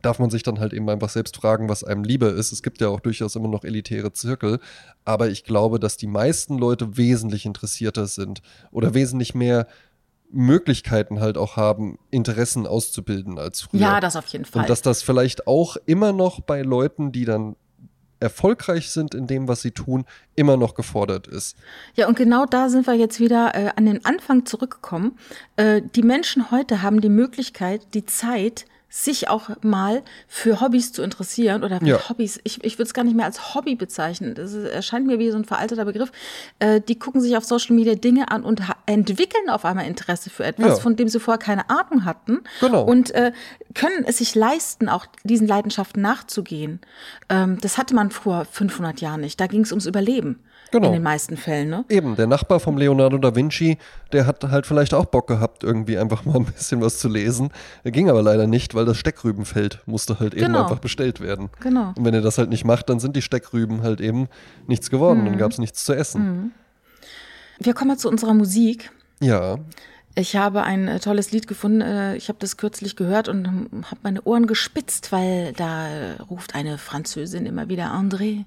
darf 0.01 0.19
man 0.19 0.29
sich 0.29 0.43
dann 0.43 0.59
halt 0.59 0.73
eben 0.73 0.89
einfach 0.89 1.09
selbst 1.09 1.37
fragen, 1.37 1.69
was 1.69 1.83
einem 1.83 2.03
lieber 2.03 2.33
ist. 2.33 2.51
Es 2.51 2.63
gibt 2.63 2.81
ja 2.81 2.87
auch 2.87 2.99
durchaus 2.99 3.35
immer 3.35 3.47
noch 3.47 3.63
elitäre 3.63 4.13
Zirkel, 4.13 4.59
aber 5.05 5.29
ich 5.29 5.43
glaube, 5.43 5.79
dass 5.79 5.97
die 5.97 6.07
meisten 6.07 6.57
Leute 6.57 6.97
wesentlich 6.97 7.45
interessierter 7.45 8.07
sind 8.07 8.41
oder 8.71 8.93
wesentlich 8.93 9.35
mehr 9.35 9.67
Möglichkeiten 10.31 11.19
halt 11.19 11.37
auch 11.37 11.57
haben, 11.57 11.99
Interessen 12.09 12.65
auszubilden 12.65 13.37
als 13.37 13.61
früher. 13.61 13.81
Ja, 13.81 13.99
das 13.99 14.15
auf 14.15 14.27
jeden 14.27 14.45
Fall. 14.45 14.61
Und 14.61 14.69
dass 14.69 14.81
das 14.81 15.03
vielleicht 15.03 15.45
auch 15.45 15.77
immer 15.85 16.13
noch 16.13 16.39
bei 16.39 16.61
Leuten, 16.61 17.11
die 17.11 17.25
dann 17.25 17.55
erfolgreich 18.21 18.91
sind 18.91 19.15
in 19.15 19.27
dem, 19.27 19.47
was 19.47 19.61
sie 19.61 19.71
tun, 19.71 20.05
immer 20.35 20.55
noch 20.55 20.75
gefordert 20.75 21.27
ist. 21.27 21.57
Ja, 21.95 22.07
und 22.07 22.15
genau 22.15 22.45
da 22.45 22.69
sind 22.69 22.85
wir 22.85 22.93
jetzt 22.93 23.19
wieder 23.19 23.55
äh, 23.55 23.71
an 23.75 23.87
den 23.87 24.05
Anfang 24.05 24.45
zurückgekommen. 24.45 25.17
Äh, 25.55 25.81
die 25.95 26.03
Menschen 26.03 26.51
heute 26.51 26.83
haben 26.83 27.01
die 27.01 27.09
Möglichkeit, 27.09 27.95
die 27.95 28.05
Zeit, 28.05 28.65
sich 28.93 29.29
auch 29.29 29.49
mal 29.61 30.03
für 30.27 30.59
Hobbys 30.59 30.91
zu 30.91 31.01
interessieren 31.01 31.63
oder 31.63 31.81
ja. 31.81 32.09
Hobbys, 32.09 32.41
ich, 32.43 32.61
ich 32.61 32.77
würde 32.77 32.87
es 32.87 32.93
gar 32.93 33.05
nicht 33.05 33.15
mehr 33.15 33.25
als 33.25 33.55
Hobby 33.55 33.75
bezeichnen. 33.75 34.35
Das 34.35 34.53
erscheint 34.53 35.07
mir 35.07 35.17
wie 35.17 35.31
so 35.31 35.37
ein 35.37 35.45
veralteter 35.45 35.85
Begriff. 35.85 36.11
Äh, 36.59 36.81
die 36.81 36.99
gucken 36.99 37.21
sich 37.21 37.37
auf 37.37 37.45
Social 37.45 37.73
Media 37.73 37.95
Dinge 37.95 38.29
an 38.29 38.43
und 38.43 38.61
entwickeln 38.87 39.49
auf 39.49 39.63
einmal 39.63 39.87
Interesse 39.87 40.29
für 40.29 40.43
etwas, 40.43 40.67
ja. 40.67 40.75
von 40.75 40.97
dem 40.97 41.07
sie 41.07 41.21
vorher 41.21 41.39
keine 41.39 41.69
Ahnung 41.69 42.03
hatten. 42.03 42.41
Genau. 42.59 42.83
Und 42.83 43.11
äh, 43.11 43.31
können 43.73 44.03
es 44.05 44.17
sich 44.17 44.35
leisten, 44.35 44.89
auch 44.89 45.05
diesen 45.23 45.47
Leidenschaften 45.47 46.01
nachzugehen. 46.01 46.79
Ähm, 47.29 47.59
das 47.61 47.77
hatte 47.77 47.95
man 47.95 48.11
vor 48.11 48.45
500 48.45 49.01
Jahren 49.01 49.21
nicht. 49.21 49.39
Da 49.39 49.47
ging 49.47 49.61
es 49.61 49.71
ums 49.71 49.85
Überleben. 49.85 50.39
Genau. 50.71 50.87
In 50.87 50.93
den 50.93 51.03
meisten 51.03 51.35
Fällen, 51.35 51.69
ne? 51.69 51.83
Eben, 51.89 52.15
der 52.15 52.27
Nachbar 52.27 52.61
vom 52.61 52.77
Leonardo 52.77 53.17
da 53.17 53.35
Vinci, 53.35 53.77
der 54.13 54.25
hat 54.25 54.41
halt 54.45 54.65
vielleicht 54.65 54.93
auch 54.93 55.03
Bock 55.03 55.27
gehabt, 55.27 55.65
irgendwie 55.65 55.97
einfach 55.97 56.23
mal 56.23 56.37
ein 56.37 56.45
bisschen 56.45 56.79
was 56.79 56.97
zu 56.97 57.09
lesen. 57.09 57.49
Er 57.83 57.91
ging 57.91 58.09
aber 58.09 58.23
leider 58.23 58.47
nicht, 58.47 58.73
weil 58.73 58.85
das 58.85 58.97
Steckrübenfeld 58.97 59.81
musste 59.85 60.21
halt 60.21 60.33
eben 60.33 60.45
genau. 60.45 60.63
einfach 60.63 60.79
bestellt 60.79 61.19
werden. 61.19 61.49
Genau. 61.59 61.93
Und 61.95 62.05
wenn 62.05 62.13
er 62.13 62.21
das 62.21 62.37
halt 62.37 62.49
nicht 62.49 62.63
macht, 62.63 62.89
dann 62.89 63.01
sind 63.01 63.17
die 63.17 63.21
Steckrüben 63.21 63.83
halt 63.83 63.99
eben 63.99 64.29
nichts 64.65 64.89
geworden, 64.89 65.21
mhm. 65.21 65.25
dann 65.25 65.37
gab 65.37 65.51
es 65.51 65.57
nichts 65.57 65.83
zu 65.83 65.93
essen. 65.93 66.23
Mhm. 66.23 66.51
Wir 67.59 67.73
kommen 67.73 67.89
mal 67.89 67.97
zu 67.97 68.07
unserer 68.07 68.33
Musik. 68.33 68.91
Ja. 69.19 69.57
Ich 70.15 70.35
habe 70.35 70.63
ein 70.63 70.87
äh, 70.87 70.99
tolles 70.99 71.31
Lied 71.31 71.47
gefunden. 71.47 71.81
äh, 71.81 72.15
Ich 72.17 72.27
habe 72.27 72.39
das 72.39 72.57
kürzlich 72.57 72.95
gehört 72.95 73.29
und 73.29 73.47
habe 73.47 74.01
meine 74.03 74.21
Ohren 74.23 74.45
gespitzt, 74.45 75.11
weil 75.11 75.53
da 75.53 76.15
ruft 76.29 76.53
eine 76.55 76.77
Französin 76.77 77.45
immer 77.45 77.69
wieder 77.69 77.93
André. 77.93 78.45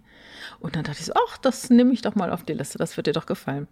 Und 0.61 0.77
dann 0.77 0.85
dachte 0.85 0.99
ich 1.01 1.07
so, 1.07 1.15
ach, 1.29 1.39
das 1.39 1.71
nehme 1.71 1.93
ich 1.93 2.03
doch 2.03 2.15
mal 2.15 2.31
auf 2.31 2.43
die 2.45 2.53
Liste. 2.53 2.77
Das 2.77 2.97
wird 2.97 3.07
dir 3.07 3.12
doch 3.12 3.27
gefallen. 3.27 3.67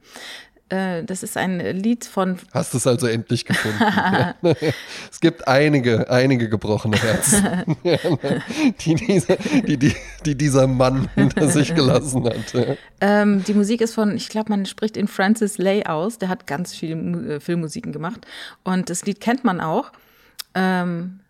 Äh, 0.73 1.05
Das 1.05 1.23
ist 1.23 1.37
ein 1.37 1.61
Lied 1.77 2.07
von 2.07 2.39
Hast 2.53 2.75
es 2.75 2.87
also 2.87 3.07
endlich 3.07 3.45
gefunden. 3.45 3.79
Ja. 3.79 4.35
es 5.11 5.21
gibt 5.21 5.47
einige, 5.47 6.11
einige 6.11 6.49
gebrochene 6.49 6.97
Herzen, 6.97 7.77
die, 8.85 8.95
dieser, 8.95 9.37
die, 9.37 9.77
die, 9.77 9.95
die 10.25 10.35
dieser 10.35 10.67
Mann 10.67 11.11
hinter 11.15 11.49
sich 11.49 11.75
gelassen 11.75 12.25
hat. 12.25 12.79
Ähm, 13.01 13.45
die 13.45 13.53
Musik 13.53 13.83
ist 13.83 13.95
von, 13.95 14.17
ich 14.17 14.31
glaube, 14.31 14.51
man 14.51 14.65
spricht 14.65 14.97
ihn 14.97 15.09
Francis 15.09 15.59
Lay 15.59 15.85
aus. 15.85 16.17
Der 16.19 16.31
hat 16.31 16.47
ganz 16.47 16.75
viele 16.75 17.35
äh, 17.35 17.41
Filmmusiken 17.41 17.93
gemacht. 17.93 18.27
Und 18.65 18.89
das 18.89 19.05
Lied 19.05 19.21
kennt 19.21 19.45
man 19.45 19.61
auch. 19.61 19.93
Ähm, 20.55 21.21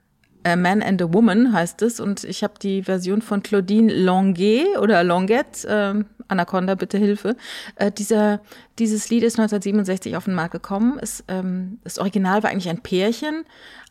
A 0.44 0.56
Man 0.56 0.82
and 0.82 1.00
a 1.00 1.12
Woman 1.12 1.52
heißt 1.52 1.82
es. 1.82 2.00
Und 2.00 2.24
ich 2.24 2.42
habe 2.42 2.54
die 2.60 2.82
Version 2.82 3.22
von 3.22 3.42
Claudine 3.42 3.92
Longuet 3.92 4.78
oder 4.78 5.02
Longuette, 5.04 5.66
ähm, 5.68 6.06
Anaconda, 6.32 6.74
bitte 6.74 6.98
Hilfe. 6.98 7.36
Äh, 7.76 7.92
dieser, 7.92 8.40
dieses 8.78 9.08
Lied 9.08 9.22
ist 9.22 9.38
1967 9.38 10.16
auf 10.16 10.24
den 10.24 10.34
Markt 10.34 10.52
gekommen. 10.52 10.98
Es, 11.00 11.24
ähm, 11.28 11.78
das 11.84 11.98
Original 11.98 12.42
war 12.42 12.50
eigentlich 12.50 12.68
ein 12.68 12.82
Pärchen, 12.82 13.44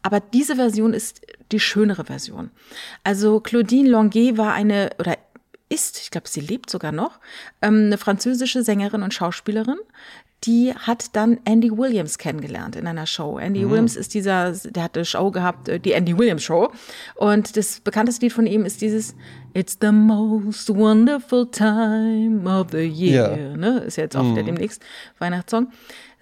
aber 0.04 0.20
diese 0.20 0.56
Version 0.56 0.94
ist 0.94 1.22
die 1.52 1.60
schönere 1.60 2.06
Version. 2.06 2.52
Also 3.04 3.39
Claudine 3.39 3.89
Longuet 3.89 4.38
war 4.38 4.54
eine, 4.54 4.89
oder 5.00 5.18
ist, 5.72 6.00
ich 6.02 6.12
glaube, 6.12 6.28
sie 6.28 6.42
lebt 6.42 6.70
sogar 6.70 6.92
noch, 6.92 7.20
ähm, 7.62 7.86
eine 7.86 7.98
französische 7.98 8.64
Sängerin 8.64 9.04
und 9.04 9.14
Schauspielerin. 9.14 9.78
Die 10.44 10.74
hat 10.74 11.16
dann 11.16 11.39
Andy 11.46 11.72
Williams 11.78 12.18
kennengelernt 12.18 12.76
in 12.76 12.88
einer 12.88 13.06
Show. 13.06 13.38
Andy 13.38 13.70
Williams 13.70 13.96
ist 13.96 14.16
dieser, 14.16 14.54
der 14.54 14.84
hat 14.84 14.96
eine 14.98 15.06
Show 15.06 15.30
gehabt, 15.30 15.70
äh, 15.70 15.80
die 15.80 15.92
Andy 15.92 16.18
Williams 16.18 16.44
Show. 16.44 16.72
Und 17.16 17.56
das 17.56 17.80
bekannteste 17.80 18.26
Lied 18.26 18.34
von 18.34 18.48
ihm 18.48 18.66
ist 18.66 18.82
dieses 18.82 19.16
It's 19.54 19.78
the 19.80 19.91
most 19.91 20.70
wonderful 20.70 21.45
time 21.45 22.47
of 22.47 22.72
the 22.72 22.88
year. 22.88 23.38
Ja. 23.38 23.58
Ne? 23.58 23.80
Ist 23.80 23.97
jetzt 23.97 24.16
auch 24.16 24.24
wieder 24.24 24.43
demnächst 24.43 24.82
Weihnachtssong. 25.20 25.68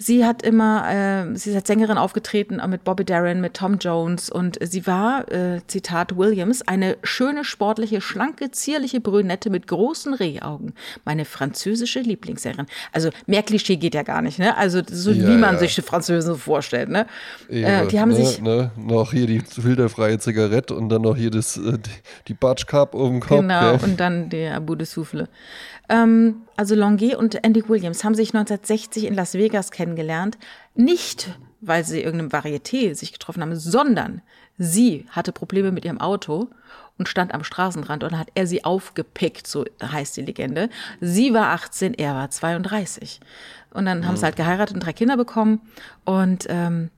Sie 0.01 0.25
hat 0.25 0.43
immer, 0.43 0.89
äh, 0.89 1.35
sie 1.37 1.49
ist 1.49 1.57
als 1.57 1.67
Sängerin 1.67 1.97
aufgetreten, 1.97 2.61
auch 2.61 2.67
mit 2.67 2.85
Bobby 2.85 3.03
Darin, 3.03 3.41
mit 3.41 3.55
Tom 3.55 3.79
Jones 3.79 4.29
und 4.29 4.57
sie 4.61 4.87
war, 4.87 5.29
äh, 5.29 5.59
Zitat 5.67 6.15
Williams, 6.15 6.65
eine 6.65 6.95
schöne, 7.03 7.43
sportliche, 7.43 7.99
schlanke, 7.99 8.49
zierliche 8.49 9.01
Brünette 9.01 9.49
mit 9.49 9.67
großen 9.67 10.13
Rehaugen. 10.13 10.71
Meine 11.03 11.25
französische 11.25 11.99
Lieblingssängerin. 11.99 12.67
Also 12.93 13.09
mehr 13.27 13.43
Klischee 13.43 13.75
geht 13.75 13.93
ja 13.93 14.03
gar 14.03 14.21
nicht, 14.21 14.39
ne? 14.39 14.55
Also 14.55 14.81
so 14.89 15.11
Ja, 15.11 15.27
wie 15.27 15.35
man 15.35 15.55
ja. 15.55 15.59
sich 15.59 15.75
die 15.75 15.81
Französen 15.81 16.37
vorstellt, 16.37 16.87
ne? 16.87 17.05
Ehre, 17.49 17.83
Äh, 17.83 17.87
die 17.87 17.99
haben 17.99 18.09
ne, 18.11 18.15
sich 18.25 18.41
Ne, 18.41 18.71
noch 18.77 19.11
hier 19.11 19.27
die 19.27 19.41
filterfreie 19.41 20.17
Zigarette 20.17 20.75
und 20.75 20.87
dann 20.87 21.01
noch 21.01 21.17
hier 21.17 21.29
das, 21.29 21.57
äh, 21.57 21.77
die, 21.77 21.89
die 22.29 22.33
Batsch 22.35 22.67
Cup 22.67 22.95
oben 22.95 23.19
Kopf. 23.19 23.41
Genau, 23.41 23.73
ja. 23.73 23.79
und 23.83 23.99
dann 23.99 24.29
der 24.29 24.55
Abu 24.55 24.75
de 24.75 24.85
Souffle. 24.85 25.27
Ähm, 25.89 26.43
also 26.55 26.75
Longuet 26.75 27.15
und 27.15 27.43
Andy 27.43 27.67
Williams 27.67 28.03
haben 28.03 28.15
sich 28.15 28.29
1960 28.29 29.05
in 29.05 29.15
Las 29.15 29.33
Vegas 29.33 29.71
kennengelernt. 29.71 30.37
Nicht, 30.75 31.37
weil 31.61 31.83
sie 31.83 32.01
irgendeinem 32.01 32.29
Varieté 32.29 32.93
sich 32.95 33.11
getroffen 33.11 33.41
haben, 33.41 33.55
sondern 33.55 34.21
sie 34.57 35.05
hatte 35.09 35.31
Probleme 35.31 35.71
mit 35.71 35.85
ihrem 35.85 35.99
Auto 35.99 36.49
und 36.97 37.09
stand 37.09 37.33
am 37.33 37.43
Straßenrand 37.43 38.03
und 38.03 38.11
dann 38.11 38.19
hat 38.19 38.29
er 38.35 38.45
sie 38.45 38.63
aufgepickt, 38.65 39.47
so 39.47 39.65
heißt 39.81 40.17
die 40.17 40.21
Legende. 40.21 40.69
Sie 40.99 41.33
war 41.33 41.47
18, 41.47 41.93
er 41.95 42.13
war 42.13 42.29
32. 42.29 43.19
Und 43.71 43.85
dann 43.85 44.05
haben 44.05 44.17
sie 44.17 44.25
halt 44.25 44.35
geheiratet 44.35 44.75
und 44.75 44.85
drei 44.85 44.93
Kinder 44.93 45.15
bekommen. 45.15 45.61
Und 46.03 46.45
ähm, 46.49 46.89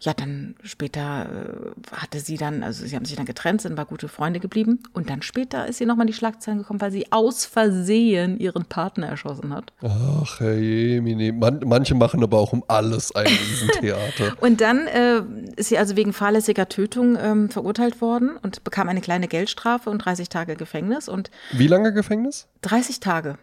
ja, 0.00 0.12
dann 0.14 0.54
später 0.62 1.26
äh, 1.26 1.96
hatte 1.96 2.20
sie 2.20 2.36
dann, 2.36 2.62
also 2.62 2.86
sie 2.86 2.94
haben 2.94 3.04
sich 3.04 3.16
dann 3.16 3.26
getrennt, 3.26 3.62
sind 3.62 3.76
war 3.76 3.86
gute 3.86 4.08
Freunde 4.08 4.40
geblieben. 4.40 4.82
Und 4.92 5.10
dann 5.10 5.22
später 5.22 5.66
ist 5.66 5.78
sie 5.78 5.86
nochmal 5.86 6.06
in 6.06 6.12
die 6.12 6.16
Schlagzeilen 6.18 6.58
gekommen, 6.58 6.80
weil 6.80 6.92
sie 6.92 7.10
aus 7.12 7.44
Versehen 7.46 8.38
ihren 8.38 8.64
Partner 8.64 9.08
erschossen 9.08 9.54
hat. 9.54 9.72
Ach, 9.82 10.40
Herr 10.40 10.54
Jemine. 10.54 11.32
Man, 11.32 11.60
manche 11.64 11.94
machen 11.94 12.22
aber 12.22 12.38
auch 12.38 12.52
um 12.52 12.64
alles 12.68 13.14
ein 13.14 13.26
Riesentheater. 13.50 14.34
Und 14.40 14.60
dann 14.60 14.86
äh, 14.86 15.22
ist 15.56 15.68
sie 15.68 15.78
also 15.78 15.96
wegen 15.96 16.12
fahrlässiger 16.12 16.68
Tötung 16.68 17.16
ähm, 17.20 17.50
verurteilt 17.50 18.00
worden 18.00 18.36
und 18.42 18.64
bekam 18.64 18.88
eine 18.88 19.00
kleine 19.00 19.28
Geldstrafe 19.28 19.90
und 19.90 19.98
30 19.98 20.28
Tage 20.28 20.56
Gefängnis. 20.56 21.08
Und 21.08 21.30
Wie 21.52 21.68
lange 21.68 21.92
Gefängnis? 21.92 22.48
30 22.62 23.00
Tage. 23.00 23.38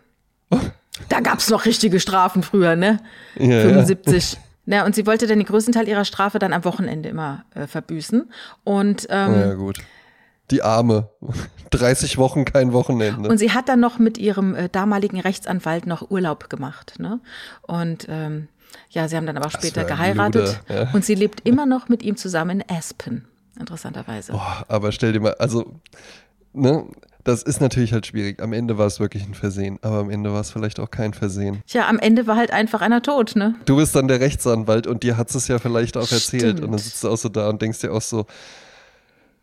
Da 1.09 1.19
gab's 1.21 1.49
noch 1.49 1.65
richtige 1.65 1.99
Strafen 1.99 2.43
früher, 2.43 2.75
ne? 2.75 2.99
Ja. 3.35 3.61
75. 3.61 4.33
Ja, 4.33 4.39
und 4.65 4.95
sie 4.95 5.05
wollte 5.05 5.27
dann 5.27 5.39
den 5.39 5.47
größten 5.47 5.73
Teil 5.73 5.87
ihrer 5.87 6.05
Strafe 6.05 6.39
dann 6.39 6.53
am 6.53 6.63
Wochenende 6.63 7.09
immer 7.09 7.45
äh, 7.53 7.67
verbüßen. 7.67 8.31
Und, 8.63 9.07
ähm, 9.09 9.39
Ja, 9.39 9.53
gut. 9.55 9.79
Die 10.51 10.61
Arme. 10.61 11.09
30 11.71 12.17
Wochen 12.17 12.45
kein 12.45 12.71
Wochenende. 12.71 13.29
und 13.29 13.39
sie 13.39 13.51
hat 13.51 13.67
dann 13.67 13.79
noch 13.79 13.97
mit 13.97 14.17
ihrem 14.17 14.53
äh, 14.55 14.69
damaligen 14.69 15.19
Rechtsanwalt 15.19 15.87
noch 15.87 16.11
Urlaub 16.11 16.49
gemacht. 16.49 16.95
Ne? 16.99 17.19
Und 17.63 18.05
ähm, 18.09 18.47
ja, 18.89 19.07
sie 19.07 19.17
haben 19.17 19.25
dann 19.25 19.37
aber 19.37 19.49
später 19.49 19.81
für 19.81 19.87
ein 19.87 19.97
geheiratet. 19.97 20.59
Luder, 20.69 20.83
ja. 20.83 20.89
Und 20.93 21.03
sie 21.03 21.15
lebt 21.15 21.47
immer 21.47 21.65
noch 21.65 21.89
mit 21.89 22.03
ihm 22.03 22.15
zusammen 22.15 22.61
in 22.61 22.75
Aspen, 22.77 23.25
interessanterweise. 23.59 24.33
Boah, 24.33 24.65
aber 24.67 24.91
stell 24.91 25.13
dir 25.13 25.19
mal, 25.19 25.33
also, 25.35 25.79
ne, 26.53 26.85
das 27.23 27.43
ist 27.43 27.61
natürlich 27.61 27.93
halt 27.93 28.05
schwierig. 28.05 28.41
Am 28.41 28.53
Ende 28.53 28.77
war 28.77 28.87
es 28.87 28.99
wirklich 28.99 29.23
ein 29.23 29.33
Versehen, 29.33 29.79
aber 29.81 29.97
am 29.97 30.09
Ende 30.09 30.33
war 30.33 30.41
es 30.41 30.51
vielleicht 30.51 30.79
auch 30.79 30.91
kein 30.91 31.13
Versehen. 31.13 31.63
Tja, 31.67 31.87
am 31.87 31.99
Ende 31.99 32.27
war 32.27 32.35
halt 32.35 32.51
einfach 32.51 32.81
einer 32.81 33.01
tot, 33.01 33.35
ne? 33.35 33.55
Du 33.65 33.77
bist 33.77 33.95
dann 33.95 34.07
der 34.07 34.19
Rechtsanwalt 34.19 34.87
und 34.87 35.03
dir 35.03 35.17
hat 35.17 35.33
es 35.33 35.47
ja 35.47 35.59
vielleicht 35.59 35.95
auch 35.97 36.11
erzählt. 36.11 36.43
Stimmt. 36.43 36.61
Und 36.61 36.71
dann 36.71 36.79
sitzt 36.79 37.03
du 37.03 37.09
auch 37.09 37.17
so 37.17 37.29
da 37.29 37.49
und 37.49 37.61
denkst 37.61 37.79
dir 37.79 37.93
auch 37.93 38.01
so, 38.01 38.25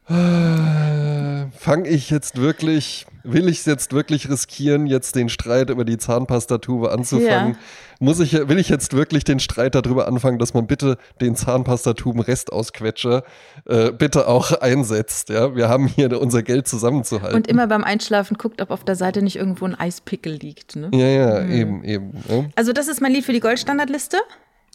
fange 0.06 1.88
ich 1.88 2.10
jetzt 2.10 2.36
wirklich, 2.36 3.06
will 3.22 3.48
ich 3.48 3.58
es 3.58 3.64
jetzt 3.66 3.92
wirklich 3.92 4.28
riskieren, 4.28 4.86
jetzt 4.86 5.14
den 5.14 5.28
Streit 5.28 5.70
über 5.70 5.84
die 5.84 5.98
Zahnpastatube 5.98 6.90
anzufangen? 6.90 7.52
Ja. 7.52 7.58
Muss 8.02 8.18
ich, 8.18 8.32
will 8.32 8.58
ich 8.58 8.70
jetzt 8.70 8.94
wirklich 8.94 9.24
den 9.24 9.40
Streit 9.40 9.74
darüber 9.74 10.08
anfangen, 10.08 10.38
dass 10.38 10.54
man 10.54 10.66
bitte 10.66 10.96
den 11.20 11.36
Zahnpastatuben-Restausquetscher 11.36 13.24
äh, 13.66 13.92
bitte 13.92 14.26
auch 14.26 14.52
einsetzt? 14.52 15.28
Ja, 15.28 15.54
wir 15.54 15.68
haben 15.68 15.86
hier 15.86 16.18
unser 16.18 16.42
Geld 16.42 16.66
zusammenzuhalten. 16.66 17.36
Und 17.36 17.46
immer 17.46 17.66
beim 17.66 17.84
Einschlafen 17.84 18.38
guckt, 18.38 18.62
ob 18.62 18.70
auf 18.70 18.84
der 18.84 18.96
Seite 18.96 19.20
nicht 19.20 19.36
irgendwo 19.36 19.66
ein 19.66 19.78
Eispickel 19.78 20.32
liegt. 20.32 20.76
Ne? 20.76 20.88
ja, 20.94 21.06
ja, 21.06 21.46
eben, 21.46 21.84
eben. 21.84 22.12
Ne? 22.26 22.50
Also 22.56 22.72
das 22.72 22.88
ist 22.88 23.02
mein 23.02 23.12
Lied 23.12 23.26
für 23.26 23.32
die 23.32 23.40
Goldstandardliste. 23.40 24.16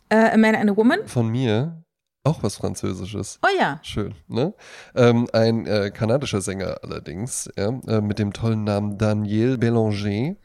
Äh, 0.10 0.34
A 0.34 0.38
Man 0.38 0.54
and 0.54 0.70
a 0.70 0.78
Woman. 0.78 1.00
Von 1.08 1.30
mir 1.30 1.84
auch 2.26 2.44
was 2.44 2.56
Französisches. 2.58 3.40
Oh 3.44 3.48
ja. 3.60 3.80
Schön, 3.84 4.16
ne? 4.28 4.54
Ähm, 4.96 5.28
ein 5.32 5.66
äh, 5.66 5.92
kanadischer 5.92 6.42
Sänger 6.42 6.78
allerdings, 6.84 7.50
ja, 7.58 7.70
äh, 7.88 8.02
mit 8.02 8.20
dem 8.20 8.34
tollen 8.34 8.64
Namen 8.64 8.98
Daniel 8.98 9.56
Bélanger. 9.58 10.36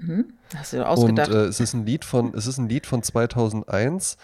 Hast 0.56 0.72
du 0.72 0.76
dir 0.76 0.82
Und 0.82 0.88
ausgedacht. 0.88 1.30
äh, 1.30 1.44
es 1.46 1.58
ist 1.60 1.74
ein 1.74 1.86
Lied 1.86 2.04
von, 2.04 2.34
es 2.34 2.46
ist 2.46 2.58
ein 2.58 2.68
Lied 2.68 2.86
von 2.86 3.02
2001. 3.02 4.16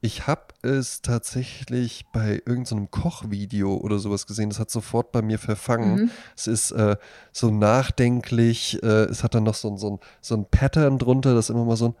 Ich 0.00 0.26
habe 0.26 0.42
es 0.60 1.00
tatsächlich 1.00 2.04
bei 2.12 2.42
irgendeinem 2.44 2.90
Kochvideo 2.90 3.76
oder 3.76 3.98
sowas 3.98 4.26
gesehen. 4.26 4.50
Das 4.50 4.58
hat 4.58 4.70
sofort 4.70 5.12
bei 5.12 5.22
mir 5.22 5.38
verfangen. 5.38 5.94
Mhm. 5.94 6.10
Es 6.36 6.46
ist 6.46 6.72
äh, 6.72 6.96
so 7.32 7.50
nachdenklich. 7.50 8.82
Äh, 8.82 9.04
es 9.04 9.22
hat 9.24 9.34
dann 9.34 9.44
noch 9.44 9.54
so, 9.54 9.68
ein- 9.70 9.78
so, 9.78 9.92
ein, 9.92 9.98
so 10.20 10.34
ein 10.36 10.44
Pattern 10.50 10.98
drunter, 10.98 11.34
das 11.34 11.48
immer 11.48 11.64
mal 11.64 11.76
so 11.76 11.88
ein 11.88 11.94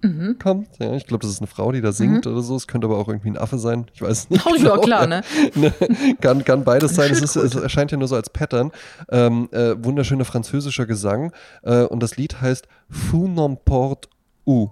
Mhm. 0.00 0.38
kommt. 0.38 0.68
Ja, 0.78 0.94
ich 0.94 1.06
glaube, 1.06 1.22
das 1.22 1.32
ist 1.32 1.40
eine 1.40 1.48
Frau, 1.48 1.72
die 1.72 1.80
da 1.80 1.90
singt 1.90 2.26
oder 2.26 2.40
so. 2.40 2.54
Es 2.54 2.68
könnte 2.68 2.86
aber 2.86 2.98
auch 2.98 3.08
irgendwie 3.08 3.30
ein 3.30 3.36
Affe 3.36 3.58
sein. 3.58 3.86
Ich 3.94 4.02
weiß 4.02 4.30
nicht. 4.30 4.44
Oh 4.48 4.54
ja, 4.54 4.78
klar, 4.78 5.06
ne? 5.08 5.22
Ne, 5.54 5.72
kann, 6.20 6.44
kann 6.44 6.64
beides 6.64 6.94
sein. 6.94 7.10
Es, 7.10 7.20
ist, 7.20 7.36
es 7.36 7.54
erscheint 7.54 7.90
ja 7.90 7.98
nur 7.98 8.08
so 8.08 8.14
als 8.14 8.30
Pattern. 8.30 8.70
Ähm, 9.10 9.48
äh, 9.52 9.74
wunderschöner 9.82 10.24
französischer 10.24 10.86
Gesang. 10.86 11.32
Äh, 11.62 11.82
und 11.82 12.02
das 12.02 12.16
Lied 12.16 12.40
heißt 12.40 12.68
Fou 12.88 13.26
n'importe 13.26 14.08
où. 14.46 14.70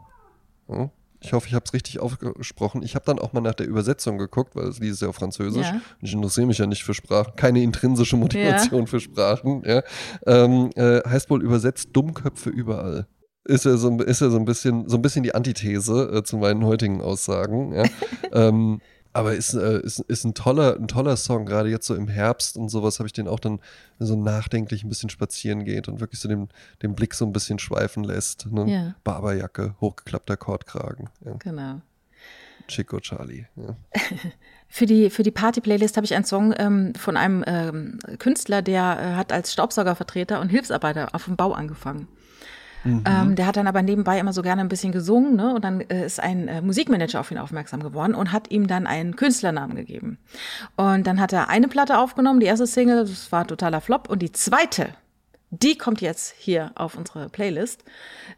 Ja, 0.68 0.91
ich 1.20 1.33
hoffe, 1.33 1.49
ich 1.49 1.55
habe 1.55 1.64
es 1.64 1.72
richtig 1.72 2.01
ausgesprochen. 2.01 2.83
Ich 2.83 2.95
habe 2.95 3.05
dann 3.05 3.18
auch 3.18 3.33
mal 3.33 3.41
nach 3.41 3.55
der 3.55 3.66
Übersetzung 3.66 4.18
geguckt, 4.18 4.55
weil 4.55 4.66
das 4.66 4.79
Lied 4.79 4.93
ist 4.93 5.03
ja 5.03 5.09
auf 5.09 5.16
Französisch. 5.16 5.66
Ja. 5.66 5.81
Ich 6.01 6.12
interessiere 6.12 6.47
mich 6.47 6.59
ja 6.59 6.66
nicht 6.66 6.85
für 6.85 6.95
Sprachen. 6.95 7.35
Keine 7.37 7.62
intrinsische 7.62 8.16
Motivation 8.16 8.87
für 8.87 9.01
Sprachen. 9.01 9.62
Ja. 9.66 9.83
Ähm, 10.27 10.70
äh, 10.77 11.01
heißt 11.09 11.29
wohl 11.29 11.43
übersetzt 11.43 11.91
Dummköpfe 11.93 12.51
überall. 12.51 13.07
Ist 13.47 13.65
ja 13.65 13.77
so, 13.77 13.89
ein- 13.89 14.01
ist 14.01 14.21
ja 14.21 14.29
so 14.31 14.37
ein 14.39 14.45
bisschen, 14.45 14.89
so 14.89 14.97
ein 14.97 15.03
bisschen 15.03 15.23
die 15.23 15.35
Antithese 15.35 16.11
äh, 16.13 16.23
zu 16.25 16.37
meinen 16.37 16.65
heutigen 16.65 17.01
Aussagen. 17.01 17.73
Ja. 17.73 17.85
ähm, 18.33 18.81
aber 19.13 19.35
ist, 19.35 19.55
äh, 19.55 19.81
ist, 19.81 20.01
ist 20.01 20.25
ein 20.25 20.35
toller, 20.35 20.77
ein 20.77 20.89
toller 20.89 21.17
Song, 21.17 21.47
gerade 21.47 21.71
jetzt 21.71 21.87
so 21.87 21.95
im 21.95 22.07
Herbst 22.07 22.59
und 22.59 22.69
sowas 22.69 22.99
habe 22.99 23.07
ich 23.07 23.15
den 23.15 23.29
auch 23.29 23.41
dann 23.41 23.61
so 23.99 24.15
nachdenklich 24.15 24.85
ein 24.85 24.91
bisschen 24.91 25.09
spazieren 25.09 25.65
geht 25.65 25.89
und 25.89 26.01
wirklich 26.01 26.21
so 26.21 26.29
den, 26.29 26.49
den 26.83 26.95
Blick 26.95 27.15
so 27.15 27.25
ein 27.25 27.33
bisschen 27.33 27.59
schweifen 27.59 28.05
lässt. 28.05 28.47
Ne? 28.53 28.71
Ja. 28.71 28.95
Barberjacke, 29.05 29.75
hochgeklappter 29.81 30.37
Kordkragen. 30.37 31.09
Ja. 31.25 31.33
Genau. 31.39 31.81
Chico 32.69 33.01
Charlie. 33.01 33.47
Ja. 33.57 33.77
Für 34.69 34.85
die, 34.85 35.11
für 35.11 35.23
die 35.23 35.31
Party-Playlist 35.31 35.97
habe 35.97 36.05
ich 36.05 36.15
einen 36.17 36.25
Song 36.25 36.53
ähm, 36.59 36.93
von 36.97 37.17
einem 37.17 37.45
ähm, 37.47 38.01
Künstler, 38.19 38.63
der 38.63 38.99
äh, 39.01 39.15
hat 39.15 39.33
als 39.33 39.53
Staubsaugervertreter 39.53 40.41
und 40.41 40.49
Hilfsarbeiter 40.49 41.15
auf 41.15 41.27
dem 41.27 41.37
Bau 41.37 41.53
angefangen. 41.53 42.09
Mhm. 42.87 43.05
Ähm, 43.05 43.34
der 43.37 43.47
hat 43.47 43.57
dann 43.57 43.66
aber 43.66 43.82
nebenbei 43.82 44.18
immer 44.18 44.32
so 44.32 44.43
gerne 44.43 44.61
ein 44.61 44.68
bisschen 44.68 44.93
gesungen, 44.93 45.34
ne? 45.34 45.55
Und 45.55 45.64
dann 45.64 45.80
äh, 45.80 46.07
ist 46.07 46.20
ein 46.20 46.49
äh, 46.49 46.62
Musikmanager 46.62 47.20
auf 47.20 47.30
ihn 47.30 47.39
aufmerksam 47.39 47.82
geworden 47.82 48.14
und 48.14 48.32
hat 48.32 48.51
ihm 48.51 48.66
dann 48.66 48.87
einen 48.87 49.16
Künstlernamen 49.16 49.74
gegeben. 49.74 50.18
Und 50.76 51.07
dann 51.07 51.20
hat 51.20 51.32
er 51.32 51.49
eine 51.49 51.68
Platte 51.68 51.99
aufgenommen, 51.99 52.41
die 52.41 52.47
erste 52.47 52.66
Single, 52.66 53.05
das 53.05 53.32
war 53.32 53.47
totaler 53.47 53.80
Flop. 53.80 54.09
Und 54.09 54.20
die 54.20 54.32
zweite, 54.32 54.91
die 55.51 55.76
kommt 55.76 56.01
jetzt 56.01 56.34
hier 56.39 56.72
auf 56.74 56.97
unsere 56.97 57.28
Playlist. 57.28 57.84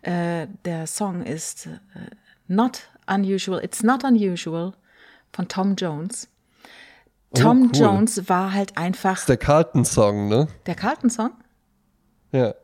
Äh, 0.02 0.46
der 0.64 0.86
Song 0.86 1.22
ist 1.22 1.66
äh, 1.66 1.70
Not 2.46 2.82
Unusual, 3.06 3.62
It's 3.62 3.82
Not 3.82 4.04
Unusual 4.04 4.72
von 5.32 5.48
Tom 5.48 5.76
Jones. 5.76 6.28
Oh, 7.30 7.40
Tom 7.40 7.62
oh, 7.62 7.64
cool. 7.74 7.80
Jones 7.80 8.28
war 8.28 8.54
halt 8.54 8.78
einfach. 8.78 9.12
Das 9.12 9.20
ist 9.20 9.28
der 9.28 9.36
Carlton-Song, 9.36 10.28
ne? 10.28 10.48
Der 10.66 10.74
Carlton-Song? 10.74 11.30
Ja. 12.32 12.54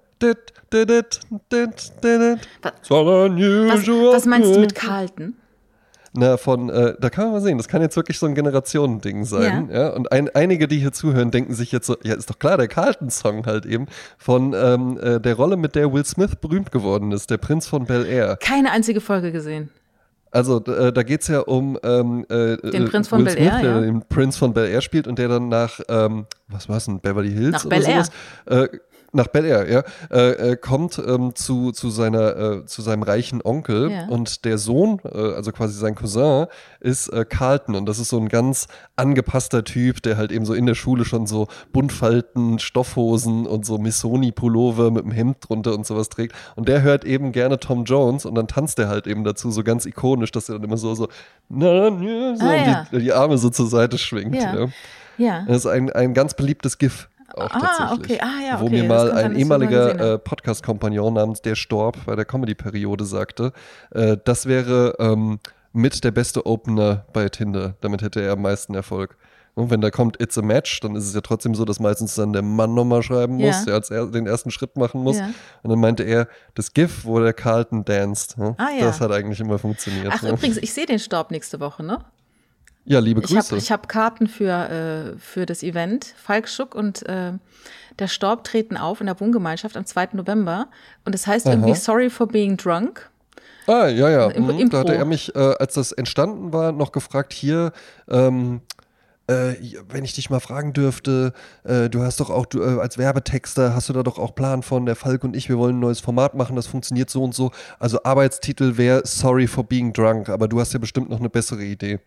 Was, 3.69 3.87
was, 3.87 4.15
was 4.15 4.27
meinst 4.27 4.55
du 4.55 4.61
mit 4.61 4.75
Carlton? 4.75 5.37
Na, 6.17 6.37
von, 6.37 6.71
äh, 6.71 6.95
da 7.01 7.11
kann 7.11 7.25
man 7.25 7.33
mal 7.35 7.41
sehen, 7.41 7.59
das 7.59 7.67
kann 7.67 7.83
jetzt 7.83 7.97
wirklich 7.97 8.21
so 8.21 8.27
ein 8.27 8.37
Generationending 8.37 9.25
sein. 9.25 9.69
Ja. 9.69 9.81
ja? 9.83 9.89
Und 9.91 10.13
ein, 10.13 10.31
einige, 10.33 10.69
die 10.69 10.79
hier 10.79 10.93
zuhören, 10.93 11.33
denken 11.33 11.55
sich 11.55 11.73
jetzt 11.73 11.89
so, 11.89 11.97
ja, 12.05 12.15
ist 12.15 12.31
doch 12.31 12.39
klar, 12.39 12.57
der 12.57 12.69
Carlton-Song 12.69 13.47
halt 13.47 13.67
eben 13.67 13.87
von 14.17 14.55
ähm, 14.55 14.97
äh, 15.03 15.21
der 15.21 15.35
Rolle, 15.35 15.57
mit 15.57 15.75
der 15.75 15.93
Will 15.93 16.05
Smith 16.05 16.37
berühmt 16.41 16.71
geworden 16.71 17.11
ist, 17.11 17.31
der 17.31 17.39
Prinz 17.39 17.67
von 17.67 17.87
Bel 17.87 18.07
Air. 18.07 18.37
Keine 18.37 18.71
einzige 18.71 19.01
Folge 19.01 19.33
gesehen. 19.33 19.71
Also 20.31 20.65
äh, 20.65 20.93
da 20.93 21.03
geht 21.03 21.23
es 21.23 21.29
ja 21.29 21.41
um 21.41 21.79
ähm, 21.83 22.25
äh, 22.29 22.57
den 22.59 22.85
Prinz 22.85 23.09
von 23.09 23.25
Bel 23.25 23.37
Air, 23.37 23.51
Smith, 23.51 23.63
der 23.63 23.71
ja. 23.71 23.81
den 23.81 24.03
Prinz 24.03 24.37
von 24.37 24.55
Bel 24.55 24.67
Air 24.69 24.81
spielt 24.83 25.09
und 25.09 25.19
der 25.19 25.27
dann 25.27 25.49
nach, 25.49 25.81
ähm, 25.89 26.27
was 26.47 26.69
war 26.69 26.77
es 26.77 26.85
denn, 26.85 27.01
Beverly 27.01 27.33
Hills 27.33 27.53
nach 27.53 27.65
oder 27.65 27.77
Bel 27.77 27.85
sowas, 27.85 28.11
Air. 28.47 28.63
Äh, 28.63 28.69
nach 29.15 29.29
Bel 29.29 29.45
Air, 29.45 29.71
ja, 29.71 29.83
äh, 30.11 30.53
äh, 30.53 30.57
kommt 30.57 30.99
ähm, 30.99 31.35
zu, 31.35 31.73
zu, 31.73 31.91
seiner, 31.91 32.37
äh, 32.37 32.67
zu 32.67 32.83
seinem 32.83 33.03
reichen 33.03 33.41
Onkel 33.43 33.91
ja. 33.91 34.09
und 34.09 34.45
der 34.45 34.59
Sohn, 34.59 35.01
äh, 35.05 35.17
also 35.17 35.53
quasi 35.53 35.79
sein 35.79 35.95
Cousin, 35.95 36.47
ist 36.81 37.09
äh, 37.09 37.25
Carlton 37.25 37.77
und 37.77 37.87
das 37.87 37.99
ist 37.99 38.09
so 38.09 38.19
ein 38.19 38.29
ganz 38.29 38.67
angepasster 38.97 39.65
Typ, 39.65 40.03
der 40.03 40.17
halt 40.17 40.33
eben 40.33 40.45
so 40.45 40.53
in 40.53 40.67
der 40.67 40.75
Schule 40.75 41.05
schon 41.05 41.27
so 41.27 41.47
Buntfalten, 41.73 42.59
Stoffhosen 42.59 43.47
und 43.47 43.65
so 43.65 43.79
Missoni-Pullover 43.79 44.91
mit 44.91 45.05
dem 45.05 45.13
Hemd 45.13 45.37
drunter 45.41 45.75
und 45.75 45.87
sowas 45.87 46.09
trägt 46.09 46.35
und 46.57 46.69
der 46.69 46.83
hört 46.83 47.05
eben 47.05 47.33
gerne 47.33 47.61
Tom 47.61 47.85
Jones 47.85 48.27
und 48.27 48.35
dann 48.35 48.49
tanzt 48.49 48.79
er 48.79 48.89
halt 48.89 49.07
eben 49.07 49.25
dazu 49.25 49.51
so 49.51 49.63
ganz 49.63 49.87
ikonisch, 49.87 50.33
dass 50.33 50.49
er 50.49 50.57
dann 50.57 50.65
immer 50.65 50.77
so, 50.77 50.95
so, 50.95 51.09
na, 51.49 51.91
na, 51.91 52.37
so 52.37 52.45
ah, 52.45 52.55
ja. 52.55 52.87
die, 52.91 52.99
die, 52.99 53.13
Arme 53.13 53.39
so 53.39 53.49
zur 53.51 53.69
Seite 53.69 53.97
schwingt. 53.97 54.35
Ja. 54.35 54.55
ja. 54.55 54.69
ja. 55.19 55.45
Das 55.47 55.59
ist 55.59 55.67
ein, 55.67 55.91
ein 55.91 56.15
ganz 56.15 56.35
beliebtes 56.35 56.79
GIF 56.79 57.09
auch 57.35 57.51
ah, 57.51 57.61
tatsächlich. 57.61 58.21
Okay. 58.21 58.21
Ah, 58.23 58.47
ja, 58.47 58.55
okay. 58.55 58.63
Wo 58.63 58.69
mir 58.69 58.85
mal 58.85 59.13
ein 59.13 59.37
ehemaliger 59.37 60.15
äh, 60.15 60.19
Podcast-Kompagnon 60.19 61.15
namens 61.15 61.43
Der 61.43 61.55
Storb 61.55 61.99
bei 62.07 62.17
der 62.17 62.25
Comedy-Periode 62.25 63.05
sagte, 63.05 63.53
äh, 63.91 64.17
das 64.25 64.47
wäre 64.47 64.95
ähm, 64.99 65.41
mit 65.73 66.05
der 66.05 66.11
beste 66.11 66.47
Opener 66.47 67.05
bei 67.13 67.29
Tinder. 67.29 67.75
Damit 67.81 68.03
hätte 68.03 68.21
er 68.23 68.33
am 68.33 68.43
meisten 68.43 68.75
Erfolg. 68.75 69.17
Und 69.55 69.71
wenn 69.71 69.81
da 69.81 69.91
kommt 69.91 70.21
It's 70.21 70.37
a 70.37 70.43
Match, 70.43 70.81
dann 70.81 70.97
ist 70.97 71.07
es 71.07 71.15
ja 71.15 71.21
trotzdem 71.21 71.55
so, 71.55 71.65
dass 71.65 71.79
meistens 71.79 72.17
dann 72.17 72.33
der 72.33 72.43
Mann 72.43 72.75
nochmal 72.75 73.03
schreiben 73.03 73.35
muss, 73.35 73.59
ja. 73.59 73.65
der 73.67 73.75
als 73.75 73.91
er 73.91 74.07
den 74.07 74.27
ersten 74.27 74.51
Schritt 74.51 74.77
machen 74.77 75.03
muss. 75.03 75.19
Ja. 75.19 75.31
Und 75.63 75.71
dann 75.71 75.79
meinte 75.79 76.03
er, 76.03 76.29
das 76.55 76.73
GIF, 76.73 77.05
wo 77.05 77.21
der 77.21 77.33
Carlton 77.33 77.85
danced, 77.85 78.37
ne? 78.37 78.57
ah, 78.59 78.71
ja. 78.77 78.85
das 78.85 79.01
hat 79.01 79.13
eigentlich 79.13 79.39
immer 79.39 79.59
funktioniert. 79.59 80.11
Ach, 80.11 80.23
ne? 80.23 80.31
übrigens, 80.31 80.57
ich 80.57 80.73
sehe 80.75 80.87
den 80.87 80.99
Staub 80.99 81.31
nächste 81.31 81.61
Woche, 81.61 81.85
ne? 81.85 81.99
Ja, 82.87 82.99
liebe 83.01 83.23
Grüße. 83.23 83.57
Ich 83.57 83.73
habe 83.73 83.83
hab 83.83 83.89
Karten 83.89 84.27
für, 84.27 85.15
äh, 85.15 85.19
für 85.19 85.47
das 85.47 85.63
Event. 85.63 86.15
Falk 86.17 86.49
Schuck 86.49 86.75
und 86.75 87.07
äh, 87.07 87.33
der 87.99 88.09
Storb 88.09 88.45
treten 88.45 88.77
auf 88.77 89.01
in 89.01 89.07
der 89.07 89.19
Wohngemeinschaft 89.21 89.77
am 89.77 89.87
2. 89.87 90.11
November. 90.13 90.69
Und 91.05 91.15
es 91.15 91.23
das 91.23 91.27
heißt 91.29 91.47
Aha. 91.47 91.55
irgendwie 91.55 91.75
Sorry 91.75 92.11
for 92.11 92.29
being 92.29 92.57
drunk. 92.57 93.11
Ah, 93.67 93.87
ja, 93.87 94.11
ja. 94.11 94.31
Im, 94.31 94.47
mhm. 94.47 94.69
Da 94.69 94.81
hatte 94.81 94.95
er 94.95 95.07
mich, 95.07 95.35
äh, 95.35 95.39
als 95.39 95.75
das 95.75 95.93
entstanden 95.93 96.53
war, 96.53 96.73
noch 96.73 96.93
gefragt, 96.93 97.33
hier, 97.33 97.73
ähm, 98.09 98.61
äh, 99.27 99.55
wenn 99.89 100.05
ich 100.05 100.13
dich 100.13 100.29
mal 100.29 100.41
fragen 100.41 100.75
dürfte, 100.75 101.33
äh, 101.63 101.89
du 101.89 102.03
hast 102.03 102.21
doch 102.21 102.29
auch, 102.29 102.45
du, 102.45 102.61
äh, 102.61 102.81
als 102.81 102.99
Werbetexter 102.99 103.75
hast 103.75 103.89
du 103.89 103.95
da 103.95 104.03
doch 104.03 104.19
auch 104.19 104.35
Plan 104.35 104.63
von, 104.63 104.85
der 104.85 104.97
Falk 104.97 105.25
und 105.25 105.35
ich, 105.35 105.49
wir 105.49 105.57
wollen 105.57 105.77
ein 105.77 105.81
neues 105.81 106.01
Format 106.01 106.35
machen, 106.35 106.57
das 106.57 106.67
funktioniert 106.67 107.09
so 107.09 107.25
und 107.25 107.35
so. 107.35 107.51
Also 107.79 108.03
Arbeitstitel 108.05 108.77
wäre 108.77 109.01
Sorry 109.07 109.47
for 109.47 109.65
being 109.65 109.95
drunk, 109.95 110.29
aber 110.29 110.47
du 110.47 110.61
hast 110.61 110.75
ja 110.75 110.79
bestimmt 110.79 111.09
noch 111.09 111.21
eine 111.21 111.31
bessere 111.31 111.65
Idee. 111.65 112.01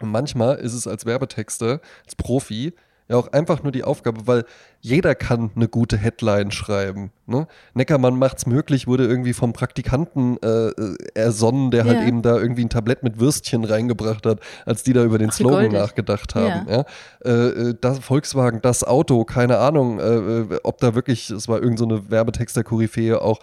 Und 0.00 0.10
manchmal 0.10 0.56
ist 0.56 0.74
es 0.74 0.86
als 0.86 1.06
Werbetexter, 1.06 1.80
als 2.04 2.16
Profi, 2.16 2.74
ja 3.08 3.16
auch 3.16 3.28
einfach 3.28 3.62
nur 3.62 3.72
die 3.72 3.84
Aufgabe, 3.84 4.26
weil 4.26 4.44
jeder 4.84 5.14
kann 5.14 5.50
eine 5.56 5.66
gute 5.66 5.96
Headline 5.96 6.50
schreiben. 6.50 7.10
Ne? 7.26 7.46
Neckermann 7.72 8.18
macht's 8.18 8.44
möglich, 8.44 8.86
wurde 8.86 9.06
irgendwie 9.06 9.32
vom 9.32 9.54
Praktikanten 9.54 10.36
äh, 10.42 10.68
äh 10.68 10.96
ersonnen, 11.14 11.70
der 11.70 11.84
halt 11.84 11.94
ja. 11.94 11.98
halt 12.00 12.08
eben 12.08 12.20
da 12.20 12.36
irgendwie 12.36 12.66
ein 12.66 12.68
Tablett 12.68 13.02
mit 13.02 13.18
Würstchen 13.18 13.64
reingebracht 13.64 14.26
hat, 14.26 14.40
als 14.66 14.82
die 14.82 14.92
da 14.92 15.02
über 15.02 15.16
den 15.16 15.30
Ach, 15.30 15.34
Slogan 15.34 15.72
nachgedacht 15.72 16.34
haben. 16.34 16.68
Ja. 16.68 16.76
ja? 16.76 16.84
Äh, 17.24 17.30
äh, 17.30 17.74
das 17.80 18.00
Volkswagen, 18.00 18.60
das 18.60 18.84
Auto, 18.84 19.24
keine 19.24 19.56
Ahnung, 19.56 20.00
äh, 20.00 20.02
äh 20.04 20.60
ob 20.64 20.80
da 20.80 20.94
wirklich, 20.94 21.30
es 21.30 21.48
war 21.48 21.62
irgendeine 21.62 22.02
so 22.02 22.10
Werbetexter-Koryphäe 22.10 23.22
auch, 23.22 23.38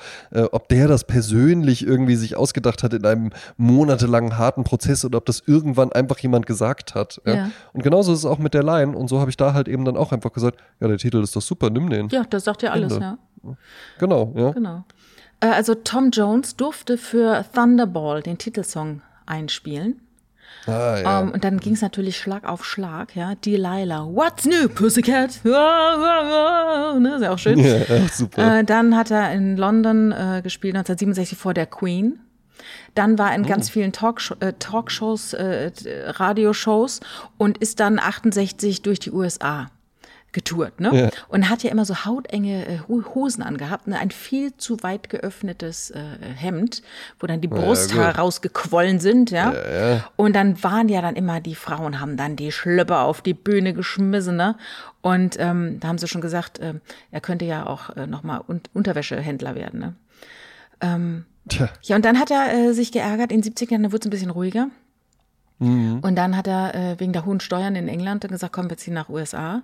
ob 0.51 0.69
der 0.69 0.88
das 0.88 1.05
persönlich 1.05 1.85
irgendwie 1.85 2.15
sich 2.15 2.35
ausgedacht 2.35 2.84
hat 2.84 2.93
in 2.93 3.05
einem 3.05 3.31
monatelangen 3.57 4.38
harten 4.38 4.63
Prozess 4.63 5.03
oder 5.03 5.18
ob 5.18 5.26
das 5.26 5.41
irgendwann 5.47 5.91
einfach 5.91 6.19
jemand 6.19 6.45
gesagt 6.45 6.93
hat. 6.93 7.19
Ja? 7.26 7.49
Und 7.73 7.84
genauso 7.84 8.13
ist 8.13 8.19
es 8.19 8.26
auch 8.26 8.38
mit 8.38 8.53
der 8.53 8.63
Line 8.63 8.95
und 8.95 9.07
so 9.07 9.19
habe 9.19 9.31
ich 9.31 9.38
da 9.38 9.53
halt 9.53 9.68
eben 9.68 9.85
dann 9.85 9.97
auch 9.97 10.11
einfach 10.11 10.31
gesagt, 10.31 10.59
ja, 10.80 10.88
der 10.88 10.97
Titel 10.97 11.22
ist 11.23 11.30
ist 11.31 11.35
doch 11.35 11.41
super, 11.41 11.69
nimm 11.69 11.89
den. 11.89 12.09
Ja, 12.09 12.23
das 12.23 12.43
sagt 12.43 12.61
ja 12.61 12.71
alles, 12.71 12.93
Ende. 12.93 13.17
ja. 13.43 13.57
Genau, 13.99 14.33
ja. 14.35 14.51
Genau. 14.51 14.83
Äh, 15.39 15.47
also 15.47 15.75
Tom 15.75 16.11
Jones 16.11 16.55
durfte 16.55 16.97
für 16.97 17.45
Thunderball 17.53 18.21
den 18.21 18.37
Titelsong 18.37 19.01
einspielen. 19.25 20.01
Ah, 20.67 20.99
ja. 20.99 21.19
Um, 21.19 21.27
ähm, 21.27 21.33
und 21.33 21.43
dann 21.43 21.59
ging 21.59 21.73
es 21.73 21.81
natürlich 21.81 22.17
Schlag 22.17 22.47
auf 22.47 22.65
Schlag, 22.65 23.15
ja. 23.15 23.35
Delilah, 23.35 24.05
what's 24.05 24.45
new, 24.45 24.67
Pussycat? 24.67 25.39
ne, 25.43 27.13
ist 27.15 27.21
ja 27.23 27.31
auch 27.31 27.39
schön. 27.39 27.59
Ja, 27.63 28.07
super. 28.11 28.59
Äh, 28.59 28.63
dann 28.63 28.95
hat 28.95 29.09
er 29.09 29.31
in 29.33 29.57
London 29.57 30.11
äh, 30.11 30.41
gespielt, 30.43 30.75
1967 30.75 31.37
vor 31.37 31.53
der 31.53 31.65
Queen. 31.65 32.19
Dann 32.93 33.17
war 33.17 33.33
in 33.33 33.45
oh. 33.45 33.47
ganz 33.47 33.69
vielen 33.69 33.91
Talkshow, 33.91 34.35
äh, 34.39 34.53
Talkshows, 34.59 35.33
äh, 35.33 35.71
Radioshows 36.07 36.99
und 37.37 37.57
ist 37.57 37.79
dann 37.79 37.97
68 37.97 38.83
durch 38.83 38.99
die 38.99 39.11
USA 39.11 39.71
getourt, 40.31 40.79
ne? 40.79 40.89
Ja. 40.93 41.09
Und 41.27 41.49
hat 41.49 41.63
ja 41.63 41.71
immer 41.71 41.85
so 41.85 42.05
hautenge 42.05 42.65
äh, 42.65 42.79
Hosen 42.89 43.43
angehabt, 43.43 43.87
ne? 43.87 43.99
ein 43.99 44.11
viel 44.11 44.55
zu 44.55 44.81
weit 44.83 45.09
geöffnetes 45.09 45.91
äh, 45.91 45.99
Hemd, 46.35 46.81
wo 47.19 47.27
dann 47.27 47.41
die 47.41 47.47
Brusthaare 47.47 48.11
ja, 48.11 48.11
rausgequollen 48.11 48.99
sind, 48.99 49.31
ja? 49.31 49.53
ja? 49.53 50.09
Und 50.15 50.35
dann 50.35 50.63
waren 50.63 50.89
ja 50.89 51.01
dann 51.01 51.15
immer 51.15 51.41
die 51.41 51.55
Frauen 51.55 51.99
haben 51.99 52.17
dann 52.17 52.35
die 52.35 52.51
Schlöpper 52.51 53.01
auf 53.01 53.21
die 53.21 53.33
Bühne 53.33 53.73
geschmissen, 53.73 54.35
ne? 54.35 54.55
Und 55.01 55.37
ähm, 55.39 55.79
da 55.79 55.87
haben 55.87 55.97
sie 55.97 56.07
schon 56.07 56.21
gesagt, 56.21 56.59
äh, 56.59 56.75
er 57.11 57.21
könnte 57.21 57.45
ja 57.45 57.65
auch 57.65 57.89
äh, 57.95 58.07
nochmal 58.07 58.41
un 58.47 58.61
Unterwäschehändler 58.73 59.55
werden, 59.55 59.79
ne? 59.79 59.95
Ähm, 60.81 61.25
Tja. 61.49 61.69
Ja, 61.81 61.95
und 61.95 62.05
dann 62.05 62.19
hat 62.19 62.29
er 62.29 62.53
äh, 62.53 62.73
sich 62.73 62.91
geärgert, 62.91 63.31
in 63.31 63.41
den 63.41 63.53
70ern, 63.53 63.81
da 63.81 63.91
wurde 63.91 64.01
es 64.01 64.05
ein 64.05 64.11
bisschen 64.11 64.29
ruhiger. 64.29 64.69
Mhm. 65.61 65.99
Und 65.99 66.15
dann 66.15 66.35
hat 66.35 66.47
er 66.47 66.73
äh, 66.73 66.99
wegen 66.99 67.13
der 67.13 67.23
hohen 67.23 67.39
Steuern 67.39 67.75
in 67.75 67.88
England 67.88 68.27
gesagt, 68.27 68.51
komm, 68.51 68.69
wir 68.69 68.77
ziehen 68.77 68.95
nach 68.95 69.09
USA. 69.09 69.61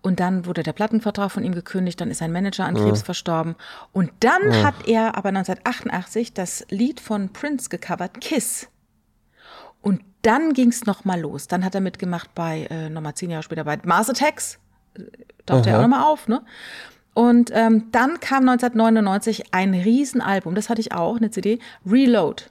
Und 0.00 0.20
dann 0.20 0.46
wurde 0.46 0.62
der 0.62 0.72
Plattenvertrag 0.72 1.32
von 1.32 1.42
ihm 1.42 1.54
gekündigt, 1.54 2.00
dann 2.00 2.08
ist 2.08 2.18
sein 2.18 2.30
Manager 2.30 2.66
an 2.66 2.76
Krebs 2.76 3.00
ja. 3.00 3.04
verstorben. 3.04 3.56
Und 3.92 4.12
dann 4.20 4.52
ja. 4.52 4.62
hat 4.62 4.86
er 4.86 5.16
aber 5.16 5.30
1988 5.30 6.34
das 6.34 6.64
Lied 6.70 7.00
von 7.00 7.30
Prince 7.32 7.68
gecovert, 7.68 8.20
Kiss. 8.20 8.68
Und 9.82 10.02
dann 10.22 10.52
ging 10.52 10.68
es 10.68 10.86
nochmal 10.86 11.20
los. 11.20 11.48
Dann 11.48 11.64
hat 11.64 11.74
er 11.74 11.80
mitgemacht 11.80 12.32
bei, 12.34 12.68
äh, 12.70 12.88
nochmal 12.88 13.14
zehn 13.14 13.30
Jahre 13.30 13.42
später, 13.42 13.64
bei 13.64 13.76
Mars 13.84 14.08
Attacks. 14.08 14.60
Tauchte 15.46 15.70
er 15.70 15.78
auch 15.78 15.82
nochmal 15.82 16.04
auf, 16.04 16.28
ne? 16.28 16.42
Und 17.12 17.50
ähm, 17.52 17.88
dann 17.90 18.20
kam 18.20 18.48
1999 18.48 19.52
ein 19.52 19.74
Riesenalbum, 19.74 20.54
das 20.54 20.68
hatte 20.68 20.80
ich 20.80 20.92
auch, 20.92 21.16
eine 21.16 21.32
CD, 21.32 21.58
Reload. 21.84 22.44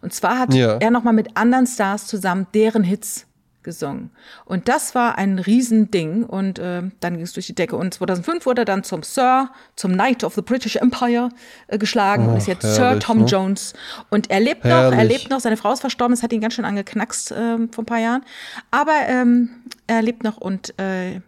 Und 0.00 0.12
zwar 0.12 0.38
hat 0.38 0.54
ja. 0.54 0.76
er 0.78 0.90
nochmal 0.90 1.14
mit 1.14 1.36
anderen 1.36 1.66
Stars 1.66 2.06
zusammen 2.06 2.46
deren 2.54 2.84
Hits 2.84 3.26
gesungen. 3.64 4.10
Und 4.44 4.68
das 4.68 4.94
war 4.94 5.18
ein 5.18 5.38
Riesending 5.38 6.22
und 6.22 6.58
äh, 6.58 6.82
dann 7.00 7.14
ging 7.14 7.22
es 7.22 7.32
durch 7.32 7.46
die 7.46 7.54
Decke. 7.54 7.76
Und 7.76 7.94
2005 7.94 8.46
wurde 8.46 8.62
er 8.62 8.64
dann 8.66 8.84
zum 8.84 9.02
Sir, 9.02 9.50
zum 9.74 9.94
Knight 9.94 10.22
of 10.22 10.34
the 10.34 10.42
British 10.42 10.76
Empire 10.76 11.30
äh, 11.66 11.78
geschlagen 11.78 12.26
Ach, 12.26 12.32
und 12.32 12.36
ist 12.36 12.46
jetzt 12.46 12.62
herrlich, 12.62 12.76
Sir 12.76 13.00
Tom 13.00 13.20
ne? 13.20 13.24
Jones. 13.24 13.72
Und 14.10 14.30
er 14.30 14.40
lebt 14.40 14.62
herrlich. 14.62 14.90
noch, 14.90 14.98
er 14.98 15.04
lebt 15.04 15.30
noch, 15.30 15.40
seine 15.40 15.56
Frau 15.56 15.72
ist 15.72 15.80
verstorben, 15.80 16.14
das 16.14 16.22
hat 16.22 16.32
ihn 16.32 16.40
ganz 16.40 16.54
schön 16.54 16.64
angeknackst 16.64 17.32
äh, 17.32 17.56
vor 17.72 17.82
ein 17.82 17.86
paar 17.86 17.98
Jahren. 17.98 18.24
Aber 18.70 18.94
ähm, 19.08 19.48
er 19.86 20.02
lebt 20.02 20.22
noch 20.22 20.36
und 20.36 20.78
äh, 20.78 21.20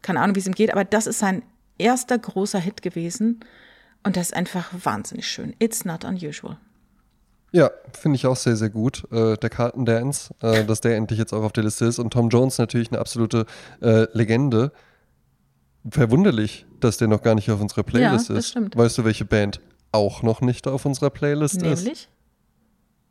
keine 0.00 0.20
Ahnung, 0.20 0.36
wie 0.36 0.40
es 0.40 0.46
ihm 0.46 0.54
geht, 0.54 0.72
aber 0.72 0.84
das 0.84 1.06
ist 1.06 1.18
sein 1.18 1.42
erster 1.76 2.16
großer 2.18 2.60
Hit 2.60 2.82
gewesen. 2.82 3.40
Und 4.04 4.16
das 4.16 4.28
ist 4.28 4.36
einfach 4.36 4.70
wahnsinnig 4.84 5.26
schön. 5.26 5.54
It's 5.58 5.84
not 5.84 6.04
unusual. 6.04 6.58
Ja, 7.54 7.70
finde 7.92 8.16
ich 8.16 8.26
auch 8.26 8.36
sehr, 8.36 8.56
sehr 8.56 8.70
gut. 8.70 9.06
Äh, 9.12 9.36
der 9.36 9.48
Carlton 9.48 9.84
Dance, 9.84 10.34
äh, 10.42 10.64
dass 10.66 10.80
der 10.80 10.96
endlich 10.96 11.18
jetzt 11.18 11.32
auch 11.32 11.42
auf 11.42 11.52
der 11.52 11.64
Liste 11.64 11.84
ist. 11.84 11.98
Und 11.98 12.12
Tom 12.12 12.28
Jones 12.28 12.58
natürlich 12.58 12.90
eine 12.90 12.98
absolute 12.98 13.46
äh, 13.80 14.06
Legende. 14.12 14.72
Verwunderlich, 15.88 16.66
dass 16.80 16.96
der 16.96 17.08
noch 17.08 17.22
gar 17.22 17.34
nicht 17.34 17.50
auf 17.50 17.60
unserer 17.60 17.82
Playlist 17.82 18.28
ja, 18.28 18.34
das 18.34 18.48
Stimmt. 18.48 18.76
Weißt 18.76 18.98
du, 18.98 19.04
welche 19.04 19.24
Band? 19.24 19.60
auch 19.94 20.22
noch 20.22 20.40
nicht 20.40 20.66
auf 20.66 20.84
unserer 20.84 21.10
Playlist 21.10 21.62
ist. 21.62 22.08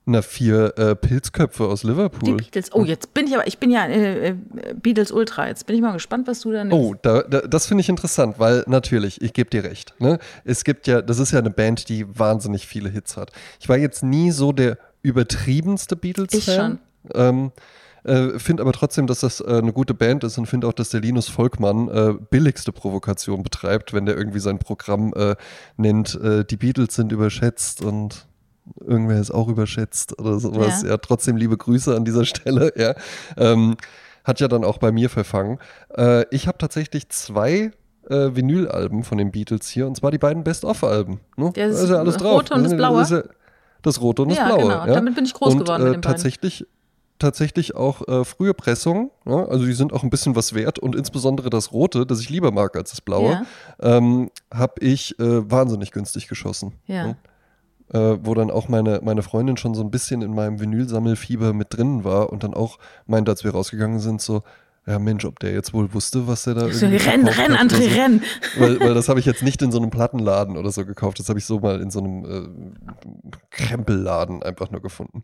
Na, 0.06 0.22
vier 0.22 0.78
äh, 0.78 0.96
Pilzköpfe 0.96 1.66
aus 1.66 1.82
die 1.82 1.88
Liverpool. 1.88 2.36
Beatles. 2.36 2.74
Oh, 2.74 2.84
jetzt 2.84 3.14
bin 3.14 3.26
ich 3.26 3.36
aber, 3.36 3.48
ich 3.48 3.58
bin 3.58 3.72
ja 3.72 3.86
äh, 3.86 4.30
äh, 4.30 4.36
Beatles 4.76 5.14
Ultra. 5.14 5.48
Jetzt 5.48 5.66
bin 5.66 5.78
ich 5.78 5.82
mal 5.82 5.94
gespannt, 5.94 6.28
was 6.28 6.42
du 6.42 6.52
da 6.52 6.64
nimmst. 6.64 6.78
Oh, 6.78 6.94
da, 7.02 7.22
da, 7.22 7.42
das 7.42 7.68
finde 7.68 7.82
ich 7.82 7.90
interessant, 7.90 8.38
weil 8.38 8.66
natürlich, 8.68 9.22
ich 9.22 9.32
gebe 9.32 9.50
dir 9.50 9.64
recht. 9.64 9.94
Ne? 10.00 10.20
Es 10.44 10.66
gibt 10.66 10.88
ja, 10.88 11.02
das 11.02 11.20
ist 11.20 11.32
ja 11.32 11.40
eine 11.40 11.52
Band, 11.52 11.88
die 11.88 12.06
wahnsinnig 12.20 12.68
viele 12.68 12.90
Hits 12.90 13.16
hat. 13.16 13.32
Ich 13.62 13.70
war 13.70 13.78
jetzt 13.78 14.04
nie 14.04 14.32
so 14.32 14.52
der 14.52 14.78
übertriebenste 15.04 15.96
Ich 15.96 16.02
Beatles-Fan. 16.02 16.80
Ähm, 17.14 17.52
äh, 18.04 18.38
finde 18.40 18.64
aber 18.64 18.74
trotzdem, 18.74 19.08
dass 19.08 19.22
das 19.22 19.40
äh, 19.40 19.46
eine 19.46 19.72
gute 19.72 19.94
Band 19.94 20.26
ist 20.26 20.38
und 20.38 20.48
finde 20.48 20.68
auch, 20.68 20.74
dass 20.74 20.90
der 20.90 21.00
Linus 21.00 21.30
Volkmann 21.30 21.88
äh, 21.88 22.14
billigste 22.30 22.74
Provokation 22.74 23.44
betreibt, 23.44 23.94
wenn 23.94 24.06
der 24.06 24.18
irgendwie 24.18 24.40
sein 24.40 24.60
Programm 24.60 25.14
äh, 25.16 25.36
nennt, 25.78 26.20
äh, 26.22 26.44
die 26.44 26.58
Beatles 26.58 26.96
sind 26.96 27.14
überschätzt 27.14 27.82
und 27.82 28.28
irgendwer 28.80 29.20
ist 29.20 29.32
auch 29.32 29.48
überschätzt 29.48 30.18
oder 30.20 30.40
sowas. 30.40 30.84
Ja. 30.84 30.90
Ja, 30.90 30.98
trotzdem 30.98 31.36
liebe 31.38 31.58
Grüße 31.58 31.96
an 31.96 32.06
dieser 32.06 32.26
Stelle. 32.26 32.72
Ja. 32.76 32.94
Ähm, 33.38 33.76
hat 34.24 34.40
ja 34.40 34.48
dann 34.48 34.64
auch 34.64 34.78
bei 34.78 34.92
mir 34.92 35.10
verfangen. 35.10 35.60
Äh, 35.98 36.26
ich 36.34 36.48
habe 36.48 36.58
tatsächlich 36.58 37.10
zwei 37.10 37.72
äh, 38.10 38.30
Vinylalben 38.36 39.04
von 39.04 39.18
den 39.18 39.32
Beatles 39.32 39.68
hier 39.68 39.86
und 39.88 39.96
zwar 39.98 40.12
die 40.12 40.18
beiden 40.18 40.44
Best-of-Alben. 40.44 41.20
Ne? 41.36 41.52
Das 41.56 41.78
Da 41.78 41.84
ist 41.84 41.90
ja 41.90 41.96
alles 41.98 42.18
drauf. 42.18 42.36
Rote 42.38 42.54
und 42.54 42.64
das 42.64 42.76
Blaue? 42.76 43.00
Das, 43.00 43.10
ja, 43.10 43.24
das 43.82 44.00
Rote 44.02 44.22
und 44.22 44.30
das 44.30 44.38
Ja, 44.38 44.46
Blaue. 44.48 44.62
genau. 44.62 44.86
Ja? 44.88 44.94
Damit 44.94 45.16
bin 45.16 45.26
ich 45.26 45.34
groß 45.34 45.54
und, 45.56 45.60
geworden 45.60 45.84
mit 45.84 45.90
äh, 45.92 45.96
den 45.96 46.02
beiden. 46.02 46.14
tatsächlich 46.14 46.66
tatsächlich 47.20 47.76
auch 47.76 48.06
äh, 48.08 48.26
frühe 48.26 48.54
Pressungen, 48.54 49.10
ja? 49.26 49.46
also 49.46 49.66
die 49.66 49.74
sind 49.74 49.94
auch 49.94 50.04
ein 50.04 50.10
bisschen 50.10 50.36
was 50.36 50.54
wert 50.56 50.80
und 50.80 50.94
insbesondere 50.96 51.50
das 51.50 51.72
Rote, 51.72 52.06
das 52.06 52.20
ich 52.20 52.30
lieber 52.30 52.52
mag 52.52 52.76
als 52.76 52.90
das 52.90 53.00
Blaue, 53.02 53.32
Ja. 53.32 53.98
ähm, 53.98 54.30
habe 54.54 54.74
ich 54.82 55.18
äh, 55.20 55.50
wahnsinnig 55.50 55.92
günstig 55.92 56.28
geschossen. 56.28 56.74
Ja. 56.88 57.16
Äh, 57.94 58.18
wo 58.22 58.34
dann 58.34 58.52
auch 58.52 58.68
meine, 58.68 59.00
meine 59.04 59.22
Freundin 59.22 59.58
schon 59.58 59.76
so 59.76 59.82
ein 59.82 59.92
bisschen 59.92 60.22
in 60.22 60.34
meinem 60.34 60.60
Vinylsammelfieber 60.60 61.54
mit 61.54 61.78
drin 61.78 62.04
war 62.04 62.32
und 62.32 62.44
dann 62.44 62.54
auch 62.54 62.80
meinte, 63.06 63.32
als 63.32 63.44
wir 63.44 63.52
rausgegangen 63.52 64.00
sind, 64.00 64.22
so, 64.22 64.44
ja 64.86 65.00
Mensch, 65.00 65.24
ob 65.26 65.40
der 65.40 65.54
jetzt 65.54 65.74
wohl 65.74 65.94
wusste, 65.94 66.28
was 66.28 66.46
er 66.48 66.56
da 66.56 66.62
So, 66.72 66.86
irgendwie 66.86 67.08
renn, 67.08 67.22
verkauft 67.26 67.40
renn, 67.40 67.52
oder 67.52 67.62
André, 67.62 67.90
so. 67.90 68.00
renn. 68.02 68.22
Weil, 68.58 68.80
weil 68.80 68.94
das 68.94 69.10
habe 69.10 69.20
ich 69.20 69.26
jetzt 69.26 69.44
nicht 69.44 69.62
in 69.62 69.72
so 69.72 69.78
einem 69.78 69.92
Plattenladen 69.92 70.58
oder 70.58 70.72
so 70.72 70.86
gekauft, 70.86 71.20
das 71.20 71.30
habe 71.30 71.40
ich 71.40 71.46
so 71.46 71.60
mal 71.60 71.80
in 71.80 71.92
so 71.92 72.00
einem 72.00 72.26
äh, 72.26 73.40
Krempelladen 73.52 74.44
einfach 74.44 74.72
nur 74.72 74.82
gefunden. 74.82 75.24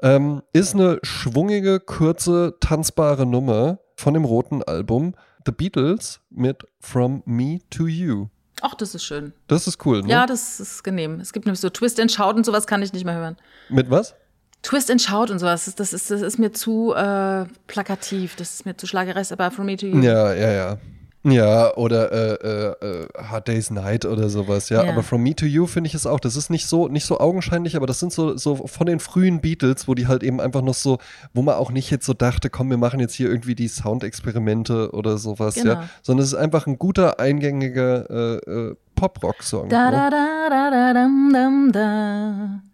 Ähm, 0.00 0.42
ist 0.52 0.74
eine 0.74 0.98
schwungige, 1.02 1.80
kurze, 1.80 2.56
tanzbare 2.60 3.26
Nummer 3.26 3.78
von 3.96 4.14
dem 4.14 4.24
roten 4.24 4.62
Album 4.62 5.14
The 5.46 5.52
Beatles 5.52 6.20
mit 6.30 6.66
From 6.78 7.22
Me 7.24 7.58
to 7.70 7.86
You. 7.86 8.28
Ach, 8.64 8.74
das 8.76 8.94
ist 8.94 9.02
schön. 9.04 9.32
Das 9.48 9.66
ist 9.66 9.84
cool, 9.84 10.02
ne? 10.02 10.08
Ja, 10.08 10.24
das 10.24 10.60
ist 10.60 10.84
genehm. 10.84 11.18
Es 11.18 11.32
gibt 11.32 11.46
nämlich 11.46 11.60
so 11.60 11.68
Twist 11.68 11.98
and 11.98 12.12
Shout 12.12 12.34
und 12.36 12.46
sowas 12.46 12.66
kann 12.66 12.80
ich 12.80 12.92
nicht 12.92 13.04
mehr 13.04 13.16
hören. 13.16 13.36
Mit 13.68 13.90
was? 13.90 14.14
Twist 14.62 14.88
and 14.88 15.02
Shout 15.02 15.30
und 15.32 15.40
sowas, 15.40 15.64
das, 15.64 15.74
das, 15.74 15.92
ist, 15.92 16.10
das 16.12 16.22
ist 16.22 16.38
mir 16.38 16.52
zu 16.52 16.94
äh, 16.94 17.46
plakativ, 17.66 18.36
das 18.36 18.54
ist 18.54 18.64
mir 18.64 18.76
zu 18.76 18.86
schlageresk, 18.86 19.32
aber 19.32 19.50
From 19.50 19.66
Me 19.66 19.76
to 19.76 19.86
You. 19.86 20.00
Ja, 20.00 20.32
ja, 20.32 20.52
ja. 20.52 20.78
Ja, 21.24 21.76
oder 21.76 22.10
äh, 22.10 22.34
äh, 22.34 23.02
äh, 23.02 23.06
Hard 23.16 23.46
Day's 23.46 23.70
Night 23.70 24.04
oder 24.04 24.28
sowas, 24.28 24.70
ja. 24.70 24.82
Ja. 24.82 24.90
Aber 24.90 25.04
From 25.04 25.22
Me 25.22 25.36
to 25.36 25.46
You 25.46 25.66
finde 25.68 25.86
ich 25.86 25.94
es 25.94 26.04
auch. 26.04 26.18
Das 26.18 26.34
ist 26.34 26.50
nicht 26.50 26.66
so, 26.66 26.88
nicht 26.88 27.04
so 27.06 27.20
augenscheinlich, 27.20 27.76
aber 27.76 27.86
das 27.86 28.00
sind 28.00 28.12
so, 28.12 28.36
so 28.36 28.66
von 28.66 28.86
den 28.86 28.98
frühen 28.98 29.40
Beatles, 29.40 29.86
wo 29.86 29.94
die 29.94 30.08
halt 30.08 30.24
eben 30.24 30.40
einfach 30.40 30.62
noch 30.62 30.74
so, 30.74 30.98
wo 31.32 31.42
man 31.42 31.54
auch 31.54 31.70
nicht 31.70 31.90
jetzt 31.90 32.06
so 32.06 32.12
dachte, 32.12 32.50
komm, 32.50 32.70
wir 32.70 32.76
machen 32.76 32.98
jetzt 32.98 33.14
hier 33.14 33.30
irgendwie 33.30 33.54
die 33.54 33.68
Soundexperimente 33.68 34.90
oder 34.92 35.16
sowas, 35.16 35.54
Genau. 35.54 35.74
ja. 35.74 35.88
Sondern 36.02 36.24
es 36.24 36.32
ist 36.32 36.38
einfach 36.38 36.66
ein 36.66 36.78
guter, 36.78 37.20
eingängiger 37.20 38.10
äh, 38.10 38.50
äh, 38.50 38.74
Pop-Rock-Song. 38.96 39.68
Da 39.68 39.90
ne? 39.90 39.96
da 39.96 40.10
da 40.10 40.48
da 40.50 40.70
da 40.70 40.92
dam 40.92 41.30
da. 41.32 41.72
Da, 41.72 41.80
da, 41.80 42.71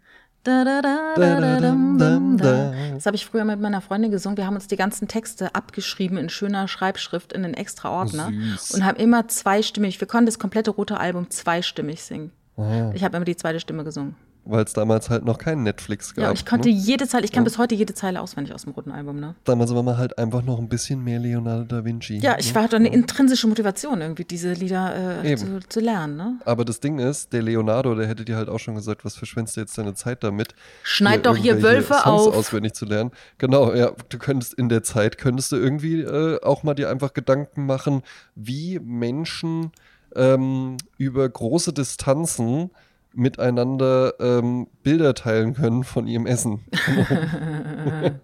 Das 2.95 3.05
habe 3.05 3.15
ich 3.15 3.25
früher 3.25 3.45
mit 3.45 3.59
meiner 3.61 3.81
Freundin 3.81 4.11
gesungen. 4.11 4.37
Wir 4.37 4.45
haben 4.45 4.55
uns 4.55 4.67
die 4.67 4.75
ganzen 4.75 5.07
Texte 5.07 5.53
abgeschrieben 5.55 6.17
in 6.17 6.29
schöner 6.29 6.67
Schreibschrift 6.67 7.33
in 7.33 7.43
den 7.43 7.53
extra 7.53 7.89
Ordner 7.89 8.29
Süß. 8.57 8.71
und 8.71 8.85
haben 8.85 8.97
immer 8.97 9.27
zweistimmig. 9.27 9.99
Wir 9.99 10.07
konnten 10.07 10.25
das 10.25 10.39
komplette 10.39 10.71
rote 10.71 10.99
Album 10.99 11.29
zweistimmig 11.29 12.01
singen. 12.03 12.31
Ah, 12.57 12.91
Ich 12.93 13.03
habe 13.03 13.15
immer 13.15 13.25
die 13.25 13.35
zweite 13.37 13.59
Stimme 13.59 13.83
gesungen. 13.83 14.15
Weil 14.49 14.63
es 14.63 14.73
damals 14.73 15.11
halt 15.11 15.25
noch 15.25 15.37
kein 15.37 15.61
Netflix 15.61 16.15
gab. 16.15 16.23
Ja, 16.23 16.31
ich 16.31 16.43
konnte 16.43 16.69
ne? 16.69 16.75
jede 16.75 17.07
Zeile, 17.07 17.23
ich 17.25 17.31
kann 17.31 17.43
bis 17.43 17.59
heute 17.59 17.75
jede 17.75 17.93
Zeile 17.93 18.19
auswendig 18.19 18.53
aus 18.53 18.63
dem 18.63 18.73
roten 18.73 18.91
Album, 18.91 19.19
ne? 19.19 19.35
Damals 19.43 19.75
war 19.75 19.83
man 19.83 19.97
halt 19.97 20.17
einfach 20.17 20.41
noch 20.41 20.57
ein 20.57 20.67
bisschen 20.67 21.03
mehr 21.03 21.19
Leonardo 21.19 21.65
da 21.65 21.85
Vinci. 21.85 22.17
Ja, 22.17 22.35
ich 22.39 22.49
ne? 22.49 22.55
war 22.55 22.63
hatte 22.63 22.77
eine 22.77 22.91
intrinsische 22.91 23.47
Motivation, 23.47 24.01
irgendwie 24.01 24.23
diese 24.23 24.53
Lieder 24.53 25.23
äh, 25.23 25.35
zu, 25.35 25.59
zu 25.69 25.79
lernen, 25.79 26.17
ne? 26.17 26.39
Aber 26.45 26.65
das 26.65 26.79
Ding 26.79 26.97
ist, 26.97 27.31
der 27.31 27.43
Leonardo, 27.43 27.93
der 27.93 28.07
hätte 28.07 28.25
dir 28.25 28.37
halt 28.37 28.49
auch 28.49 28.57
schon 28.57 28.73
gesagt, 28.73 29.05
was 29.05 29.15
verschwendest 29.15 29.57
du 29.57 29.61
jetzt 29.61 29.77
deine 29.77 29.93
Zeit 29.93 30.23
damit? 30.23 30.55
Schneid 30.81 31.27
doch 31.27 31.35
hier 31.35 31.61
Wölfe 31.61 31.93
Songs 31.93 32.27
auf. 32.27 32.35
auswendig 32.35 32.73
zu 32.73 32.85
lernen. 32.85 33.11
Genau, 33.37 33.73
ja, 33.75 33.91
du 34.09 34.17
könntest 34.17 34.55
in 34.55 34.69
der 34.69 34.81
Zeit, 34.81 35.19
könntest 35.19 35.51
du 35.51 35.57
irgendwie 35.57 36.01
äh, 36.01 36.41
auch 36.41 36.63
mal 36.63 36.73
dir 36.73 36.89
einfach 36.89 37.13
Gedanken 37.13 37.67
machen, 37.67 38.01
wie 38.33 38.79
Menschen 38.79 39.71
ähm, 40.15 40.77
über 40.97 41.27
große 41.27 41.73
Distanzen 41.73 42.71
miteinander 43.13 44.13
ähm, 44.19 44.67
Bilder 44.83 45.13
teilen 45.13 45.53
können 45.53 45.83
von 45.83 46.07
ihrem 46.07 46.25
Essen. 46.25 46.61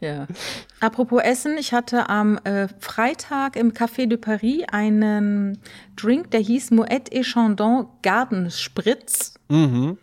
Ja. 0.00 0.28
Apropos 0.78 1.20
Essen, 1.22 1.58
ich 1.58 1.72
hatte 1.72 2.08
am 2.08 2.38
äh, 2.44 2.68
Freitag 2.78 3.56
im 3.56 3.72
Café 3.72 4.06
de 4.06 4.16
Paris 4.16 4.64
einen 4.70 5.58
Drink, 5.96 6.30
der 6.30 6.40
hieß 6.40 6.70
Moet 6.70 6.90
et 6.90 7.24
Chandon 7.24 7.88
Gartenspritz. 8.02 9.34
Mhm. 9.48 9.98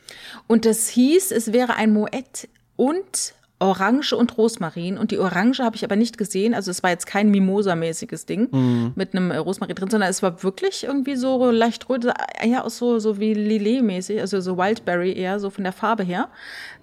Und 0.48 0.66
das 0.66 0.90
hieß, 0.90 1.32
es 1.32 1.54
wäre 1.54 1.76
ein 1.76 1.94
Moet 1.94 2.50
und 2.76 3.36
Orange 3.64 4.14
und 4.14 4.38
Rosmarin. 4.38 4.98
Und 4.98 5.12
die 5.12 5.18
Orange 5.20 5.60
habe 5.64 5.76
ich 5.76 5.84
aber 5.84 5.96
nicht 5.96 6.18
gesehen. 6.18 6.54
Also 6.54 6.70
es 6.72 6.84
war 6.84 6.90
jetzt 6.90 7.06
kein 7.08 7.30
Mimosa-mäßiges 7.32 8.26
Ding 8.26 8.50
Mhm. 8.52 8.92
mit 8.96 9.16
einem 9.16 9.32
äh, 9.32 9.38
Rosmarin 9.38 9.76
drin, 9.76 9.90
sondern 9.90 10.10
es 10.10 10.22
war 10.22 10.44
wirklich 10.44 10.84
irgendwie 10.84 11.16
so 11.16 11.50
leicht 11.52 11.90
rot, 11.90 12.06
eher 12.42 12.66
auch 12.66 12.70
so, 12.70 13.00
so 13.00 13.20
wie 13.20 13.34
Lillet-mäßig, 13.34 14.20
also 14.20 14.42
so 14.42 14.58
Wildberry 14.58 15.14
eher, 15.14 15.40
so 15.40 15.50
von 15.50 15.64
der 15.64 15.74
Farbe 15.74 16.04
her. 16.04 16.30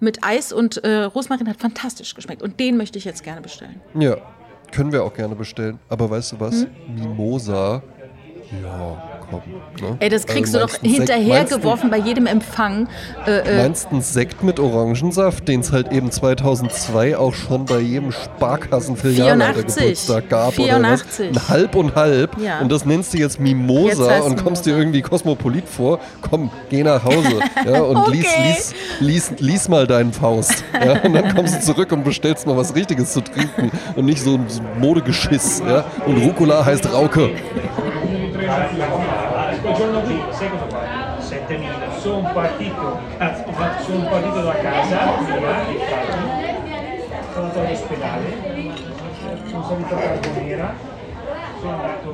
Mit 0.01 0.25
Eis 0.25 0.53
und 0.53 0.83
äh, 0.85 1.03
Rosmarin 1.03 1.49
hat 1.49 1.59
fantastisch 1.59 2.15
geschmeckt. 2.15 2.43
Und 2.43 2.59
den 2.61 2.77
möchte 2.77 2.99
ich 2.99 3.05
jetzt 3.05 3.23
gerne 3.23 3.41
bestellen. 3.41 3.81
Ja, 3.95 4.17
können 4.73 4.93
wir 4.93 5.05
auch 5.05 5.13
gerne 5.15 5.35
bestellen. 5.35 5.79
Aber 5.89 6.09
weißt 6.11 6.33
du 6.33 6.41
was? 6.41 6.63
Hm? 6.63 6.69
Mimosa. 6.97 7.83
Ja, 8.63 9.10
komm. 9.31 9.43
Ne? 9.81 9.97
Ey, 10.01 10.09
das 10.09 10.27
kriegst 10.27 10.55
Also 10.55 10.67
du 10.67 10.73
doch 10.73 10.81
hinterhergeworfen 10.83 11.91
bei 11.91 11.99
jedem 11.99 12.27
Empfang. 12.27 12.89
Äh, 13.27 13.39
äh, 13.39 13.63
Meinst 13.63 13.89
einen 13.91 14.03
Sekt 14.03 14.43
mit 14.43 14.59
Orangensaft, 14.61 15.47
den 15.49 15.61
es 15.61 15.73
halt 15.73 15.93
eben 15.93 16.11
2002 16.11 17.17
auch 17.17 17.35
schon 17.35 17.65
bei 17.65 17.79
jedem 17.81 18.13
Sparkassenfilialleiter 18.13 19.55
84. 19.55 19.77
Geburtstag 19.83 20.29
gab 20.29 20.55
84. 20.55 21.31
oder 21.31 21.35
was? 21.37 21.43
Ein 21.45 21.49
halb 21.49 21.75
und 21.75 21.95
halb. 21.95 22.37
Ja. 22.41 22.61
Und 22.61 22.71
das 22.73 22.85
nennst 22.85 23.15
du 23.15 23.19
jetzt 23.19 23.31
Jetzt 23.31 23.41
Mimosa 23.41 24.11
heißt 24.11 24.27
und 24.27 24.43
kommst 24.43 24.67
dir 24.67 24.71
Mimosa. 24.71 24.83
irgendwie 24.83 25.03
kosmopolit 25.03 25.69
vor. 25.69 26.01
Komm, 26.29 26.51
geh 26.69 26.83
nach 26.83 27.05
Hause. 27.05 27.19
Ja, 27.71 27.81
und 27.83 28.09
lies, 28.13 28.27
Okay. 28.27 28.49
lies, 28.49 28.75
lies, 29.01 29.33
lies 29.41 29.69
mal 29.69 29.87
deinen 29.87 30.13
Faust. 30.13 30.65
Ja, 30.73 31.01
und 31.03 31.13
dann 31.13 31.35
kommst 31.35 31.55
du 31.57 31.61
zurück 31.61 31.93
und 31.93 32.05
bestellst 32.05 32.47
mal 32.47 32.57
was 32.57 32.75
Richtiges 32.75 33.13
zu 33.13 33.21
trinken 33.21 33.71
und 33.97 34.05
nicht 34.07 34.23
so 34.23 34.35
ein 34.35 34.45
so 34.49 34.61
ein 34.61 34.81
Modegeschiss. 34.81 35.63
Ja? 35.67 35.85
Und 36.07 36.17
Rucola 36.19 36.65
heißt 36.65 36.93
Rauke. 36.93 37.31
Quel 38.51 39.75
giorno 39.75 40.01
qui, 40.01 40.21
sai 40.31 40.51
cosa 40.51 40.67
fa? 40.67 40.83
7.000. 41.21 41.99
Sono 42.01 42.29
partito, 42.33 42.99
sono 43.87 44.05
partito 44.09 44.41
da 44.43 44.55
casa, 44.55 44.99
sono 47.33 47.47
andato 47.47 47.61
all'ospedale, 47.61 48.33
sono 49.49 49.63
salito 49.63 49.95
a 49.95 49.99
Carbonera, 49.99 50.75
sono 51.61 51.75
andato 51.75 52.10